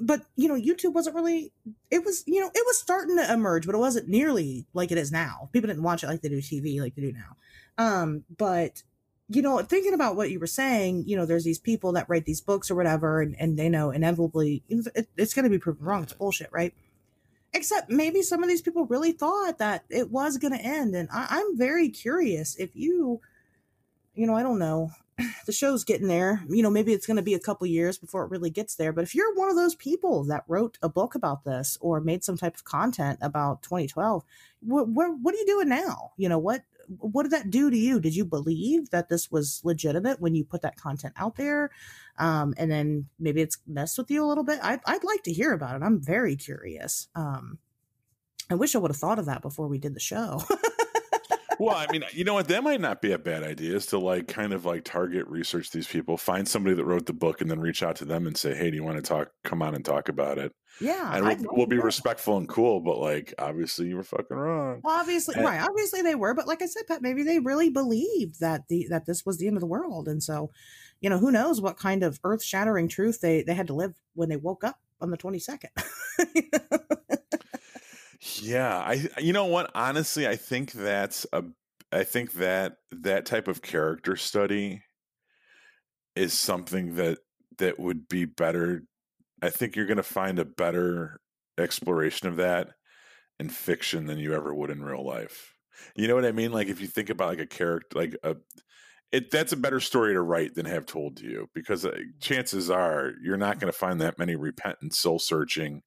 but 0.00 0.22
you 0.36 0.48
know 0.48 0.54
youtube 0.54 0.92
wasn't 0.92 1.14
really 1.14 1.52
it 1.90 2.04
was 2.04 2.24
you 2.26 2.40
know 2.40 2.50
it 2.52 2.66
was 2.66 2.78
starting 2.78 3.16
to 3.16 3.32
emerge 3.32 3.64
but 3.64 3.74
it 3.74 3.78
wasn't 3.78 4.08
nearly 4.08 4.66
like 4.74 4.90
it 4.90 4.98
is 4.98 5.12
now. 5.12 5.48
People 5.52 5.68
didn't 5.68 5.82
watch 5.82 6.02
it 6.02 6.08
like 6.08 6.20
they 6.20 6.28
do 6.28 6.38
tv 6.38 6.80
like 6.80 6.94
they 6.94 7.02
do 7.02 7.12
now. 7.12 7.36
Um 7.78 8.24
but 8.36 8.82
you 9.28 9.42
know 9.42 9.58
thinking 9.58 9.94
about 9.94 10.16
what 10.16 10.30
you 10.30 10.40
were 10.40 10.46
saying 10.46 11.04
you 11.06 11.16
know 11.16 11.26
there's 11.26 11.44
these 11.44 11.58
people 11.58 11.92
that 11.92 12.08
write 12.08 12.24
these 12.24 12.40
books 12.40 12.70
or 12.70 12.74
whatever 12.74 13.20
and, 13.20 13.36
and 13.38 13.58
they 13.58 13.68
know 13.68 13.90
inevitably 13.90 14.62
it, 14.68 15.08
it's 15.16 15.34
going 15.34 15.44
to 15.44 15.50
be 15.50 15.58
proven 15.58 15.84
wrong. 15.84 16.02
It's 16.02 16.12
bullshit 16.12 16.50
right? 16.52 16.74
Except 17.54 17.88
maybe 17.88 18.22
some 18.22 18.42
of 18.42 18.48
these 18.48 18.62
people 18.62 18.84
really 18.86 19.12
thought 19.12 19.58
that 19.58 19.84
it 19.88 20.10
was 20.10 20.38
going 20.38 20.52
to 20.52 20.64
end 20.64 20.94
and 20.94 21.08
I, 21.12 21.26
i'm 21.30 21.56
very 21.56 21.88
curious 21.88 22.56
if 22.56 22.74
you 22.74 23.20
you 24.18 24.26
know 24.26 24.34
i 24.34 24.42
don't 24.42 24.58
know 24.58 24.90
the 25.46 25.52
show's 25.52 25.84
getting 25.84 26.08
there. 26.08 26.42
You 26.48 26.62
know, 26.62 26.70
maybe 26.70 26.92
it's 26.92 27.06
going 27.06 27.16
to 27.16 27.22
be 27.22 27.34
a 27.34 27.40
couple 27.40 27.66
years 27.66 27.98
before 27.98 28.24
it 28.24 28.30
really 28.30 28.50
gets 28.50 28.76
there. 28.76 28.92
But 28.92 29.04
if 29.04 29.14
you're 29.14 29.34
one 29.34 29.50
of 29.50 29.56
those 29.56 29.74
people 29.74 30.24
that 30.24 30.44
wrote 30.48 30.78
a 30.82 30.88
book 30.88 31.14
about 31.14 31.44
this 31.44 31.76
or 31.80 32.00
made 32.00 32.24
some 32.24 32.36
type 32.36 32.54
of 32.54 32.64
content 32.64 33.18
about 33.20 33.62
2012, 33.62 34.24
what 34.60 34.88
what, 34.88 35.10
what 35.20 35.34
are 35.34 35.38
you 35.38 35.46
doing 35.46 35.68
now? 35.68 36.12
You 36.16 36.28
know, 36.28 36.38
what 36.38 36.62
what 36.88 37.24
did 37.24 37.32
that 37.32 37.50
do 37.50 37.70
to 37.70 37.76
you? 37.76 38.00
Did 38.00 38.16
you 38.16 38.24
believe 38.24 38.90
that 38.90 39.08
this 39.08 39.30
was 39.30 39.60
legitimate 39.62 40.20
when 40.20 40.34
you 40.34 40.44
put 40.44 40.62
that 40.62 40.76
content 40.76 41.14
out 41.16 41.36
there? 41.36 41.70
Um, 42.18 42.54
and 42.56 42.70
then 42.70 43.06
maybe 43.18 43.42
it's 43.42 43.58
messed 43.66 43.98
with 43.98 44.10
you 44.10 44.24
a 44.24 44.26
little 44.26 44.44
bit. 44.44 44.58
I'd, 44.62 44.80
I'd 44.86 45.04
like 45.04 45.22
to 45.24 45.32
hear 45.32 45.52
about 45.52 45.76
it. 45.76 45.84
I'm 45.84 46.00
very 46.00 46.34
curious. 46.34 47.08
Um, 47.14 47.58
I 48.50 48.54
wish 48.54 48.74
I 48.74 48.78
would 48.78 48.90
have 48.90 48.96
thought 48.96 49.18
of 49.18 49.26
that 49.26 49.42
before 49.42 49.68
we 49.68 49.78
did 49.78 49.94
the 49.94 50.00
show. 50.00 50.42
well, 51.58 51.76
I 51.76 51.90
mean, 51.90 52.04
you 52.12 52.24
know 52.24 52.34
what? 52.34 52.48
That 52.48 52.62
might 52.62 52.80
not 52.80 53.02
be 53.02 53.12
a 53.12 53.18
bad 53.18 53.42
idea. 53.42 53.76
Is 53.76 53.86
to 53.86 53.98
like 53.98 54.28
kind 54.28 54.52
of 54.52 54.64
like 54.64 54.84
target 54.84 55.26
research 55.26 55.70
these 55.70 55.86
people, 55.86 56.16
find 56.16 56.46
somebody 56.46 56.76
that 56.76 56.84
wrote 56.84 57.06
the 57.06 57.12
book, 57.12 57.40
and 57.40 57.50
then 57.50 57.60
reach 57.60 57.82
out 57.82 57.96
to 57.96 58.04
them 58.04 58.26
and 58.26 58.36
say, 58.36 58.54
"Hey, 58.54 58.70
do 58.70 58.76
you 58.76 58.84
want 58.84 58.96
to 58.96 59.02
talk? 59.02 59.30
Come 59.44 59.62
on 59.62 59.74
and 59.74 59.84
talk 59.84 60.08
about 60.08 60.38
it." 60.38 60.52
Yeah, 60.80 61.16
and 61.16 61.26
we'll, 61.26 61.56
we'll 61.56 61.66
be 61.66 61.76
that. 61.76 61.84
respectful 61.84 62.36
and 62.36 62.48
cool, 62.48 62.80
but 62.80 62.98
like, 62.98 63.34
obviously, 63.38 63.88
you 63.88 63.96
were 63.96 64.04
fucking 64.04 64.36
wrong. 64.36 64.80
Obviously, 64.84 65.34
and, 65.34 65.44
right? 65.44 65.60
Obviously, 65.60 66.02
they 66.02 66.14
were, 66.14 66.34
but 66.34 66.46
like 66.46 66.62
I 66.62 66.66
said, 66.66 66.86
Pat, 66.86 67.02
maybe 67.02 67.22
they 67.22 67.40
really 67.40 67.70
believed 67.70 68.40
that 68.40 68.68
the 68.68 68.86
that 68.90 69.06
this 69.06 69.26
was 69.26 69.38
the 69.38 69.48
end 69.48 69.56
of 69.56 69.60
the 69.60 69.66
world, 69.66 70.06
and 70.08 70.22
so, 70.22 70.50
you 71.00 71.10
know, 71.10 71.18
who 71.18 71.32
knows 71.32 71.60
what 71.60 71.76
kind 71.76 72.02
of 72.02 72.20
earth 72.22 72.42
shattering 72.42 72.88
truth 72.88 73.20
they 73.20 73.42
they 73.42 73.54
had 73.54 73.66
to 73.68 73.74
live 73.74 73.94
when 74.14 74.28
they 74.28 74.36
woke 74.36 74.62
up 74.62 74.78
on 75.00 75.10
the 75.10 75.16
twenty 75.16 75.38
second. 75.38 75.70
Yeah, 78.36 78.76
I 78.78 79.08
you 79.18 79.32
know 79.32 79.46
what? 79.46 79.70
Honestly, 79.74 80.26
I 80.26 80.36
think 80.36 80.72
that's 80.72 81.26
a 81.32 81.44
I 81.92 82.04
think 82.04 82.32
that 82.34 82.76
that 82.90 83.26
type 83.26 83.48
of 83.48 83.62
character 83.62 84.16
study 84.16 84.82
is 86.16 86.32
something 86.32 86.96
that 86.96 87.18
that 87.58 87.78
would 87.78 88.08
be 88.08 88.24
better. 88.24 88.84
I 89.42 89.50
think 89.50 89.76
you're 89.76 89.86
going 89.86 89.98
to 89.98 90.02
find 90.02 90.38
a 90.38 90.44
better 90.44 91.20
exploration 91.58 92.28
of 92.28 92.36
that 92.36 92.70
in 93.40 93.50
fiction 93.50 94.06
than 94.06 94.18
you 94.18 94.34
ever 94.34 94.54
would 94.54 94.70
in 94.70 94.82
real 94.82 95.06
life. 95.06 95.54
You 95.96 96.08
know 96.08 96.14
what 96.14 96.26
I 96.26 96.32
mean? 96.32 96.52
Like 96.52 96.68
if 96.68 96.80
you 96.80 96.86
think 96.88 97.10
about 97.10 97.28
like 97.30 97.40
a 97.40 97.46
character 97.46 97.98
like 97.98 98.16
a 98.24 98.36
it 99.12 99.30
that's 99.30 99.52
a 99.52 99.56
better 99.56 99.80
story 99.80 100.12
to 100.12 100.20
write 100.20 100.54
than 100.54 100.66
have 100.66 100.86
told 100.86 101.16
to 101.16 101.24
you 101.24 101.48
because 101.54 101.84
uh, 101.84 101.96
chances 102.20 102.70
are 102.70 103.12
you're 103.22 103.36
not 103.36 103.58
going 103.58 103.72
to 103.72 103.78
find 103.78 104.00
that 104.00 104.18
many 104.18 104.36
repentant 104.36 104.94
soul 104.94 105.18
searching 105.18 105.82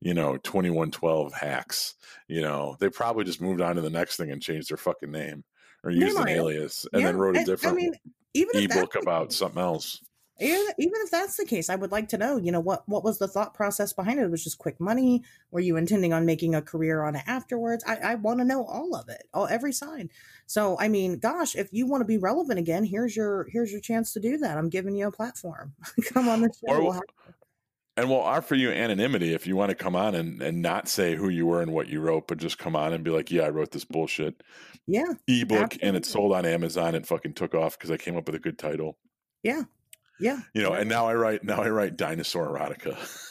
you 0.00 0.14
know 0.14 0.36
2112 0.38 1.32
hacks 1.32 1.94
you 2.28 2.42
know? 2.42 2.76
They 2.78 2.90
probably 2.90 3.24
just 3.24 3.40
moved 3.40 3.60
on 3.60 3.76
to 3.76 3.82
the 3.82 3.90
next 3.90 4.16
thing 4.16 4.30
and 4.30 4.40
changed 4.40 4.70
their 4.70 4.76
fucking 4.76 5.10
name 5.10 5.44
or 5.82 5.90
used 5.90 6.18
an 6.18 6.28
alias 6.28 6.86
and 6.92 7.02
yeah, 7.02 7.08
then 7.08 7.16
wrote 7.16 7.36
a 7.36 7.44
different 7.44 7.74
I 7.74 7.80
mean, 7.80 7.94
even 8.34 8.62
ebook 8.62 8.94
about 8.96 9.32
something 9.32 9.60
else 9.60 10.00
even, 10.40 10.74
if 10.78 11.10
that's 11.10 11.36
the 11.36 11.44
case, 11.44 11.68
I 11.68 11.74
would 11.74 11.90
like 11.90 12.08
to 12.10 12.18
know, 12.18 12.36
you 12.36 12.52
know, 12.52 12.60
what 12.60 12.88
what 12.88 13.02
was 13.02 13.18
the 13.18 13.28
thought 13.28 13.54
process 13.54 13.92
behind 13.92 14.20
it? 14.20 14.24
it 14.24 14.30
was 14.30 14.44
just 14.44 14.58
quick 14.58 14.78
money? 14.80 15.24
Were 15.50 15.60
you 15.60 15.76
intending 15.76 16.12
on 16.12 16.26
making 16.26 16.54
a 16.54 16.62
career 16.62 17.02
on 17.02 17.16
it 17.16 17.24
afterwards? 17.26 17.84
I, 17.86 17.96
I 17.96 18.14
want 18.16 18.38
to 18.38 18.44
know 18.44 18.64
all 18.64 18.94
of 18.94 19.08
it, 19.08 19.24
all 19.34 19.48
every 19.48 19.72
side. 19.72 20.10
So, 20.46 20.78
I 20.78 20.88
mean, 20.88 21.18
gosh, 21.18 21.56
if 21.56 21.68
you 21.72 21.86
want 21.86 22.02
to 22.02 22.06
be 22.06 22.18
relevant 22.18 22.58
again, 22.58 22.84
here's 22.84 23.16
your 23.16 23.48
here's 23.50 23.72
your 23.72 23.80
chance 23.80 24.12
to 24.12 24.20
do 24.20 24.38
that. 24.38 24.56
I'm 24.56 24.68
giving 24.68 24.94
you 24.94 25.08
a 25.08 25.12
platform. 25.12 25.74
Come 26.12 26.28
on 26.28 26.42
the 26.42 26.50
show. 26.52 26.74
Or, 26.74 26.82
we'll 26.82 27.00
and 27.98 28.08
we'll 28.08 28.20
offer 28.20 28.54
you 28.54 28.70
anonymity 28.70 29.34
if 29.34 29.44
you 29.44 29.56
want 29.56 29.70
to 29.70 29.74
come 29.74 29.96
on 29.96 30.14
and, 30.14 30.40
and 30.40 30.62
not 30.62 30.88
say 30.88 31.16
who 31.16 31.28
you 31.28 31.46
were 31.46 31.62
and 31.62 31.72
what 31.72 31.88
you 31.88 32.00
wrote, 32.00 32.28
but 32.28 32.38
just 32.38 32.56
come 32.56 32.76
on 32.76 32.92
and 32.92 33.02
be 33.02 33.10
like, 33.10 33.32
yeah, 33.32 33.42
I 33.42 33.48
wrote 33.48 33.72
this 33.72 33.84
bullshit. 33.84 34.40
Yeah. 34.86 35.14
Ebook 35.26 35.58
absolutely. 35.58 35.88
and 35.88 35.96
it 35.96 36.06
sold 36.06 36.32
on 36.32 36.46
Amazon 36.46 36.94
and 36.94 37.04
fucking 37.04 37.34
took 37.34 37.56
off 37.56 37.76
because 37.76 37.90
I 37.90 37.96
came 37.96 38.16
up 38.16 38.26
with 38.26 38.36
a 38.36 38.38
good 38.38 38.56
title. 38.56 38.96
Yeah. 39.42 39.62
Yeah. 40.20 40.40
You 40.54 40.62
know, 40.62 40.72
and 40.72 40.88
now 40.88 41.06
I 41.06 41.14
write 41.14 41.44
now 41.44 41.62
I 41.62 41.70
write 41.70 41.96
dinosaur 41.96 42.48
erotica. 42.48 42.96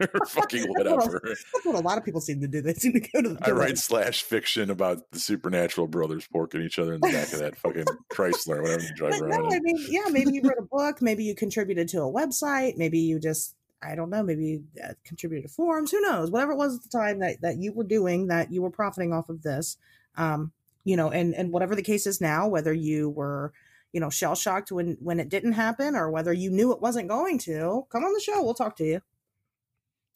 or 0.00 0.26
fucking 0.28 0.64
whatever. 0.68 1.20
That's 1.22 1.64
what, 1.64 1.74
a 1.74 1.80
lot 1.80 1.98
of 1.98 2.04
people 2.04 2.20
seem 2.20 2.40
to 2.40 2.48
do. 2.48 2.60
They 2.62 2.74
seem 2.74 2.92
to 2.92 3.00
go 3.00 3.22
to 3.22 3.28
the 3.30 3.38
I 3.46 3.50
write 3.50 3.78
slash 3.78 4.22
fiction 4.22 4.70
about 4.70 5.10
the 5.10 5.18
supernatural 5.18 5.86
brothers 5.86 6.26
porking 6.34 6.64
each 6.64 6.78
other 6.78 6.94
in 6.94 7.00
the 7.00 7.08
back 7.08 7.32
of 7.32 7.40
that 7.40 7.56
fucking 7.56 7.84
Chrysler 8.12 8.62
whatever 8.62 8.82
you 8.82 8.94
drive 8.94 9.12
but 9.12 9.22
around. 9.22 9.42
No, 9.42 9.48
in. 9.48 9.54
I 9.54 9.60
mean, 9.60 9.86
yeah, 9.88 10.08
maybe 10.10 10.32
you 10.32 10.42
wrote 10.42 10.58
a 10.58 10.62
book, 10.62 11.02
maybe 11.02 11.24
you 11.24 11.34
contributed 11.34 11.88
to 11.88 11.98
a 11.98 12.12
website, 12.12 12.76
maybe 12.76 12.98
you 12.98 13.18
just 13.18 13.54
I 13.82 13.94
don't 13.94 14.10
know, 14.10 14.22
maybe 14.22 14.44
you 14.44 14.64
uh, 14.84 14.92
contributed 15.04 15.48
to 15.48 15.54
forums, 15.54 15.90
who 15.90 16.00
knows, 16.00 16.30
whatever 16.30 16.52
it 16.52 16.58
was 16.58 16.76
at 16.76 16.82
the 16.82 16.90
time 16.90 17.20
that, 17.20 17.40
that 17.40 17.58
you 17.58 17.72
were 17.72 17.84
doing, 17.84 18.26
that 18.26 18.52
you 18.52 18.60
were 18.60 18.70
profiting 18.70 19.12
off 19.12 19.28
of 19.30 19.42
this. 19.42 19.78
Um, 20.16 20.52
you 20.84 20.96
know, 20.96 21.10
and, 21.10 21.34
and 21.34 21.50
whatever 21.50 21.74
the 21.74 21.82
case 21.82 22.06
is 22.06 22.20
now, 22.20 22.46
whether 22.46 22.74
you 22.74 23.08
were, 23.08 23.52
you 23.92 24.00
know, 24.00 24.10
shell 24.10 24.34
shocked 24.34 24.72
when 24.72 24.96
when 25.00 25.20
it 25.20 25.28
didn't 25.28 25.52
happen, 25.52 25.96
or 25.96 26.10
whether 26.10 26.32
you 26.32 26.50
knew 26.50 26.72
it 26.72 26.80
wasn't 26.80 27.08
going 27.08 27.38
to, 27.40 27.86
come 27.90 28.04
on 28.04 28.12
the 28.12 28.20
show. 28.20 28.42
We'll 28.42 28.54
talk 28.54 28.76
to 28.76 28.84
you. 28.84 29.00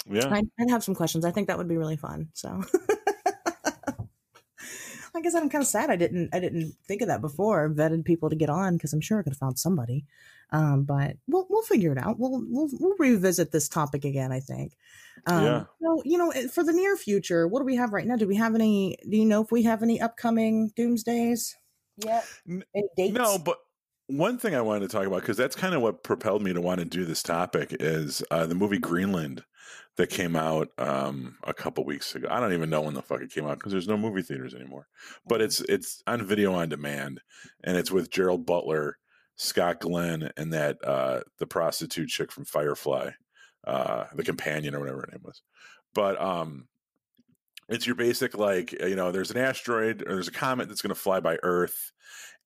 Yeah, 0.09 0.29
I'd, 0.31 0.49
I'd 0.61 0.71
have 0.71 0.85
some 0.85 0.95
questions. 0.95 1.25
I 1.25 1.31
think 1.31 1.49
that 1.49 1.59
would 1.59 1.69
be 1.69 1.77
really 1.77 1.97
fun. 1.97 2.29
So. 2.35 2.63
I 5.17 5.21
guess 5.21 5.35
I'm 5.35 5.49
kind 5.49 5.63
of 5.63 5.69
sad 5.69 5.91
I 5.91 5.97
didn't 5.97 6.31
I 6.35 6.41
didn't 6.41 6.75
think 6.89 7.01
of 7.01 7.09
that 7.09 7.21
before. 7.21 7.71
Vetted 7.71 8.05
people 8.05 8.31
to 8.31 8.37
get 8.37 8.51
on 8.51 8.77
because 8.77 8.93
I'm 8.93 9.01
sure 9.01 9.19
I 9.19 9.23
could 9.23 9.33
have 9.33 9.39
found 9.39 9.59
somebody. 9.59 10.05
Um, 10.51 10.85
but 10.85 11.17
we'll 11.29 11.47
we'll 11.49 11.63
figure 11.63 11.93
it 11.93 11.99
out. 11.99 12.19
We'll 12.19 12.43
we'll 12.49 12.69
we'll 12.73 12.97
revisit 12.99 13.53
this 13.53 13.69
topic 13.69 14.05
again. 14.05 14.33
I 14.33 14.41
think. 14.41 14.77
Um, 15.27 15.45
yeah. 15.45 15.65
So 15.81 16.03
you 16.05 16.19
know, 16.19 16.33
for 16.53 16.65
the 16.65 16.73
near 16.73 16.97
future, 16.97 17.47
what 17.47 17.61
do 17.61 17.65
we 17.65 17.77
have 17.77 17.93
right 17.93 18.07
now? 18.07 18.17
Do 18.17 18.27
we 18.27 18.37
have 18.37 18.55
any? 18.55 18.97
Do 19.09 19.17
you 19.17 19.25
know 19.25 19.43
if 19.43 19.53
we 19.53 19.63
have 19.63 19.83
any 19.83 20.01
upcoming 20.01 20.73
doomsdays? 20.77 21.55
Yeah. 21.97 22.23
Any 22.49 22.89
dates? 22.97 23.15
No, 23.15 23.39
but 23.39 23.59
one 24.07 24.39
thing 24.39 24.55
I 24.55 24.61
wanted 24.61 24.89
to 24.89 24.97
talk 24.97 25.07
about 25.07 25.21
because 25.21 25.37
that's 25.37 25.57
kind 25.57 25.75
of 25.75 25.83
what 25.83 26.03
propelled 26.03 26.43
me 26.43 26.53
to 26.53 26.61
want 26.61 26.81
to 26.81 26.85
do 26.85 27.05
this 27.05 27.23
topic 27.23 27.75
is 27.81 28.23
uh, 28.31 28.47
the 28.47 28.55
movie 28.55 28.79
Greenland 28.79 29.45
that 29.97 30.11
came 30.11 30.37
out 30.37 30.69
um, 30.79 31.37
a 31.45 31.55
couple 31.55 31.85
weeks 31.85 32.15
ago. 32.15 32.29
I 32.31 32.41
don't 32.41 32.53
even 32.53 32.69
know 32.69 32.83
when 32.83 32.95
the 32.95 33.03
fuck 33.03 33.23
it 33.23 33.31
came 33.31 33.47
out 33.47 33.59
because 33.59 33.73
there's 33.73 33.89
no 33.89 33.97
movie 33.97 34.23
theaters 34.23 34.55
anymore. 34.55 34.89
But 35.27 35.41
it's 35.41 35.61
it's 35.61 36.03
on 36.07 36.27
video 36.27 36.53
on 36.53 36.69
demand, 36.69 37.21
and 37.63 37.77
it's 37.77 37.91
with 37.91 38.11
Gerald 38.11 38.45
Butler, 38.45 38.99
Scott 39.37 39.81
Glenn, 39.81 40.31
and 40.37 40.53
that 40.53 40.85
uh, 40.85 41.21
the 41.39 41.47
prostitute 41.47 42.09
chick 42.09 42.31
from 42.31 42.45
Firefly, 42.45 43.11
uh, 43.67 44.05
the 44.15 44.25
companion 44.25 44.75
or 44.75 44.81
whatever 44.81 45.01
her 45.01 45.09
name 45.13 45.23
was. 45.25 45.43
But 45.95 46.21
um, 46.21 46.67
it's 47.69 47.87
your 47.87 47.97
basic 47.97 48.37
like 48.37 48.73
you 48.73 48.97
know 48.97 49.13
there's 49.13 49.31
an 49.31 49.39
asteroid 49.39 50.03
or 50.03 50.15
there's 50.15 50.29
a 50.29 50.33
comet 50.33 50.69
that's 50.69 50.83
going 50.83 50.95
to 50.95 51.01
fly 51.01 51.21
by 51.21 51.39
Earth 51.43 51.93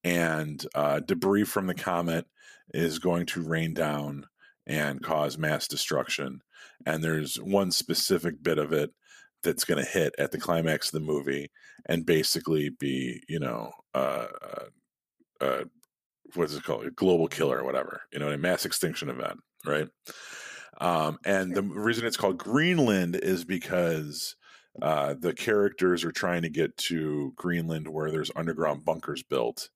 and 0.04 0.64
uh, 0.74 1.00
debris 1.00 1.44
from 1.44 1.66
the 1.66 1.74
comet 1.74 2.26
is 2.74 2.98
going 2.98 3.26
to 3.26 3.42
rain 3.42 3.74
down 3.74 4.26
and 4.66 5.02
cause 5.02 5.38
mass 5.38 5.66
destruction. 5.66 6.42
And 6.86 7.02
there's 7.02 7.36
one 7.36 7.70
specific 7.70 8.42
bit 8.42 8.58
of 8.58 8.72
it 8.72 8.90
that's 9.42 9.64
going 9.64 9.82
to 9.82 9.90
hit 9.90 10.14
at 10.18 10.32
the 10.32 10.38
climax 10.38 10.88
of 10.88 10.92
the 10.92 11.06
movie 11.06 11.50
and 11.86 12.04
basically 12.04 12.68
be, 12.68 13.22
you 13.28 13.38
know, 13.38 13.72
uh, 13.94 14.26
uh, 14.42 15.44
uh, 15.44 15.64
what's 16.34 16.54
it 16.54 16.64
called? 16.64 16.86
A 16.86 16.90
global 16.90 17.28
killer 17.28 17.58
or 17.58 17.64
whatever, 17.64 18.02
you 18.12 18.18
know, 18.18 18.28
a 18.28 18.38
mass 18.38 18.64
extinction 18.64 19.08
event, 19.08 19.38
right? 19.64 19.88
Um, 20.80 21.18
and 21.24 21.54
the 21.54 21.62
reason 21.62 22.06
it's 22.06 22.16
called 22.16 22.38
Greenland 22.38 23.16
is 23.16 23.44
because 23.44 24.36
uh, 24.82 25.14
the 25.18 25.32
characters 25.32 26.04
are 26.04 26.12
trying 26.12 26.42
to 26.42 26.48
get 26.48 26.76
to 26.76 27.32
Greenland 27.36 27.88
where 27.88 28.10
there's 28.10 28.30
underground 28.36 28.84
bunkers 28.84 29.22
built 29.22 29.70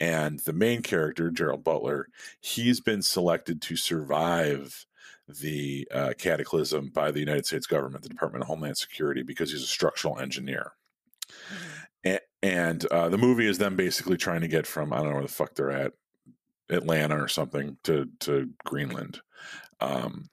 and 0.00 0.40
the 0.40 0.52
main 0.52 0.82
character, 0.82 1.30
Gerald 1.30 1.64
Butler, 1.64 2.08
he's 2.40 2.80
been 2.80 3.02
selected 3.02 3.60
to 3.62 3.76
survive 3.76 4.86
the 5.28 5.86
uh, 5.92 6.12
cataclysm 6.16 6.88
by 6.88 7.10
the 7.10 7.20
United 7.20 7.46
States 7.46 7.66
government, 7.66 8.02
the 8.02 8.08
Department 8.08 8.42
of 8.42 8.48
Homeland 8.48 8.78
Security, 8.78 9.22
because 9.22 9.50
he's 9.50 9.62
a 9.62 9.66
structural 9.66 10.18
engineer. 10.18 10.72
Mm-hmm. 11.28 12.16
And, 12.40 12.84
uh, 12.86 13.08
the 13.08 13.18
movie 13.18 13.48
is 13.48 13.58
them 13.58 13.74
basically 13.74 14.16
trying 14.16 14.42
to 14.42 14.48
get 14.48 14.64
from 14.64 14.92
I 14.92 14.98
don't 14.98 15.06
know 15.06 15.14
where 15.14 15.22
the 15.22 15.28
fuck 15.28 15.54
they're 15.54 15.72
at, 15.72 15.92
Atlanta 16.70 17.20
or 17.20 17.28
something 17.28 17.76
to 17.84 18.08
to 18.20 18.50
Greenland. 18.64 19.20
Um, 19.80 20.28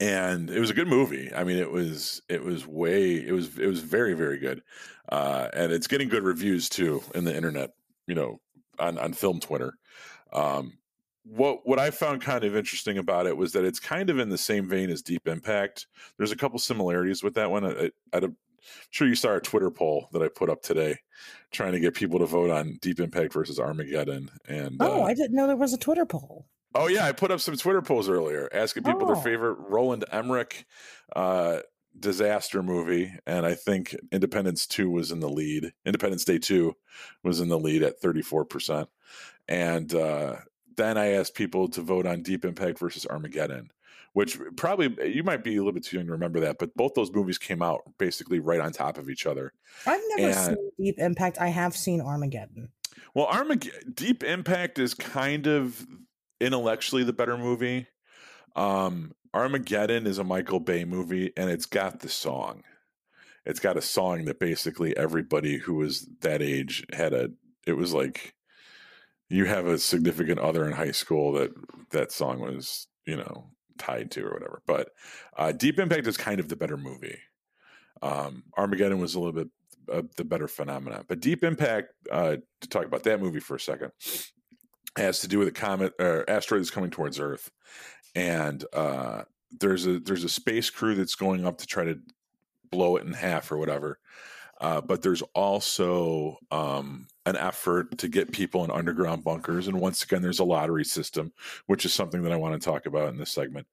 and 0.00 0.50
it 0.50 0.60
was 0.60 0.70
a 0.70 0.74
good 0.74 0.88
movie. 0.88 1.32
I 1.34 1.44
mean, 1.44 1.56
it 1.56 1.70
was 1.70 2.20
it 2.28 2.44
was 2.44 2.66
way 2.66 3.14
it 3.14 3.32
was 3.32 3.58
it 3.58 3.66
was 3.66 3.80
very 3.80 4.14
very 4.14 4.38
good, 4.38 4.62
uh, 5.08 5.48
and 5.54 5.72
it's 5.72 5.86
getting 5.86 6.08
good 6.08 6.24
reviews 6.24 6.68
too 6.68 7.02
in 7.14 7.24
the 7.24 7.34
internet 7.34 7.70
you 8.06 8.14
know, 8.14 8.40
on 8.78 8.98
on 8.98 9.12
film 9.12 9.40
Twitter. 9.40 9.74
Um, 10.32 10.78
what 11.24 11.60
what 11.64 11.78
I 11.78 11.90
found 11.90 12.22
kind 12.22 12.44
of 12.44 12.54
interesting 12.54 12.98
about 12.98 13.26
it 13.26 13.36
was 13.36 13.52
that 13.52 13.64
it's 13.64 13.80
kind 13.80 14.10
of 14.10 14.18
in 14.18 14.28
the 14.28 14.38
same 14.38 14.68
vein 14.68 14.90
as 14.90 15.02
Deep 15.02 15.26
Impact. 15.26 15.86
There's 16.18 16.32
a 16.32 16.36
couple 16.36 16.58
similarities 16.58 17.22
with 17.22 17.34
that 17.34 17.50
one. 17.50 17.64
I, 17.64 17.90
am 18.12 18.36
sure 18.90 19.08
you 19.08 19.14
saw 19.14 19.28
our 19.28 19.40
Twitter 19.40 19.70
poll 19.70 20.08
that 20.12 20.22
I 20.22 20.28
put 20.28 20.50
up 20.50 20.62
today, 20.62 20.98
trying 21.50 21.72
to 21.72 21.80
get 21.80 21.94
people 21.94 22.18
to 22.18 22.26
vote 22.26 22.50
on 22.50 22.78
Deep 22.82 23.00
Impact 23.00 23.32
versus 23.32 23.58
Armageddon. 23.58 24.30
And 24.46 24.76
oh, 24.80 25.02
uh, 25.02 25.06
I 25.06 25.14
didn't 25.14 25.34
know 25.34 25.46
there 25.46 25.56
was 25.56 25.72
a 25.72 25.78
Twitter 25.78 26.04
poll. 26.04 26.46
Oh 26.74 26.88
yeah, 26.88 27.06
I 27.06 27.12
put 27.12 27.30
up 27.30 27.40
some 27.40 27.56
Twitter 27.56 27.82
polls 27.82 28.08
earlier 28.08 28.48
asking 28.52 28.82
people 28.82 29.04
oh. 29.04 29.14
their 29.14 29.22
favorite 29.22 29.54
Roland 29.54 30.04
Emmerich 30.10 30.66
uh, 31.14 31.60
disaster 31.98 32.62
movie, 32.62 33.12
and 33.26 33.46
I 33.46 33.54
think 33.54 33.94
Independence 34.12 34.66
Two 34.66 34.90
was 34.90 35.10
in 35.10 35.20
the 35.20 35.28
lead. 35.28 35.72
Independence 35.84 36.24
Day 36.24 36.38
Two 36.38 36.74
was 37.22 37.40
in 37.40 37.48
the 37.48 37.58
lead 37.58 37.82
at 37.82 38.00
thirty 38.00 38.22
four 38.22 38.44
percent, 38.44 38.88
and 39.48 39.94
uh, 39.94 40.36
then 40.76 40.98
I 40.98 41.12
asked 41.12 41.34
people 41.34 41.68
to 41.68 41.80
vote 41.82 42.06
on 42.06 42.22
Deep 42.22 42.44
Impact 42.44 42.78
versus 42.78 43.06
Armageddon, 43.06 43.70
which 44.12 44.38
probably 44.56 45.12
you 45.12 45.22
might 45.22 45.44
be 45.44 45.56
a 45.56 45.58
little 45.58 45.72
bit 45.72 45.84
too 45.84 45.96
young 45.96 46.06
to 46.06 46.12
remember 46.12 46.40
that, 46.40 46.58
but 46.58 46.74
both 46.74 46.94
those 46.94 47.12
movies 47.12 47.38
came 47.38 47.62
out 47.62 47.82
basically 47.98 48.40
right 48.40 48.60
on 48.60 48.72
top 48.72 48.98
of 48.98 49.08
each 49.08 49.26
other. 49.26 49.52
I've 49.86 50.00
never 50.16 50.32
and, 50.32 50.46
seen 50.46 50.70
Deep 50.78 50.98
Impact. 50.98 51.38
I 51.40 51.48
have 51.48 51.76
seen 51.76 52.00
Armageddon. 52.00 52.70
Well, 53.14 53.26
Armageddon, 53.26 53.92
Deep 53.94 54.24
Impact 54.24 54.78
is 54.78 54.94
kind 54.94 55.46
of 55.46 55.86
intellectually 56.40 57.04
the 57.04 57.12
better 57.12 57.38
movie. 57.38 57.86
Um, 58.56 59.12
Armageddon 59.34 60.06
is 60.06 60.18
a 60.18 60.24
Michael 60.24 60.60
Bay 60.60 60.84
movie, 60.84 61.32
and 61.36 61.50
it's 61.50 61.66
got 61.66 62.00
the 62.00 62.08
song. 62.08 62.62
It's 63.44 63.60
got 63.60 63.76
a 63.76 63.82
song 63.82 64.24
that 64.26 64.38
basically 64.38 64.96
everybody 64.96 65.58
who 65.58 65.74
was 65.74 66.06
that 66.20 66.40
age 66.40 66.86
had 66.92 67.12
a. 67.12 67.30
It 67.66 67.72
was 67.72 67.92
like 67.92 68.34
you 69.28 69.44
have 69.46 69.66
a 69.66 69.78
significant 69.78 70.38
other 70.38 70.64
in 70.66 70.72
high 70.72 70.92
school 70.92 71.32
that 71.32 71.50
that 71.90 72.12
song 72.12 72.38
was 72.38 72.86
you 73.06 73.16
know 73.16 73.50
tied 73.76 74.12
to 74.12 74.24
or 74.24 74.32
whatever. 74.32 74.62
But 74.66 74.90
uh, 75.36 75.52
Deep 75.52 75.80
Impact 75.80 76.06
is 76.06 76.16
kind 76.16 76.38
of 76.38 76.48
the 76.48 76.56
better 76.56 76.76
movie. 76.76 77.18
Um, 78.02 78.44
Armageddon 78.56 79.00
was 79.00 79.16
a 79.16 79.18
little 79.18 79.32
bit 79.32 79.48
uh, 79.92 80.02
the 80.16 80.24
better 80.24 80.48
phenomenon, 80.48 81.04
but 81.08 81.20
Deep 81.20 81.42
Impact. 81.42 81.88
Uh, 82.10 82.36
to 82.60 82.68
talk 82.68 82.86
about 82.86 83.02
that 83.02 83.20
movie 83.20 83.40
for 83.40 83.56
a 83.56 83.60
second, 83.60 83.90
has 84.96 85.18
to 85.20 85.28
do 85.28 85.38
with 85.38 85.48
a 85.48 85.52
comet 85.52 85.92
or 85.98 86.24
asteroid 86.30 86.60
that's 86.60 86.70
coming 86.70 86.90
towards 86.90 87.18
Earth, 87.18 87.50
and 88.14 88.64
uh, 88.72 89.22
there's 89.60 89.86
a 89.86 89.98
there's 90.00 90.24
a 90.24 90.28
space 90.28 90.70
crew 90.70 90.94
that's 90.94 91.14
going 91.14 91.46
up 91.46 91.58
to 91.58 91.66
try 91.66 91.84
to 91.84 91.98
blow 92.70 92.96
it 92.96 93.06
in 93.06 93.12
half 93.12 93.50
or 93.52 93.58
whatever. 93.58 93.98
Uh, 94.60 94.80
but 94.80 95.02
there's 95.02 95.22
also 95.34 96.38
um, 96.50 97.06
an 97.26 97.36
effort 97.36 97.98
to 97.98 98.08
get 98.08 98.32
people 98.32 98.64
in 98.64 98.70
underground 98.70 99.24
bunkers, 99.24 99.66
and 99.66 99.80
once 99.80 100.02
again, 100.02 100.22
there's 100.22 100.38
a 100.38 100.44
lottery 100.44 100.84
system, 100.84 101.32
which 101.66 101.84
is 101.84 101.92
something 101.92 102.22
that 102.22 102.32
I 102.32 102.36
want 102.36 102.60
to 102.60 102.64
talk 102.64 102.86
about 102.86 103.08
in 103.08 103.18
this 103.18 103.32
segment. 103.32 103.66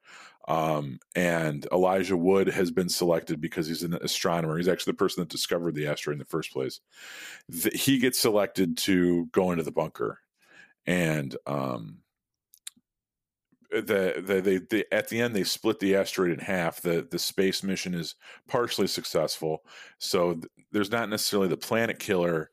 Um, 0.48 1.00
and 1.16 1.68
Elijah 1.72 2.18
Wood 2.18 2.48
has 2.48 2.72
been 2.72 2.90
selected 2.90 3.40
because 3.40 3.68
he's 3.68 3.84
an 3.84 3.94
astronomer. 3.94 4.58
He's 4.58 4.68
actually 4.68 4.94
the 4.94 4.98
person 4.98 5.22
that 5.22 5.30
discovered 5.30 5.76
the 5.76 5.88
asteroid 5.88 6.16
in 6.16 6.20
the 6.20 6.26
first 6.26 6.52
place. 6.52 6.82
The, 7.48 7.70
he 7.70 8.00
gets 8.00 8.20
selected 8.20 8.76
to 8.80 9.28
go 9.28 9.52
into 9.52 9.64
the 9.64 9.72
bunker 9.72 10.20
and 10.88 11.36
um, 11.46 12.00
the, 13.72 14.22
the 14.26 14.66
they, 14.70 14.84
at 14.92 15.10
the 15.10 15.22
end 15.22 15.36
they 15.36 15.44
split 15.44 15.80
the 15.80 15.96
asteroid 15.96 16.32
in 16.32 16.40
half. 16.40 16.82
The 16.82 17.08
the 17.10 17.20
space 17.20 17.64
mission 17.64 17.94
is 17.94 18.16
partially 18.48 18.88
successful, 18.88 19.64
so 19.98 20.34
th- 20.34 20.46
there's 20.72 20.92
not 20.92 21.10
necessarily 21.10 21.48
the 21.48 21.58
planet 21.58 22.00
killer 22.00 22.52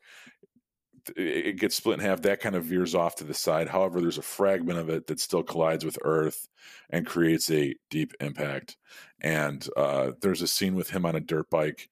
it 1.17 1.59
gets 1.59 1.77
split 1.77 1.99
in 1.99 2.05
half. 2.05 2.23
That 2.23 2.41
kind 2.41 2.55
of 2.55 2.65
veers 2.65 2.95
off 2.95 3.17
to 3.17 3.25
the 3.25 3.35
side. 3.35 3.69
However, 3.69 4.01
there's 4.01 4.19
a 4.19 4.23
fragment 4.23 4.79
of 4.79 4.89
it 4.89 5.07
that 5.07 5.21
still 5.21 5.43
collides 5.43 5.85
with 5.85 5.99
Earth 6.03 6.49
and 6.91 7.07
creates 7.07 7.51
a 7.51 7.75
deep 7.91 8.13
impact. 8.21 8.77
And 9.21 9.67
uh, 9.77 10.13
there's 10.21 10.43
a 10.43 10.47
scene 10.47 10.75
with 10.75 10.91
him 10.91 11.05
on 11.05 11.17
a 11.17 11.21
dirt 11.21 11.51
bike, 11.51 11.89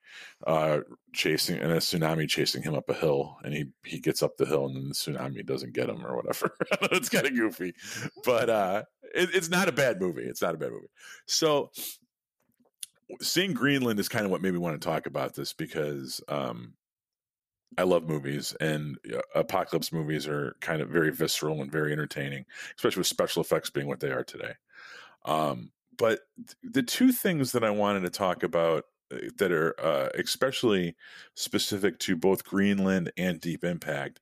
uh, 0.47 0.81
chasing 1.12 1.59
and 1.59 1.73
a 1.73 1.78
tsunami 1.78 2.28
chasing 2.28 2.62
him 2.62 2.74
up 2.74 2.89
a 2.89 2.94
hill, 2.94 3.36
and 3.43 3.53
he 3.53 3.66
he 3.85 3.98
gets 3.98 4.23
up 4.23 4.36
the 4.36 4.47
hill, 4.47 4.66
and 4.66 4.77
then 4.77 4.89
the 4.89 4.94
tsunami 4.94 5.44
doesn't 5.44 5.73
get 5.73 5.89
him 5.89 6.07
or 6.07 6.15
whatever. 6.15 6.55
it's 6.93 7.09
kind 7.09 7.27
of 7.27 7.35
goofy, 7.35 7.74
but 8.24 8.48
uh, 8.48 8.85
it, 9.17 9.31
it's 9.35 9.49
not 9.49 9.69
a 9.69 9.73
bad 9.73 10.01
movie. 10.01 10.23
It's 10.23 10.43
not 10.43 10.55
a 10.55 10.59
bad 10.59 10.71
movie. 10.71 10.89
So 11.27 11.71
seeing 13.21 13.53
Greenland 13.53 14.01
is 14.01 14.09
kind 14.09 14.25
of 14.25 14.31
what 14.31 14.43
made 14.43 14.53
me 14.53 14.59
want 14.59 14.81
to 14.81 14.87
talk 14.87 15.07
about 15.07 15.35
this 15.35 15.53
because 15.53 16.21
um, 16.29 16.75
I 17.79 17.83
love 17.83 18.09
movies, 18.09 18.55
and 18.61 18.97
apocalypse 19.35 19.93
movies 19.93 20.27
are 20.27 20.57
kind 20.61 20.81
of 20.81 20.89
very 20.89 21.11
visceral 21.11 21.63
and 21.63 21.71
very 21.71 21.93
entertaining, 21.93 22.47
especially 22.77 23.01
with 23.01 23.07
special 23.07 23.43
effects 23.43 23.71
being 23.71 23.87
what 23.87 24.01
they 24.01 24.11
are 24.11 24.25
today. 24.25 24.53
Um, 25.25 25.71
but 25.99 26.21
the 26.63 26.83
two 26.83 27.13
things 27.13 27.53
that 27.53 27.65
I 27.65 27.71
wanted 27.71 28.01
to 28.01 28.11
talk 28.11 28.43
about 28.43 28.85
uh, 29.13 29.19
that 29.39 29.53
are 29.53 29.79
uh, 29.81 30.09
especially 30.15 30.97
specific 31.35 31.99
to 32.01 32.17
both 32.17 32.45
Greenland 32.45 33.13
and 33.17 33.41
Deep 33.41 33.65
Impact 33.65 34.21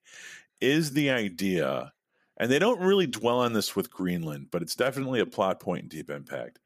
is 0.61 0.93
the 0.93 1.11
idea, 1.11 1.93
and 2.37 2.51
they 2.51 2.59
don't 2.59 2.81
really 2.81 3.07
dwell 3.07 3.41
on 3.41 3.53
this 3.53 3.77
with 3.77 3.91
Greenland, 3.91 4.49
but 4.51 4.63
it's 4.63 4.75
definitely 4.75 5.21
a 5.21 5.27
plot 5.27 5.61
point 5.61 5.83
in 5.83 5.89
Deep 5.89 6.11
Impact. 6.11 6.59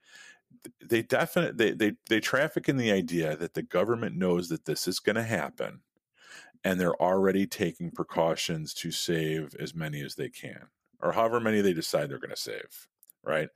They 0.85 1.03
definitely 1.03 1.73
they, 1.73 1.73
they 1.91 1.97
they 2.09 2.21
traffic 2.21 2.69
in 2.69 2.77
the 2.77 2.91
idea 2.91 3.37
that 3.37 3.55
the 3.55 3.63
government 3.63 4.17
knows 4.17 4.49
that 4.49 4.65
this 4.65 4.89
is 4.89 4.99
going 4.99 5.17
to 5.17 5.23
happen 5.23 5.81
and 6.65 6.81
they're 6.81 7.01
already 7.01 7.47
taking 7.47 7.91
precautions 7.91 8.75
to 8.75 8.91
save 8.91 9.55
as 9.61 9.75
many 9.75 10.03
as 10.03 10.17
they 10.17 10.29
can 10.29 10.67
or 11.01 11.13
however 11.13 11.41
many 11.41 11.61
they 11.61 11.73
decide 11.73 12.11
they're 12.11 12.19
going 12.19 12.31
to 12.31 12.37
save 12.37 12.89
right? 13.25 13.49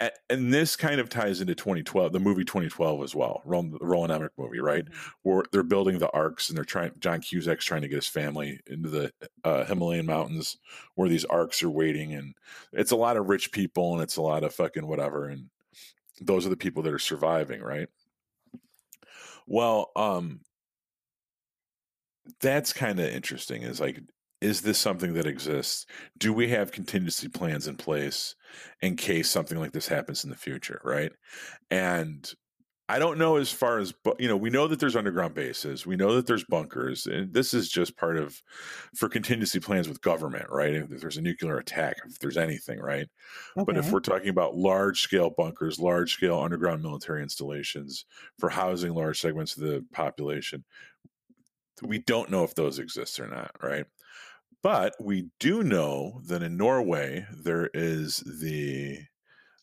And, 0.00 0.10
and, 0.28 0.54
this 0.54 0.76
kind 0.76 1.00
of 1.00 1.08
ties 1.08 1.40
into 1.40 1.54
2012 1.54 2.12
the 2.12 2.20
movie 2.20 2.44
2012 2.44 3.02
as 3.02 3.14
well 3.14 3.42
roland, 3.44 3.72
the 3.72 3.86
roland 3.86 4.12
emmerich 4.12 4.32
movie 4.36 4.60
right? 4.60 4.84
Mm-hmm. 4.84 5.10
where 5.22 5.44
they're 5.50 5.62
building 5.62 5.98
the 5.98 6.10
arks 6.10 6.48
and 6.48 6.56
they're 6.56 6.64
trying 6.64 6.92
john 6.98 7.20
cusack's 7.20 7.64
trying 7.64 7.82
to 7.82 7.88
get 7.88 7.96
his 7.96 8.06
family 8.06 8.60
into 8.66 8.88
the 8.88 9.12
uh, 9.44 9.64
himalayan 9.64 10.06
mountains 10.06 10.58
where 10.94 11.08
these 11.08 11.24
arks 11.24 11.62
are 11.62 11.70
waiting 11.70 12.14
and 12.14 12.34
it's 12.72 12.92
a 12.92 12.96
lot 12.96 13.16
of 13.16 13.28
rich 13.28 13.52
people 13.52 13.94
and 13.94 14.02
it's 14.02 14.16
a 14.16 14.22
lot 14.22 14.44
of 14.44 14.54
fucking 14.54 14.86
whatever 14.86 15.28
and 15.28 15.48
those 16.20 16.46
are 16.46 16.50
the 16.50 16.56
people 16.56 16.82
that 16.82 16.92
are 16.92 16.98
surviving 16.98 17.60
right? 17.60 17.88
Well 19.46 19.90
um 19.96 20.40
that's 22.40 22.72
kind 22.72 23.00
of 23.00 23.06
interesting 23.06 23.62
is 23.62 23.80
like 23.80 24.00
is 24.44 24.60
this 24.60 24.78
something 24.78 25.14
that 25.14 25.26
exists 25.26 25.86
do 26.18 26.32
we 26.32 26.48
have 26.48 26.70
contingency 26.70 27.28
plans 27.28 27.66
in 27.66 27.76
place 27.76 28.34
in 28.82 28.94
case 28.94 29.30
something 29.30 29.58
like 29.58 29.72
this 29.72 29.88
happens 29.88 30.22
in 30.22 30.28
the 30.28 30.36
future 30.36 30.80
right 30.84 31.12
and 31.70 32.34
i 32.90 32.98
don't 32.98 33.16
know 33.16 33.36
as 33.36 33.50
far 33.50 33.78
as 33.78 33.94
you 34.18 34.28
know 34.28 34.36
we 34.36 34.50
know 34.50 34.68
that 34.68 34.78
there's 34.78 34.96
underground 34.96 35.32
bases 35.32 35.86
we 35.86 35.96
know 35.96 36.14
that 36.14 36.26
there's 36.26 36.44
bunkers 36.44 37.06
and 37.06 37.32
this 37.32 37.54
is 37.54 37.70
just 37.70 37.96
part 37.96 38.18
of 38.18 38.42
for 38.94 39.08
contingency 39.08 39.58
plans 39.58 39.88
with 39.88 40.02
government 40.02 40.44
right 40.50 40.74
if 40.74 41.00
there's 41.00 41.16
a 41.16 41.22
nuclear 41.22 41.56
attack 41.56 41.96
if 42.06 42.18
there's 42.18 42.36
anything 42.36 42.78
right 42.78 43.08
okay. 43.56 43.64
but 43.64 43.78
if 43.78 43.90
we're 43.90 43.98
talking 43.98 44.28
about 44.28 44.54
large 44.54 45.00
scale 45.00 45.30
bunkers 45.30 45.80
large 45.80 46.12
scale 46.12 46.38
underground 46.38 46.82
military 46.82 47.22
installations 47.22 48.04
for 48.38 48.50
housing 48.50 48.92
large 48.92 49.18
segments 49.18 49.56
of 49.56 49.62
the 49.62 49.82
population 49.94 50.62
we 51.82 51.98
don't 51.98 52.30
know 52.30 52.44
if 52.44 52.54
those 52.54 52.78
exist 52.78 53.18
or 53.18 53.26
not, 53.26 53.50
right? 53.62 53.84
But 54.64 54.94
we 54.98 55.28
do 55.38 55.62
know 55.62 56.22
that 56.24 56.42
in 56.42 56.56
Norway 56.56 57.26
there 57.30 57.68
is 57.74 58.24
the, 58.40 58.98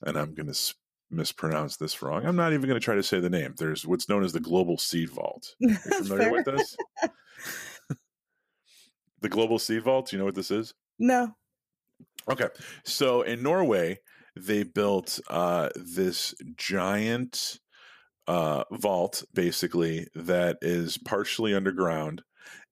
and 0.05 0.15
I'm 0.15 0.35
going 0.35 0.53
to 0.53 0.75
mispronounce 1.09 1.75
this 1.75 2.03
wrong. 2.03 2.23
I'm 2.23 2.35
not 2.35 2.53
even 2.53 2.69
going 2.69 2.79
to 2.79 2.85
try 2.85 2.93
to 2.93 3.01
say 3.01 3.19
the 3.19 3.27
name. 3.27 3.55
There's 3.57 3.83
what's 3.83 4.07
known 4.07 4.23
as 4.23 4.31
the 4.31 4.39
Global 4.39 4.77
Seed 4.77 5.09
Vault. 5.09 5.55
Are 5.63 5.69
you 5.69 5.75
familiar 6.03 6.31
with 6.31 6.45
this? 6.45 6.77
the 9.21 9.29
Global 9.29 9.57
Seed 9.57 9.81
Vault. 9.81 10.09
Do 10.09 10.15
you 10.15 10.19
know 10.19 10.25
what 10.25 10.35
this 10.35 10.51
is? 10.51 10.75
No. 10.99 11.33
Okay, 12.29 12.49
so 12.85 13.23
in 13.23 13.41
Norway 13.41 13.97
they 14.35 14.61
built 14.61 15.19
uh, 15.31 15.69
this 15.75 16.35
giant 16.57 17.59
uh, 18.27 18.65
vault 18.71 19.23
basically 19.33 20.05
that 20.13 20.57
is 20.61 20.99
partially 20.99 21.55
underground 21.55 22.21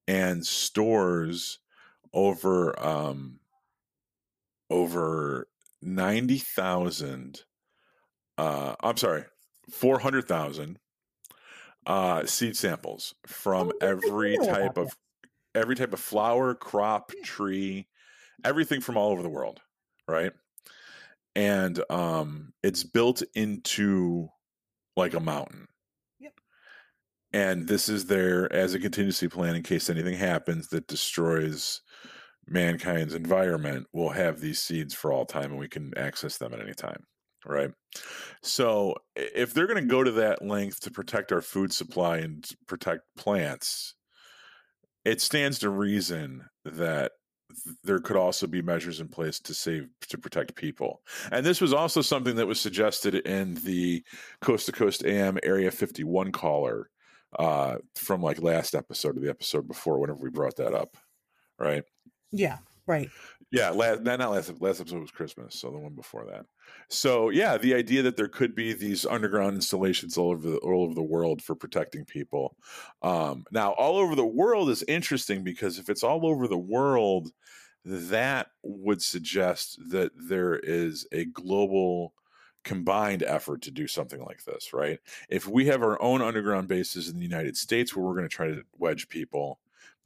and 0.07 0.45
stores 0.45 1.57
over 2.14 2.80
um, 2.84 3.40
over 4.69 5.48
ninety 5.81 6.38
thousand. 6.38 7.44
Uh, 8.38 8.76
I'm 8.81 8.98
sorry, 8.98 9.26
four 9.69 9.99
hundred 9.99 10.27
thousand 10.27 10.80
uh, 11.86 12.26
seed 12.26 12.56
samples 12.56 13.15
from 13.26 13.72
oh, 13.81 13.86
every 13.86 14.38
type 14.38 14.77
of 14.77 14.95
every 15.56 15.76
type 15.76 15.94
of 15.94 15.99
flower, 15.99 16.53
crop, 16.53 17.11
tree, 17.23 17.88
everything 18.44 18.81
from 18.81 18.98
all 18.98 19.11
over 19.11 19.23
the 19.23 19.30
world, 19.30 19.60
right? 20.07 20.31
And 21.36 21.81
um, 21.90 22.53
it's 22.64 22.84
built 22.84 23.23
into 23.34 24.30
like 24.95 25.14
a 25.14 25.19
mountain. 25.19 25.68
Yep. 26.19 26.34
And 27.34 27.68
this 27.68 27.90
is 27.90 28.06
there 28.06 28.52
as 28.52 28.73
a 28.73 28.80
contingency 28.80 29.27
plan 29.27 29.56
in 29.56 29.64
case 29.64 29.90
anything 29.90 30.18
happens 30.18 30.69
that 30.69 30.88
destroys 30.88 31.81
mankind's 32.49 33.13
environment. 33.13 33.88
We'll 33.93 34.09
have 34.09 34.39
these 34.39 34.59
seeds 34.59 34.93
for 34.93 35.11
all 35.11 35.26
time 35.26 35.51
and 35.51 35.59
we 35.59 35.67
can 35.67 35.97
access 35.97 36.38
them 36.38 36.53
at 36.53 36.61
any 36.61 36.73
time. 36.73 37.03
Right. 37.45 37.71
So 38.43 38.95
if 39.15 39.53
they're 39.53 39.67
going 39.67 39.81
to 39.81 39.89
go 39.89 40.03
to 40.03 40.11
that 40.11 40.41
length 40.41 40.81
to 40.81 40.91
protect 40.91 41.31
our 41.31 41.41
food 41.41 41.71
supply 41.71 42.17
and 42.17 42.45
protect 42.67 43.03
plants, 43.17 43.95
it 45.05 45.21
stands 45.21 45.59
to 45.59 45.69
reason 45.69 46.43
that 46.65 47.13
there 47.84 47.99
could 47.99 48.17
also 48.17 48.45
be 48.45 48.61
measures 48.61 48.99
in 48.99 49.07
place 49.07 49.39
to 49.39 49.53
save 49.53 49.88
to 50.09 50.17
protect 50.17 50.55
people. 50.55 51.01
And 51.31 51.45
this 51.45 51.61
was 51.61 51.73
also 51.73 52.01
something 52.01 52.35
that 52.35 52.47
was 52.47 52.59
suggested 52.59 53.15
in 53.15 53.55
the 53.63 54.03
Coast 54.41 54.65
to 54.67 54.71
Coast 54.71 55.03
AM 55.03 55.39
Area 55.43 55.71
51 55.71 56.31
caller 56.31 56.89
uh, 57.38 57.77
from 57.95 58.21
like 58.21 58.41
last 58.41 58.76
episode 58.76 59.17
or 59.17 59.21
the 59.21 59.30
episode 59.30 59.67
before, 59.67 59.99
whenever 59.99 60.19
we 60.19 60.30
brought 60.30 60.57
that 60.57 60.73
up, 60.73 60.95
right? 61.57 61.84
Yeah, 62.31 62.57
right. 62.88 63.10
Yeah, 63.51 63.72
last 63.72 64.03
not 64.03 64.19
last 64.19 64.61
last 64.61 64.80
episode 64.80 65.01
was 65.01 65.10
Christmas, 65.10 65.56
so 65.56 65.72
the 65.72 65.80
one 65.80 65.95
before 65.95 66.26
that. 66.26 66.45
So 66.89 67.30
yeah, 67.30 67.57
the 67.57 67.73
idea 67.73 68.03
that 68.03 68.15
there 68.15 68.27
could 68.27 68.53
be 68.53 68.73
these 68.73 69.06
underground 69.06 69.56
installations 69.56 70.18
all 70.18 70.31
over 70.31 70.51
the 70.51 70.57
all 70.57 70.84
over 70.84 70.93
the 70.93 71.01
world 71.01 71.41
for 71.41 71.56
protecting 71.56 72.06
people. 72.06 72.56
Um, 73.01 73.45
now, 73.51 73.72
all 73.72 73.97
over 73.97 74.15
the 74.15 74.26
world 74.26 74.69
is 74.69 74.84
interesting 74.84 75.43
because 75.43 75.80
if 75.80 75.89
it's 75.89 76.03
all 76.03 76.27
over 76.27 76.47
the 76.47 76.60
world, 76.60 77.31
that 77.85 78.51
would 78.61 79.01
suggest 79.01 79.80
that 79.89 80.11
there 80.15 80.56
is 80.56 81.07
a 81.11 81.26
global 81.26 82.14
combined 82.64 83.23
effort 83.23 83.61
to 83.64 83.72
do 83.72 83.88
something 83.88 84.22
like 84.23 84.43
this, 84.43 84.73
right? 84.73 84.99
If 85.30 85.47
we 85.47 85.65
have 85.68 85.81
our 85.81 85.99
own 86.01 86.22
underground 86.22 86.68
bases 86.68 87.10
in 87.10 87.18
the 87.18 87.23
United 87.23 87.57
States 87.57 87.95
where 87.95 88.06
we're 88.06 88.15
going 88.15 88.30
to 88.30 88.35
try 88.35 88.47
to 88.47 88.64
wedge 88.77 89.07
people, 89.10 89.60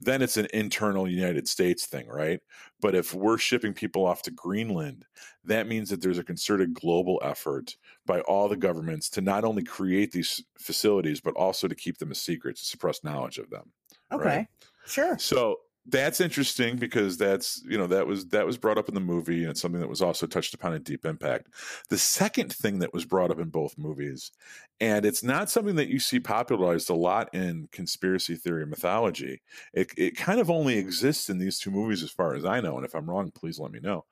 then 0.04 0.22
it's 0.22 0.36
an 0.36 0.48
internal 0.52 1.08
United 1.08 1.48
States 1.48 1.86
thing, 1.86 2.06
right? 2.08 2.40
But 2.80 2.94
if 2.94 3.14
we're 3.14 3.38
shipping 3.38 3.72
people 3.72 4.04
off 4.04 4.22
to 4.22 4.30
Greenland, 4.30 5.04
that 5.44 5.66
means 5.66 5.90
that 5.90 6.00
there's 6.00 6.18
a 6.18 6.24
concerted 6.24 6.74
global 6.74 7.20
effort 7.24 7.76
by 8.06 8.20
all 8.20 8.48
the 8.48 8.56
governments 8.56 9.08
to 9.10 9.20
not 9.20 9.44
only 9.44 9.62
create 9.62 10.12
these 10.12 10.42
facilities, 10.58 11.20
but 11.20 11.34
also 11.34 11.68
to 11.68 11.74
keep 11.74 11.98
them 11.98 12.10
a 12.10 12.14
secret, 12.14 12.56
to 12.56 12.64
suppress 12.64 13.04
knowledge 13.04 13.38
of 13.38 13.50
them. 13.50 13.72
Okay. 14.12 14.24
Right? 14.24 14.46
Sure. 14.86 15.18
So 15.18 15.60
that's 15.86 16.20
interesting 16.20 16.76
because 16.76 17.18
that's 17.18 17.62
you 17.68 17.76
know 17.76 17.86
that 17.86 18.06
was 18.06 18.26
that 18.28 18.46
was 18.46 18.56
brought 18.56 18.78
up 18.78 18.88
in 18.88 18.94
the 18.94 19.00
movie 19.00 19.42
and 19.42 19.50
it's 19.50 19.60
something 19.60 19.80
that 19.80 19.88
was 19.88 20.00
also 20.00 20.26
touched 20.26 20.54
upon 20.54 20.72
in 20.72 20.82
deep 20.82 21.04
impact. 21.04 21.48
The 21.90 21.98
second 21.98 22.52
thing 22.52 22.78
that 22.78 22.94
was 22.94 23.04
brought 23.04 23.30
up 23.30 23.38
in 23.38 23.50
both 23.50 23.76
movies 23.76 24.32
and 24.80 25.04
it's 25.04 25.22
not 25.22 25.50
something 25.50 25.76
that 25.76 25.88
you 25.88 25.98
see 25.98 26.18
popularized 26.18 26.88
a 26.88 26.94
lot 26.94 27.32
in 27.34 27.68
conspiracy 27.70 28.34
theory 28.34 28.66
mythology 28.66 29.40
it, 29.72 29.92
it 29.96 30.16
kind 30.16 30.40
of 30.40 30.50
only 30.50 30.78
exists 30.78 31.30
in 31.30 31.38
these 31.38 31.58
two 31.58 31.70
movies 31.70 32.02
as 32.02 32.10
far 32.10 32.34
as 32.34 32.44
i 32.44 32.60
know 32.60 32.76
and 32.76 32.84
if 32.84 32.94
i'm 32.94 33.08
wrong 33.08 33.30
please 33.30 33.58
let 33.58 33.72
me 33.72 33.80
know. 33.80 34.04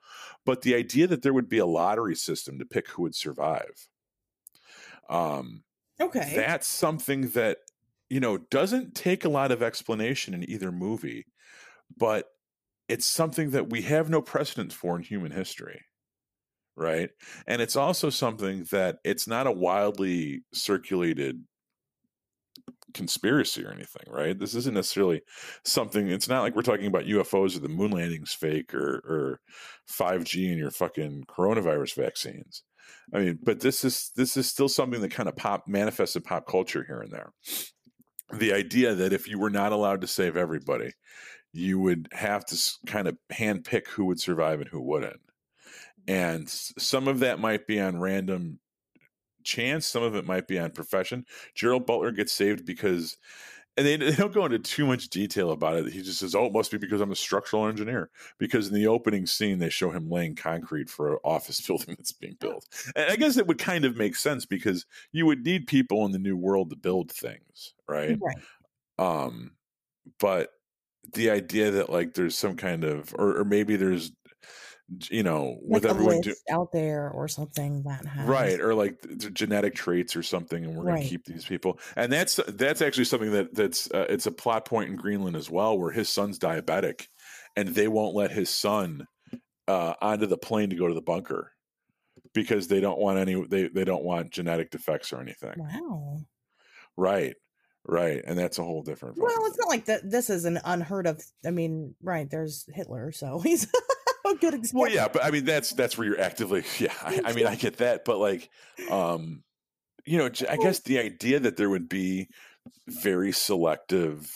But 0.45 0.63
the 0.63 0.75
idea 0.75 1.07
that 1.07 1.23
there 1.23 1.33
would 1.33 1.49
be 1.49 1.59
a 1.59 1.67
lottery 1.67 2.15
system 2.15 2.59
to 2.59 2.65
pick 2.65 2.89
who 2.89 3.03
would 3.03 3.15
survive 3.15 3.89
um 5.09 5.63
okay. 6.01 6.33
that's 6.37 6.69
something 6.69 7.29
that 7.31 7.59
you 8.11 8.21
know 8.21 8.37
doesn't 8.37 8.95
take 8.95 9.25
a 9.25 9.29
lot 9.31 9.51
of 9.51 9.63
explanation 9.63 10.35
in 10.35 10.49
either 10.49 10.71
movie 10.71 11.25
but 11.99 12.27
it's 12.89 13.07
something 13.07 13.51
that 13.51 13.71
we 13.71 13.83
have 13.83 14.11
no 14.11 14.21
precedent 14.21 14.73
for 14.73 14.97
in 14.97 15.03
human 15.03 15.33
history 15.33 15.83
right? 16.77 17.11
And 17.47 17.61
it's 17.61 17.77
also 17.77 18.11
something 18.11 18.65
that 18.71 18.99
it's 19.05 19.27
not 19.27 19.47
a 19.47 19.53
wildly 19.53 20.43
circulated 20.53 21.43
conspiracy 22.95 23.65
or 23.65 23.73
anything 23.73 24.05
right? 24.07 24.39
This 24.39 24.55
isn't 24.55 24.75
necessarily 24.75 25.23
something 25.65 26.09
it's 26.09 26.29
not 26.29 26.43
like 26.43 26.55
we're 26.55 26.63
talking 26.63 26.87
about 26.87 27.05
ufos 27.05 27.57
or 27.57 27.61
the 27.61 27.69
moon 27.69 27.91
landings 27.91 28.33
fake 28.33 28.75
or 28.75 29.03
or 29.07 29.41
5g 29.91 30.51
and 30.51 30.59
your 30.59 30.71
fucking 30.71 31.25
coronavirus 31.29 31.97
vaccines. 31.97 32.63
I 33.15 33.21
mean 33.21 33.39
but 33.43 33.61
this 33.61 33.83
is 33.85 34.11
this 34.17 34.37
is 34.37 34.49
still 34.49 34.69
something 34.69 35.01
that 35.01 35.11
kind 35.11 35.29
of 35.29 35.37
pop 35.37 35.65
manifests 35.67 36.17
in 36.17 36.23
pop 36.23 36.47
culture 36.47 36.85
here 36.87 37.01
and 37.01 37.11
there. 37.11 37.33
The 38.35 38.53
idea 38.53 38.95
that 38.95 39.13
if 39.13 39.27
you 39.27 39.39
were 39.39 39.51
not 39.51 39.73
allowed 39.73 40.03
to 40.03 40.07
save 40.07 40.37
everybody 40.37 40.91
you 41.53 41.79
would 41.79 42.09
have 42.13 42.45
to 42.47 42.59
kind 42.87 43.07
of 43.07 43.19
handpick 43.33 43.87
who 43.89 44.07
would 44.07 44.21
survive 44.21 44.61
and 44.61 44.69
who 44.69 44.81
wouldn't. 44.81 45.21
And 46.09 46.49
some 46.49 47.09
of 47.09 47.21
that 47.21 47.39
might 47.39 47.67
be 47.67 47.81
on 47.81 48.01
random 48.01 48.59
chance, 49.45 49.87
some 49.87 50.03
of 50.03 50.15
it 50.15 50.27
might 50.27 50.49
be 50.49 50.59
on 50.59 50.71
profession. 50.71 51.27
Gerald 51.55 51.87
Butler 51.87 52.11
gets 52.11 52.33
saved 52.33 52.65
because, 52.65 53.19
and 53.77 53.87
they, 53.87 53.97
they 53.97 54.15
don't 54.15 54.33
go 54.33 54.45
into 54.45 54.59
too 54.59 54.87
much 54.87 55.09
detail 55.09 55.53
about 55.53 55.77
it. 55.77 55.93
He 55.93 56.03
just 56.03 56.19
says, 56.19 56.35
"Oh, 56.35 56.47
it 56.47 56.53
must 56.53 56.71
be 56.71 56.79
because 56.79 57.01
I'm 57.01 57.13
a 57.13 57.17
structural 57.17 57.67
engineer." 57.67 58.11
Because 58.39 58.69
in 58.69 58.75
the 58.75 58.87
opening 58.89 59.27
scene, 59.27 59.59
they 59.59 59.71
show 59.71 59.91
him 59.91 60.11
laying 60.11 60.35
concrete 60.35 60.91
for 60.91 61.13
an 61.13 61.19
office 61.25 61.61
building 61.67 61.95
that's 61.97 62.13
being 62.13 62.37
built. 62.41 62.67
And 62.97 63.11
I 63.11 63.17
guess 63.17 63.37
it 63.37 63.47
would 63.47 63.59
kind 63.59 63.85
of 63.85 63.97
make 63.97 64.17
sense 64.17 64.45
because 64.47 64.87
you 65.13 65.27
would 65.27 65.45
need 65.45 65.67
people 65.67 66.05
in 66.05 66.13
the 66.13 66.19
new 66.19 66.37
world 66.37 66.71
to 66.71 66.77
build 66.77 67.13
things, 67.13 67.75
right? 67.89 68.19
Right. 68.21 68.39
Um, 68.99 69.53
but 70.19 70.51
the 71.15 71.31
idea 71.31 71.71
that 71.73 71.91
like 71.91 72.15
there's 72.15 72.37
some 72.37 72.57
kind 72.57 72.85
of 72.85 73.15
or, 73.19 73.39
or 73.41 73.45
maybe 73.45 73.77
there's 73.77 74.13
you 75.11 75.23
know 75.23 75.59
with 75.63 75.85
Like 75.85 75.91
a 75.91 75.95
everyone 75.95 76.21
do, 76.21 76.35
out 76.51 76.73
there 76.73 77.11
or 77.11 77.29
something 77.29 77.83
that 77.85 78.07
has 78.07 78.29
right 78.29 78.61
or 78.61 78.75
like 78.75 79.01
genetic 79.33 79.75
traits 79.75 80.15
or 80.15 80.23
something 80.23 80.65
and 80.65 80.75
we're 80.75 80.85
going 80.85 80.95
to 80.97 81.01
keep 81.01 81.25
these 81.25 81.45
people 81.45 81.79
and 81.97 82.13
that's 82.13 82.39
that's 82.49 82.83
actually 82.83 83.05
something 83.05 83.33
that 83.33 83.53
that's 83.55 83.91
uh, 83.91 84.07
it's 84.09 84.27
a 84.27 84.33
plot 84.33 84.65
point 84.65 84.91
in 84.91 84.97
greenland 84.97 85.35
as 85.35 85.51
well 85.51 85.79
where 85.79 85.91
his 85.91 86.09
son's 86.09 86.39
diabetic 86.39 87.07
and 87.57 87.69
they 87.71 87.89
won't 87.89 88.15
let 88.15 88.31
his 88.31 88.49
son 88.51 89.07
uh 89.69 89.95
onto 90.03 90.27
the 90.27 90.39
plane 90.39 90.71
to 90.71 90.77
go 90.77 90.89
to 90.89 90.95
the 90.95 91.03
bunker 91.03 91.53
because 92.35 92.69
they 92.69 92.81
don't 92.81 93.01
want 93.01 93.19
any 93.19 93.41
they 93.49 93.69
they 93.69 93.85
don't 93.85 94.05
want 94.05 94.33
genetic 94.33 94.71
defects 94.71 95.13
or 95.13 95.21
anything 95.21 95.57
Wow. 95.57 96.27
right 96.97 97.37
right 97.87 98.23
and 98.27 98.39
that's 98.39 98.59
a 98.59 98.63
whole 98.63 98.83
different 98.83 99.17
Well, 99.19 99.47
it's 99.47 99.59
not 99.59 99.69
like 99.69 99.87
that. 99.87 100.09
This 100.09 100.31
is 100.31 100.45
an 100.45 100.61
unheard 100.65 101.07
of. 101.07 101.23
I 101.45 101.51
mean, 101.51 101.95
right? 102.03 102.29
There's 102.29 102.67
Hitler, 102.73 103.13
so 103.13 103.39
he's 103.45 103.67
a 104.25 104.35
good 104.35 104.55
example. 104.55 104.83
Well, 104.83 104.91
yeah, 104.91 105.09
but 105.09 105.25
I 105.25 105.31
mean 105.31 105.45
that's 105.45 105.73
that's 105.73 105.99
where 105.99 106.07
you're 106.07 106.21
actively. 106.21 106.65
Yeah, 106.79 106.95
I, 107.03 107.21
I 107.25 107.33
mean 107.33 107.47
I 107.47 107.57
get 107.57 107.79
that, 107.79 108.05
but 108.05 108.19
like, 108.19 108.49
um, 108.91 109.43
you 110.05 110.19
know, 110.19 110.31
I 110.49 110.57
guess 110.57 110.81
the 110.81 110.99
idea 110.99 111.41
that 111.41 111.57
there 111.57 111.71
would 111.71 111.89
be 111.89 112.29
very 112.89 113.33
selective, 113.33 114.31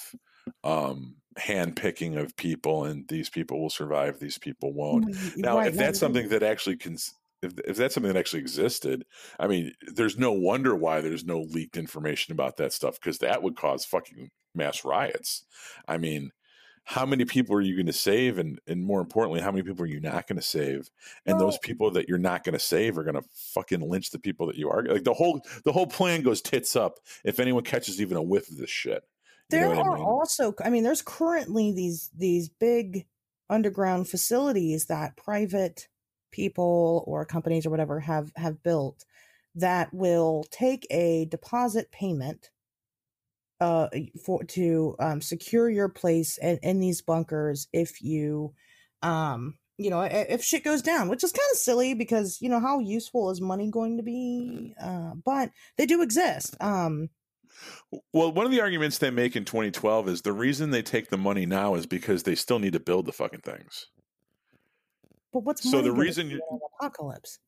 um, 0.65 1.17
hand 1.37 1.77
picking 1.77 2.17
of 2.17 2.37
people, 2.37 2.85
and 2.85 3.07
these 3.09 3.29
people 3.29 3.61
will 3.61 3.71
survive, 3.71 4.19
these 4.19 4.39
people 4.39 4.73
won't. 4.73 5.17
Now, 5.37 5.59
right, 5.59 5.69
if 5.69 5.77
that's 5.77 5.99
something 5.99 6.29
that 6.29 6.43
actually 6.43 6.77
can, 6.77 6.97
if 7.47 7.59
if 7.61 7.77
that's 7.77 7.95
something 7.95 8.13
that 8.13 8.19
actually 8.19 8.41
existed, 8.41 9.05
I 9.39 9.47
mean, 9.47 9.73
there's 9.83 10.19
no 10.19 10.33
wonder 10.33 10.75
why 10.75 11.01
there's 11.01 11.25
no 11.25 11.41
leaked 11.41 11.77
information 11.77 12.33
about 12.33 12.57
that 12.57 12.73
stuff 12.73 13.01
because 13.01 13.19
that 13.19 13.43
would 13.43 13.57
cause 13.57 13.85
fucking 13.85 14.31
mass 14.55 14.85
riots. 14.85 15.45
I 15.89 15.99
mean, 15.99 16.31
how 16.85 17.05
many 17.05 17.25
people 17.25 17.57
are 17.57 17.61
you 17.61 17.75
going 17.75 17.87
to 17.87 17.93
save, 17.93 18.39
and 18.39 18.61
and 18.67 18.85
more 18.85 19.01
importantly, 19.01 19.41
how 19.41 19.51
many 19.51 19.63
people 19.63 19.85
are 19.85 19.89
you 19.89 20.01
not 20.01 20.27
going 20.27 20.37
to 20.37 20.47
save? 20.47 20.91
And 21.25 21.41
those 21.41 21.59
people 21.59 21.91
that 21.93 22.09
you're 22.09 22.19
not 22.19 22.45
going 22.45 22.53
to 22.53 22.59
save 22.59 22.97
are 22.97 23.05
going 23.05 23.21
to 23.21 23.29
fucking 23.55 23.81
lynch 23.81 24.11
the 24.11 24.19
people 24.19 24.47
that 24.47 24.57
you 24.57 24.71
are. 24.71 24.83
Like 24.85 25.05
the 25.05 25.15
whole 25.15 25.41
the 25.65 25.73
whole 25.73 25.87
plan 25.87 26.23
goes 26.23 26.41
tits 26.41 26.77
up 26.77 26.99
if 27.25 27.41
anyone 27.41 27.65
catches 27.65 28.01
even 28.01 28.17
a 28.17 28.23
whiff 28.23 28.49
of 28.51 28.57
this 28.57 28.71
shit. 28.71 29.03
You 29.51 29.59
there 29.61 29.69
what 29.69 29.79
I 29.79 29.83
are 29.83 29.95
mean? 29.95 30.05
also 30.05 30.55
i 30.65 30.71
mean 30.71 30.83
there's 30.83 31.03
currently 31.03 31.71
these 31.71 32.11
these 32.17 32.49
big 32.49 33.07
underground 33.49 34.09
facilities 34.09 34.87
that 34.87 35.17
private 35.17 35.89
people 36.37 37.03
or 37.07 37.25
companies 37.25 37.65
or 37.65 37.71
whatever 37.71 37.99
have 37.99 38.31
have 38.37 38.63
built 38.63 39.07
that 39.55 39.89
will 39.95 40.45
take 40.51 40.87
a 40.91 41.25
deposit 41.31 41.91
payment 41.91 42.51
uh 43.61 43.89
for 44.23 44.45
to 44.45 44.95
um 45.01 45.23
secure 45.23 45.71
your 45.71 45.89
place 45.89 46.37
in, 46.37 46.59
in 46.63 46.79
these 46.79 47.01
bunkers 47.01 47.69
if 47.73 48.03
you 48.03 48.53
um 49.01 49.55
you 49.79 49.89
know 49.89 50.03
if 50.03 50.45
shit 50.45 50.63
goes 50.63 50.83
down 50.83 51.09
which 51.09 51.25
is 51.25 51.33
kind 51.33 51.49
of 51.53 51.59
silly 51.59 51.95
because 51.95 52.37
you 52.43 52.51
know 52.51 52.61
how 52.61 52.81
useful 52.81 53.31
is 53.31 53.41
money 53.41 53.71
going 53.71 53.97
to 53.97 54.03
be 54.03 54.75
uh 54.79 55.13
but 55.25 55.51
they 55.79 55.87
do 55.87 56.03
exist 56.03 56.55
um 56.61 57.09
Well, 58.13 58.33
one 58.33 58.45
of 58.45 58.53
the 58.53 58.61
arguments 58.61 58.99
they 58.99 59.11
make 59.11 59.37
in 59.37 59.47
2012 59.47 60.09
is 60.09 60.23
the 60.23 60.35
reason 60.35 60.71
they 60.71 60.83
take 60.83 61.09
the 61.09 61.17
money 61.17 61.47
now 61.47 61.75
is 61.77 61.87
because 61.87 62.25
they 62.25 62.35
still 62.35 62.59
need 62.59 62.75
to 62.75 62.81
build 62.81 63.07
the 63.07 63.13
fucking 63.13 63.41
things. 63.41 63.87
But 65.37 65.45
what's 65.45 65.71
So 65.71 65.77
money 65.77 65.91
the 65.91 65.95
reason 65.95 66.31
you- 66.31 66.37
in 66.37 66.55
an 66.57 66.61
apocalypse? 66.81 67.41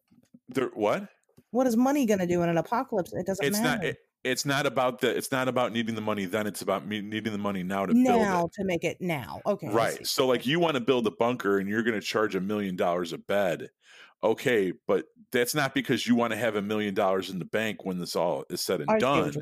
They're, 0.51 0.67
what? 0.75 1.09
What 1.53 1.67
is 1.67 1.75
money 1.75 2.05
going 2.05 2.19
to 2.19 2.27
do 2.27 2.43
in 2.43 2.51
an 2.51 2.59
apocalypse? 2.59 3.15
It 3.15 3.25
doesn't 3.25 3.43
It's 3.43 3.59
matter 3.61 3.79
not. 3.79 3.85
It, 3.87 3.97
it's 4.25 4.45
not 4.45 4.67
about 4.67 5.01
the. 5.01 5.17
It's 5.17 5.33
not 5.33 5.49
about 5.49 5.73
needing 5.73 5.95
the 5.95 6.03
money 6.03 6.27
then. 6.27 6.47
It's 6.47 6.61
about 6.61 6.87
me 6.87 7.01
needing 7.01 7.33
the 7.33 7.39
money 7.39 7.63
now 7.63 7.87
to 7.87 7.95
build 7.95 8.05
now 8.05 8.45
it. 8.45 8.53
to 8.53 8.65
make 8.65 8.85
it 8.85 9.01
now. 9.01 9.41
Okay, 9.47 9.69
Right. 9.71 10.07
So, 10.07 10.27
like, 10.27 10.45
you 10.45 10.61
want 10.61 10.75
to 10.75 10.81
build 10.81 11.07
a 11.07 11.11
bunker 11.13 11.57
and 11.59 11.67
you're 11.67 11.83
going 11.83 11.99
to 11.99 12.07
charge 12.07 12.35
a 12.35 12.41
million 12.43 12.77
dollars 12.77 13.15
a 13.15 13.19
bed. 13.19 13.71
Okay, 14.23 14.75
but 14.87 15.07
that's 15.33 15.55
not 15.55 15.73
because 15.73 16.07
you 16.07 16.15
want 16.15 16.33
to 16.33 16.37
have 16.37 16.57
a 16.57 16.63
million 16.63 16.93
dollars 16.93 17.31
in 17.31 17.39
the 17.39 17.47
bank 17.47 17.87
when 17.87 17.99
this 17.99 18.15
all 18.17 18.45
is 18.51 18.61
said 18.61 18.83
and 18.83 18.91
I 18.91 18.99
done. 18.99 19.33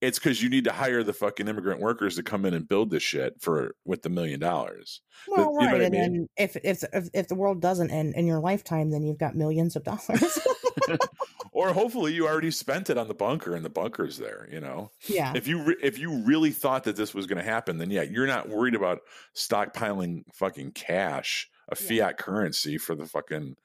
It's 0.00 0.18
because 0.18 0.42
you 0.42 0.48
need 0.48 0.64
to 0.64 0.72
hire 0.72 1.02
the 1.02 1.12
fucking 1.12 1.48
immigrant 1.48 1.80
workers 1.80 2.16
to 2.16 2.22
come 2.22 2.44
in 2.44 2.54
and 2.54 2.68
build 2.68 2.90
this 2.90 3.02
shit 3.02 3.34
for 3.40 3.74
with 3.84 4.02
the 4.02 4.08
million 4.08 4.40
dollars. 4.40 5.00
Well, 5.26 5.52
you 5.52 5.52
know 5.52 5.56
right, 5.58 5.80
I 5.80 5.84
and 5.84 5.92
mean? 5.92 6.00
then 6.00 6.28
if 6.36 6.56
if 6.62 6.84
if 6.92 7.08
if 7.12 7.28
the 7.28 7.34
world 7.34 7.60
doesn't 7.60 7.90
end 7.90 8.14
in 8.14 8.26
your 8.26 8.40
lifetime, 8.40 8.90
then 8.90 9.02
you've 9.02 9.18
got 9.18 9.34
millions 9.34 9.76
of 9.76 9.84
dollars. 9.84 10.38
or 11.52 11.72
hopefully 11.72 12.12
you 12.12 12.26
already 12.26 12.50
spent 12.50 12.88
it 12.88 12.96
on 12.96 13.08
the 13.08 13.14
bunker 13.14 13.54
and 13.54 13.64
the 13.64 13.70
bunker's 13.70 14.16
there 14.16 14.48
you 14.50 14.60
know 14.60 14.90
yeah, 15.06 15.32
if 15.34 15.46
you 15.46 15.62
re- 15.62 15.76
if 15.82 15.98
you 15.98 16.22
really 16.22 16.50
thought 16.50 16.84
that 16.84 16.96
this 16.96 17.12
was 17.12 17.26
going 17.26 17.36
to 17.36 17.50
happen 17.50 17.78
then 17.78 17.90
yeah 17.90 18.02
you're 18.02 18.26
not 18.26 18.48
worried 18.48 18.74
about 18.74 19.00
stockpiling 19.36 20.22
fucking 20.32 20.70
cash 20.72 21.48
a 21.68 21.76
Yeah. 21.76 22.06
fiat 22.06 22.18
currency 22.18 22.78
for 22.78 22.94
the 22.94 23.06
fucking 23.06 23.56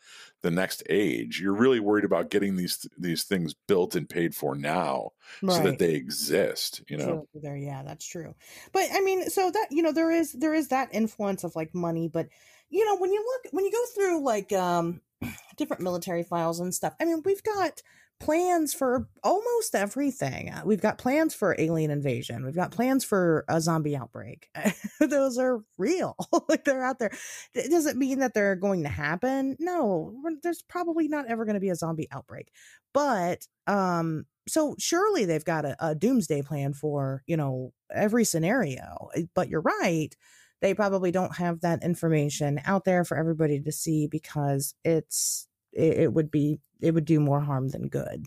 the 0.41 0.51
next 0.51 0.84
age 0.89 1.39
you're 1.39 1.53
really 1.53 1.80
worried 1.80 2.05
about 2.05 2.30
getting 2.30 2.55
these 2.55 2.85
these 2.97 3.23
things 3.23 3.53
built 3.67 3.95
and 3.95 4.09
paid 4.09 4.35
for 4.35 4.55
now 4.55 5.09
so 5.49 5.61
that 5.61 5.80
they 5.80 5.93
exist 5.93 6.81
you 6.89 6.97
know 6.97 7.25
there, 7.34 7.57
yeah, 7.57 7.84
that's 7.84 8.05
true. 8.05 8.34
But 8.71 8.88
I 8.93 9.01
mean, 9.01 9.30
so 9.30 9.51
that 9.51 9.67
you 9.71 9.84
know, 9.84 9.91
there 9.91 10.11
is 10.11 10.34
there 10.34 10.53
is 10.53 10.69
that 10.69 10.89
influence 10.91 11.43
of 11.43 11.55
like 11.55 11.73
money, 11.75 12.07
but 12.07 12.27
you 12.69 12.85
know, 12.85 12.97
when 12.97 13.11
you 13.11 13.19
look 13.23 13.53
when 13.53 13.65
you 13.65 13.71
go 13.71 13.85
through 13.93 14.23
like 14.23 14.51
um 14.53 15.01
different 15.57 15.84
military 15.84 16.23
files 16.23 16.59
and 16.59 16.73
stuff, 16.73 16.93
I 16.99 17.05
mean, 17.05 17.21
we've 17.25 17.43
got 17.43 17.81
plans 18.24 18.74
for 18.74 19.08
almost 19.24 19.76
everything. 19.76 20.50
Uh, 20.50 20.62
We've 20.66 20.82
got 20.82 20.98
plans 20.98 21.36
for 21.36 21.56
alien 21.60 21.91
invasion. 21.91 22.45
We've 22.45 22.56
got 22.56 22.72
plans 22.72 23.04
for 23.04 23.44
a 23.48 23.60
zombie 23.60 23.95
outbreak. 23.95 24.50
Those 25.00 25.38
are 25.38 25.62
real. 25.78 26.16
like 26.50 26.64
they're 26.64 26.84
out 26.84 27.00
there. 27.00 27.12
It 27.54 27.70
doesn't 27.70 27.98
mean 27.98 28.20
that 28.20 28.34
they're 28.34 28.56
going 28.56 28.84
to 28.84 28.90
happen? 28.90 29.58
No, 29.60 30.14
there's 30.41 30.62
probably 30.62 31.08
not 31.08 31.28
ever 31.28 31.45
going 31.45 31.56
to 31.56 31.60
be 31.60 31.70
a 31.70 31.76
zombie 31.76 32.08
outbreak. 32.12 32.52
But 32.94 33.48
um 33.68 34.26
so 34.48 34.76
surely 34.78 35.26
they've 35.26 35.45
got 35.45 35.66
a, 35.66 35.76
a 35.80 35.95
doomsday 35.95 36.41
plan 36.41 36.74
for 36.74 37.24
you 37.28 37.38
know 37.38 37.72
every 37.94 38.26
scenario 38.26 39.10
but 39.34 39.48
you're 39.48 39.62
right 39.62 40.18
they 40.62 40.74
probably 40.74 41.12
don't 41.12 41.38
have 41.38 41.62
that 41.62 41.82
information 41.82 42.60
out 42.66 42.84
there 42.84 43.06
for 43.06 43.18
everybody 43.18 43.62
to 43.62 43.72
see 43.72 44.08
because 44.08 44.76
it's 44.84 45.48
it, 45.76 46.00
it 46.00 46.14
would 46.14 46.32
be 46.32 46.60
it 46.82 46.94
would 46.94 47.06
do 47.06 47.20
more 47.20 47.41
harm 47.41 47.70
than 47.70 47.88
good. 47.88 48.26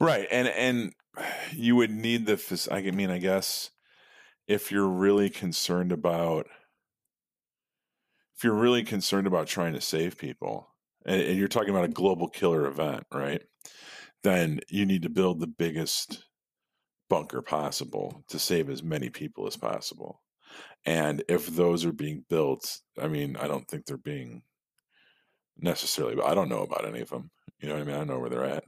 Right 0.00 0.26
and 0.30 0.48
and 0.48 0.92
you 1.52 1.76
would 1.76 1.90
need 1.90 2.26
the 2.26 2.68
i 2.70 2.80
mean 2.90 3.10
i 3.10 3.18
guess 3.18 3.70
if 4.48 4.72
you're 4.72 4.88
really 4.88 5.30
concerned 5.30 5.92
about 5.92 6.46
if 8.36 8.44
you're 8.44 8.54
really 8.54 8.82
concerned 8.82 9.26
about 9.26 9.46
trying 9.46 9.72
to 9.74 9.80
save 9.80 10.18
people 10.18 10.68
and, 11.06 11.20
and 11.20 11.38
you're 11.38 11.48
talking 11.48 11.70
about 11.70 11.84
a 11.84 11.88
global 11.88 12.28
killer 12.28 12.66
event 12.66 13.04
right 13.12 13.42
then 14.22 14.60
you 14.68 14.86
need 14.86 15.02
to 15.02 15.08
build 15.08 15.40
the 15.40 15.46
biggest 15.46 16.24
bunker 17.08 17.42
possible 17.42 18.24
to 18.28 18.38
save 18.38 18.70
as 18.70 18.82
many 18.82 19.10
people 19.10 19.46
as 19.46 19.56
possible. 19.56 20.22
And 20.86 21.24
if 21.28 21.46
those 21.48 21.84
are 21.84 21.92
being 21.92 22.24
built 22.28 22.80
i 23.00 23.08
mean 23.08 23.36
i 23.36 23.46
don't 23.46 23.66
think 23.68 23.86
they're 23.86 23.96
being 23.96 24.42
necessarily 25.58 26.14
but 26.14 26.26
i 26.26 26.34
don't 26.34 26.48
know 26.48 26.62
about 26.62 26.86
any 26.86 27.00
of 27.00 27.10
them 27.10 27.30
You 27.60 27.68
know 27.68 27.74
what 27.74 27.82
I 27.82 27.86
mean? 27.86 27.96
I 28.00 28.04
know 28.04 28.18
where 28.18 28.28
they're 28.28 28.44
at. 28.44 28.64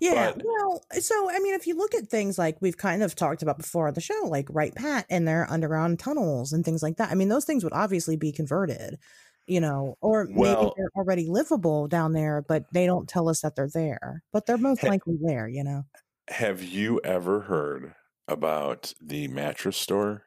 Yeah. 0.00 0.32
But- 0.32 0.42
well, 0.44 0.84
eh, 0.92 0.98
so 0.98 1.30
I 1.30 1.38
mean, 1.38 1.54
if 1.54 1.64
you 1.68 1.76
look 1.76 1.94
at 1.94 2.08
things 2.08 2.38
like 2.38 2.56
we've 2.60 2.76
kind 2.76 3.04
of 3.04 3.14
talked 3.14 3.40
about 3.42 3.56
before 3.56 3.86
on 3.86 3.94
the 3.94 4.00
show, 4.00 4.20
like 4.24 4.48
Wright 4.50 4.74
Pat 4.74 5.06
and 5.08 5.28
their 5.28 5.46
underground 5.48 6.00
tunnels 6.00 6.52
and 6.52 6.64
things 6.64 6.82
like 6.82 6.96
that. 6.96 7.12
I 7.12 7.14
mean, 7.14 7.28
those 7.28 7.44
things 7.44 7.62
would 7.62 7.72
obviously 7.72 8.16
be 8.16 8.32
converted, 8.32 8.98
you 9.46 9.60
know, 9.60 9.94
or 10.00 10.24
maybe 10.26 10.70
they're 10.76 10.90
already 10.96 11.28
livable 11.28 11.86
down 11.86 12.14
there, 12.14 12.42
but 12.48 12.64
they 12.72 12.84
don't 12.84 13.08
tell 13.08 13.28
us 13.28 13.42
that 13.42 13.54
they're 13.54 13.70
there. 13.72 14.24
But 14.32 14.46
they're 14.46 14.58
most 14.58 14.82
likely 14.82 15.18
there, 15.22 15.46
you 15.46 15.62
know. 15.62 15.84
Have 16.28 16.64
you 16.64 17.00
ever 17.04 17.42
heard 17.42 17.94
about 18.26 18.92
the 19.00 19.28
mattress 19.28 19.76
store 19.76 20.24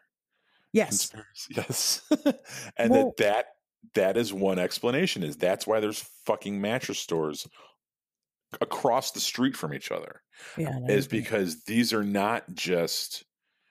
Yes. 0.72 1.10
conspiracy? 1.12 1.54
Yes. 1.58 2.02
and 2.78 2.92
Well- 2.92 3.14
that 3.18 3.18
that 3.18 3.46
that 3.94 4.18
is 4.18 4.34
one 4.34 4.60
explanation 4.60 5.24
is 5.24 5.36
that's 5.38 5.66
why 5.68 5.80
there's 5.80 6.08
fucking 6.26 6.60
mattress 6.60 7.00
stores 7.00 7.48
across 8.62 9.12
the 9.12 9.20
street 9.20 9.56
from 9.56 9.74
each 9.74 9.92
other 9.92 10.22
Yeah. 10.58 10.78
is 10.88 11.06
would 11.06 11.12
be 11.12 11.20
because 11.20 11.64
these 11.66 11.94
are 11.94 12.04
not 12.04 12.44
just 12.54 13.24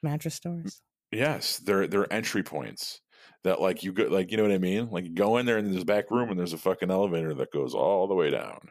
mattress 0.03 0.35
stores. 0.35 0.83
yes 1.11 1.59
they're 1.59 1.87
they're 1.87 2.13
entry 2.13 2.43
points 2.43 3.01
that 3.45 3.61
like 3.61 3.83
you 3.83 3.93
go 3.93 4.05
like 4.05 4.31
you 4.31 4.37
know 4.37 4.43
what 4.43 4.53
i 4.53 4.59
mean 4.59 4.91
like 4.91 5.05
you 5.05 5.15
go 5.15 5.39
in 5.39 5.47
there 5.47 5.57
and 5.57 5.71
there's 5.73 5.83
a 5.83 5.87
back 5.87 6.11
room 6.11 6.29
and 6.31 6.39
there's 6.39 6.53
a 6.53 6.59
fucking 6.59 6.91
elevator 6.91 7.33
that 7.35 7.51
goes 7.53 7.75
all 7.75 8.07
the 8.07 8.15
way 8.15 8.31
down 8.31 8.69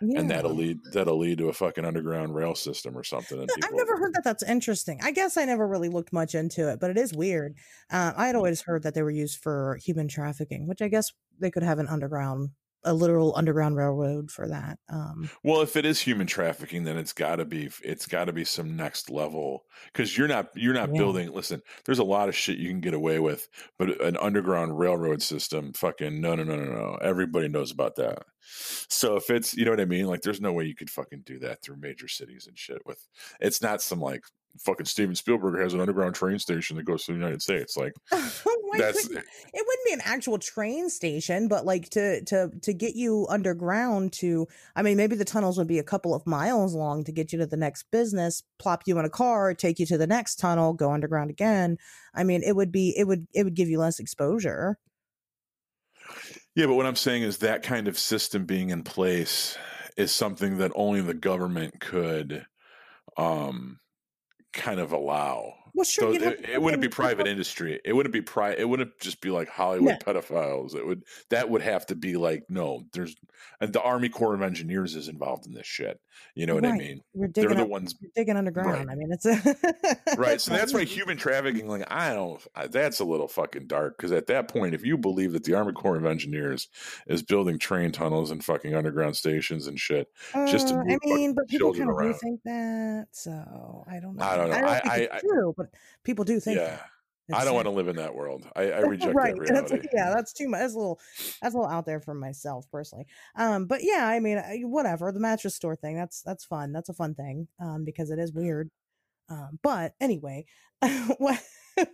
Yeah. 0.00 0.20
and 0.20 0.30
that'll 0.30 0.54
lead 0.54 0.80
that'll 0.92 1.18
lead 1.18 1.38
to 1.38 1.48
a 1.48 1.52
fucking 1.52 1.84
underground 1.84 2.34
rail 2.34 2.54
system 2.54 2.96
or 2.96 3.04
something 3.04 3.38
and 3.40 3.50
I've 3.62 3.72
never 3.72 3.96
heard 3.96 4.14
that. 4.14 4.24
That's 4.24 4.42
interesting. 4.42 5.00
I 5.02 5.12
guess 5.12 5.36
I 5.36 5.44
never 5.44 5.66
really 5.66 5.88
looked 5.88 6.12
much 6.12 6.34
into 6.34 6.70
it, 6.70 6.80
but 6.80 6.90
it 6.90 6.98
is 6.98 7.12
weird. 7.12 7.54
Uh, 7.90 8.12
I 8.16 8.26
had 8.26 8.36
always 8.36 8.62
heard 8.62 8.82
that 8.82 8.94
they 8.94 9.02
were 9.02 9.10
used 9.10 9.38
for 9.40 9.78
human 9.82 10.08
trafficking, 10.08 10.66
which 10.66 10.82
I 10.82 10.88
guess 10.88 11.12
they 11.38 11.50
could 11.50 11.62
have 11.62 11.78
an 11.78 11.88
underground, 11.88 12.50
a 12.84 12.92
literal 12.94 13.34
underground 13.36 13.76
railroad 13.76 14.30
for 14.30 14.48
that. 14.48 14.78
Um, 14.88 15.30
Well, 15.42 15.62
if 15.62 15.76
it 15.76 15.84
is 15.84 16.00
human 16.00 16.26
trafficking, 16.26 16.84
then 16.84 16.96
it's 16.96 17.12
got 17.12 17.36
to 17.36 17.44
be 17.44 17.70
it's 17.82 18.06
got 18.06 18.26
to 18.26 18.32
be 18.32 18.44
some 18.44 18.76
next 18.76 19.10
level 19.10 19.64
because 19.92 20.16
you're 20.16 20.28
not 20.28 20.50
you're 20.54 20.74
not 20.74 20.90
Yeah. 20.92 20.98
building. 20.98 21.32
Listen, 21.32 21.62
there's 21.84 21.98
a 21.98 22.04
lot 22.04 22.28
of 22.28 22.36
shit 22.36 22.58
you 22.58 22.68
can 22.68 22.80
get 22.80 22.94
away 22.94 23.18
with, 23.18 23.48
but 23.78 24.00
an 24.02 24.16
underground 24.16 24.78
railroad 24.78 25.22
system, 25.22 25.72
fucking 25.72 26.20
no, 26.20 26.34
no, 26.34 26.44
no, 26.44 26.56
no, 26.56 26.64
no. 26.72 26.94
Everybody 27.00 27.48
knows 27.48 27.70
about 27.70 27.96
that. 27.96 28.24
So 28.88 29.16
if 29.16 29.30
it's 29.30 29.54
you 29.56 29.64
know 29.64 29.70
what 29.72 29.80
I 29.80 29.86
mean, 29.86 30.06
like 30.06 30.20
there's 30.22 30.40
no 30.40 30.52
way 30.52 30.64
you 30.64 30.74
could 30.74 30.90
fucking 30.90 31.22
do 31.24 31.38
that 31.40 31.62
through 31.62 31.76
major 31.76 32.08
cities 32.08 32.46
and 32.46 32.58
shit. 32.58 32.84
With 32.84 33.06
it's 33.40 33.62
not 33.62 33.82
some 33.82 34.00
like 34.00 34.22
fucking 34.60 34.86
Steven 34.86 35.14
Spielberg 35.14 35.60
has 35.60 35.74
an 35.74 35.80
underground 35.80 36.14
train 36.14 36.38
station 36.38 36.76
that 36.76 36.84
goes 36.84 37.04
to 37.04 37.12
the 37.12 37.18
United 37.18 37.42
States. 37.42 37.76
Like 37.76 37.92
that's 38.10 39.06
couldn't- 39.06 39.24
it 39.52 39.66
wouldn't 39.66 39.86
be 39.86 39.92
an 39.92 40.00
actual 40.04 40.38
train 40.38 40.88
station, 40.90 41.48
but 41.48 41.64
like 41.64 41.90
to 41.90 42.24
to 42.24 42.50
to 42.62 42.72
get 42.72 42.94
you 42.94 43.26
underground 43.28 44.12
to, 44.14 44.46
I 44.76 44.82
mean, 44.82 44.96
maybe 44.96 45.16
the 45.16 45.24
tunnels 45.24 45.58
would 45.58 45.68
be 45.68 45.78
a 45.78 45.84
couple 45.84 46.14
of 46.14 46.26
miles 46.26 46.74
long 46.74 47.04
to 47.04 47.12
get 47.12 47.32
you 47.32 47.38
to 47.40 47.46
the 47.46 47.56
next 47.56 47.84
business, 47.90 48.42
plop 48.58 48.82
you 48.86 48.98
in 48.98 49.04
a 49.04 49.10
car, 49.10 49.54
take 49.54 49.78
you 49.78 49.86
to 49.86 49.98
the 49.98 50.06
next 50.06 50.36
tunnel, 50.36 50.72
go 50.72 50.92
underground 50.92 51.30
again. 51.30 51.76
I 52.14 52.24
mean, 52.24 52.42
it 52.42 52.54
would 52.56 52.72
be 52.72 52.94
it 52.96 53.06
would 53.06 53.26
it 53.34 53.44
would 53.44 53.54
give 53.54 53.68
you 53.68 53.78
less 53.78 53.98
exposure. 53.98 54.78
Yeah, 56.54 56.66
but 56.66 56.74
what 56.74 56.86
I'm 56.86 56.96
saying 56.96 57.22
is 57.22 57.38
that 57.38 57.62
kind 57.62 57.88
of 57.88 57.98
system 57.98 58.44
being 58.44 58.70
in 58.70 58.82
place 58.84 59.56
is 59.96 60.12
something 60.12 60.58
that 60.58 60.72
only 60.74 61.00
the 61.00 61.14
government 61.14 61.80
could 61.80 62.46
um 63.16 63.78
kind 64.54 64.80
of 64.80 64.92
allow. 64.92 65.54
Well, 65.74 65.84
sure, 65.84 66.14
So 66.14 66.28
it, 66.28 66.48
it 66.48 66.62
wouldn't 66.62 66.80
be 66.82 66.88
private 66.88 67.26
industry. 67.26 67.80
It 67.84 67.92
wouldn't 67.94 68.12
be 68.12 68.22
pri- 68.22 68.54
it 68.56 68.68
wouldn't 68.68 68.98
just 69.00 69.20
be 69.20 69.30
like 69.30 69.48
Hollywood 69.48 69.98
pedophiles. 70.00 70.74
It 70.76 70.86
would 70.86 71.02
that 71.30 71.50
would 71.50 71.62
have 71.62 71.84
to 71.86 71.94
be 71.96 72.16
like 72.16 72.44
no, 72.48 72.84
there's 72.92 73.16
and 73.60 73.72
the 73.72 73.82
Army 73.82 74.08
Corps 74.08 74.34
of 74.34 74.42
Engineers 74.42 74.94
is 74.94 75.08
involved 75.08 75.46
in 75.46 75.52
this 75.54 75.66
shit. 75.66 76.00
You 76.36 76.46
know 76.46 76.54
what 76.54 76.64
I 76.64 76.72
mean? 76.76 77.00
We're 77.12 77.26
They're 77.28 77.44
digging 77.44 77.56
the 77.58 77.64
up, 77.64 77.68
ones 77.70 77.94
digging 78.14 78.36
underground. 78.36 78.70
Right. 78.70 78.88
I 78.88 78.94
mean, 78.94 79.10
it's 79.10 79.26
a 79.26 80.16
right 80.16 80.40
so 80.40 80.52
that's 80.52 80.72
why 80.72 80.84
human 80.84 81.16
trafficking 81.16 81.66
like 81.68 81.84
i 81.90 82.12
don't 82.14 82.40
I- 82.54 82.68
that's 82.68 83.00
a 83.00 83.04
little 83.04 83.26
fucking 83.26 83.66
dark 83.66 83.96
because 83.96 84.12
at 84.12 84.26
that 84.28 84.46
point 84.48 84.74
if 84.74 84.84
you 84.84 84.96
believe 84.96 85.32
that 85.32 85.42
the 85.44 85.54
army 85.54 85.72
corps 85.72 85.96
of 85.96 86.04
engineers 86.06 86.68
is 87.08 87.22
building 87.22 87.58
train 87.58 87.90
tunnels 87.90 88.30
and 88.30 88.44
fucking 88.44 88.74
underground 88.74 89.16
stations 89.16 89.66
and 89.66 89.78
shit 89.80 90.08
just 90.46 90.68
to 90.68 90.74
Uh, 90.74 90.84
move 90.84 90.98
I 91.04 91.06
mean, 91.14 91.34
but 91.34 91.48
people 91.48 91.72
children 91.74 91.88
kind 91.88 91.90
of 91.90 92.02
do 92.02 92.08
around. 92.10 92.20
think 92.20 92.40
that, 92.44 93.06
so 93.12 93.84
I 93.90 93.98
don't 94.00 94.16
know. 94.16 94.24
I 94.24 94.36
don't 94.36 94.50
know. 94.50 94.56
I 94.56 94.60
don't 94.60 94.68
I- 94.68 94.78
think 94.80 94.92
I- 94.92 94.96
it's 94.98 95.14
I- 95.14 95.20
true, 95.20 95.54
but 95.72 95.80
people 96.04 96.24
do 96.24 96.38
think 96.40 96.58
yeah 96.58 96.80
i 97.32 97.44
don't 97.44 97.54
want 97.54 97.66
to 97.66 97.70
live 97.70 97.88
in 97.88 97.96
that 97.96 98.14
world 98.14 98.46
i, 98.56 98.70
I 98.70 98.78
reject 98.80 99.14
right. 99.14 99.34
that 99.34 99.46
That's, 99.54 99.72
reality 99.72 99.88
yeah, 99.94 100.12
that's 100.14 100.32
too 100.32 100.48
much. 100.48 100.60
That's 100.60 100.74
a 100.74 100.78
little, 100.78 101.00
that's 101.40 101.54
a 101.54 101.58
little 101.58 101.72
out 101.72 101.86
there 101.86 102.00
for 102.00 102.14
myself 102.14 102.66
personally. 102.70 103.06
Um, 103.36 103.66
but 103.66 103.80
yeah, 103.82 104.06
I 104.06 104.20
mean, 104.20 104.38
I- 104.38 104.60
whatever. 104.62 105.12
The 105.12 105.20
mattress 105.20 105.54
store 105.54 105.76
thing, 105.76 105.96
that's 105.96 106.22
that's 106.22 106.44
fun. 106.44 106.72
That's 106.72 106.88
a 106.88 106.94
fun 106.94 107.14
thing. 107.14 107.48
Um, 107.60 107.84
because 107.84 108.10
it 108.10 108.18
is 108.18 108.32
weird. 108.32 108.70
Um, 109.28 109.58
but 109.62 109.94
anyway, 110.00 110.46
what 111.18 111.40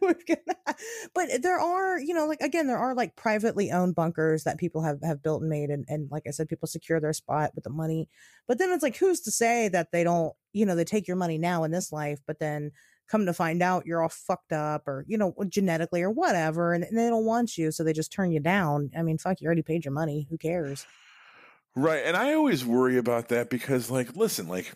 gonna, 0.02 0.76
but 1.14 1.42
there 1.42 1.58
are, 1.58 2.00
you 2.00 2.12
know, 2.14 2.26
like 2.26 2.40
again, 2.40 2.66
there 2.66 2.78
are 2.78 2.94
like 2.94 3.16
privately 3.16 3.70
owned 3.70 3.94
bunkers 3.94 4.44
that 4.44 4.58
people 4.58 4.82
have 4.82 4.98
have 5.02 5.22
built 5.22 5.42
and 5.42 5.50
made, 5.50 5.70
and 5.70 5.84
and 5.88 6.10
like 6.10 6.24
I 6.26 6.30
said, 6.30 6.48
people 6.48 6.68
secure 6.68 7.00
their 7.00 7.12
spot 7.12 7.52
with 7.54 7.64
the 7.64 7.70
money. 7.70 8.08
But 8.48 8.58
then 8.58 8.70
it's 8.72 8.82
like, 8.82 8.96
who's 8.96 9.20
to 9.22 9.30
say 9.30 9.68
that 9.68 9.92
they 9.92 10.04
don't, 10.04 10.34
you 10.52 10.66
know, 10.66 10.74
they 10.74 10.84
take 10.84 11.06
your 11.06 11.16
money 11.16 11.38
now 11.38 11.64
in 11.64 11.70
this 11.70 11.92
life, 11.92 12.20
but 12.26 12.38
then 12.40 12.72
come 13.10 13.26
to 13.26 13.32
find 13.32 13.62
out 13.62 13.86
you're 13.86 14.02
all 14.02 14.08
fucked 14.08 14.52
up 14.52 14.86
or 14.86 15.04
you 15.08 15.18
know 15.18 15.34
genetically 15.48 16.02
or 16.02 16.10
whatever 16.10 16.72
and, 16.72 16.84
and 16.84 16.96
they 16.96 17.08
don't 17.08 17.24
want 17.24 17.58
you 17.58 17.70
so 17.70 17.82
they 17.82 17.92
just 17.92 18.12
turn 18.12 18.30
you 18.30 18.40
down 18.40 18.90
i 18.96 19.02
mean 19.02 19.18
fuck 19.18 19.40
you 19.40 19.46
already 19.46 19.62
paid 19.62 19.84
your 19.84 19.92
money 19.92 20.26
who 20.30 20.38
cares 20.38 20.86
Right. 21.76 22.02
And 22.04 22.16
I 22.16 22.34
always 22.34 22.64
worry 22.64 22.98
about 22.98 23.28
that 23.28 23.48
because 23.48 23.90
like 23.90 24.16
listen, 24.16 24.48
like 24.48 24.72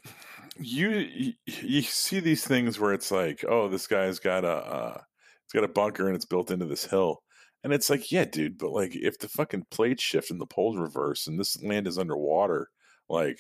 you 0.59 1.33
you, 1.47 1.83
see 1.83 2.21
these 2.21 2.47
things 2.47 2.79
where 2.79 2.93
it's 2.93 3.11
like, 3.11 3.45
oh, 3.49 3.69
this 3.69 3.87
guy's 3.87 4.21
got 4.21 4.45
a 4.45 4.49
uh 4.49 5.01
it's 5.45 5.53
got 5.53 5.65
a 5.65 5.69
bunker 5.69 6.07
and 6.07 6.15
it's 6.17 6.25
built 6.25 6.51
into 6.51 6.67
this 6.67 6.85
hill. 6.85 7.23
And 7.65 7.73
it's 7.73 7.91
like, 7.91 8.13
yeah, 8.13 8.25
dude, 8.25 8.59
but 8.59 8.71
like 8.71 8.95
if 8.95 9.19
the 9.19 9.29
fucking 9.29 9.67
plates 9.71 10.03
shift 10.03 10.31
and 10.31 10.41
the 10.41 10.47
poles 10.47 10.77
reverse 10.77 11.27
and 11.27 11.39
this 11.39 11.61
land 11.63 11.87
is 11.89 11.99
underwater, 11.99 12.69
like 13.09 13.39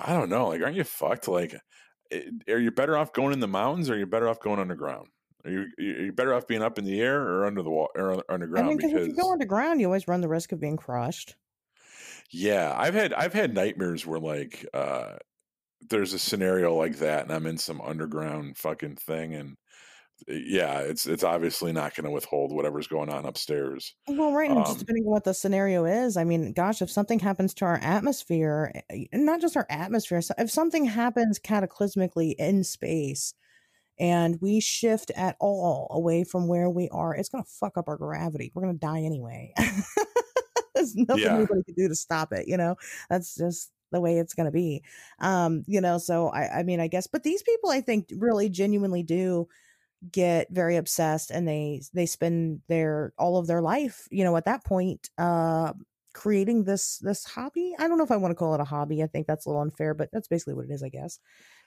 I 0.00 0.12
don't 0.14 0.30
know, 0.30 0.48
like 0.48 0.62
aren't 0.62 0.76
you 0.76 0.84
fucked? 0.84 1.28
Like 1.28 1.54
are 2.48 2.58
you 2.58 2.70
better 2.70 2.96
off 2.96 3.12
going 3.12 3.32
in 3.32 3.40
the 3.40 3.48
mountains 3.48 3.90
or 3.90 3.94
are 3.94 3.98
you 3.98 4.06
better 4.06 4.28
off 4.28 4.40
going 4.40 4.58
underground? 4.60 5.08
Are 5.44 5.50
you 5.50 5.66
are 5.78 5.82
you 5.82 6.12
better 6.12 6.34
off 6.34 6.46
being 6.46 6.62
up 6.62 6.78
in 6.78 6.84
the 6.84 7.00
air 7.00 7.20
or 7.22 7.46
under 7.46 7.62
the 7.62 7.70
wall 7.70 7.90
or 7.96 8.24
i 8.56 8.62
underground? 8.62 8.62
mean 8.62 8.78
'cause 8.78 8.90
because 8.90 8.92
if 8.92 9.06
you 9.06 9.14
go 9.14 9.30
underground 9.32 9.80
you 9.80 9.86
always 9.86 10.08
run 10.08 10.20
the 10.20 10.28
risk 10.28 10.50
of 10.50 10.58
being 10.58 10.76
crushed 10.76 11.36
Yeah, 12.30 12.74
I've 12.76 12.94
had 12.94 13.12
I've 13.14 13.32
had 13.32 13.54
nightmares 13.54 14.06
where 14.06 14.20
like 14.20 14.66
uh 14.74 15.16
there's 15.82 16.14
a 16.14 16.18
scenario 16.20 16.74
like 16.76 16.98
that 16.98 17.24
and 17.24 17.32
I'm 17.32 17.46
in 17.46 17.58
some 17.58 17.80
underground 17.82 18.58
fucking 18.58 18.96
thing 18.96 19.34
and 19.34 19.56
yeah, 20.28 20.80
it's 20.80 21.06
it's 21.06 21.22
obviously 21.24 21.72
not 21.72 21.94
going 21.94 22.04
to 22.04 22.10
withhold 22.10 22.52
whatever's 22.52 22.86
going 22.86 23.08
on 23.10 23.24
upstairs. 23.26 23.94
well 24.08 24.32
right 24.32 24.50
Um, 24.50 24.64
just 24.64 24.78
depending 24.78 25.04
on 25.04 25.10
what 25.10 25.24
the 25.24 25.34
scenario 25.34 25.84
is 25.84 26.16
i 26.16 26.24
mean 26.24 26.52
gosh 26.52 26.80
if 26.82 26.90
something 26.90 27.18
happens 27.18 27.52
to 27.54 27.64
our 27.64 27.78
atmosphere 27.82 28.72
eh, 28.90 29.04
not 29.12 29.40
just 29.40 29.56
our 29.56 29.66
atmosphere 29.70 30.20
so 30.22 30.34
if 30.38 30.50
something 30.50 30.84
happens 30.86 31.38
cataclysmically 31.38 32.34
in 32.38 32.64
space 32.64 33.34
and 33.98 34.38
we 34.40 34.60
shift 34.60 35.10
at 35.16 35.36
all 35.40 35.88
away 35.90 36.22
from 36.24 36.48
where 36.48 36.70
we 36.70 36.88
are 36.90 37.14
it's 37.14 37.28
going 37.28 37.42
to 37.44 37.50
fuck 37.50 37.76
up 37.76 37.88
our 37.88 37.96
gravity 37.96 38.52
we're 38.54 38.62
going 38.62 38.74
to 38.74 38.80
die 38.80 39.00
anyway 39.02 39.52
there's 40.74 40.94
nothing 40.96 41.22
Yeah. 41.22 41.34
anybody 41.36 41.62
can 41.64 41.74
do 41.74 41.88
to 41.88 41.94
stop 41.94 42.32
it 42.32 42.46
you 42.48 42.56
know 42.56 42.76
that's 43.08 43.34
just 43.34 43.72
the 43.92 44.00
way 44.00 44.18
it's 44.18 44.34
going 44.34 44.46
to 44.46 44.52
be 44.52 44.82
um 45.20 45.62
you 45.66 45.80
know 45.80 45.96
so 45.98 46.28
i 46.28 46.58
i 46.58 46.62
mean 46.62 46.80
i 46.80 46.88
guess 46.88 47.06
but 47.06 47.22
these 47.22 47.42
people 47.42 47.70
i 47.70 47.80
think 47.80 48.08
really 48.18 48.48
genuinely 48.48 49.02
do 49.02 49.46
get 50.12 50.48
very 50.50 50.76
obsessed 50.76 51.30
and 51.30 51.48
they 51.48 51.80
they 51.94 52.06
spend 52.06 52.62
their 52.68 53.12
all 53.18 53.38
of 53.38 53.46
their 53.46 53.62
life 53.62 54.06
you 54.10 54.22
know 54.22 54.36
at 54.36 54.44
that 54.44 54.64
point 54.64 55.10
uh 55.18 55.72
creating 56.14 56.64
this 56.64 56.98
this 56.98 57.24
hobby 57.24 57.74
i 57.78 57.88
don't 57.88 57.98
know 57.98 58.04
if 58.04 58.10
i 58.10 58.16
want 58.16 58.30
to 58.30 58.36
call 58.36 58.54
it 58.54 58.60
a 58.60 58.64
hobby 58.64 59.02
i 59.02 59.06
think 59.06 59.26
that's 59.26 59.46
a 59.46 59.48
little 59.48 59.62
unfair 59.62 59.94
but 59.94 60.08
that's 60.12 60.28
basically 60.28 60.54
what 60.54 60.66
it 60.66 60.70
is 60.70 60.82
i 60.82 60.88
guess 60.88 61.18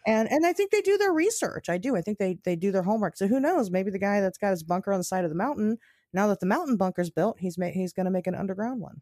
and 0.07 0.29
and 0.31 0.45
i 0.45 0.53
think 0.53 0.71
they 0.71 0.81
do 0.81 0.97
their 0.97 1.13
research 1.13 1.69
i 1.69 1.77
do 1.77 1.95
i 1.95 2.01
think 2.01 2.17
they 2.17 2.37
they 2.45 2.55
do 2.55 2.71
their 2.71 2.83
homework 2.83 3.17
so 3.17 3.27
who 3.27 3.39
knows 3.39 3.71
maybe 3.71 3.91
the 3.91 3.99
guy 3.99 4.21
that's 4.21 4.37
got 4.37 4.51
his 4.51 4.63
bunker 4.63 4.93
on 4.93 4.99
the 4.99 5.03
side 5.03 5.23
of 5.23 5.29
the 5.29 5.35
mountain 5.35 5.77
now 6.13 6.27
that 6.27 6.39
the 6.39 6.45
mountain 6.45 6.77
bunker's 6.77 7.09
built 7.09 7.39
he's 7.39 7.57
ma- 7.57 7.67
he's 7.67 7.93
going 7.93 8.05
to 8.05 8.11
make 8.11 8.27
an 8.27 8.35
underground 8.35 8.81
one 8.81 9.01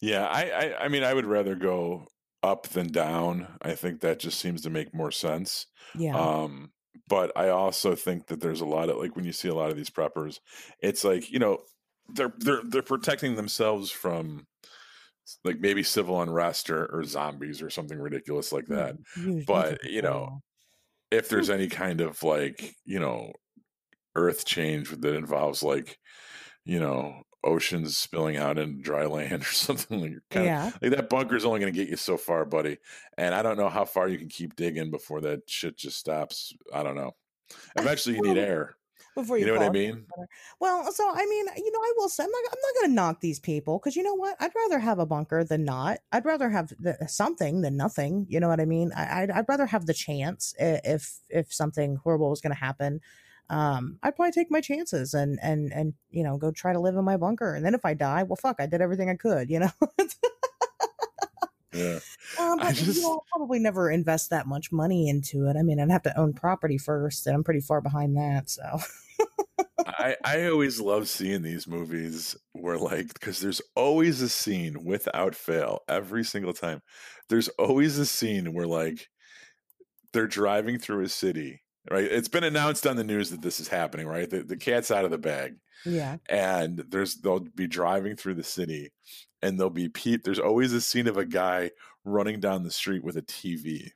Yeah, 0.00 0.26
I, 0.26 0.50
I 0.50 0.84
I 0.84 0.88
mean 0.88 1.02
I 1.04 1.14
would 1.14 1.26
rather 1.26 1.54
go 1.54 2.06
up 2.42 2.68
than 2.68 2.88
down. 2.88 3.58
I 3.62 3.74
think 3.74 4.00
that 4.00 4.18
just 4.20 4.38
seems 4.40 4.62
to 4.62 4.70
make 4.70 4.94
more 4.94 5.10
sense. 5.10 5.66
yeah 5.92 6.28
Um, 6.28 6.72
but 7.08 7.32
I 7.36 7.48
also 7.48 7.94
think 7.94 8.26
that 8.28 8.40
there's 8.40 8.60
a 8.60 8.66
lot 8.66 8.88
of 8.90 8.98
like 8.98 9.16
when 9.16 9.24
you 9.24 9.32
see 9.32 9.48
a 9.48 9.54
lot 9.54 9.70
of 9.70 9.76
these 9.76 9.90
preppers, 9.90 10.40
it's 10.82 11.04
like 11.04 11.30
you 11.30 11.38
know 11.38 11.58
they're 12.08 12.32
they're 12.38 12.62
they're 12.64 12.82
protecting 12.82 13.36
themselves 13.36 13.90
from 13.90 14.46
like 15.44 15.60
maybe 15.60 15.82
civil 15.82 16.22
unrest 16.22 16.70
or, 16.70 16.86
or 16.86 17.04
zombies 17.04 17.60
or 17.62 17.70
something 17.70 17.98
ridiculous 17.98 18.52
like 18.52 18.66
that. 18.66 18.96
Usually 19.16 19.44
but, 19.46 19.84
you 19.84 20.02
know, 20.02 20.40
If 21.10 21.28
there's 21.28 21.50
any 21.50 21.68
kind 21.68 22.00
of 22.00 22.22
like 22.22 22.74
you 22.84 23.00
know 23.00 23.32
earth 24.16 24.44
change 24.44 24.90
that 24.90 25.14
involves 25.14 25.62
like 25.62 25.98
you 26.64 26.80
know 26.80 27.22
oceans 27.44 27.96
spilling 27.96 28.36
out 28.36 28.58
in 28.58 28.80
dry 28.82 29.06
land 29.06 29.42
or 29.42 29.46
something 29.46 30.00
like 30.00 30.22
kind 30.30 30.46
Yeah. 30.46 30.72
of 30.74 30.82
like 30.82 30.90
that 30.92 31.08
bunker 31.08 31.36
is 31.36 31.44
only 31.44 31.60
going 31.60 31.72
to 31.72 31.76
get 31.78 31.88
you 31.88 31.96
so 31.96 32.16
far, 32.16 32.44
buddy. 32.44 32.78
And 33.16 33.34
I 33.34 33.42
don't 33.42 33.56
know 33.58 33.68
how 33.68 33.84
far 33.84 34.08
you 34.08 34.18
can 34.18 34.28
keep 34.28 34.56
digging 34.56 34.90
before 34.90 35.20
that 35.22 35.48
shit 35.48 35.76
just 35.76 35.98
stops. 35.98 36.52
I 36.72 36.82
don't 36.82 36.96
know. 36.96 37.16
Eh, 37.76 37.82
Eventually, 37.82 38.16
you 38.16 38.22
need 38.22 38.38
air. 38.38 38.76
Before 39.14 39.38
You 39.38 39.46
you, 39.46 39.46
know 39.46 39.52
what 39.54 39.62
I 39.62 39.70
mean? 39.70 40.06
Well, 40.60 40.92
so 40.92 41.08
I 41.10 41.24
mean, 41.26 41.46
you 41.56 41.72
know, 41.72 41.78
I 41.80 41.92
will 41.96 42.08
say 42.08 42.24
I'm 42.24 42.30
not 42.30 42.42
I'm 42.52 42.58
not 42.62 42.74
going 42.80 42.90
to 42.90 42.94
knock 42.94 43.20
these 43.20 43.40
people 43.40 43.78
because 43.78 43.96
you 43.96 44.02
know 44.02 44.14
what? 44.14 44.36
I'd 44.40 44.54
rather 44.54 44.78
have 44.78 44.98
a 44.98 45.06
bunker 45.06 45.44
than 45.44 45.64
not. 45.64 45.98
I'd 46.12 46.24
rather 46.24 46.50
have 46.50 46.70
the, 46.78 46.96
something 47.08 47.60
than 47.62 47.76
nothing. 47.76 48.26
You 48.28 48.40
know 48.40 48.48
what 48.48 48.60
I 48.60 48.64
mean? 48.64 48.92
I, 48.94 49.22
I'd 49.22 49.30
I'd 49.30 49.48
rather 49.48 49.66
have 49.66 49.86
the 49.86 49.94
chance 49.94 50.54
if 50.58 51.20
if 51.28 51.52
something 51.52 51.96
horrible 51.96 52.30
was 52.30 52.40
going 52.40 52.52
to 52.54 52.58
happen. 52.60 53.00
Um, 53.50 53.98
I'd 54.02 54.14
probably 54.16 54.32
take 54.32 54.50
my 54.50 54.60
chances 54.60 55.14
and 55.14 55.38
and 55.42 55.72
and 55.72 55.94
you 56.10 56.22
know 56.22 56.36
go 56.36 56.50
try 56.50 56.72
to 56.72 56.80
live 56.80 56.96
in 56.96 57.04
my 57.04 57.16
bunker. 57.16 57.54
And 57.54 57.64
then 57.64 57.74
if 57.74 57.84
I 57.84 57.94
die, 57.94 58.22
well, 58.24 58.36
fuck, 58.36 58.56
I 58.60 58.66
did 58.66 58.80
everything 58.80 59.08
I 59.10 59.14
could. 59.16 59.50
You 59.50 59.60
know. 59.60 59.70
Yeah. 61.72 62.00
Um, 62.38 62.58
I 62.60 62.64
but 62.68 62.74
just- 62.74 62.96
you 62.96 63.02
know, 63.02 63.12
I'll 63.12 63.24
probably 63.32 63.58
never 63.58 63.90
invest 63.90 64.30
that 64.30 64.46
much 64.46 64.72
money 64.72 65.08
into 65.08 65.46
it. 65.46 65.56
I 65.56 65.62
mean, 65.62 65.80
I'd 65.80 65.90
have 65.90 66.02
to 66.04 66.18
own 66.18 66.32
property 66.32 66.78
first, 66.78 67.26
and 67.26 67.36
I'm 67.36 67.44
pretty 67.44 67.60
far 67.60 67.80
behind 67.80 68.16
that. 68.16 68.50
So 68.50 68.78
I, 69.86 70.16
I 70.24 70.46
always 70.46 70.80
love 70.80 71.08
seeing 71.08 71.42
these 71.42 71.66
movies 71.66 72.36
where 72.52 72.78
like 72.78 73.12
because 73.14 73.40
there's 73.40 73.62
always 73.74 74.20
a 74.20 74.28
scene 74.28 74.84
without 74.84 75.34
fail 75.34 75.80
every 75.88 76.24
single 76.24 76.52
time 76.52 76.82
there's 77.28 77.48
always 77.50 77.98
a 77.98 78.06
scene 78.06 78.52
where 78.52 78.66
like 78.66 79.08
they're 80.12 80.26
driving 80.26 80.78
through 80.78 81.04
a 81.04 81.08
city 81.08 81.62
right? 81.90 82.04
It's 82.04 82.28
been 82.28 82.44
announced 82.44 82.86
on 82.86 82.96
the 82.96 83.04
news 83.04 83.30
that 83.30 83.42
this 83.42 83.60
is 83.60 83.68
happening 83.68 84.06
right? 84.06 84.28
The, 84.28 84.42
the 84.42 84.56
cat's 84.56 84.90
out 84.90 85.04
of 85.04 85.10
the 85.10 85.18
bag. 85.18 85.56
Yeah, 85.84 86.16
and 86.28 86.84
there's 86.88 87.16
they'll 87.16 87.40
be 87.40 87.66
driving 87.66 88.16
through 88.16 88.34
the 88.34 88.42
city 88.42 88.90
and 89.42 89.58
there'll 89.58 89.70
be 89.70 89.88
Pete 89.88 90.24
there's 90.24 90.40
always 90.40 90.72
a 90.72 90.80
scene 90.80 91.06
of 91.06 91.16
a 91.16 91.24
guy 91.24 91.70
running 92.04 92.40
down 92.40 92.64
the 92.64 92.70
street 92.70 93.04
with 93.04 93.16
a 93.16 93.22
TV 93.22 93.92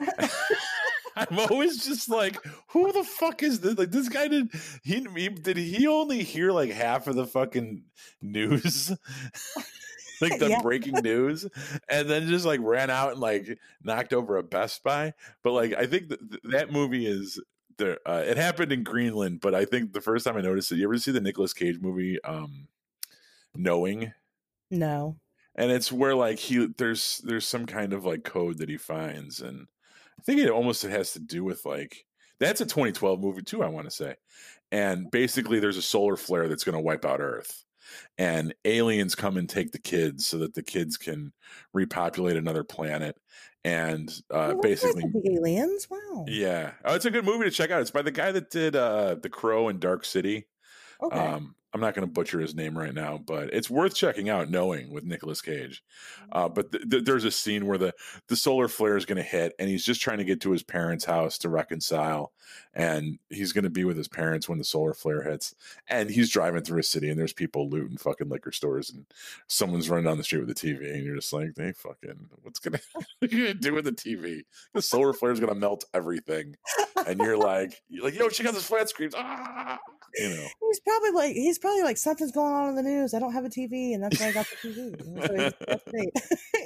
I'm 1.16 1.38
always 1.38 1.84
just 1.84 2.08
like, 2.08 2.38
who 2.68 2.90
the 2.92 3.04
fuck 3.04 3.42
is 3.42 3.60
this? 3.60 3.78
Like, 3.78 3.90
this 3.92 4.08
guy 4.08 4.28
did 4.28 4.50
he, 4.82 5.06
he 5.16 5.28
did 5.28 5.56
he 5.56 5.86
only 5.86 6.22
hear 6.22 6.50
like 6.50 6.70
half 6.70 7.06
of 7.06 7.14
the 7.14 7.26
fucking 7.26 7.84
news, 8.20 8.92
like 10.20 10.38
the 10.38 10.50
Yeah. 10.50 10.62
breaking 10.62 11.02
news, 11.02 11.46
and 11.88 12.08
then 12.08 12.28
just 12.28 12.44
like 12.46 12.60
ran 12.62 12.90
out 12.90 13.12
and 13.12 13.20
like 13.20 13.58
knocked 13.82 14.12
over 14.12 14.36
a 14.36 14.42
Best 14.42 14.82
Buy. 14.82 15.14
But 15.42 15.52
like, 15.52 15.74
I 15.74 15.86
think 15.86 16.08
that 16.08 16.42
that 16.44 16.70
movie 16.72 17.06
is 17.06 17.40
there. 17.78 17.98
Uh, 18.06 18.22
it 18.26 18.36
happened 18.36 18.72
in 18.72 18.84
Greenland, 18.84 19.40
but 19.40 19.54
I 19.54 19.64
think 19.64 19.92
the 19.92 20.00
first 20.00 20.24
time 20.24 20.36
I 20.36 20.40
noticed 20.40 20.72
it, 20.72 20.76
you 20.76 20.84
ever 20.84 20.98
see 20.98 21.12
the 21.12 21.20
Nicolas 21.20 21.52
Cage 21.52 21.80
movie, 21.80 22.22
um, 22.24 22.68
Knowing? 23.54 24.12
no, 24.70 25.16
and 25.54 25.70
it's 25.70 25.92
where 25.92 26.14
like 26.14 26.38
he 26.38 26.66
there's 26.78 27.18
there's 27.24 27.46
some 27.46 27.66
kind 27.66 27.92
of 27.92 28.04
like 28.04 28.24
code 28.24 28.58
that 28.58 28.68
he 28.68 28.76
finds 28.76 29.40
and 29.40 29.66
i 30.18 30.22
think 30.22 30.40
it 30.40 30.50
almost 30.50 30.84
it 30.84 30.90
has 30.90 31.12
to 31.12 31.20
do 31.20 31.44
with 31.44 31.64
like 31.64 32.06
that's 32.40 32.60
a 32.60 32.66
2012 32.66 33.20
movie 33.20 33.42
too 33.42 33.62
i 33.62 33.68
want 33.68 33.86
to 33.86 33.90
say 33.90 34.16
and 34.72 35.10
basically 35.10 35.60
there's 35.60 35.76
a 35.76 35.82
solar 35.82 36.16
flare 36.16 36.48
that's 36.48 36.64
going 36.64 36.74
to 36.76 36.80
wipe 36.80 37.04
out 37.04 37.20
earth 37.20 37.64
and 38.18 38.54
aliens 38.64 39.14
come 39.14 39.36
and 39.36 39.48
take 39.48 39.72
the 39.72 39.78
kids 39.78 40.26
so 40.26 40.38
that 40.38 40.54
the 40.54 40.62
kids 40.62 40.96
can 40.96 41.32
repopulate 41.72 42.36
another 42.36 42.64
planet 42.64 43.16
and 43.64 44.12
uh 44.30 44.54
basically 44.54 45.02
the 45.12 45.34
aliens. 45.36 45.88
Wow. 45.90 46.24
yeah 46.28 46.72
oh 46.84 46.94
it's 46.94 47.06
a 47.06 47.10
good 47.10 47.24
movie 47.24 47.44
to 47.44 47.50
check 47.50 47.70
out 47.70 47.80
it's 47.80 47.90
by 47.90 48.02
the 48.02 48.10
guy 48.10 48.30
that 48.32 48.50
did 48.50 48.76
uh 48.76 49.14
the 49.14 49.28
crow 49.30 49.68
and 49.68 49.80
dark 49.80 50.04
city 50.04 50.46
Okay. 51.02 51.18
um, 51.18 51.54
I'm 51.74 51.80
not 51.80 51.94
going 51.94 52.06
to 52.06 52.12
butcher 52.12 52.38
his 52.38 52.54
name 52.54 52.78
right 52.78 52.94
now, 52.94 53.18
but 53.18 53.52
it's 53.52 53.68
worth 53.68 53.96
checking 53.96 54.28
out. 54.28 54.48
Knowing 54.48 54.92
with 54.92 55.02
Nicolas 55.02 55.42
Cage, 55.42 55.82
uh, 56.30 56.48
but 56.48 56.70
th- 56.70 56.88
th- 56.88 57.04
there's 57.04 57.24
a 57.24 57.32
scene 57.32 57.66
where 57.66 57.78
the 57.78 57.92
the 58.28 58.36
solar 58.36 58.68
flare 58.68 58.96
is 58.96 59.04
going 59.04 59.16
to 59.16 59.24
hit, 59.24 59.54
and 59.58 59.68
he's 59.68 59.84
just 59.84 60.00
trying 60.00 60.18
to 60.18 60.24
get 60.24 60.40
to 60.42 60.52
his 60.52 60.62
parents' 60.62 61.04
house 61.04 61.36
to 61.38 61.48
reconcile, 61.48 62.32
and 62.74 63.18
he's 63.28 63.52
going 63.52 63.64
to 63.64 63.70
be 63.70 63.84
with 63.84 63.96
his 63.96 64.06
parents 64.06 64.48
when 64.48 64.58
the 64.58 64.64
solar 64.64 64.94
flare 64.94 65.22
hits, 65.22 65.52
and 65.88 66.10
he's 66.10 66.30
driving 66.30 66.62
through 66.62 66.78
a 66.78 66.84
city, 66.84 67.10
and 67.10 67.18
there's 67.18 67.32
people 67.32 67.68
looting 67.68 67.96
fucking 67.96 68.28
liquor 68.28 68.52
stores, 68.52 68.90
and 68.90 69.06
someone's 69.48 69.90
running 69.90 70.04
down 70.04 70.18
the 70.18 70.22
street 70.24 70.46
with 70.46 70.50
a 70.50 70.54
TV, 70.54 70.94
and 70.94 71.04
you're 71.04 71.16
just 71.16 71.32
like, 71.32 71.56
they 71.56 71.72
fucking, 71.72 72.28
what's 72.42 72.60
gonna, 72.60 72.78
what 73.18 73.30
gonna 73.32 73.52
do 73.52 73.74
with 73.74 73.84
the 73.84 73.92
TV? 73.92 74.42
The 74.74 74.82
solar 74.82 75.12
flare 75.12 75.32
is 75.32 75.40
gonna 75.40 75.56
melt 75.56 75.84
everything, 75.92 76.54
and 77.04 77.18
you're 77.18 77.36
like, 77.36 77.82
you're 77.88 78.04
like, 78.04 78.16
yo, 78.16 78.28
check 78.28 78.46
out 78.46 78.54
this 78.54 78.68
flat 78.68 78.88
screen, 78.88 79.10
ah, 79.16 79.80
you 80.16 80.28
know. 80.28 80.46
He's 80.60 80.80
probably 80.80 81.10
like 81.10 81.34
he's 81.34 81.58
probably 81.64 81.82
like 81.82 81.96
something's 81.96 82.30
going 82.30 82.52
on 82.52 82.68
in 82.68 82.74
the 82.76 82.82
news. 82.82 83.14
I 83.14 83.18
don't 83.18 83.32
have 83.32 83.46
a 83.46 83.48
TV, 83.48 83.94
and 83.94 84.02
that's 84.02 84.20
why 84.20 84.28
I 84.28 84.32
got 84.32 84.46
the 84.62 84.68
TV. 84.68 85.26
So 85.26 85.34
he's- 85.34 85.54
that's 85.66 85.84
great. 85.90 86.10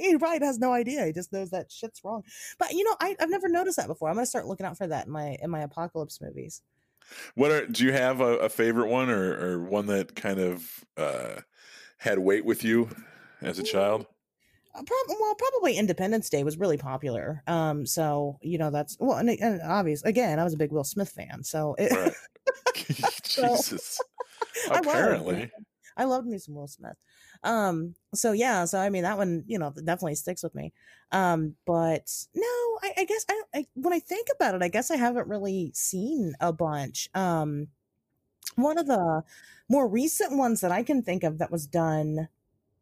he 0.00 0.18
probably 0.18 0.44
has 0.44 0.58
no 0.58 0.72
idea. 0.72 1.06
He 1.06 1.12
just 1.12 1.32
knows 1.32 1.50
that 1.50 1.70
shit's 1.70 2.02
wrong. 2.02 2.24
But 2.58 2.72
you 2.72 2.82
know, 2.82 2.96
I, 3.00 3.14
I've 3.20 3.30
never 3.30 3.48
noticed 3.48 3.76
that 3.76 3.86
before. 3.86 4.08
I'm 4.08 4.16
gonna 4.16 4.26
start 4.26 4.46
looking 4.46 4.66
out 4.66 4.76
for 4.76 4.88
that 4.88 5.06
in 5.06 5.12
my 5.12 5.36
in 5.40 5.50
my 5.50 5.60
apocalypse 5.60 6.20
movies. 6.20 6.62
What 7.36 7.52
are 7.52 7.66
do 7.66 7.84
you 7.84 7.92
have 7.92 8.20
a, 8.20 8.38
a 8.38 8.48
favorite 8.48 8.88
one 8.88 9.08
or, 9.08 9.34
or 9.54 9.62
one 9.62 9.86
that 9.86 10.16
kind 10.16 10.40
of 10.40 10.84
uh, 10.96 11.40
had 11.98 12.18
weight 12.18 12.44
with 12.44 12.64
you 12.64 12.88
as 13.40 13.60
a 13.60 13.62
child? 13.62 14.04
Uh, 14.74 14.82
well, 15.08 15.34
probably 15.36 15.76
Independence 15.76 16.28
Day 16.28 16.42
was 16.42 16.58
really 16.58 16.76
popular. 16.76 17.42
Um, 17.46 17.86
so 17.86 18.38
you 18.42 18.58
know 18.58 18.70
that's 18.70 18.96
well, 18.98 19.18
and, 19.18 19.30
and 19.30 19.62
obvious 19.62 20.02
again, 20.02 20.40
I 20.40 20.44
was 20.44 20.54
a 20.54 20.58
big 20.58 20.72
Will 20.72 20.84
Smith 20.84 21.10
fan, 21.10 21.44
so 21.44 21.76
it, 21.78 21.92
Right. 21.92 22.12
Jesus. 23.50 24.00
Apparently. 24.70 25.50
I 25.96 26.04
loved 26.04 26.26
me 26.26 26.38
some 26.38 26.54
Will 26.54 26.68
Smith. 26.68 26.96
Um, 27.42 27.94
so 28.14 28.32
yeah, 28.32 28.64
so 28.64 28.78
I 28.78 28.88
mean 28.88 29.02
that 29.02 29.18
one, 29.18 29.44
you 29.46 29.58
know, 29.58 29.70
definitely 29.70 30.14
sticks 30.14 30.42
with 30.42 30.54
me. 30.54 30.72
Um, 31.10 31.54
but 31.66 32.10
no, 32.34 32.46
I, 32.82 32.92
I 32.98 33.04
guess 33.04 33.24
I, 33.28 33.42
I 33.54 33.66
when 33.74 33.92
I 33.92 33.98
think 33.98 34.28
about 34.34 34.54
it, 34.54 34.62
I 34.62 34.68
guess 34.68 34.90
I 34.90 34.96
haven't 34.96 35.28
really 35.28 35.72
seen 35.74 36.34
a 36.40 36.52
bunch. 36.52 37.08
Um, 37.14 37.68
one 38.54 38.78
of 38.78 38.86
the 38.86 39.24
more 39.68 39.88
recent 39.88 40.36
ones 40.36 40.60
that 40.60 40.72
I 40.72 40.82
can 40.82 41.02
think 41.02 41.24
of 41.24 41.38
that 41.38 41.50
was 41.50 41.66
done 41.66 42.28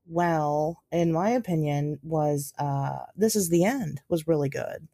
well, 0.08 0.82
in 0.92 1.12
my 1.12 1.30
opinion, 1.30 1.98
was 2.02 2.52
uh, 2.58 2.98
"This 3.16 3.34
Is 3.34 3.48
the 3.48 3.64
End" 3.64 4.00
was 4.08 4.28
really 4.28 4.48
good. 4.48 4.86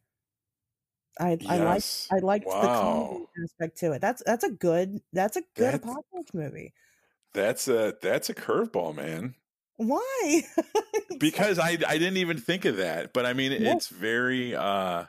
I 1.22 1.38
I 1.48 1.58
liked 1.58 2.08
I 2.10 2.18
liked 2.18 2.44
the 2.46 2.50
Wow. 2.50 2.80
comedy 2.80 3.24
aspect 3.44 3.78
to 3.78 3.92
it. 3.92 4.00
That's 4.00 4.22
that's 4.26 4.44
a 4.44 4.50
good 4.50 5.00
that's 5.12 5.36
a 5.36 5.42
good 5.54 5.74
That's- 5.74 5.80
apocalypse 5.82 6.34
movie. 6.34 6.72
That's 7.34 7.68
a 7.68 7.94
that's 8.02 8.28
a 8.30 8.34
curveball, 8.34 8.94
man. 8.94 9.34
Why? 9.76 10.42
Because 11.18 11.58
I 11.60 11.78
I 11.86 11.98
didn't 11.98 12.16
even 12.16 12.36
think 12.38 12.64
of 12.64 12.78
that. 12.78 13.12
But 13.12 13.26
I 13.26 13.32
mean 13.32 13.52
Yeah. 13.52 13.76
it's 13.76 13.86
very 13.88 14.54
uh 14.56 15.04
I 15.04 15.06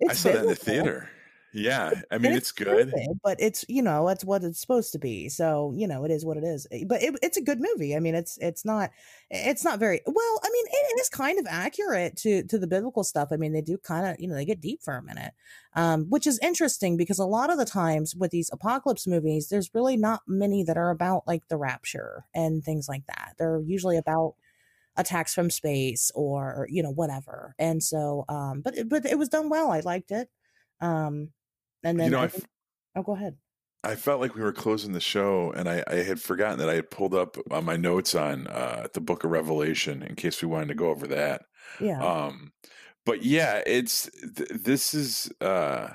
It's 0.00 0.20
saw 0.20 0.30
that 0.32 0.42
in 0.42 0.46
the 0.46 0.54
theater. 0.54 1.10
Yeah. 1.52 1.92
I 2.10 2.18
mean 2.18 2.32
it's 2.32 2.52
good. 2.52 2.94
stupid, 2.94 3.20
but 3.22 3.38
it's 3.40 3.64
you 3.68 3.82
know 3.82 4.08
it's 4.08 4.24
what 4.24 4.42
it's 4.42 4.58
supposed 4.60 4.92
to 4.92 4.98
be. 4.98 5.28
So 5.28 5.72
you 5.76 5.86
know 5.86 6.04
it 6.04 6.10
is 6.10 6.24
what 6.24 6.38
it 6.38 6.44
is. 6.44 6.66
Eh, 6.70 6.84
But 6.86 7.02
it, 7.02 7.14
it's 7.22 7.36
a 7.36 7.42
good 7.42 7.60
movie. 7.60 7.94
I 7.94 8.00
mean 8.00 8.14
it's 8.14 8.38
it's 8.38 8.64
not 8.64 8.90
it's 9.30 9.62
not 9.62 9.78
very 9.78 10.00
well. 10.06 10.40
I 10.42 10.48
mean 10.50 10.64
it 10.66 11.00
is 11.00 11.10
kind 11.10 11.38
of 11.38 11.46
accurate 11.48 12.16
to 12.18 12.42
to 12.44 12.58
the 12.58 12.66
biblical 12.66 13.04
stuff. 13.04 13.28
I 13.32 13.36
mean 13.36 13.52
they 13.52 13.60
do 13.60 13.76
kind 13.76 14.06
of 14.06 14.18
you 14.18 14.28
know 14.28 14.34
they 14.34 14.46
get 14.46 14.60
deep 14.62 14.82
for 14.82 14.94
a 14.96 15.02
minute, 15.02 15.34
um, 15.74 16.06
which 16.08 16.26
is 16.26 16.38
interesting 16.40 16.96
because 16.96 17.18
a 17.18 17.26
lot 17.26 17.50
of 17.52 17.58
the 17.58 17.66
times 17.66 18.14
with 18.16 18.30
these 18.30 18.48
apocalypse 18.52 19.06
movies, 19.06 19.48
there's 19.50 19.74
really 19.74 19.96
not 19.98 20.22
many 20.26 20.64
that 20.64 20.78
are 20.78 20.90
about 20.90 21.26
like 21.26 21.48
the 21.48 21.58
rapture 21.58 22.24
and 22.34 22.64
things 22.64 22.88
like 22.88 23.04
that. 23.06 23.34
They're 23.38 23.60
usually 23.60 23.98
about 23.98 24.36
attacks 24.96 25.34
from 25.34 25.50
space 25.50 26.10
or 26.14 26.66
you 26.70 26.82
know 26.82 26.92
whatever. 26.92 27.54
And 27.58 27.82
so 27.82 28.24
um, 28.28 28.60
but 28.62 28.74
but 28.88 29.06
it 29.06 29.18
was 29.18 29.28
done 29.28 29.48
well. 29.48 29.70
I 29.70 29.80
liked 29.80 30.10
it. 30.10 30.28
Um, 30.80 31.30
and 31.84 31.98
then 31.98 32.06
You 32.06 32.10
know, 32.12 32.20
I 32.20 32.24
I 32.24 32.28
think- 32.28 32.44
f- 32.44 32.50
oh 32.96 33.02
go 33.02 33.14
ahead. 33.14 33.36
I 33.84 33.96
felt 33.96 34.20
like 34.20 34.36
we 34.36 34.42
were 34.42 34.52
closing 34.52 34.92
the 34.92 35.00
show, 35.00 35.50
and 35.56 35.68
I, 35.68 35.82
I 35.88 35.96
had 35.96 36.20
forgotten 36.20 36.60
that 36.60 36.68
I 36.70 36.74
had 36.76 36.88
pulled 36.90 37.14
up 37.14 37.36
on 37.50 37.64
my 37.64 37.76
notes 37.76 38.14
on 38.14 38.46
uh, 38.46 38.86
the 38.94 39.00
Book 39.00 39.24
of 39.24 39.32
Revelation 39.32 40.02
in 40.04 40.14
case 40.14 40.40
we 40.40 40.46
wanted 40.46 40.68
to 40.68 40.74
go 40.76 40.90
over 40.90 41.08
that. 41.08 41.42
Yeah. 41.80 42.00
Um, 42.00 42.52
but 43.04 43.24
yeah, 43.24 43.60
it's 43.66 44.08
th- 44.36 44.50
this 44.50 44.94
is 44.94 45.32
uh, 45.40 45.88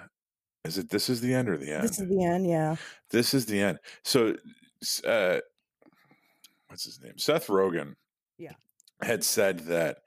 is 0.65 0.77
it 0.77 0.89
this 0.89 1.07
is 1.09 1.21
the 1.21 1.33
end 1.33 1.47
or 1.47 1.55
the 1.57 1.71
end? 1.71 1.83
This 1.83 1.97
is 1.99 2.09
the 2.09 2.23
end. 2.25 2.45
Yeah. 2.45 2.75
this 3.11 3.33
is 3.33 3.45
the 3.45 3.61
end. 3.61 3.79
So, 4.03 4.35
uh, 5.05 5.39
what's 6.67 6.83
his 6.83 6.99
name? 7.01 7.17
Seth 7.17 7.47
Rogen. 7.47 7.93
Yeah. 8.37 8.51
had 9.01 9.23
said 9.23 9.59
that 9.67 9.99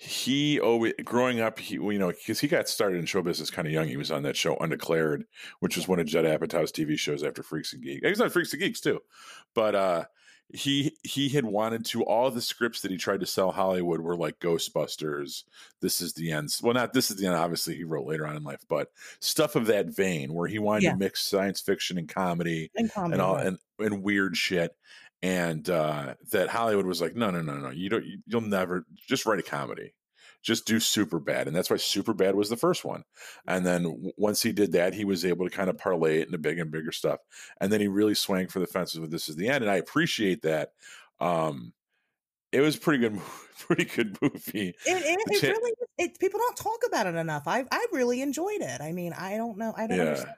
he 0.00 0.60
always 0.60 0.92
growing 1.04 1.40
up 1.40 1.58
he 1.58 1.74
you 1.74 1.98
know 1.98 2.08
because 2.12 2.38
he 2.38 2.46
got 2.46 2.68
started 2.68 2.98
in 3.00 3.04
show 3.04 3.20
business 3.20 3.50
kind 3.50 3.66
of 3.66 3.74
young 3.74 3.88
he 3.88 3.96
was 3.96 4.12
on 4.12 4.22
that 4.22 4.36
show 4.36 4.56
undeclared 4.60 5.24
which 5.58 5.74
was 5.74 5.88
one 5.88 5.98
of 5.98 6.06
judd 6.06 6.24
apatow's 6.24 6.70
tv 6.70 6.96
shows 6.96 7.24
after 7.24 7.42
freaks 7.42 7.72
and 7.72 7.82
geeks 7.82 8.00
he 8.04 8.08
was 8.08 8.20
on 8.20 8.30
freaks 8.30 8.52
and 8.52 8.62
geeks 8.62 8.80
too 8.80 9.00
but 9.56 9.74
uh 9.74 10.04
he 10.54 10.96
he 11.02 11.28
had 11.28 11.44
wanted 11.44 11.84
to 11.84 12.04
all 12.04 12.30
the 12.30 12.40
scripts 12.40 12.80
that 12.80 12.92
he 12.92 12.96
tried 12.96 13.18
to 13.18 13.26
sell 13.26 13.50
hollywood 13.50 14.00
were 14.00 14.16
like 14.16 14.38
ghostbusters 14.38 15.42
this 15.82 16.00
is 16.00 16.12
the 16.14 16.30
end 16.30 16.48
well 16.62 16.72
not 16.74 16.92
this 16.92 17.10
is 17.10 17.16
the 17.16 17.26
end 17.26 17.34
obviously 17.34 17.74
he 17.74 17.82
wrote 17.82 18.06
later 18.06 18.24
on 18.24 18.36
in 18.36 18.44
life 18.44 18.64
but 18.68 18.92
stuff 19.18 19.56
of 19.56 19.66
that 19.66 19.86
vein 19.88 20.32
where 20.32 20.46
he 20.46 20.60
wanted 20.60 20.84
Yeah. 20.84 20.92
to 20.92 20.96
mix 20.96 21.22
science 21.26 21.60
fiction 21.60 21.98
and 21.98 22.08
comedy 22.08 22.70
And 22.76 22.88
comedy. 22.92 23.14
and 23.14 23.20
all 23.22 23.34
right. 23.34 23.46
and, 23.48 23.58
and 23.80 24.02
weird 24.04 24.36
shit 24.36 24.70
and 25.22 25.68
uh, 25.68 26.14
that 26.30 26.48
Hollywood 26.48 26.86
was 26.86 27.00
like, 27.00 27.16
no, 27.16 27.30
no, 27.30 27.42
no, 27.42 27.56
no, 27.56 27.70
you 27.70 27.88
don't, 27.88 28.04
you'll 28.26 28.40
never 28.40 28.86
just 28.96 29.26
write 29.26 29.40
a 29.40 29.42
comedy, 29.42 29.94
just 30.42 30.66
do 30.66 30.78
super 30.80 31.18
bad, 31.18 31.46
and 31.48 31.56
that's 31.56 31.70
why 31.70 31.76
super 31.76 32.14
bad 32.14 32.34
was 32.36 32.48
the 32.50 32.56
first 32.56 32.84
one. 32.84 33.04
And 33.46 33.66
then 33.66 33.82
w- 33.84 34.12
once 34.16 34.42
he 34.42 34.52
did 34.52 34.72
that, 34.72 34.94
he 34.94 35.04
was 35.04 35.24
able 35.24 35.48
to 35.48 35.54
kind 35.54 35.70
of 35.70 35.78
parlay 35.78 36.20
it 36.20 36.26
into 36.26 36.38
big 36.38 36.58
and 36.58 36.70
bigger 36.70 36.92
stuff, 36.92 37.20
and 37.60 37.72
then 37.72 37.80
he 37.80 37.88
really 37.88 38.14
swang 38.14 38.48
for 38.48 38.60
the 38.60 38.66
fences 38.66 39.00
with 39.00 39.10
this 39.10 39.28
is 39.28 39.36
the 39.36 39.48
end, 39.48 39.64
and 39.64 39.70
I 39.70 39.76
appreciate 39.76 40.42
that. 40.42 40.72
Um, 41.20 41.72
it 42.52 42.60
was 42.60 42.76
pretty 42.76 43.00
good, 43.08 43.20
pretty 43.58 43.84
good 43.84 44.18
movie. 44.22 44.74
It, 44.84 45.02
it, 45.02 45.18
it 45.28 45.46
really, 45.46 45.72
it, 45.98 46.18
people 46.18 46.38
don't 46.38 46.56
talk 46.56 46.80
about 46.86 47.06
it 47.06 47.14
enough. 47.14 47.42
I, 47.46 47.64
I 47.70 47.86
really 47.92 48.22
enjoyed 48.22 48.60
it. 48.62 48.80
I 48.80 48.92
mean, 48.92 49.12
I 49.12 49.36
don't 49.36 49.58
know, 49.58 49.74
I 49.76 49.86
don't 49.86 49.98
Yeah. 49.98 50.00
understand. 50.00 50.36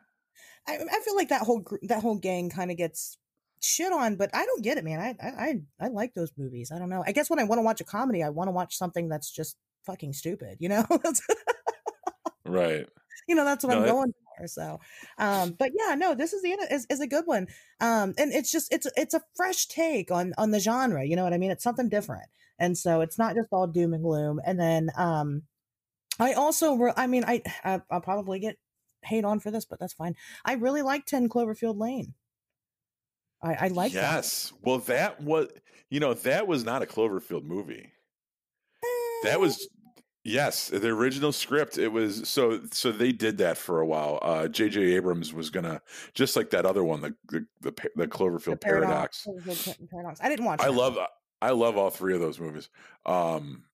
I, 0.68 0.78
I 0.78 1.00
feel 1.04 1.16
like 1.16 1.30
that 1.30 1.42
whole 1.42 1.64
that 1.84 2.02
whole 2.02 2.16
gang 2.18 2.50
kind 2.50 2.70
of 2.70 2.78
gets 2.78 3.18
shit 3.60 3.92
on, 3.92 4.16
but 4.16 4.30
I 4.34 4.44
don't 4.46 4.62
get 4.62 4.78
it, 4.78 4.84
man. 4.84 5.00
I, 5.00 5.16
I 5.22 5.28
I 5.28 5.86
I 5.86 5.88
like 5.88 6.14
those 6.14 6.32
movies. 6.36 6.70
I 6.74 6.78
don't 6.78 6.90
know. 6.90 7.04
I 7.06 7.12
guess 7.12 7.30
when 7.30 7.38
I 7.38 7.44
want 7.44 7.58
to 7.58 7.64
watch 7.64 7.80
a 7.80 7.84
comedy, 7.84 8.22
I 8.22 8.30
want 8.30 8.48
to 8.48 8.52
watch 8.52 8.76
something 8.76 9.08
that's 9.08 9.30
just 9.30 9.56
fucking 9.86 10.12
stupid. 10.14 10.56
You 10.60 10.68
know, 10.70 10.84
Right. 12.44 12.86
you 13.28 13.34
know 13.34 13.44
that's 13.44 13.64
what 13.64 13.74
No, 13.74 13.80
I'm 13.80 13.84
going 13.86 14.12
for. 14.38 14.46
So, 14.48 14.80
um, 15.18 15.54
but 15.58 15.72
yeah, 15.78 15.94
no, 15.94 16.14
this 16.14 16.32
is 16.32 16.42
the 16.42 16.52
end 16.52 16.62
is, 16.70 16.86
is 16.90 17.00
a 17.00 17.06
good 17.06 17.26
one. 17.26 17.46
Um, 17.80 18.14
and 18.18 18.32
it's 18.32 18.50
just 18.50 18.72
it's 18.72 18.86
it's 18.96 19.14
a 19.14 19.22
fresh 19.36 19.66
take 19.66 20.10
on 20.10 20.32
on 20.38 20.50
the 20.50 20.60
genre. 20.60 21.04
You 21.04 21.16
know 21.16 21.24
what 21.24 21.34
I 21.34 21.38
mean? 21.38 21.50
It's 21.50 21.64
something 21.64 21.88
different, 21.88 22.28
and 22.58 22.76
so 22.76 23.00
it's 23.02 23.18
not 23.18 23.34
just 23.34 23.48
all 23.52 23.66
doom 23.66 23.92
and 23.94 24.02
gloom. 24.02 24.40
And 24.44 24.58
then 24.58 24.90
um, 24.96 25.42
I 26.18 26.32
also 26.34 26.74
re- 26.74 26.92
I 26.96 27.06
mean 27.06 27.24
I 27.26 27.42
I- 27.64 27.82
I'll 27.90 28.00
probably 28.00 28.40
get 28.40 28.56
hate 29.04 29.24
on 29.24 29.40
for 29.40 29.50
this, 29.50 29.64
but 29.64 29.78
that's 29.80 29.94
fine. 29.94 30.14
I 30.44 30.54
really 30.54 30.82
like 30.82 31.06
Ten 31.06 31.28
Cloverfield 31.28 31.78
Lane. 31.78 32.14
I 33.42 33.54
I 33.54 33.68
like 33.68 33.92
that. 33.92 34.14
yes. 34.16 34.52
Well, 34.62 34.78
that 34.80 35.20
was 35.22 35.48
you 35.90 36.00
know 36.00 36.14
that 36.14 36.46
was 36.46 36.64
not 36.64 36.82
a 36.82 36.86
Cloverfield 36.86 37.44
movie. 37.44 37.92
That 39.24 39.34
Eh, 39.34 39.36
was 39.36 39.68
yes, 40.24 40.68
the 40.68 40.88
original 40.88 41.32
script. 41.32 41.78
It 41.78 41.88
was 41.88 42.28
so 42.28 42.60
so 42.72 42.92
they 42.92 43.12
did 43.12 43.38
that 43.38 43.56
for 43.58 43.80
a 43.80 43.86
while. 43.86 44.18
Uh 44.22 44.48
J.J. 44.48 44.80
Abrams 44.94 45.32
was 45.32 45.50
gonna 45.50 45.82
just 46.14 46.36
like 46.36 46.50
that 46.50 46.66
other 46.66 46.84
one, 46.84 47.00
the 47.00 47.14
the 47.28 47.46
the, 47.60 47.70
the 47.72 47.90
the 47.96 48.08
Cloverfield 48.08 48.60
Paradox. 48.60 49.26
Paradox. 49.90 50.20
I 50.20 50.28
didn't 50.28 50.44
watch. 50.44 50.60
I 50.60 50.66
that. 50.66 50.72
love 50.72 50.98
I 51.42 51.50
love 51.50 51.76
all 51.76 51.90
three 51.90 52.14
of 52.14 52.20
those 52.20 52.38
movies. 52.40 52.68
Um 53.06 53.64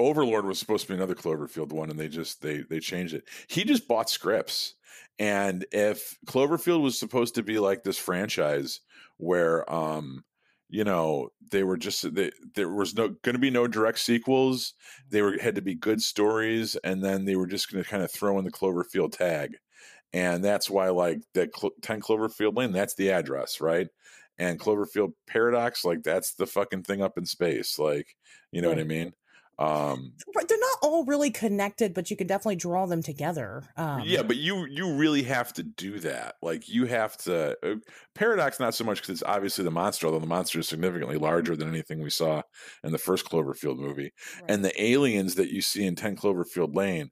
Overlord 0.00 0.44
was 0.46 0.60
supposed 0.60 0.86
to 0.86 0.92
be 0.92 0.94
another 0.96 1.16
Cloverfield 1.16 1.72
one, 1.72 1.90
and 1.90 1.98
they 1.98 2.08
just 2.08 2.40
they 2.40 2.58
they 2.58 2.78
changed 2.78 3.14
it. 3.14 3.24
He 3.48 3.64
just 3.64 3.88
bought 3.88 4.08
scripts, 4.08 4.74
and 5.18 5.66
if 5.72 6.16
Cloverfield 6.26 6.82
was 6.82 6.96
supposed 6.96 7.34
to 7.34 7.42
be 7.42 7.58
like 7.58 7.82
this 7.82 7.98
franchise 7.98 8.80
where 9.18 9.70
um 9.72 10.24
you 10.68 10.84
know 10.84 11.28
they 11.50 11.62
were 11.62 11.76
just 11.76 12.14
they, 12.14 12.30
there 12.54 12.68
was 12.68 12.94
no 12.94 13.08
going 13.22 13.34
to 13.34 13.40
be 13.40 13.50
no 13.50 13.66
direct 13.66 13.98
sequels 13.98 14.74
they 15.10 15.22
were 15.22 15.38
had 15.38 15.54
to 15.54 15.62
be 15.62 15.74
good 15.74 16.00
stories 16.00 16.76
and 16.84 17.02
then 17.02 17.24
they 17.24 17.36
were 17.36 17.46
just 17.46 17.70
going 17.70 17.82
to 17.82 17.88
kind 17.88 18.02
of 18.02 18.10
throw 18.10 18.38
in 18.38 18.44
the 18.44 18.50
cloverfield 18.50 19.12
tag 19.16 19.56
and 20.12 20.44
that's 20.44 20.70
why 20.70 20.88
like 20.88 21.20
that 21.34 21.52
Clo- 21.52 21.70
10 21.82 22.00
cloverfield 22.00 22.56
lane 22.56 22.72
that's 22.72 22.94
the 22.94 23.10
address 23.10 23.60
right? 23.60 23.88
And 24.40 24.60
cloverfield 24.60 25.14
paradox 25.26 25.84
like 25.84 26.02
that's 26.02 26.34
the 26.34 26.46
fucking 26.46 26.84
thing 26.84 27.02
up 27.02 27.18
in 27.18 27.26
space 27.26 27.78
like 27.78 28.14
you 28.52 28.62
know 28.62 28.68
what 28.68 28.78
i 28.78 28.84
mean 28.84 29.12
um 29.58 30.12
They're 30.48 30.58
not 30.58 30.78
all 30.82 31.04
really 31.04 31.30
connected, 31.30 31.94
but 31.94 32.10
you 32.10 32.16
can 32.16 32.26
definitely 32.26 32.56
draw 32.56 32.86
them 32.86 33.02
together. 33.02 33.64
Um, 33.76 34.02
yeah 34.04 34.22
but 34.22 34.36
you 34.36 34.66
you 34.66 34.94
really 34.94 35.22
have 35.22 35.52
to 35.52 35.62
do 35.62 35.98
that 36.00 36.36
like 36.42 36.68
you 36.68 36.86
have 36.86 37.16
to 37.16 37.56
uh, 37.62 37.74
paradox 38.14 38.60
not 38.60 38.74
so 38.74 38.84
much 38.84 38.98
because 38.98 39.10
it's 39.10 39.22
obviously 39.22 39.64
the 39.64 39.70
monster 39.70 40.06
although 40.06 40.18
the 40.18 40.26
monster 40.26 40.58
is 40.60 40.68
significantly 40.68 41.16
larger 41.16 41.56
than 41.56 41.68
anything 41.68 42.02
we 42.02 42.10
saw 42.10 42.42
in 42.84 42.92
the 42.92 42.98
first 42.98 43.26
cloverfield 43.26 43.78
movie 43.78 44.12
right. 44.40 44.50
and 44.50 44.64
the 44.64 44.82
aliens 44.82 45.34
that 45.34 45.50
you 45.50 45.60
see 45.60 45.84
in 45.84 45.94
10 45.94 46.16
cloverfield 46.16 46.74
lane 46.74 47.10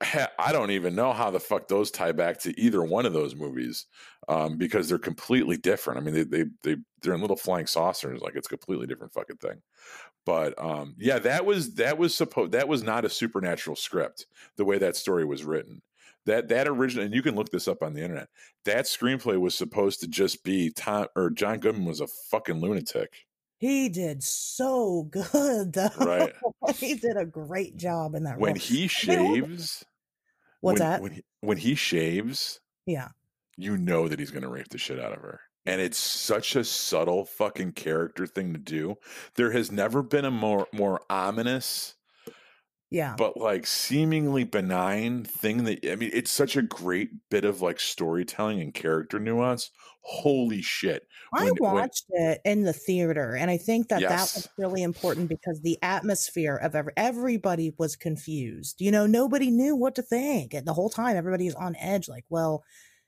i 0.38 0.52
don't 0.52 0.70
even 0.70 0.94
know 0.94 1.12
how 1.12 1.30
the 1.30 1.40
fuck 1.40 1.68
those 1.68 1.90
tie 1.90 2.12
back 2.12 2.38
to 2.38 2.58
either 2.60 2.82
one 2.82 3.06
of 3.06 3.12
those 3.12 3.34
movies 3.34 3.86
um, 4.28 4.56
because 4.58 4.88
they're 4.88 4.98
completely 4.98 5.56
different 5.56 5.98
i 5.98 6.02
mean 6.02 6.14
they, 6.14 6.22
they 6.22 6.44
they 6.62 6.76
they're 7.02 7.14
in 7.14 7.20
little 7.20 7.36
flying 7.36 7.66
saucers 7.66 8.20
like 8.20 8.36
it's 8.36 8.46
a 8.46 8.50
completely 8.50 8.86
different 8.86 9.12
fucking 9.12 9.36
thing 9.36 9.60
but 10.24 10.54
um, 10.62 10.94
yeah 10.98 11.18
that 11.18 11.44
was 11.44 11.74
that 11.74 11.98
was 11.98 12.14
supposed 12.14 12.52
that 12.52 12.68
was 12.68 12.82
not 12.82 13.04
a 13.04 13.08
supernatural 13.10 13.76
script 13.76 14.26
the 14.56 14.64
way 14.64 14.78
that 14.78 14.96
story 14.96 15.24
was 15.24 15.44
written 15.44 15.82
that 16.26 16.48
that 16.48 16.68
original 16.68 17.04
and 17.04 17.14
you 17.14 17.22
can 17.22 17.34
look 17.34 17.50
this 17.50 17.66
up 17.68 17.82
on 17.82 17.94
the 17.94 18.02
internet 18.02 18.28
that 18.64 18.84
screenplay 18.84 19.38
was 19.40 19.54
supposed 19.56 20.00
to 20.00 20.06
just 20.06 20.44
be 20.44 20.70
tom 20.70 21.06
or 21.16 21.30
john 21.30 21.58
goodman 21.58 21.86
was 21.86 22.00
a 22.00 22.06
fucking 22.30 22.60
lunatic 22.60 23.26
He 23.58 23.88
did 23.88 24.22
so 24.22 25.02
good, 25.10 25.72
though. 25.72 25.88
Right. 25.98 26.32
he 26.76 26.94
did 26.94 27.16
a 27.16 27.24
great 27.26 27.76
job 27.76 28.14
in 28.14 28.24
that 28.24 28.38
when 28.38 28.54
role. 28.54 28.60
he 28.60 28.86
shaves 28.88 29.84
What's 30.60 30.80
when, 30.80 30.88
that? 30.88 31.02
when 31.02 31.12
he, 31.12 31.24
when 31.40 31.56
he 31.58 31.74
shaves 31.74 32.60
yeah. 32.86 33.08
you 33.56 33.76
know 33.76 34.08
that 34.08 34.18
he's 34.18 34.30
going 34.30 34.42
to 34.42 34.48
rape 34.48 34.68
the 34.70 34.78
shit 34.78 34.98
out 34.98 35.12
of 35.12 35.20
her. 35.20 35.40
And 35.66 35.80
it's 35.82 35.98
such 35.98 36.56
a 36.56 36.64
subtle 36.64 37.26
fucking 37.26 37.72
character 37.72 38.26
thing 38.26 38.54
to 38.54 38.58
do. 38.58 38.96
There 39.34 39.50
has 39.52 39.70
never 39.70 40.02
been 40.02 40.24
a 40.24 40.30
more 40.30 40.66
more 40.72 41.02
ominous 41.10 41.94
Yeah. 42.90 43.14
but 43.18 43.36
like 43.36 43.66
seemingly 43.66 44.44
benign 44.44 45.24
thing 45.24 45.64
that 45.64 45.84
I 45.86 45.96
mean 45.96 46.10
it's 46.14 46.30
such 46.30 46.56
a 46.56 46.62
great 46.62 47.10
bit 47.30 47.44
of 47.44 47.60
like 47.60 47.80
storytelling 47.80 48.60
and 48.60 48.72
character 48.72 49.18
nuance. 49.18 49.70
Holy 50.00 50.62
shit. 50.62 51.06
I 51.34 51.44
when- 51.44 51.54
when- 51.58 51.74
watched 51.74 52.06
it 52.08 52.40
in 52.46 52.62
the 52.62 52.72
theater, 52.72 53.34
and 53.36 53.50
I 53.50 53.58
think 53.58 53.88
that 53.88 54.00
that 54.00 54.20
was 54.20 54.48
really 54.56 54.82
important 54.82 55.28
because 55.28 55.60
the 55.60 55.78
atmosphere 55.82 56.56
of 56.56 56.74
every, 56.74 56.94
everybody 56.96 57.74
was 57.76 57.94
confused. 57.94 58.80
You 58.80 58.90
know, 58.90 59.06
nobody 59.06 59.50
knew 59.50 59.76
what 59.76 59.94
to 59.96 60.02
think, 60.02 60.54
and 60.54 60.66
the 60.66 60.72
whole 60.72 60.88
time 60.88 61.16
everybody 61.16 61.44
was 61.44 61.54
on 61.56 61.76
edge. 61.76 62.08
Like, 62.08 62.24
well, 62.30 62.64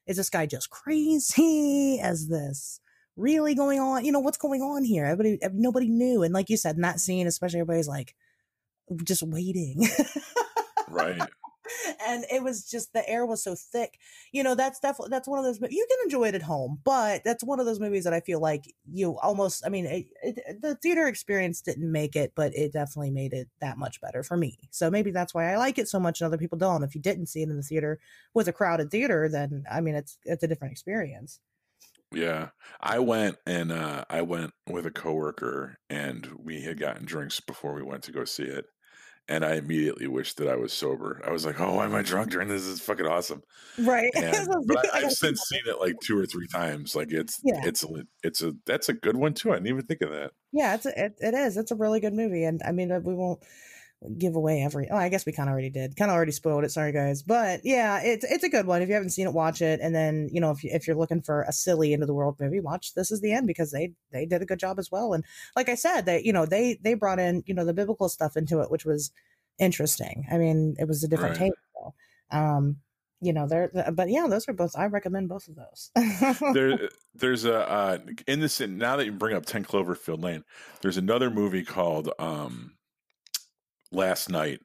is 0.07 0.19
this 0.19 0.29
guy 0.29 0.45
just 0.45 0.69
crazy? 1.25 1.99
as 2.03 2.29
this 2.29 2.81
really 3.17 3.55
going 3.55 3.81
on? 3.81 4.05
You 4.05 4.13
know, 4.13 4.21
what's 4.21 4.37
going 4.37 4.61
on 4.61 4.85
here? 4.85 5.07
Everybody, 5.07 5.39
nobody 5.55 5.89
knew, 5.89 6.23
and 6.23 6.35
like 6.35 6.51
you 6.51 6.59
said, 6.59 6.77
in 6.77 6.83
that 6.83 7.01
scene, 7.01 7.27
especially, 7.27 7.61
everybody's 7.61 7.89
like 7.89 8.15
just 9.05 9.23
waiting. 9.23 9.87
Right. 10.89 11.29
and 12.07 12.25
it 12.33 12.43
was 12.43 12.69
just 12.69 12.93
the 12.93 13.09
air 13.09 13.25
was 13.25 13.43
so 13.43 13.55
thick 13.55 13.99
you 14.33 14.43
know 14.43 14.55
that's 14.55 14.81
definitely 14.81 15.11
that's 15.11 15.29
one 15.29 15.39
of 15.39 15.45
those 15.45 15.61
you 15.71 15.87
can 15.89 15.99
enjoy 16.05 16.25
it 16.27 16.35
at 16.35 16.43
home 16.43 16.81
but 16.85 17.23
that's 17.25 17.45
one 17.45 17.61
of 17.61 17.67
those 17.67 17.79
movies 17.79 18.05
that 18.05 18.13
i 18.13 18.21
feel 18.21 18.41
like 18.41 18.65
you 18.91 19.17
almost 19.21 19.65
i 19.65 19.69
mean 19.69 19.87
it, 19.87 20.07
it, 20.23 20.63
the 20.63 20.75
theater 20.77 21.07
experience 21.07 21.61
didn't 21.61 21.91
make 21.91 22.17
it 22.17 22.33
but 22.35 22.53
it 22.57 22.73
definitely 22.73 23.11
made 23.11 23.33
it 23.33 23.49
that 23.61 23.79
much 23.79 24.01
better 24.01 24.23
for 24.23 24.37
me 24.37 24.59
so 24.71 24.91
maybe 24.91 25.11
that's 25.11 25.33
why 25.35 25.53
i 25.53 25.57
like 25.57 25.79
it 25.79 25.89
so 25.89 26.01
much 26.01 26.21
and 26.21 26.27
other 26.27 26.39
people 26.39 26.59
don't 26.59 26.83
if 26.83 26.95
you 26.95 27.01
didn't 27.01 27.27
see 27.27 27.43
it 27.43 27.49
in 27.49 27.57
the 27.57 27.63
theater 27.63 28.01
with 28.35 28.49
a 28.49 28.53
crowded 28.53 28.91
theater 28.91 29.29
then 29.29 29.65
i 29.71 29.81
mean 29.81 29.95
it's 29.95 30.19
it's 30.25 30.43
a 30.43 30.49
different 30.49 30.73
experience 30.73 31.41
Yeah. 32.13 32.51
I 32.81 32.99
went 32.99 33.37
and 33.47 33.71
uh 33.73 34.05
I 34.11 34.23
went 34.23 34.53
with 34.69 34.87
a 34.87 34.91
coworker 34.91 35.79
and 35.89 36.27
we 36.39 36.63
had 36.63 36.79
gotten 36.79 37.05
drinks 37.05 37.41
before 37.41 37.75
we 37.75 37.83
went 37.83 38.03
to 38.05 38.13
go 38.13 38.25
see 38.25 38.45
it. 38.45 38.67
And 39.31 39.45
I 39.45 39.55
immediately 39.55 40.09
wished 40.09 40.37
that 40.39 40.49
I 40.49 40.57
was 40.57 40.73
sober. 40.73 41.23
I 41.27 41.31
was 41.31 41.47
like, 41.47 41.61
"Oh, 41.61 41.77
why 41.77 41.85
am 41.85 41.95
I 41.95 42.03
drunk 42.03 42.33
during 42.33 42.49
this? 42.49 42.63
This 42.63 42.73
is 42.75 42.81
fucking 42.81 43.07
awesome." 43.07 43.43
right 43.79 44.11
And, 44.17 44.49
but 44.67 44.93
I 44.95 44.99
I've 45.05 45.13
since 45.13 45.41
seen 45.43 45.63
it 45.67 45.79
like 45.79 45.95
two 46.05 46.19
or 46.19 46.27
three 46.27 46.49
times. 46.49 46.95
Like 46.97 47.13
it's 47.13 47.41
Yeah. 47.45 47.61
it's 47.65 47.85
a 47.85 47.89
it's 48.23 48.43
a 48.43 48.53
that's 48.67 48.89
a 48.89 48.93
good 48.93 49.17
one 49.17 49.33
too. 49.35 49.53
I 49.53 49.55
didn't 49.55 49.69
even 49.69 49.87
think 49.87 50.03
of 50.03 50.11
that. 50.11 50.33
yeah 50.53 50.75
it's 50.75 50.85
a, 50.85 51.05
it, 51.05 51.15
it 51.21 51.35
is 51.35 51.57
it's 51.57 51.71
a 51.71 51.77
really 51.77 52.01
good 52.01 52.13
movie 52.13 52.43
and 52.45 52.61
i 52.67 52.73
mean 52.73 52.91
uh, 52.91 52.99
we 52.99 53.15
won't 53.15 53.41
give 54.17 54.35
away 54.35 54.63
every 54.63 54.89
oh 54.91 54.97
i 54.97 55.11
guess 55.11 55.27
we 55.27 55.33
kind 55.33 55.49
of 55.49 55.53
already 55.53 55.69
did 55.69 55.95
kind 55.95 56.11
of 56.11 56.15
already 56.15 56.33
spoiled 56.33 56.65
it 56.65 56.71
sorry 56.71 56.91
guys. 56.91 57.23
But 57.23 57.61
yeah 57.65 58.01
it's 58.03 58.25
it's 58.25 58.45
a 58.45 58.49
good 58.49 58.67
one. 58.67 58.81
If 58.81 58.89
you 58.89 58.95
haven't 58.95 59.11
seen 59.11 59.27
it 59.27 59.35
watch 59.35 59.61
it. 59.61 59.81
And 59.83 59.95
then 59.95 60.31
you 60.33 60.41
know 60.41 60.51
if, 60.51 60.65
you, 60.65 60.71
if 60.73 60.87
you're 60.87 60.97
looking 60.97 61.21
for 61.21 61.43
a 61.43 61.53
silly 61.53 61.93
end 61.93 62.03
of 62.03 62.07
the 62.07 62.15
world 62.15 62.37
movie 62.41 62.61
watch 62.61 62.95
this 62.95 63.11
is 63.11 63.21
the 63.21 63.33
end 63.33 63.47
because 63.47 63.73
they 63.73 63.93
they 64.11 64.25
did 64.25 64.41
a 64.41 64.47
good 64.47 64.59
job 64.59 64.79
as 64.79 64.91
well. 64.91 65.13
And 65.13 65.25
like 65.55 65.69
i 65.69 65.75
said 65.75 66.07
they 66.07 66.23
you 66.23 66.33
know 66.33 66.47
they 66.47 66.79
they 66.83 66.95
brought 66.95 67.19
in 67.19 67.43
you 67.47 67.55
know 67.55 67.65
the 67.65 67.75
biblical 67.75 68.09
stuff 68.09 68.37
into 68.37 68.61
it 68.61 68.71
which 68.71 68.87
was 68.87 69.11
interesting. 69.59 70.27
I 70.33 70.39
mean 70.39 70.77
it 70.79 70.89
was 70.89 71.05
a 71.05 71.09
different 71.09 71.39
Right. 71.39 71.51
take 71.51 71.53
so, 71.75 71.95
um 72.31 72.77
you 73.21 73.35
know 73.35 73.47
they're 73.47 73.71
but 73.93 74.09
yeah 74.09 74.27
those 74.27 74.49
are 74.49 74.55
both 74.55 74.75
i 74.79 74.87
recommend 74.87 75.29
both 75.29 75.47
of 75.47 75.57
those. 75.57 75.91
There 76.55 76.89
there's 77.15 77.45
a 77.45 77.71
uh 77.71 77.99
in 78.27 78.41
this 78.41 78.61
now 78.61 78.97
that 78.97 79.05
you 79.05 79.13
bring 79.13 79.37
up 79.37 79.45
10 79.45 79.65
cloverfield 79.65 80.23
lane 80.23 80.43
there's 80.81 80.97
another 80.97 81.29
movie 81.29 81.65
called 81.65 82.11
um 82.19 82.73
last 83.93 84.29
night 84.29 84.61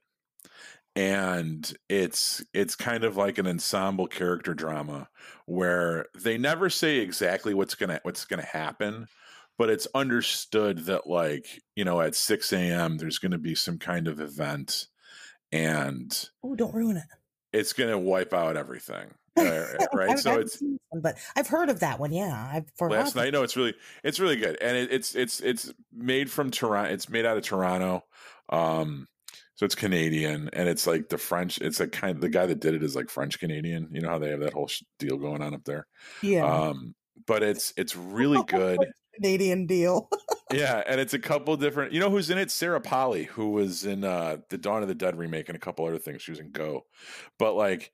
and 0.96 1.74
it's 1.90 2.44
it's 2.54 2.76
kind 2.76 3.04
of 3.04 3.18
like 3.18 3.38
an 3.38 3.48
ensemble 3.48 4.08
character 4.08 4.54
drama 4.54 5.10
where 5.46 6.06
they 6.18 6.38
never 6.38 6.70
say 6.70 6.98
exactly 6.98 7.54
what's 7.54 7.76
gonna 7.76 8.00
what's 8.04 8.26
gonna 8.26 8.46
happen 8.46 9.08
but 9.58 9.70
it's 9.70 9.88
understood 9.94 10.86
that 10.86 11.08
like 11.08 11.62
you 11.76 11.84
know 11.84 12.00
at 12.02 12.16
6 12.16 12.54
a.m 12.54 12.98
there's 12.98 13.20
gonna 13.20 13.38
be 13.38 13.56
some 13.56 13.78
kind 13.78 14.08
of 14.08 14.22
event 14.22 14.88
and 15.52 16.30
oh 16.44 16.56
don't 16.56 16.74
ruin 16.74 16.98
it 16.98 17.04
it's 17.52 17.74
going 17.74 17.90
to 17.90 17.98
wipe 17.98 18.34
out 18.34 18.58
everything 18.58 19.14
Uh, 19.38 19.66
right. 19.94 20.18
so 20.18 20.40
it's 20.40 20.62
one, 20.62 21.02
but 21.02 21.18
I've 21.36 21.50
heard 21.50 21.70
of 21.70 21.82
that 21.82 22.00
one. 22.00 22.14
Yeah, 22.14 22.50
I've 22.54 22.72
for 22.78 22.90
last 22.90 23.18
night. 23.18 23.34
No, 23.34 23.44
it's 23.44 23.58
really 23.58 23.74
it's 24.02 24.18
really 24.18 24.38
good, 24.38 24.58
and 24.62 24.78
it, 24.78 24.94
it's 24.94 25.14
it's 25.14 25.42
it's 25.42 25.74
made 25.94 26.32
from 26.32 26.52
Toronto. 26.52 26.94
It's 26.94 27.10
made 27.10 27.26
out 27.26 27.36
of 27.36 27.44
Toronto. 27.44 28.06
Um, 28.48 29.10
so 29.56 29.66
it's 29.66 29.76
Canadian, 29.76 30.50
and 30.52 30.68
it's 30.68 30.86
like 30.86 31.08
the 31.10 31.18
French. 31.18 31.60
It's 31.60 31.80
like 31.80 31.94
kind 31.94 32.16
of 32.16 32.22
the 32.22 32.30
guy 32.30 32.46
that 32.46 32.60
did 32.60 32.74
it 32.74 32.84
is 32.84 32.96
like 32.96 33.10
French 33.10 33.40
Canadian. 33.40 33.88
You 33.92 34.02
know 34.02 34.10
how 34.10 34.20
they 34.20 34.30
have 34.30 34.42
that 34.42 34.54
whole 34.54 34.70
deal 35.00 35.18
going 35.18 35.42
on 35.42 35.54
up 35.54 35.64
there. 35.64 35.88
Yeah. 36.22 36.46
Um, 36.46 36.94
but 37.26 37.42
it's 37.42 37.74
it's 37.78 37.96
really 37.96 38.44
good. 38.44 38.80
Canadian 39.16 39.66
deal. 39.66 40.10
yeah, 40.52 40.84
and 40.88 41.00
it's 41.00 41.14
a 41.14 41.20
couple 41.20 41.56
different. 41.56 41.94
You 41.94 42.02
know 42.02 42.10
who's 42.10 42.30
in 42.30 42.38
it? 42.38 42.52
Sarah 42.52 42.82
Polley, 42.82 43.24
who 43.24 43.52
was 43.52 43.86
in 43.86 44.04
uh 44.04 44.38
the 44.50 44.58
Dawn 44.58 44.82
of 44.82 44.90
the 44.90 44.96
Dead 44.96 45.18
remake 45.18 45.48
and 45.48 45.56
a 45.56 45.60
couple 45.60 45.86
other 45.86 46.00
things. 46.00 46.22
She 46.22 46.32
was 46.32 46.40
in 46.40 46.52
Go, 46.52 46.86
but 47.40 47.56
like, 47.56 47.94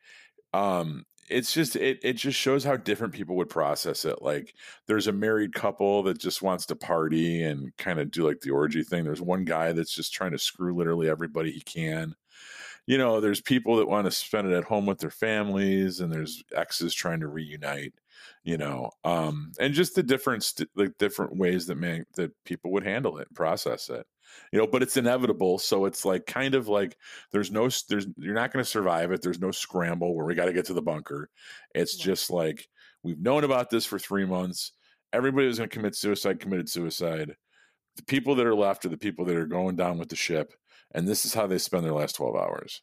um, 0.54 1.06
it's 1.32 1.54
just 1.54 1.76
it 1.76 2.00
it 2.04 2.14
just 2.14 2.38
shows 2.38 2.64
how 2.64 2.78
different 2.78 3.14
people 3.14 3.36
would 3.38 3.50
process 3.50 4.06
it. 4.06 4.22
Like 4.22 4.56
there's 4.88 5.08
a 5.08 5.12
married 5.12 5.54
couple 5.54 6.04
that 6.04 6.20
just 6.20 6.42
wants 6.42 6.66
to 6.68 6.76
party 6.76 7.44
and 7.44 7.76
kind 7.78 8.00
of 8.00 8.12
do 8.12 8.28
like 8.28 8.42
the 8.42 8.52
orgy 8.52 8.84
thing. 8.84 9.04
There's 9.04 9.22
one 9.22 9.46
guy 9.46 9.72
that's 9.74 9.94
just 9.94 10.14
trying 10.14 10.32
to 10.32 10.40
screw 10.40 10.76
literally 10.76 11.10
everybody 11.10 11.52
he 11.52 11.62
can. 11.62 12.16
You 12.88 12.98
know, 12.98 13.20
there's 13.22 13.42
people 13.42 13.78
that 13.78 13.88
want 13.88 14.06
to 14.06 14.12
spend 14.12 14.48
it 14.52 14.58
at 14.58 14.64
home 14.66 14.86
with 14.86 15.00
their 15.00 15.12
families 15.12 16.00
and 16.00 16.12
there's 16.12 16.44
exes 16.56 16.94
trying 16.94 17.20
to 17.22 17.28
reunite, 17.28 17.94
you 18.44 18.58
know. 18.58 18.92
Um 19.04 19.52
and 19.60 19.74
just 19.74 19.96
the 19.96 20.04
different 20.04 20.52
like 20.76 20.98
different 20.98 21.38
ways 21.38 21.68
that 21.68 21.76
man 21.78 22.06
that 22.16 22.32
people 22.46 22.72
would 22.72 22.84
handle 22.84 23.18
it 23.20 23.34
process 23.36 23.90
it 23.90 24.06
you 24.52 24.60
know 24.60 24.68
but 24.68 24.82
it's 24.82 24.98
inevitable 24.98 25.58
so 25.58 25.86
it's 25.86 26.06
like 26.06 26.26
kind 26.26 26.56
of 26.56 26.68
like 26.68 26.98
there's 27.32 27.52
no 27.52 27.70
there's 27.90 28.08
you're 28.18 28.34
not 28.34 28.52
going 28.52 28.64
to 28.64 28.70
survive 28.70 29.12
it 29.12 29.22
there's 29.22 29.40
no 29.40 29.52
scramble 29.52 30.16
where 30.16 30.26
we 30.26 30.36
got 30.36 30.46
to 30.46 30.54
get 30.54 30.66
to 30.66 30.74
the 30.74 30.82
bunker. 30.82 31.30
It's 31.74 31.98
yeah. 31.98 32.06
just 32.06 32.30
like 32.30 32.68
we've 33.04 33.20
known 33.20 33.44
about 33.44 33.70
this 33.70 33.86
for 33.86 34.00
three 34.00 34.26
months 34.26 34.74
everybody 35.14 35.48
was 35.48 35.58
going 35.58 35.70
to 35.70 35.76
commit 35.76 35.96
suicide 35.96 36.40
committed 36.40 36.70
suicide. 36.70 37.36
The 37.98 38.04
people 38.04 38.36
that 38.36 38.46
are 38.46 38.56
left 38.56 38.86
are 38.86 38.90
the 38.90 38.98
people 38.98 39.26
that 39.26 39.36
are 39.36 39.46
going 39.46 39.76
down 39.76 39.98
with 39.98 40.10
the 40.10 40.16
ship 40.16 40.54
and 40.94 41.08
this 41.08 41.26
is 41.26 41.34
how 41.34 41.48
they 41.48 41.58
spend 41.58 41.86
their 41.86 41.94
last 41.94 42.16
12 42.16 42.36
hours. 42.36 42.82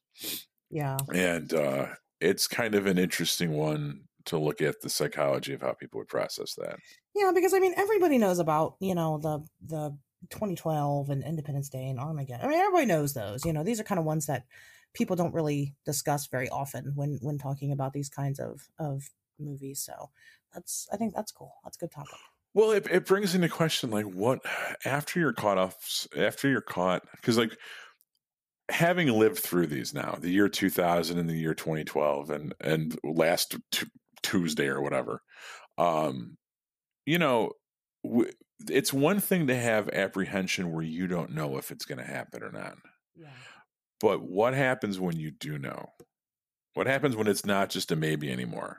Yeah. 0.71 0.97
And 1.15 1.53
uh 1.55 1.87
it's 2.21 2.49
kind 2.49 2.75
of 2.75 2.87
an 2.87 2.99
interesting 2.99 3.53
one 3.53 4.01
to 4.25 4.39
look 4.39 4.61
at 4.61 4.81
the 4.81 4.91
psychology 4.91 5.55
of 5.55 5.63
how 5.63 5.73
people 5.73 5.99
would 5.99 6.09
process 6.09 6.55
that. 6.55 6.77
Yeah 7.15 7.33
because 7.35 7.53
i 7.53 7.59
mean 7.59 7.75
everybody 7.77 8.19
knows 8.19 8.39
about 8.39 8.77
you 8.81 8.95
know 8.95 9.19
the 9.19 9.45
the 9.67 9.97
2012 10.31 11.11
and 11.11 11.23
Independence 11.23 11.69
Day 11.69 11.89
and 11.89 11.99
Armageddon. 11.99 12.47
I 12.47 12.49
mean, 12.49 12.59
everybody 12.59 12.87
knows 12.87 13.15
those. 13.15 13.45
You 13.45 13.53
know, 13.53 13.63
these 13.63 13.81
are 13.81 13.85
kind 13.85 13.99
of 13.99 14.05
ones 14.05 14.27
that 14.27 14.45
people 14.95 15.17
don't 15.17 15.35
really 15.35 15.75
discuss 15.85 16.27
very 16.27 16.49
often 16.49 16.93
when 16.95 17.19
when 17.23 17.39
talking 17.39 17.73
about 17.73 17.93
these 17.93 18.09
kinds 18.09 18.39
of 18.39 18.69
of 18.79 19.11
movies. 19.39 19.81
So 19.81 20.11
that's 20.53 20.89
I 20.93 20.97
think 20.97 21.15
that's 21.15 21.33
cool. 21.33 21.55
That's 21.65 21.77
a 21.77 21.81
good 21.81 21.93
topic. 21.93 22.19
Well, 22.55 22.73
it, 22.73 22.87
it 22.91 23.07
brings 23.07 23.35
into 23.35 23.49
question 23.49 23.91
like 23.91 24.07
what 24.07 24.41
after 24.85 25.21
you're 25.21 25.33
caught 25.33 25.59
off 25.59 26.07
after 26.17 26.49
you're 26.49 26.61
caught 26.61 27.03
because 27.17 27.39
like 27.39 27.57
having 28.71 29.09
lived 29.09 29.39
through 29.39 29.67
these 29.67 29.95
now 29.95 30.19
the 30.21 30.31
year 30.31 30.49
2000 30.49 31.19
and 31.19 31.29
the 31.29 31.35
year 31.35 31.55
2012 31.55 32.31
and 32.31 32.55
and 32.61 32.99
last 33.05 33.57
t- 33.71 33.87
Tuesday 34.23 34.67
or 34.67 34.83
whatever, 34.83 35.23
um, 35.77 36.37
you 37.07 37.19
know 37.19 37.53
it's 38.69 38.93
one 38.93 39.21
thing 39.21 39.47
to 39.47 39.57
have 39.57 39.89
apprehension 39.91 40.73
where 40.73 40.85
you 40.85 41.07
don't 41.07 41.35
know 41.35 41.59
if 41.59 41.71
it's 41.71 41.85
going 41.85 41.99
to 41.99 42.05
happen 42.05 42.43
or 42.43 42.51
not. 42.51 42.77
Yeah. 43.15 43.29
But 44.01 44.23
what 44.23 44.55
happens 44.55 44.99
when 44.99 45.17
you 45.17 45.31
do 45.31 45.59
know? 45.59 45.91
What 46.75 46.87
happens 46.87 47.17
when 47.17 47.27
it's 47.27 47.47
not 47.47 47.71
just 47.71 47.91
a 47.91 47.97
maybe 47.97 48.31
anymore? 48.31 48.79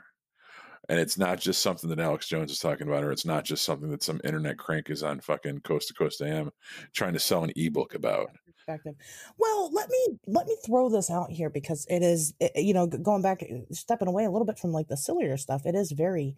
And 0.88 1.00
it's 1.00 1.18
not 1.18 1.40
just 1.40 1.62
something 1.62 1.90
that 1.90 2.00
Alex 2.00 2.28
Jones 2.28 2.52
is 2.52 2.60
talking 2.60 2.88
about, 2.88 3.04
or 3.04 3.12
it's 3.12 3.26
not 3.26 3.44
just 3.44 3.64
something 3.64 3.92
that 3.92 4.02
some 4.02 4.22
internet 4.24 4.58
crank 4.58 4.90
is 4.90 5.04
on 5.04 5.20
fucking 5.20 5.60
coast 5.60 5.90
to 5.90 5.94
coast 5.94 6.22
AM 6.22 6.52
trying 6.96 7.14
to 7.14 7.20
sell 7.20 7.44
an 7.44 7.52
ebook 7.56 7.94
about. 7.94 8.32
Perspective. 8.56 8.96
Well, 9.38 9.70
let 9.72 9.90
me 9.90 10.20
let 10.26 10.48
me 10.48 10.58
throw 10.66 10.90
this 10.90 11.12
out 11.12 11.30
here 11.30 11.50
because 11.50 11.86
it 11.90 12.02
is, 12.02 12.34
it, 12.40 12.54
you 12.56 12.74
know, 12.74 12.88
going 12.88 13.22
back, 13.22 13.44
eh, 13.44 13.60
stepping 13.72 14.08
away 14.08 14.26
a 14.26 14.32
little 14.32 14.48
bit 14.48 14.58
from 14.58 14.72
like 14.72 14.88
the 14.88 14.98
sillier 14.98 15.38
stuff. 15.38 15.66
It 15.66 15.76
is 15.76 15.92
very, 15.92 16.38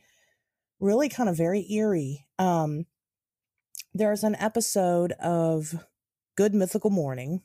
really 0.80 1.07
kind 1.07 1.30
of 1.30 1.38
very 1.38 1.72
eerie. 1.72 2.26
Um, 2.38 2.85
there's 3.93 4.23
an 4.23 4.35
episode 4.35 5.11
of 5.13 5.85
Good 6.35 6.53
Mythical 6.53 6.89
Morning, 6.89 7.41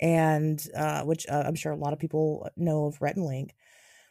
and 0.00 0.64
uh, 0.76 1.02
which 1.02 1.26
uh, 1.28 1.44
I'm 1.46 1.54
sure 1.54 1.72
a 1.72 1.76
lot 1.76 1.92
of 1.92 1.98
people 1.98 2.48
know 2.56 2.86
of 2.86 3.00
Rhett 3.00 3.16
and 3.16 3.24
Link, 3.24 3.54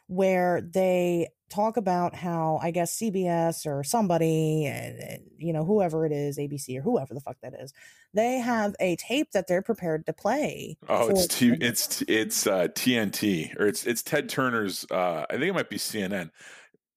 where 0.06 0.60
they 0.60 1.28
talk 1.50 1.76
about 1.76 2.14
how 2.14 2.58
I 2.62 2.70
guess 2.70 2.98
CBS 2.98 3.66
or 3.66 3.82
somebody, 3.82 4.66
eh, 4.66 5.18
you 5.38 5.52
know, 5.52 5.64
whoever 5.64 6.04
it 6.04 6.12
is, 6.12 6.38
ABC 6.38 6.78
or 6.78 6.82
whoever 6.82 7.14
the 7.14 7.20
fuck 7.20 7.36
that 7.42 7.54
is, 7.58 7.72
they 8.12 8.38
have 8.38 8.74
a 8.80 8.96
tape 8.96 9.32
that 9.32 9.46
they're 9.46 9.62
prepared 9.62 10.06
to 10.06 10.12
play. 10.12 10.76
Oh, 10.88 11.08
it's 11.08 11.26
T- 11.26 11.56
it's 11.60 12.02
it's 12.02 12.46
uh, 12.46 12.68
TNT 12.68 13.58
or 13.58 13.66
it's 13.66 13.86
it's 13.86 14.02
Ted 14.02 14.28
Turner's. 14.28 14.86
Uh, 14.90 15.26
I 15.28 15.34
think 15.34 15.44
it 15.44 15.54
might 15.54 15.70
be 15.70 15.78
CNN. 15.78 16.30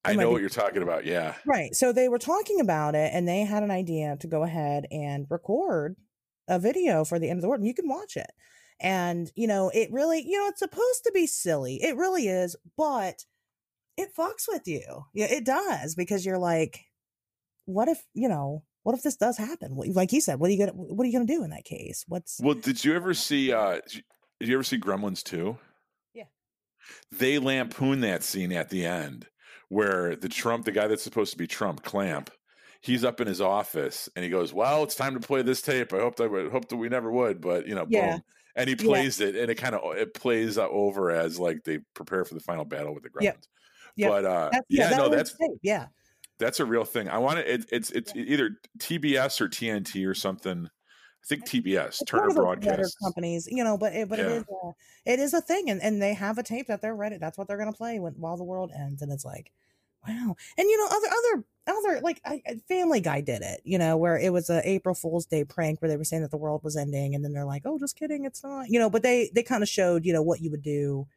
I 0.03 0.15
know 0.15 0.31
what 0.31 0.41
you're 0.41 0.49
talking 0.49 0.81
about. 0.81 1.05
Yeah. 1.05 1.35
Right. 1.45 1.75
So 1.75 1.93
they 1.93 2.09
were 2.09 2.17
talking 2.17 2.59
about 2.59 2.95
it 2.95 3.11
and 3.13 3.27
they 3.27 3.41
had 3.41 3.63
an 3.63 3.71
idea 3.71 4.17
to 4.19 4.27
go 4.27 4.43
ahead 4.43 4.85
and 4.91 5.27
record 5.29 5.95
a 6.47 6.57
video 6.59 7.05
for 7.05 7.19
the 7.19 7.29
end 7.29 7.37
of 7.37 7.41
the 7.41 7.47
world 7.47 7.59
and 7.59 7.67
you 7.67 7.73
can 7.73 7.87
watch 7.87 8.17
it. 8.17 8.31
And, 8.79 9.31
you 9.35 9.45
know, 9.45 9.69
it 9.69 9.89
really, 9.91 10.25
you 10.27 10.39
know, 10.39 10.47
it's 10.47 10.59
supposed 10.59 11.03
to 11.03 11.11
be 11.13 11.27
silly. 11.27 11.75
It 11.83 11.95
really 11.95 12.27
is, 12.27 12.55
but 12.77 13.25
it 13.95 14.09
fucks 14.17 14.47
with 14.47 14.67
you. 14.67 15.05
Yeah, 15.13 15.27
it 15.27 15.45
does 15.45 15.93
because 15.93 16.25
you're 16.25 16.39
like, 16.39 16.79
what 17.65 17.87
if, 17.87 18.03
you 18.15 18.27
know, 18.27 18.63
what 18.83 18.95
if 18.95 19.03
this 19.03 19.17
does 19.17 19.37
happen? 19.37 19.75
Like 19.75 20.11
you 20.11 20.21
said, 20.21 20.39
what 20.39 20.49
are 20.49 20.53
you 20.53 20.65
gonna 20.65 20.71
what 20.71 21.03
are 21.03 21.07
you 21.07 21.13
gonna 21.13 21.25
do 21.25 21.43
in 21.43 21.51
that 21.51 21.65
case? 21.65 22.03
What's 22.07 22.39
well? 22.41 22.55
Did 22.55 22.83
you 22.83 22.95
ever 22.95 23.13
see? 23.13 23.53
uh 23.53 23.79
Did 24.39 24.49
you 24.49 24.55
ever 24.55 24.63
see 24.63 24.79
Gremlins 24.79 25.21
two? 25.21 25.57
Yeah. 26.15 26.23
They 27.11 27.37
lampoon 27.37 28.01
that 28.01 28.23
scene 28.23 28.51
at 28.51 28.69
the 28.69 28.87
end 28.87 29.27
where 29.71 30.17
the 30.17 30.27
Trump, 30.27 30.65
the 30.65 30.71
guy 30.73 30.87
that's 30.87 31.01
supposed 31.01 31.31
to 31.31 31.37
be 31.37 31.47
Trump, 31.47 31.81
Clamp, 31.81 32.29
he's 32.81 33.05
up 33.05 33.21
in 33.21 33.27
his 33.27 33.39
office 33.39 34.09
and 34.15 34.23
he 34.23 34.29
goes, 34.29 34.53
"Well, 34.53 34.83
it's 34.83 34.95
time 34.95 35.13
to 35.13 35.25
play 35.25 35.43
this 35.43 35.61
tape. 35.61 35.93
I 35.93 35.99
hope 35.99 36.17
that 36.17 36.25
I 36.25 36.51
hope 36.51 36.67
that 36.67 36.75
we 36.75 36.89
never 36.89 37.09
would, 37.09 37.39
but 37.39 37.65
you 37.67 37.73
know, 37.73 37.85
yeah. 37.87 38.11
boom." 38.11 38.23
And 38.53 38.67
he 38.67 38.75
plays 38.75 39.21
yeah. 39.21 39.27
it, 39.27 39.35
and 39.37 39.49
it 39.49 39.55
kind 39.55 39.73
of 39.73 39.95
it 39.95 40.13
plays 40.13 40.57
over 40.57 41.09
as 41.09 41.39
like 41.39 41.63
they 41.63 41.79
prepare 41.93 42.25
for 42.25 42.33
the 42.33 42.41
final 42.41 42.65
battle 42.65 42.93
with 42.93 43.03
the 43.03 43.09
Gremlins. 43.09 43.23
Yep. 43.23 43.37
Yep. 43.95 44.09
But 44.09 44.25
uh, 44.25 44.49
that's, 44.51 44.65
yeah, 44.67 44.89
yeah 44.91 44.97
no, 44.97 45.09
that's 45.09 45.37
yeah, 45.61 45.85
that's 46.37 46.59
a 46.59 46.65
real 46.65 46.83
thing. 46.83 47.07
I 47.07 47.19
want 47.19 47.39
it. 47.39 47.47
it 47.47 47.65
it's 47.71 47.91
it's 47.91 48.13
either 48.13 48.57
TBS 48.77 49.39
or 49.39 49.47
TNT 49.47 50.05
or 50.05 50.13
something. 50.13 50.69
I 51.23 51.27
think 51.27 51.45
TBS, 51.45 52.05
Turner 52.07 52.33
Broadcast 52.33 52.97
companies, 53.01 53.47
you 53.49 53.63
know, 53.63 53.77
but 53.77 53.93
it, 53.93 54.09
but 54.09 54.17
yeah. 54.19 54.25
it 54.25 54.31
is 54.31 54.43
a, 54.43 54.71
it 55.05 55.19
is 55.19 55.33
a 55.33 55.41
thing, 55.41 55.69
and, 55.69 55.81
and 55.81 56.01
they 56.01 56.13
have 56.13 56.37
a 56.37 56.43
tape 56.43 56.67
that 56.67 56.81
they're 56.81 56.95
ready. 56.95 57.17
That's 57.17 57.37
what 57.37 57.47
they're 57.47 57.57
going 57.57 57.71
to 57.71 57.77
play 57.77 57.99
when 57.99 58.13
while 58.13 58.37
the 58.37 58.43
world 58.43 58.71
ends, 58.75 59.01
and 59.01 59.11
it's 59.11 59.25
like, 59.25 59.51
wow. 60.07 60.35
And 60.57 60.67
you 60.67 60.77
know, 60.77 60.87
other 60.87 61.07
other 61.07 61.45
other 61.67 62.01
like 62.01 62.21
I, 62.25 62.41
Family 62.67 63.01
Guy 63.01 63.21
did 63.21 63.43
it, 63.43 63.61
you 63.63 63.77
know, 63.77 63.97
where 63.97 64.17
it 64.17 64.33
was 64.33 64.49
a 64.49 64.67
April 64.67 64.95
Fool's 64.95 65.27
Day 65.27 65.43
prank 65.43 65.81
where 65.81 65.89
they 65.89 65.97
were 65.97 66.03
saying 66.03 66.23
that 66.23 66.31
the 66.31 66.37
world 66.37 66.63
was 66.63 66.75
ending, 66.75 67.13
and 67.13 67.23
then 67.23 67.33
they're 67.33 67.45
like, 67.45 67.63
"Oh, 67.65 67.77
just 67.77 67.97
kidding, 67.97 68.25
it's 68.25 68.43
not," 68.43 68.69
you 68.69 68.79
know. 68.79 68.89
But 68.89 69.03
they 69.03 69.31
they 69.33 69.43
kind 69.43 69.63
of 69.63 69.69
showed, 69.69 70.05
you 70.05 70.13
know, 70.13 70.23
what 70.23 70.41
you 70.41 70.49
would 70.49 70.63
do, 70.63 71.07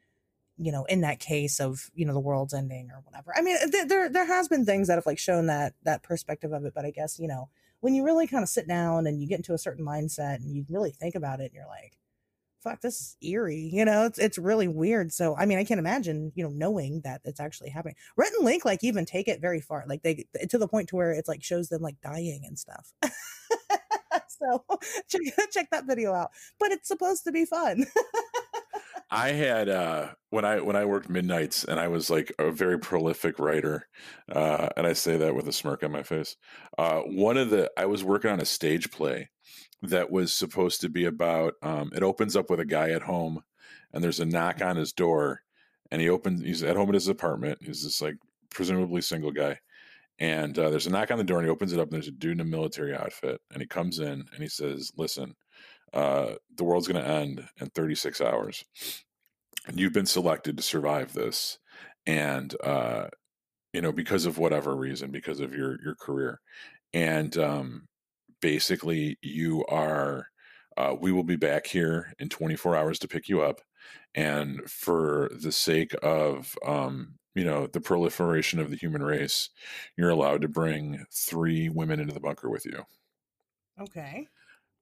you 0.59 0.71
know, 0.71 0.85
in 0.85 1.01
that 1.01 1.19
case 1.19 1.61
of 1.61 1.91
you 1.95 2.05
know 2.05 2.13
the 2.13 2.21
world's 2.21 2.55
ending 2.55 2.91
or 2.91 3.01
whatever. 3.05 3.33
I 3.35 3.41
mean, 3.41 3.57
uh, 3.57 3.71
th- 3.71 3.89
there 3.89 4.11
there 4.11 4.27
has 4.27 4.49
been 4.49 4.67
things 4.67 4.89
that 4.89 4.97
have 4.97 5.07
like 5.07 5.19
shown 5.19 5.47
that 5.47 5.75
that 5.85 6.03
perspective 6.03 6.53
of 6.53 6.65
it, 6.67 6.75
but 6.75 6.85
I 6.85 6.91
guess 6.91 7.19
you 7.19 7.29
know 7.29 7.49
when 7.85 7.95
you 7.95 8.03
really 8.03 8.27
kind 8.27 8.43
of 8.43 8.49
sit 8.49 8.67
down 8.67 9.07
and 9.07 9.21
you 9.21 9.29
get 9.29 9.41
into 9.41 9.53
a 9.53 9.59
certain 9.59 9.85
mindset 9.85 10.37
and 10.37 10.51
you 10.51 10.65
really 10.71 10.91
think 10.91 11.15
about 11.15 11.41
it, 11.41 11.45
and 11.45 11.53
you're 11.53 11.67
like, 11.67 11.93
fuck, 12.63 12.81
this 12.81 12.99
is 12.99 13.17
eerie. 13.21 13.69
You 13.71 13.85
know, 13.85 14.07
it's 14.07 14.19
it's 14.19 14.39
really 14.39 14.69
weird. 14.69 15.13
So 15.13 15.37
I 15.37 15.45
mean, 15.45 15.59
I 15.59 15.65
can't 15.65 15.79
imagine, 15.79 16.33
you 16.35 16.43
know, 16.43 16.49
knowing 16.49 17.03
that 17.03 17.21
it's 17.27 17.41
actually 17.41 17.69
happening. 17.69 17.97
Rhett 18.17 18.33
and 18.33 18.43
Link 18.47 18.65
like 18.65 18.83
even 18.83 19.05
take 19.05 19.29
it 19.29 19.43
very 19.43 19.61
far. 19.61 19.85
Like 19.87 20.03
they 20.03 20.25
to 20.49 20.57
the 20.57 20.67
point 20.67 20.89
to 20.89 20.97
where 20.97 21.13
it's 21.13 21.29
like 21.29 21.43
shows 21.43 21.69
them 21.69 21.83
like 21.83 22.01
dying 22.03 22.45
and 22.47 22.59
stuff. 22.59 22.91
so 24.29 24.65
check 25.11 25.21
check 25.53 25.71
that 25.71 25.85
video 25.87 26.15
out. 26.15 26.31
But 26.59 26.73
it's 26.73 26.89
supposed 26.89 27.25
to 27.25 27.33
be 27.33 27.45
fun. 27.45 27.85
I 29.11 29.31
had 29.31 29.69
uh 29.69 30.09
when 30.31 30.45
I 30.45 30.61
when 30.61 30.77
I 30.77 30.85
worked 30.85 31.09
midnights 31.09 31.65
and 31.65 31.79
I 31.79 31.89
was 31.89 32.11
like 32.11 32.33
a 32.39 32.51
very 32.51 32.79
prolific 32.79 33.39
writer, 33.39 33.89
uh, 34.31 34.71
and 34.77 34.87
I 34.87 34.93
say 34.93 35.17
that 35.19 35.35
with 35.35 35.49
a 35.49 35.53
smirk 35.53 35.83
on 35.85 35.93
my 35.93 36.03
face. 36.03 36.37
Uh, 36.79 37.01
one 37.01 37.37
of 37.37 37.51
the 37.51 37.71
I 37.77 37.87
was 37.87 38.03
working 38.05 38.31
on 38.31 38.41
a 38.41 38.45
stage 38.45 38.91
play 38.91 39.31
that 39.83 40.11
was 40.11 40.33
supposed 40.33 40.81
to 40.81 40.89
be 40.89 41.05
about 41.05 41.55
um, 41.63 41.91
it 41.95 42.03
opens 42.03 42.37
up 42.37 42.51
with 42.51 42.61
a 42.61 42.65
guy 42.65 42.91
at 42.91 43.03
home 43.03 43.43
and 43.93 44.03
there's 44.03 44.21
a 44.21 44.27
knock 44.27 44.63
on 44.63 44.77
his 44.77 44.93
door 44.93 45.41
and 45.91 46.01
he 46.01 46.09
opens 46.09 46.43
he's 46.43 46.63
at 46.63 46.77
home 46.77 46.89
in 46.89 46.95
his 46.95 47.09
apartment 47.09 47.59
he's 47.63 47.85
this 47.85 48.01
like 48.01 48.17
presumably 48.51 49.01
single 49.01 49.31
guy 49.31 49.59
and 50.19 50.59
uh, 50.59 50.71
there's 50.71 50.87
a 50.87 50.91
knock 50.91 51.11
on 51.11 51.19
the 51.19 51.25
door 51.25 51.39
and 51.39 51.47
he 51.47 51.51
opens 51.51 51.73
it 51.73 51.81
up 51.81 51.89
and 51.89 51.95
there's 51.95 52.09
a 52.09 52.13
dude 52.13 52.33
in 52.33 52.41
a 52.41 52.45
military 52.45 52.95
outfit 52.95 53.41
and 53.53 53.61
he 53.61 53.67
comes 53.67 53.99
in 53.99 54.25
and 54.33 54.43
he 54.43 54.49
says 54.49 54.93
listen 54.97 55.35
uh, 55.95 56.35
the 56.57 56.65
world's 56.65 56.89
going 56.89 57.03
to 57.03 57.11
end 57.11 57.49
in 57.61 57.69
36 57.71 58.21
hours 58.21 58.65
and 59.67 59.79
you've 59.79 59.93
been 59.93 60.07
selected 60.07 60.57
to 60.57 60.63
survive 60.63 61.13
this 61.15 61.59
and 62.07 62.55
uh, 62.63 63.07
you 63.73 63.81
know 63.81 63.93
because 63.93 64.27
of 64.27 64.39
whatever 64.39 64.75
reason, 64.75 65.11
because 65.11 65.41
of 65.41 65.55
your 65.55 65.79
your 65.83 65.95
career, 65.95 66.41
and 66.93 67.37
um, 67.37 67.89
basically 68.41 69.19
you 69.23 69.65
are. 69.67 70.29
Uh, 70.77 70.93
we 71.01 71.13
will 71.13 71.23
be 71.23 71.37
back 71.37 71.69
here 71.69 72.13
in 72.19 72.29
24 72.29 72.75
hours 72.75 72.99
to 72.99 73.07
pick 73.07 73.29
you 73.29 73.41
up, 73.41 73.61
and 74.13 74.61
for 74.69 75.31
the 75.41 75.53
sake 75.53 75.95
of 76.03 76.59
um, 76.67 77.15
you 77.37 77.45
know 77.45 77.69
the 77.69 77.81
proliferation 77.81 78.59
of 78.59 78.71
the 78.71 78.77
human 78.77 79.03
race, 79.03 79.51
you're 79.97 80.11
allowed 80.11 80.43
to 80.43 80.49
bring 80.49 81.05
three 81.13 81.69
women 81.69 82.01
into 82.01 82.13
the 82.13 82.21
bunker 82.21 82.51
with 82.51 82.67
you. 82.67 82.83
Okay. 83.81 84.27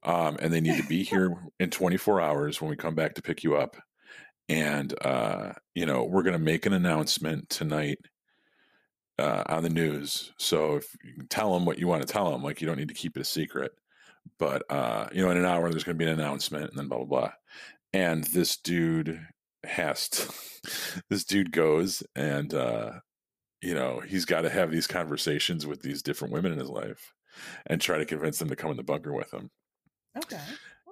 Um, 0.05 0.37
and 0.41 0.53
they 0.53 0.61
need 0.61 0.81
to 0.81 0.89
be 0.89 1.03
here 1.03 1.35
in 1.61 1.71
24 1.71 2.21
hours 2.21 2.61
when 2.61 2.71
we 2.71 2.77
come 2.77 2.95
back 2.95 3.15
to 3.15 3.23
pick 3.23 3.45
you 3.45 3.57
up. 3.57 3.77
And 4.49 4.93
uh, 5.05 5.53
you 5.75 5.87
know 5.87 6.05
we're 6.05 6.25
going 6.25 6.33
to 6.35 6.39
make 6.39 6.67
an 6.67 6.73
announcement 6.73 7.49
tonight 7.49 7.99
uh, 9.19 9.45
on 9.47 9.63
the 9.63 9.71
news. 9.71 10.33
So 10.39 10.77
if 10.77 10.87
you 11.03 11.15
can 11.15 11.29
tell 11.29 11.55
them 11.55 11.65
what 11.65 11.79
you 11.79 11.87
want 11.87 12.03
to 12.03 12.13
tell 12.13 12.31
them, 12.31 12.43
like 12.43 12.61
you 12.61 12.67
don't 12.67 12.79
need 12.79 12.89
to 12.89 12.95
keep 12.95 13.17
it 13.17 13.21
a 13.21 13.25
secret. 13.25 13.73
But 14.39 14.63
uh, 14.71 15.09
you 15.13 15.23
know, 15.23 15.31
in 15.31 15.37
an 15.37 15.45
hour 15.45 15.71
there's 15.71 15.85
going 15.85 15.97
to 15.97 16.05
be 16.05 16.11
an 16.11 16.19
announcement, 16.19 16.71
and 16.71 16.79
then 16.79 16.89
blah 16.89 16.99
blah 16.99 17.07
blah. 17.07 17.33
And 17.93 18.25
this 18.25 18.57
dude 18.57 19.21
has 19.65 20.09
to, 20.09 21.03
this 21.09 21.25
dude 21.25 21.53
goes 21.53 22.03
and 22.17 22.53
uh, 22.53 22.93
you 23.61 23.75
know 23.75 24.01
he's 24.01 24.25
got 24.25 24.43
to 24.43 24.51
have 24.51 24.71
these 24.71 24.87
conversations 24.87 25.67
with 25.67 25.83
these 25.83 26.03
different 26.03 26.33
women 26.33 26.53
in 26.53 26.59
his 26.59 26.69
life 26.69 27.13
and 27.67 27.81
try 27.81 27.99
to 27.99 28.05
convince 28.05 28.39
them 28.39 28.49
to 28.49 28.57
come 28.57 28.71
in 28.71 28.77
the 28.77 28.83
bunker 28.83 29.13
with 29.13 29.33
him. 29.33 29.51
Okay. 30.17 30.41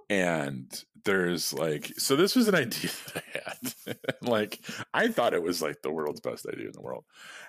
And 0.09 0.84
there's 1.05 1.52
like, 1.52 1.92
so 1.97 2.16
this 2.16 2.34
was 2.34 2.48
an 2.48 2.55
idea 2.56 2.90
that 3.14 3.24
I 3.24 3.38
had. 3.44 3.97
like, 4.22 4.60
I 4.92 5.09
thought 5.09 5.34
it 5.34 5.42
was 5.42 5.62
like 5.62 5.82
the 5.82 5.92
world's 5.92 6.20
best 6.20 6.47
idea 6.47 6.66
in 6.66 6.72
the 6.72 6.82
world. 6.82 7.05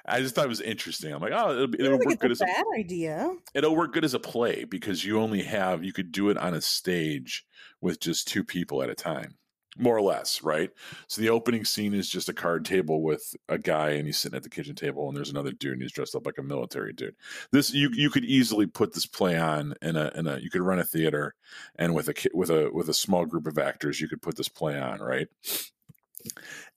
I 0.06 0.22
just 0.22 0.36
thought 0.36 0.46
it 0.46 0.50
was 0.50 0.62
interesting. 0.62 1.14
I'm 1.14 1.22
like, 1.22 1.34
oh, 1.34 1.52
it'll, 1.52 1.76
it'll 1.76 2.00
work 2.00 2.20
good 2.20 2.32
as 2.32 2.42
a 2.42 2.46
bad 2.46 2.66
idea. 2.78 3.32
It'll 3.54 3.76
work 3.76 3.94
good 3.94 4.06
as 4.06 4.14
a 4.14 4.20
play 4.20 4.64
because 4.64 5.04
you 5.04 5.20
only 5.20 5.44
have 5.44 5.84
you 5.84 5.94
could 5.94 6.12
do 6.12 6.30
it 6.30 6.38
on 6.38 6.54
a 6.54 6.62
stage 6.62 7.46
with 7.82 8.00
just 8.00 8.28
two 8.28 8.44
people 8.44 8.84
at 8.84 8.90
a 8.90 8.96
time 8.96 9.36
more 9.78 9.96
or 9.96 10.02
less, 10.02 10.44
right? 10.44 10.70
So 11.08 11.22
the 11.22 11.30
opening 11.30 11.66
scene 11.66 11.94
is 11.94 12.10
just 12.10 12.30
a 12.30 12.34
card 12.34 12.66
table 12.66 13.02
with 13.02 13.36
a 13.48 13.58
guy 13.58 13.92
and 13.92 14.06
he's 14.06 14.18
sitting 14.18 14.36
at 14.36 14.44
the 14.44 14.50
kitchen 14.50 14.76
table 14.76 15.08
and 15.08 15.16
there's 15.16 15.30
another 15.30 15.52
dude 15.52 15.74
and 15.74 15.82
he's 15.82 15.92
dressed 15.92 16.16
up 16.16 16.26
like 16.26 16.38
a 16.38 16.44
military 16.44 16.94
dude. 16.94 17.16
This 17.52 17.74
you 17.74 17.90
you 17.94 18.10
could 18.10 18.26
easily 18.26 18.66
put 18.66 18.94
this 18.94 19.06
play 19.06 19.38
on 19.38 19.76
in 19.82 19.96
a 19.96 20.12
in 20.16 20.28
a 20.28 20.40
you 20.40 20.50
could 20.50 20.62
run 20.62 20.80
a 20.80 20.84
theater 20.84 21.36
and 21.76 21.94
with 21.96 22.10
a 22.10 22.30
with 22.34 22.50
a 22.50 22.70
with 22.74 22.90
a 22.90 22.94
small 22.94 23.26
group 23.26 23.48
of 23.48 23.58
actors 23.58 24.02
you 24.02 24.08
could 24.08 24.22
put 24.22 24.36
this 24.36 24.50
play 24.50 24.80
on, 24.80 25.00
right? 25.00 25.28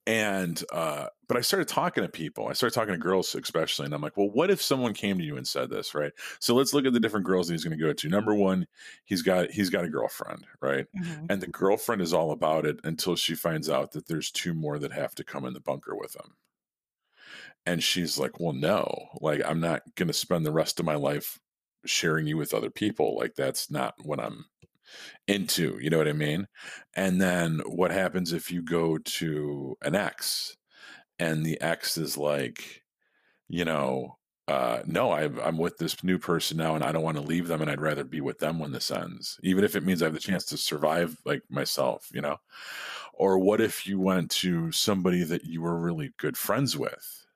And 0.06 0.62
uh 0.72 1.06
but 1.28 1.38
i 1.38 1.40
started 1.40 1.66
talking 1.66 2.02
to 2.02 2.08
people 2.08 2.48
i 2.48 2.52
started 2.52 2.74
talking 2.74 2.92
to 2.92 2.98
girls 2.98 3.34
especially 3.34 3.86
and 3.86 3.94
i'm 3.94 4.02
like 4.02 4.16
well 4.16 4.28
what 4.30 4.50
if 4.50 4.60
someone 4.60 4.92
came 4.92 5.16
to 5.16 5.24
you 5.24 5.36
and 5.36 5.48
said 5.48 5.70
this 5.70 5.94
right? 5.94 6.12
So 6.40 6.54
let's 6.54 6.74
look 6.74 6.84
at 6.84 6.92
the 6.92 7.00
different 7.00 7.26
girls 7.26 7.48
that 7.48 7.54
he's 7.54 7.64
going 7.64 7.76
to 7.76 7.82
go 7.82 7.92
to. 7.92 8.08
Number 8.08 8.34
one 8.34 8.66
he's 9.04 9.22
got 9.22 9.50
he's 9.50 9.70
got 9.70 9.84
a 9.84 9.88
girlfriend 9.88 10.46
right? 10.60 10.86
Mm-hmm. 10.96 11.26
and 11.30 11.40
the 11.40 11.46
girlfriend 11.46 12.02
is 12.02 12.12
all 12.12 12.32
about 12.32 12.66
it 12.66 12.80
until 12.84 13.16
she 13.16 13.34
finds 13.34 13.70
out 13.70 13.92
that 13.92 14.06
there's 14.06 14.30
two 14.30 14.54
more 14.54 14.78
that 14.78 14.92
have 14.92 15.14
to 15.16 15.24
come 15.24 15.44
in 15.46 15.54
the 15.54 15.60
bunker 15.60 15.96
with 15.96 16.14
him. 16.14 16.34
And 17.66 17.82
she's 17.82 18.18
like 18.18 18.38
well 18.38 18.52
no 18.52 19.08
like 19.20 19.40
i'm 19.46 19.60
not 19.60 19.82
going 19.94 20.08
to 20.08 20.12
spend 20.14 20.44
the 20.44 20.52
rest 20.52 20.78
of 20.80 20.86
my 20.86 20.96
life 20.96 21.38
sharing 21.86 22.26
you 22.26 22.36
with 22.36 22.54
other 22.54 22.70
people 22.70 23.16
like 23.16 23.34
that's 23.34 23.70
not 23.70 23.94
what 24.02 24.20
i'm 24.20 24.46
into. 25.26 25.78
You 25.80 25.90
know 25.90 25.98
what 25.98 26.08
I 26.08 26.12
mean? 26.12 26.46
And 26.94 27.20
then 27.20 27.60
what 27.66 27.90
happens 27.90 28.32
if 28.32 28.50
you 28.50 28.62
go 28.62 28.98
to 28.98 29.76
an 29.82 29.94
ex 29.94 30.56
and 31.18 31.44
the 31.44 31.60
ex 31.60 31.96
is 31.96 32.16
like, 32.16 32.82
you 33.48 33.64
know, 33.64 34.18
uh, 34.46 34.82
no, 34.84 35.10
I, 35.10 35.24
I'm 35.42 35.56
with 35.56 35.78
this 35.78 36.04
new 36.04 36.18
person 36.18 36.58
now, 36.58 36.74
and 36.74 36.84
I 36.84 36.92
don't 36.92 37.02
want 37.02 37.16
to 37.16 37.22
leave 37.22 37.48
them, 37.48 37.62
and 37.62 37.70
I'd 37.70 37.80
rather 37.80 38.04
be 38.04 38.20
with 38.20 38.38
them 38.38 38.58
when 38.58 38.72
this 38.72 38.90
ends, 38.90 39.38
even 39.42 39.64
if 39.64 39.74
it 39.74 39.84
means 39.84 40.02
I 40.02 40.06
have 40.06 40.14
the 40.14 40.20
chance 40.20 40.44
to 40.46 40.58
survive, 40.58 41.16
like 41.24 41.42
myself, 41.48 42.08
you 42.12 42.20
know. 42.20 42.36
Or 43.14 43.38
what 43.38 43.60
if 43.62 43.86
you 43.86 44.00
went 44.00 44.30
to 44.32 44.70
somebody 44.72 45.22
that 45.24 45.44
you 45.44 45.62
were 45.62 45.78
really 45.78 46.12
good 46.18 46.36
friends 46.36 46.76
with, 46.76 47.26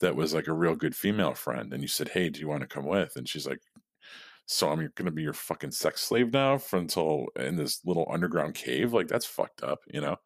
that 0.00 0.14
was 0.14 0.34
like 0.34 0.46
a 0.46 0.52
real 0.52 0.76
good 0.76 0.94
female 0.94 1.34
friend, 1.34 1.72
and 1.72 1.82
you 1.82 1.88
said, 1.88 2.10
"Hey, 2.10 2.28
do 2.28 2.38
you 2.40 2.48
want 2.48 2.60
to 2.60 2.68
come 2.68 2.86
with?" 2.86 3.16
And 3.16 3.28
she's 3.28 3.46
like, 3.46 3.60
so 4.52 4.68
I'm 4.68 4.78
going 4.78 5.06
to 5.06 5.10
be 5.10 5.22
your 5.22 5.32
fucking 5.32 5.72
sex 5.72 6.02
slave 6.02 6.32
now 6.32 6.58
for 6.58 6.78
until 6.78 7.26
in 7.36 7.56
this 7.56 7.80
little 7.84 8.06
underground 8.10 8.54
cave. 8.54 8.92
Like 8.92 9.08
that's 9.08 9.26
fucked 9.26 9.62
up, 9.62 9.80
you 9.86 10.00
know. 10.00 10.16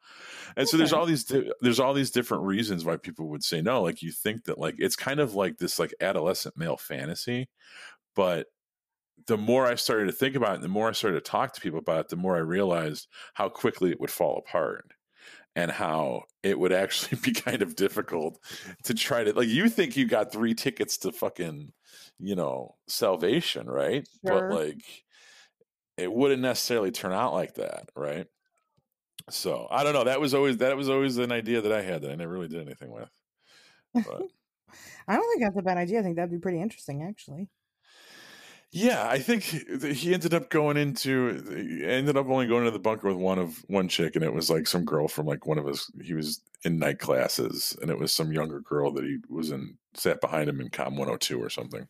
And 0.57 0.65
okay. 0.65 0.67
so 0.67 0.77
there's 0.77 0.93
all 0.93 1.07
these 1.07 1.31
there's 1.61 1.81
all 1.81 1.95
these 1.95 2.11
different 2.11 2.45
reasons 2.45 2.85
why 2.85 2.97
people 2.97 3.29
would 3.29 3.45
say 3.45 3.63
no. 3.63 3.83
Like 3.83 4.03
you 4.03 4.13
think 4.13 4.45
that 4.45 4.59
like 4.59 4.75
it's 4.79 4.97
kind 4.97 5.21
of 5.21 5.35
like 5.35 5.59
this 5.59 5.79
like 5.79 5.95
adolescent 6.01 6.57
male 6.57 6.77
fantasy, 6.77 7.49
but 8.15 8.47
the 9.27 9.39
more 9.39 9.67
I 9.67 9.75
started 9.77 10.07
to 10.07 10.13
think 10.13 10.37
about 10.37 10.57
it, 10.57 10.61
the 10.63 10.69
more 10.69 10.89
I 10.89 10.93
started 10.93 11.25
to 11.25 11.31
talk 11.31 11.53
to 11.55 11.61
people 11.61 11.79
about 11.79 12.01
it, 12.01 12.09
the 12.09 12.17
more 12.17 12.37
I 12.37 12.41
realized 12.41 13.09
how 13.35 13.49
quickly 13.49 13.91
it 13.91 14.01
would 14.01 14.11
fall 14.11 14.39
apart 14.39 14.93
and 15.57 15.71
how 15.71 16.25
it 16.43 16.59
would 16.59 16.73
actually 16.73 17.19
be 17.25 17.33
kind 17.33 17.63
of 17.63 17.75
difficult 17.75 18.39
to 18.85 18.95
try 18.95 19.25
to 19.25 19.33
like 19.33 19.49
you 19.49 19.69
think 19.69 19.97
you 19.97 20.07
got 20.07 20.31
three 20.31 20.55
tickets 20.55 20.99
to 20.99 21.11
fucking 21.11 21.73
you 22.19 22.35
know, 22.35 22.77
salvation, 22.87 23.69
right? 23.69 24.07
Sure. 24.27 24.49
But 24.49 24.59
like 24.59 25.05
it 25.97 26.13
wouldn't 26.13 26.43
necessarily 26.43 26.91
turn 26.91 27.13
out 27.13 27.33
like 27.33 27.55
that, 27.55 27.89
right? 27.95 28.27
So 29.31 29.67
I 29.71 29.83
don't 29.83 29.95
know. 29.95 30.05
That 30.05 30.21
was 30.21 30.35
always 30.35 30.59
that 30.59 30.77
was 30.77 30.89
always 30.89 31.17
an 31.19 31.33
idea 31.33 31.61
that 31.61 31.73
I 31.73 31.83
had 31.83 32.03
that 32.03 32.13
I 32.13 32.15
never 32.15 32.33
really 32.33 32.49
did 32.49 32.61
anything 32.61 32.93
with. 32.93 33.11
But 33.95 34.23
I 35.09 35.17
don't 35.17 35.31
think 35.31 35.43
that's 35.43 35.59
a 35.59 35.63
bad 35.63 35.79
idea. 35.79 36.01
I 36.01 36.03
think 36.03 36.17
that'd 36.17 36.31
be 36.31 36.39
pretty 36.39 36.61
interesting, 36.61 37.03
actually. 37.03 37.49
Yeah, 38.73 39.09
I 39.09 39.21
think 39.21 39.43
he 39.45 40.13
ended 40.13 40.35
up 40.35 40.51
going 40.51 40.77
into 40.77 41.83
ended 41.85 42.17
up 42.17 42.27
only 42.29 42.47
going 42.47 42.65
to 42.65 42.71
the 42.71 42.79
bunker 42.79 43.09
with 43.09 43.17
one 43.17 43.39
of 43.39 43.65
one 43.69 43.89
chick, 43.89 44.17
and 44.17 44.25
it 44.25 44.35
was 44.35 44.51
like 44.51 44.67
some 44.67 44.85
girl 44.85 45.09
from 45.09 45.27
like 45.27 45.47
one 45.47 45.59
of 45.59 45.67
his. 45.67 45.91
He 46.03 46.15
was 46.15 46.43
in 46.63 46.79
night 46.79 46.99
classes, 46.99 47.77
and 47.81 47.91
it 47.91 47.99
was 47.99 48.13
some 48.13 48.33
younger 48.33 48.61
girl 48.61 48.93
that 48.93 49.05
he 49.05 49.19
was 49.29 49.51
in 49.51 49.79
sat 49.95 50.21
behind 50.21 50.49
him 50.49 50.61
in 50.61 50.69
Com 50.69 50.97
102 50.97 51.43
or 51.43 51.49
something. 51.49 51.89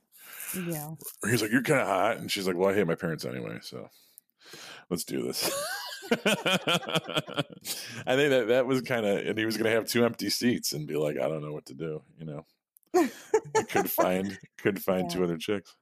Yeah. 0.56 0.90
He's 1.28 1.42
like, 1.42 1.50
"You're 1.50 1.62
kind 1.62 1.80
of 1.80 1.86
hot," 1.86 2.16
and 2.18 2.30
she's 2.30 2.46
like, 2.46 2.56
"Well, 2.56 2.70
I 2.70 2.74
hate 2.74 2.86
my 2.86 2.94
parents 2.94 3.24
anyway, 3.24 3.58
so 3.62 3.88
let's 4.90 5.04
do 5.04 5.22
this." 5.22 5.50
I 6.10 6.16
think 8.14 8.30
that 8.30 8.46
that 8.48 8.66
was 8.66 8.82
kind 8.82 9.04
of, 9.04 9.26
and 9.26 9.38
he 9.38 9.44
was 9.44 9.56
going 9.56 9.70
to 9.70 9.76
have 9.76 9.86
two 9.86 10.04
empty 10.04 10.30
seats 10.30 10.72
and 10.72 10.86
be 10.86 10.96
like, 10.96 11.16
"I 11.16 11.28
don't 11.28 11.42
know 11.42 11.52
what 11.52 11.66
to 11.66 11.74
do," 11.74 12.02
you 12.18 12.26
know. 12.26 12.44
could 13.68 13.90
find 13.90 14.38
could 14.58 14.82
find 14.82 15.10
yeah. 15.10 15.16
two 15.16 15.24
other 15.24 15.36
chicks. 15.36 15.76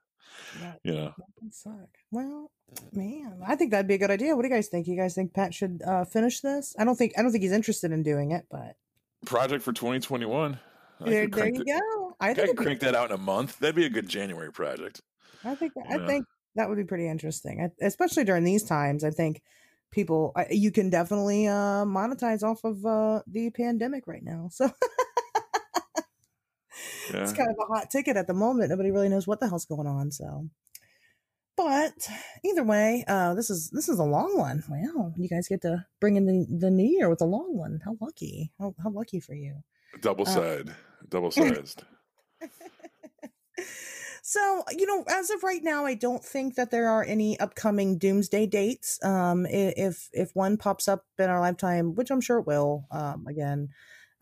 That, 0.60 0.80
you 0.82 0.94
know, 0.94 1.14
suck. 1.50 1.88
Well, 2.10 2.50
man, 2.92 3.40
I 3.46 3.54
think 3.54 3.70
that'd 3.70 3.86
be 3.86 3.94
a 3.94 3.98
good 3.98 4.10
idea. 4.10 4.34
What 4.34 4.42
do 4.42 4.48
you 4.48 4.54
guys 4.54 4.68
think? 4.68 4.86
You 4.86 4.96
guys 4.96 5.14
think 5.14 5.32
Pat 5.32 5.54
should 5.54 5.82
uh, 5.86 6.04
finish 6.04 6.40
this? 6.40 6.74
I 6.78 6.84
don't 6.84 6.96
think 6.96 7.12
I 7.16 7.22
don't 7.22 7.30
think 7.30 7.42
he's 7.42 7.52
interested 7.52 7.92
in 7.92 8.02
doing 8.02 8.32
it, 8.32 8.46
but 8.50 8.76
project 9.26 9.62
for 9.62 9.72
2021. 9.72 10.58
There, 11.00 11.28
there 11.28 11.48
you 11.48 11.64
go. 11.64 12.03
I 12.20 12.34
think 12.34 12.50
I 12.50 12.52
could 12.52 12.56
crank 12.56 12.80
that 12.80 12.94
out 12.94 13.10
in 13.10 13.14
a 13.14 13.20
month. 13.20 13.58
That'd 13.58 13.74
be 13.74 13.86
a 13.86 13.90
good 13.90 14.08
January 14.08 14.52
project. 14.52 15.00
I 15.44 15.54
think 15.54 15.72
I 15.88 16.06
think 16.06 16.26
that 16.54 16.68
would 16.68 16.78
be 16.78 16.84
pretty 16.84 17.08
interesting, 17.08 17.70
especially 17.80 18.24
during 18.24 18.44
these 18.44 18.62
times. 18.62 19.04
I 19.04 19.10
think 19.10 19.42
people 19.90 20.34
you 20.50 20.70
can 20.70 20.90
definitely 20.90 21.46
uh, 21.46 21.84
monetize 21.84 22.42
off 22.42 22.64
of 22.64 22.84
uh, 22.84 23.22
the 23.26 23.50
pandemic 23.50 24.06
right 24.06 24.22
now. 24.22 24.48
So 24.52 24.64
yeah. 27.12 27.22
it's 27.22 27.32
kind 27.32 27.50
of 27.50 27.56
a 27.58 27.72
hot 27.72 27.90
ticket 27.90 28.16
at 28.16 28.26
the 28.26 28.34
moment. 28.34 28.70
Nobody 28.70 28.90
really 28.90 29.08
knows 29.08 29.26
what 29.26 29.40
the 29.40 29.48
hell's 29.48 29.64
going 29.64 29.86
on. 29.86 30.10
So, 30.10 30.48
but 31.56 32.08
either 32.44 32.64
way, 32.64 33.04
uh, 33.06 33.34
this 33.34 33.50
is 33.50 33.70
this 33.70 33.88
is 33.88 33.98
a 33.98 34.04
long 34.04 34.36
one. 34.36 34.64
Wow, 34.68 35.12
you 35.16 35.28
guys 35.28 35.48
get 35.48 35.62
to 35.62 35.86
bring 36.00 36.16
in 36.16 36.26
the, 36.26 36.46
the 36.50 36.70
new 36.70 36.86
year 36.86 37.08
with 37.08 37.20
a 37.20 37.26
long 37.26 37.56
one. 37.56 37.80
How 37.84 37.96
lucky! 38.00 38.52
How 38.58 38.74
how 38.82 38.90
lucky 38.90 39.20
for 39.20 39.34
you. 39.34 39.62
Double 40.00 40.26
side, 40.26 40.70
uh, 40.70 40.72
double 41.08 41.30
sized. 41.32 41.84
So, 44.26 44.64
you 44.70 44.86
know, 44.86 45.04
as 45.06 45.28
of 45.28 45.42
right 45.42 45.62
now, 45.62 45.84
I 45.84 45.92
don't 45.92 46.24
think 46.24 46.54
that 46.54 46.70
there 46.70 46.88
are 46.88 47.04
any 47.04 47.38
upcoming 47.40 47.98
doomsday 47.98 48.46
dates. 48.46 48.98
Um, 49.04 49.44
if 49.44 50.08
if 50.14 50.30
one 50.34 50.56
pops 50.56 50.88
up 50.88 51.04
in 51.18 51.28
our 51.28 51.40
lifetime, 51.40 51.94
which 51.94 52.10
I'm 52.10 52.22
sure 52.22 52.38
it 52.38 52.46
will, 52.46 52.86
um, 52.90 53.26
again, 53.28 53.68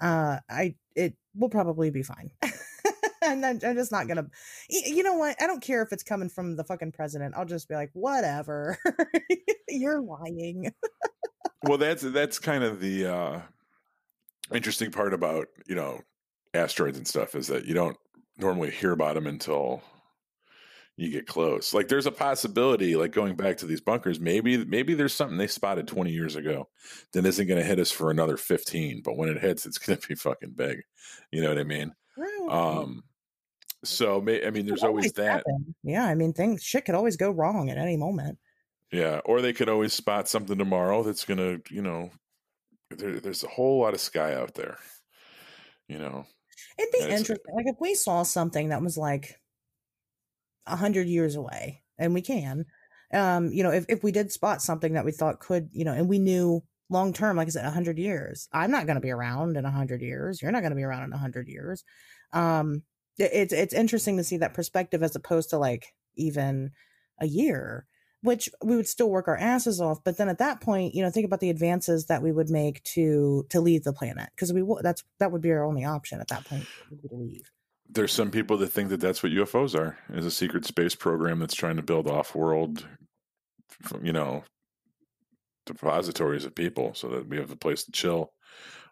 uh, 0.00 0.38
I 0.50 0.74
it 0.96 1.14
will 1.36 1.50
probably 1.50 1.90
be 1.90 2.02
fine. 2.02 2.32
and 3.22 3.44
then 3.44 3.60
I'm 3.64 3.76
just 3.76 3.92
not 3.92 4.08
gonna. 4.08 4.26
You 4.68 5.04
know 5.04 5.14
what? 5.14 5.40
I 5.40 5.46
don't 5.46 5.62
care 5.62 5.82
if 5.82 5.92
it's 5.92 6.02
coming 6.02 6.28
from 6.28 6.56
the 6.56 6.64
fucking 6.64 6.90
president. 6.90 7.34
I'll 7.36 7.44
just 7.44 7.68
be 7.68 7.76
like, 7.76 7.90
whatever. 7.92 8.78
You're 9.68 10.00
lying. 10.02 10.72
well, 11.62 11.78
that's 11.78 12.02
that's 12.02 12.40
kind 12.40 12.64
of 12.64 12.80
the 12.80 13.06
uh, 13.06 13.40
interesting 14.52 14.90
part 14.90 15.14
about 15.14 15.46
you 15.68 15.76
know 15.76 16.00
asteroids 16.54 16.98
and 16.98 17.06
stuff 17.06 17.36
is 17.36 17.46
that 17.46 17.66
you 17.66 17.74
don't 17.74 17.96
normally 18.42 18.70
hear 18.70 18.92
about 18.92 19.14
them 19.14 19.26
until 19.26 19.82
you 20.96 21.10
get 21.10 21.26
close. 21.26 21.72
Like 21.72 21.88
there's 21.88 22.06
a 22.06 22.12
possibility, 22.12 22.96
like 22.96 23.12
going 23.12 23.34
back 23.34 23.58
to 23.58 23.66
these 23.66 23.80
bunkers, 23.80 24.20
maybe 24.20 24.64
maybe 24.64 24.94
there's 24.94 25.14
something 25.14 25.38
they 25.38 25.46
spotted 25.46 25.88
20 25.88 26.10
years 26.10 26.36
ago 26.36 26.68
that 27.12 27.24
isn't 27.24 27.46
going 27.46 27.60
to 27.60 27.66
hit 27.66 27.78
us 27.78 27.90
for 27.90 28.10
another 28.10 28.36
15. 28.36 29.02
But 29.02 29.16
when 29.16 29.28
it 29.28 29.40
hits, 29.40 29.66
it's 29.66 29.78
going 29.86 29.98
to 29.98 30.08
be 30.08 30.14
fucking 30.14 30.52
big. 30.52 30.82
You 31.30 31.42
know 31.42 31.48
what 31.48 31.58
I 31.58 31.64
mean? 31.64 31.92
Um. 32.48 33.04
So 33.84 34.18
I 34.18 34.50
mean, 34.50 34.66
there's 34.66 34.84
always, 34.84 35.06
always 35.06 35.12
that. 35.14 35.32
Happen. 35.38 35.74
Yeah, 35.82 36.04
I 36.04 36.14
mean, 36.14 36.32
things 36.32 36.62
shit 36.62 36.84
could 36.84 36.94
always 36.94 37.16
go 37.16 37.30
wrong 37.30 37.68
at 37.68 37.78
any 37.78 37.96
moment. 37.96 38.38
Yeah, 38.92 39.20
or 39.24 39.40
they 39.40 39.52
could 39.52 39.68
always 39.68 39.92
spot 39.92 40.28
something 40.28 40.56
tomorrow 40.56 41.02
that's 41.02 41.24
going 41.24 41.38
to, 41.38 41.74
you 41.74 41.82
know, 41.82 42.10
there, 42.90 43.18
there's 43.18 43.42
a 43.42 43.48
whole 43.48 43.80
lot 43.80 43.94
of 43.94 44.00
sky 44.00 44.34
out 44.34 44.54
there. 44.54 44.76
You 45.88 45.98
know, 45.98 46.26
it'd 46.78 46.92
be 46.92 47.00
interesting. 47.00 47.54
Like 47.54 47.66
if 47.66 47.76
we 47.80 47.94
saw 47.94 48.22
something 48.22 48.70
that 48.70 48.82
was 48.82 48.96
like 48.96 49.36
a 50.66 50.76
hundred 50.76 51.08
years 51.08 51.36
away, 51.36 51.82
and 51.98 52.14
we 52.14 52.22
can, 52.22 52.64
um, 53.12 53.52
you 53.52 53.62
know, 53.62 53.70
if, 53.70 53.84
if 53.88 54.02
we 54.02 54.12
did 54.12 54.32
spot 54.32 54.62
something 54.62 54.94
that 54.94 55.04
we 55.04 55.12
thought 55.12 55.40
could, 55.40 55.68
you 55.72 55.84
know, 55.84 55.92
and 55.92 56.08
we 56.08 56.18
knew 56.18 56.62
long 56.88 57.12
term, 57.12 57.36
like 57.36 57.48
I 57.48 57.50
said, 57.50 57.64
a 57.64 57.70
hundred 57.70 57.98
years, 57.98 58.48
I'm 58.52 58.70
not 58.70 58.86
going 58.86 58.96
to 58.96 59.00
be 59.00 59.10
around 59.10 59.56
in 59.56 59.64
a 59.64 59.70
hundred 59.70 60.02
years. 60.02 60.40
You're 60.40 60.52
not 60.52 60.60
going 60.60 60.72
to 60.72 60.76
be 60.76 60.84
around 60.84 61.04
in 61.04 61.12
a 61.12 61.18
hundred 61.18 61.48
years. 61.48 61.84
Um, 62.32 62.82
it, 63.18 63.30
it's 63.32 63.52
it's 63.52 63.74
interesting 63.74 64.16
to 64.16 64.24
see 64.24 64.38
that 64.38 64.54
perspective 64.54 65.02
as 65.02 65.16
opposed 65.16 65.50
to 65.50 65.58
like 65.58 65.86
even 66.16 66.70
a 67.20 67.26
year 67.26 67.86
which 68.22 68.48
we 68.62 68.76
would 68.76 68.88
still 68.88 69.10
work 69.10 69.28
our 69.28 69.36
asses 69.36 69.80
off 69.80 69.98
but 70.04 70.16
then 70.16 70.28
at 70.28 70.38
that 70.38 70.60
point 70.60 70.94
you 70.94 71.02
know 71.02 71.10
think 71.10 71.26
about 71.26 71.40
the 71.40 71.50
advances 71.50 72.06
that 72.06 72.22
we 72.22 72.32
would 72.32 72.48
make 72.48 72.82
to 72.84 73.44
to 73.48 73.60
leave 73.60 73.84
the 73.84 73.92
planet 73.92 74.30
because 74.34 74.52
we 74.52 74.64
that's 74.80 75.04
that 75.18 75.32
would 75.32 75.42
be 75.42 75.50
our 75.50 75.64
only 75.64 75.84
option 75.84 76.20
at 76.20 76.28
that 76.28 76.44
point 76.44 76.66
to 77.08 77.14
leave. 77.14 77.50
There's 77.88 78.12
some 78.12 78.30
people 78.30 78.56
that 78.58 78.68
think 78.68 78.88
that 78.88 79.00
that's 79.00 79.22
what 79.22 79.32
UFOs 79.32 79.78
are 79.78 79.98
is 80.14 80.24
a 80.24 80.30
secret 80.30 80.64
space 80.64 80.94
program 80.94 81.40
that's 81.40 81.54
trying 81.54 81.76
to 81.76 81.82
build 81.82 82.08
off-world 82.08 82.86
you 84.02 84.12
know 84.12 84.44
depositories 85.66 86.44
of 86.44 86.54
people 86.54 86.94
so 86.94 87.08
that 87.08 87.28
we 87.28 87.36
have 87.36 87.50
a 87.50 87.56
place 87.56 87.84
to 87.84 87.92
chill 87.92 88.32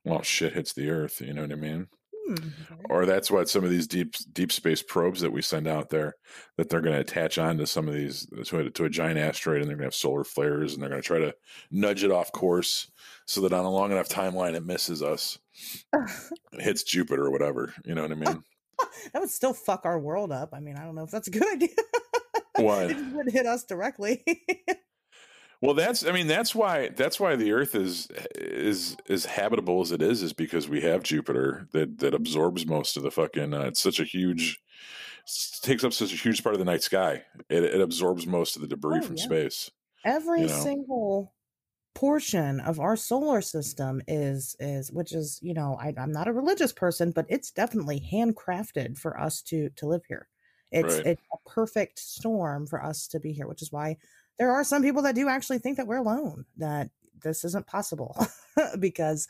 while 0.02 0.22
shit 0.22 0.54
hits 0.54 0.72
the 0.72 0.88
earth 0.88 1.20
you 1.20 1.32
know 1.34 1.42
what 1.42 1.52
i 1.52 1.56
mean 1.56 1.88
Mm, 2.30 2.52
or 2.88 3.06
that's 3.06 3.30
what 3.30 3.48
some 3.48 3.64
of 3.64 3.70
these 3.70 3.88
deep 3.88 4.14
deep 4.32 4.52
space 4.52 4.82
probes 4.82 5.20
that 5.20 5.32
we 5.32 5.42
send 5.42 5.66
out 5.66 5.90
there 5.90 6.14
that 6.56 6.68
they're 6.68 6.80
going 6.80 6.94
to 6.94 7.00
attach 7.00 7.38
onto 7.38 7.66
some 7.66 7.88
of 7.88 7.94
these 7.94 8.26
to 8.46 8.58
a, 8.58 8.70
to 8.70 8.84
a 8.84 8.90
giant 8.90 9.18
asteroid 9.18 9.60
and 9.60 9.64
they're 9.68 9.76
going 9.76 9.82
to 9.82 9.86
have 9.86 9.94
solar 9.94 10.22
flares 10.22 10.74
and 10.74 10.82
they're 10.82 10.90
going 10.90 11.02
to 11.02 11.06
try 11.06 11.18
to 11.18 11.34
nudge 11.72 12.04
it 12.04 12.12
off 12.12 12.30
course 12.30 12.90
so 13.26 13.40
that 13.40 13.52
on 13.52 13.64
a 13.64 13.70
long 13.70 13.90
enough 13.90 14.08
timeline 14.08 14.54
it 14.54 14.64
misses 14.64 15.02
us, 15.02 15.38
it 15.92 16.60
hits 16.60 16.84
Jupiter 16.84 17.26
or 17.26 17.30
whatever. 17.30 17.74
You 17.84 17.94
know 17.96 18.02
what 18.02 18.12
I 18.12 18.16
mean? 18.16 18.42
that 19.12 19.20
would 19.20 19.30
still 19.30 19.54
fuck 19.54 19.84
our 19.84 19.98
world 19.98 20.30
up. 20.30 20.50
I 20.52 20.60
mean, 20.60 20.76
I 20.76 20.84
don't 20.84 20.94
know 20.94 21.04
if 21.04 21.10
that's 21.10 21.28
a 21.28 21.32
good 21.32 21.52
idea. 21.52 21.68
Why? 22.56 22.84
it 22.90 23.12
would 23.12 23.30
hit 23.30 23.46
us 23.46 23.64
directly. 23.64 24.24
Well, 25.62 25.74
that's 25.74 26.06
I 26.06 26.12
mean 26.12 26.26
that's 26.26 26.54
why 26.54 26.88
that's 26.88 27.20
why 27.20 27.36
the 27.36 27.52
Earth 27.52 27.74
is 27.74 28.08
is 28.34 28.96
as 29.08 29.26
habitable 29.26 29.82
as 29.82 29.92
it 29.92 30.00
is 30.00 30.22
is 30.22 30.32
because 30.32 30.68
we 30.68 30.80
have 30.80 31.02
Jupiter 31.02 31.68
that 31.72 31.98
that 31.98 32.14
absorbs 32.14 32.66
most 32.66 32.96
of 32.96 33.02
the 33.02 33.10
fucking. 33.10 33.52
Uh, 33.52 33.62
it's 33.62 33.80
such 33.80 34.00
a 34.00 34.04
huge 34.04 34.58
takes 35.62 35.84
up 35.84 35.92
such 35.92 36.12
a 36.14 36.16
huge 36.16 36.42
part 36.42 36.54
of 36.54 36.58
the 36.58 36.64
night 36.64 36.82
sky. 36.82 37.22
It, 37.50 37.62
it 37.62 37.80
absorbs 37.80 38.26
most 38.26 38.56
of 38.56 38.62
the 38.62 38.68
debris 38.68 39.00
oh, 39.02 39.06
from 39.06 39.16
yeah. 39.16 39.24
space. 39.24 39.70
Every 40.04 40.42
you 40.42 40.48
know? 40.48 40.62
single 40.62 41.34
portion 41.94 42.60
of 42.60 42.80
our 42.80 42.96
solar 42.96 43.42
system 43.42 44.00
is 44.08 44.56
is 44.60 44.90
which 44.90 45.12
is 45.12 45.38
you 45.42 45.52
know 45.52 45.76
I, 45.78 45.92
I'm 45.98 46.12
not 46.12 46.28
a 46.28 46.32
religious 46.32 46.72
person, 46.72 47.10
but 47.10 47.26
it's 47.28 47.50
definitely 47.50 48.02
handcrafted 48.10 48.96
for 48.96 49.20
us 49.20 49.42
to 49.42 49.68
to 49.76 49.86
live 49.86 50.02
here. 50.08 50.26
It's 50.72 50.96
right. 50.96 51.06
it's 51.06 51.22
a 51.32 51.48
perfect 51.48 51.98
storm 51.98 52.66
for 52.66 52.82
us 52.82 53.08
to 53.08 53.20
be 53.20 53.32
here, 53.32 53.46
which 53.46 53.60
is 53.60 53.72
why 53.72 53.98
there 54.40 54.50
are 54.50 54.64
some 54.64 54.82
people 54.82 55.02
that 55.02 55.14
do 55.14 55.28
actually 55.28 55.58
think 55.58 55.76
that 55.76 55.86
we're 55.86 55.98
alone, 55.98 56.46
that 56.56 56.88
this 57.22 57.44
isn't 57.44 57.66
possible 57.66 58.16
because 58.80 59.28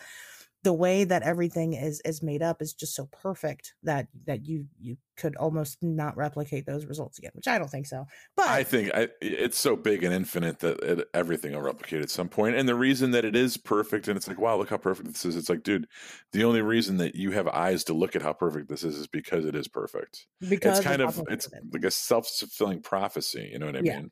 the 0.63 0.73
way 0.73 1.05
that 1.05 1.23
everything 1.23 1.73
is 1.73 2.01
is 2.05 2.23
made 2.23 2.43
up 2.43 2.61
is 2.61 2.75
just 2.75 2.95
so 2.95 3.07
perfect 3.07 3.75
that 3.83 4.09
that 4.27 4.47
you 4.47 4.67
you 4.79 4.97
could 5.17 5.35
almost 5.37 5.79
not 5.83 6.17
replicate 6.17 6.67
those 6.67 6.85
results 6.85 7.19
again 7.19 7.31
which 7.35 7.49
i 7.49 7.59
don't 7.59 7.71
think 7.71 7.87
so 7.87 8.07
but 8.37 8.47
i 8.47 8.63
think 8.63 8.91
I, 8.95 9.09
it's 9.23 9.59
so 9.59 9.75
big 9.75 10.05
and 10.05 10.15
infinite 10.15 10.61
that 10.61 10.79
it, 10.83 11.09
everything 11.15 11.53
will 11.53 11.63
replicate 11.63 12.03
at 12.03 12.11
some 12.11 12.29
point 12.29 12.57
and 12.57 12.69
the 12.69 12.75
reason 12.75 13.11
that 13.13 13.25
it 13.25 13.35
is 13.35 13.57
perfect 13.57 14.09
and 14.09 14.17
it's 14.17 14.29
like 14.29 14.39
wow 14.39 14.57
look 14.57 14.71
how 14.71 14.77
perfect 14.77 15.09
this 15.09 15.25
is 15.25 15.37
it's 15.37 15.49
like 15.49 15.63
dude 15.63 15.87
the 16.33 16.45
only 16.45 16.63
reason 16.63 16.99
that 16.99 17.15
you 17.15 17.31
have 17.31 17.49
eyes 17.49 17.85
to 17.85 17.95
look 17.95 18.15
at 18.15 18.23
how 18.23 18.33
perfect 18.33 18.69
this 18.69 18.85
is 18.85 18.97
is 18.97 19.07
because 19.07 19.45
it 19.45 19.57
is 19.57 19.69
perfect. 19.69 20.27
Because 20.49 20.79
it's 20.79 20.87
kind 20.87 21.01
of 21.01 21.23
it's 21.29 21.49
like 21.73 21.85
a 21.85 21.91
self-fulfilling 21.91 22.83
prophecy 22.83 23.49
you 23.53 23.59
know 23.59 23.67
what 23.67 23.77
i 23.77 23.81
yeah. 23.83 24.01
mean 24.01 24.11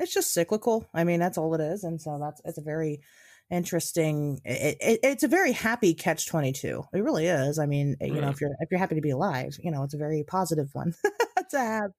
it's 0.00 0.14
just 0.14 0.32
cyclical. 0.32 0.88
I 0.94 1.04
mean, 1.04 1.20
that's 1.20 1.38
all 1.38 1.54
it 1.54 1.60
is, 1.60 1.84
and 1.84 2.00
so 2.00 2.18
that's 2.20 2.40
it's 2.44 2.58
a 2.58 2.62
very 2.62 3.00
interesting. 3.50 4.40
It, 4.44 4.76
it, 4.80 5.00
it's 5.02 5.22
a 5.22 5.28
very 5.28 5.52
happy 5.52 5.94
catch 5.94 6.26
twenty 6.26 6.52
two. 6.52 6.84
It 6.92 7.00
really 7.00 7.26
is. 7.26 7.58
I 7.58 7.66
mean, 7.66 7.96
right. 8.00 8.12
you 8.12 8.20
know, 8.20 8.30
if 8.30 8.40
you're 8.40 8.50
if 8.60 8.70
you're 8.70 8.80
happy 8.80 8.96
to 8.96 9.00
be 9.00 9.10
alive, 9.10 9.56
you 9.62 9.70
know, 9.70 9.82
it's 9.84 9.94
a 9.94 9.98
very 9.98 10.24
positive 10.26 10.68
one 10.72 10.94
to 11.50 11.58
have. 11.58 11.90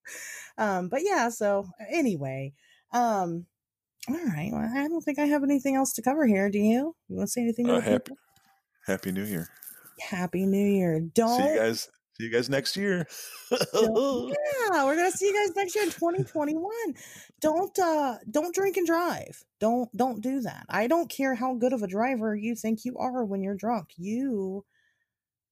Um, 0.57 0.89
but 0.89 1.01
yeah. 1.03 1.29
So 1.29 1.67
anyway, 1.89 2.53
um, 2.91 3.45
all 4.09 4.15
right. 4.15 4.49
Well, 4.51 4.69
I 4.75 4.87
don't 4.87 5.01
think 5.01 5.19
I 5.19 5.25
have 5.25 5.43
anything 5.43 5.75
else 5.75 5.93
to 5.93 6.01
cover 6.01 6.25
here. 6.25 6.49
Do 6.49 6.59
you? 6.59 6.95
You 7.07 7.15
want 7.15 7.27
to 7.27 7.31
say 7.31 7.41
anything? 7.41 7.69
Uh, 7.69 7.81
happy 7.81 8.13
Happy 8.87 9.11
New 9.11 9.23
Year. 9.23 9.47
Happy 9.99 10.45
New 10.47 10.65
Year. 10.65 10.99
Don't 10.99 11.37
see 11.37 11.53
you 11.53 11.59
guys 11.59 11.89
See 12.17 12.25
you 12.25 12.29
guys 12.29 12.49
next 12.49 12.75
year. 12.75 13.07
yeah, 13.51 14.85
we're 14.85 14.95
gonna 14.95 15.11
see 15.11 15.27
you 15.27 15.33
guys 15.33 15.55
next 15.55 15.75
year 15.75 15.85
in 15.85 15.91
2021. 15.91 16.71
Don't 17.39 17.77
uh 17.79 18.17
don't 18.29 18.53
drink 18.53 18.77
and 18.77 18.85
drive. 18.85 19.43
Don't 19.59 19.95
don't 19.95 20.21
do 20.21 20.41
that. 20.41 20.65
I 20.69 20.87
don't 20.87 21.09
care 21.09 21.35
how 21.35 21.55
good 21.55 21.73
of 21.73 21.83
a 21.83 21.87
driver 21.87 22.35
you 22.35 22.55
think 22.55 22.83
you 22.83 22.97
are 22.97 23.23
when 23.23 23.41
you're 23.41 23.55
drunk. 23.55 23.93
You 23.97 24.65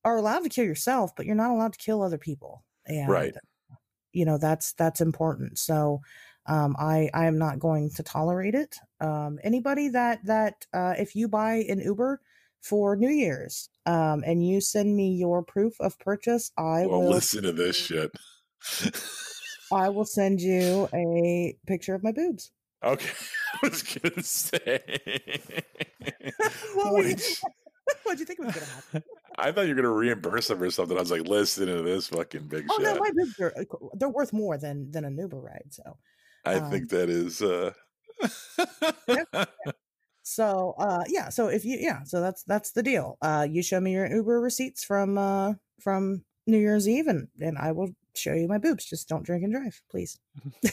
are 0.03 0.17
allowed 0.17 0.43
to 0.43 0.49
kill 0.49 0.65
yourself, 0.65 1.15
but 1.15 1.25
you're 1.25 1.35
not 1.35 1.51
allowed 1.51 1.73
to 1.73 1.79
kill 1.79 2.01
other 2.01 2.17
people. 2.17 2.63
And 2.85 3.09
right. 3.09 3.33
you 4.11 4.25
know, 4.25 4.37
that's 4.37 4.73
that's 4.73 5.01
important. 5.01 5.59
So 5.59 6.01
um, 6.45 6.75
I 6.79 7.09
I 7.13 7.25
am 7.25 7.37
not 7.37 7.59
going 7.59 7.91
to 7.91 8.03
tolerate 8.03 8.55
it. 8.55 8.75
Um, 8.99 9.39
anybody 9.43 9.89
that 9.89 10.25
that 10.25 10.65
uh, 10.73 10.95
if 10.97 11.15
you 11.15 11.27
buy 11.27 11.65
an 11.69 11.79
Uber 11.79 12.21
for 12.61 12.95
New 12.95 13.09
Year's, 13.09 13.69
um, 13.85 14.23
and 14.25 14.45
you 14.45 14.61
send 14.61 14.95
me 14.95 15.09
your 15.09 15.43
proof 15.43 15.73
of 15.79 15.97
purchase, 15.99 16.51
I 16.57 16.85
well, 16.85 17.01
will 17.01 17.09
listen 17.09 17.43
to 17.43 17.51
this 17.51 17.75
shit. 17.75 18.11
I 19.71 19.89
will 19.89 20.05
send 20.05 20.41
you 20.41 20.89
a 20.93 21.55
picture 21.67 21.95
of 21.95 22.03
my 22.03 22.11
boobs. 22.11 22.51
Okay, 22.83 23.09
I 23.63 23.67
was 23.67 23.83
gonna 23.83 24.23
say. 24.23 24.79
what 26.75 26.93
Wait. 26.93 27.41
What'd 28.03 28.19
you 28.19 28.25
think 28.25 28.39
was 28.39 28.53
gonna 28.53 28.65
happen? 28.67 29.03
I 29.37 29.51
thought 29.51 29.61
you 29.61 29.69
were 29.69 29.81
gonna 29.81 29.93
reimburse 29.93 30.47
them 30.47 30.61
or 30.61 30.69
something. 30.69 30.97
I 30.97 30.99
was 30.99 31.11
like, 31.11 31.27
listen 31.27 31.67
to 31.67 31.81
this 31.81 32.07
fucking 32.07 32.47
big 32.47 32.65
oh, 32.69 32.75
shit. 32.77 32.83
no, 32.83 32.99
my 32.99 33.11
boobs 33.11 33.39
are 33.39 33.53
they're 33.93 34.09
worth 34.09 34.33
more 34.33 34.57
than 34.57 34.91
than 34.91 35.05
an 35.05 35.17
Uber 35.17 35.39
ride. 35.39 35.71
So 35.71 35.97
I 36.45 36.55
um, 36.55 36.69
think 36.69 36.89
that 36.89 37.09
is. 37.09 37.41
uh 37.41 37.71
so 40.29 40.75
uh 40.77 41.03
yeah, 41.07 41.29
so 41.29 41.47
if 41.47 41.65
you 41.65 41.77
yeah, 41.79 42.03
so 42.03 42.21
that's 42.21 42.43
that's 42.43 42.71
the 42.71 42.83
deal. 42.83 43.17
Uh 43.21 43.47
you 43.49 43.63
show 43.63 43.79
me 43.79 43.93
your 43.93 44.07
Uber 44.07 44.39
receipts 44.39 44.83
from 44.83 45.17
uh 45.17 45.53
from 45.81 46.23
New 46.47 46.57
Year's 46.57 46.87
Eve 46.87 47.07
and 47.07 47.27
and 47.39 47.57
I 47.57 47.71
will 47.71 47.89
show 48.15 48.33
you 48.33 48.47
my 48.47 48.57
boobs. 48.57 48.85
Just 48.85 49.09
don't 49.09 49.25
drink 49.25 49.43
and 49.43 49.53
drive, 49.53 49.81
please. 49.89 50.19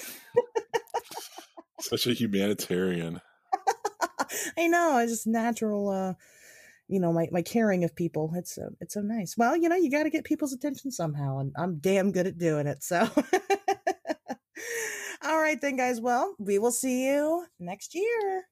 Such 1.81 2.07
a 2.07 2.13
humanitarian. 2.13 3.21
I 4.59 4.67
know, 4.67 4.99
it's 4.99 5.13
just 5.13 5.27
natural 5.27 5.89
uh 5.91 6.15
you 6.89 7.01
know, 7.01 7.13
my, 7.13 7.27
my 7.33 7.43
caring 7.43 7.83
of 7.85 7.97
people. 7.97 8.33
It's 8.37 8.55
so 8.55 8.69
it's 8.81 8.95
so 8.95 9.01
nice. 9.01 9.35
Well, 9.37 9.57
you 9.57 9.69
know, 9.69 9.77
you 9.77 9.91
got 9.91 10.05
to 10.05 10.11
get 10.11 10.25
people's 10.25 10.53
attention 10.53 10.93
somehow, 10.93 11.39
and 11.39 11.53
I'm 11.57 11.79
damn 11.79 12.13
good 12.13 12.27
at 12.27 12.39
doing 12.39 12.67
it. 12.67 12.83
So, 12.83 13.09
all 15.25 15.39
right, 15.39 15.61
then, 15.61 15.77
guys. 15.77 16.01
Well, 16.01 16.35
we 16.39 16.59
will 16.59 16.71
see 16.71 17.07
you 17.07 17.45
next 17.59 17.95
year. 17.95 18.45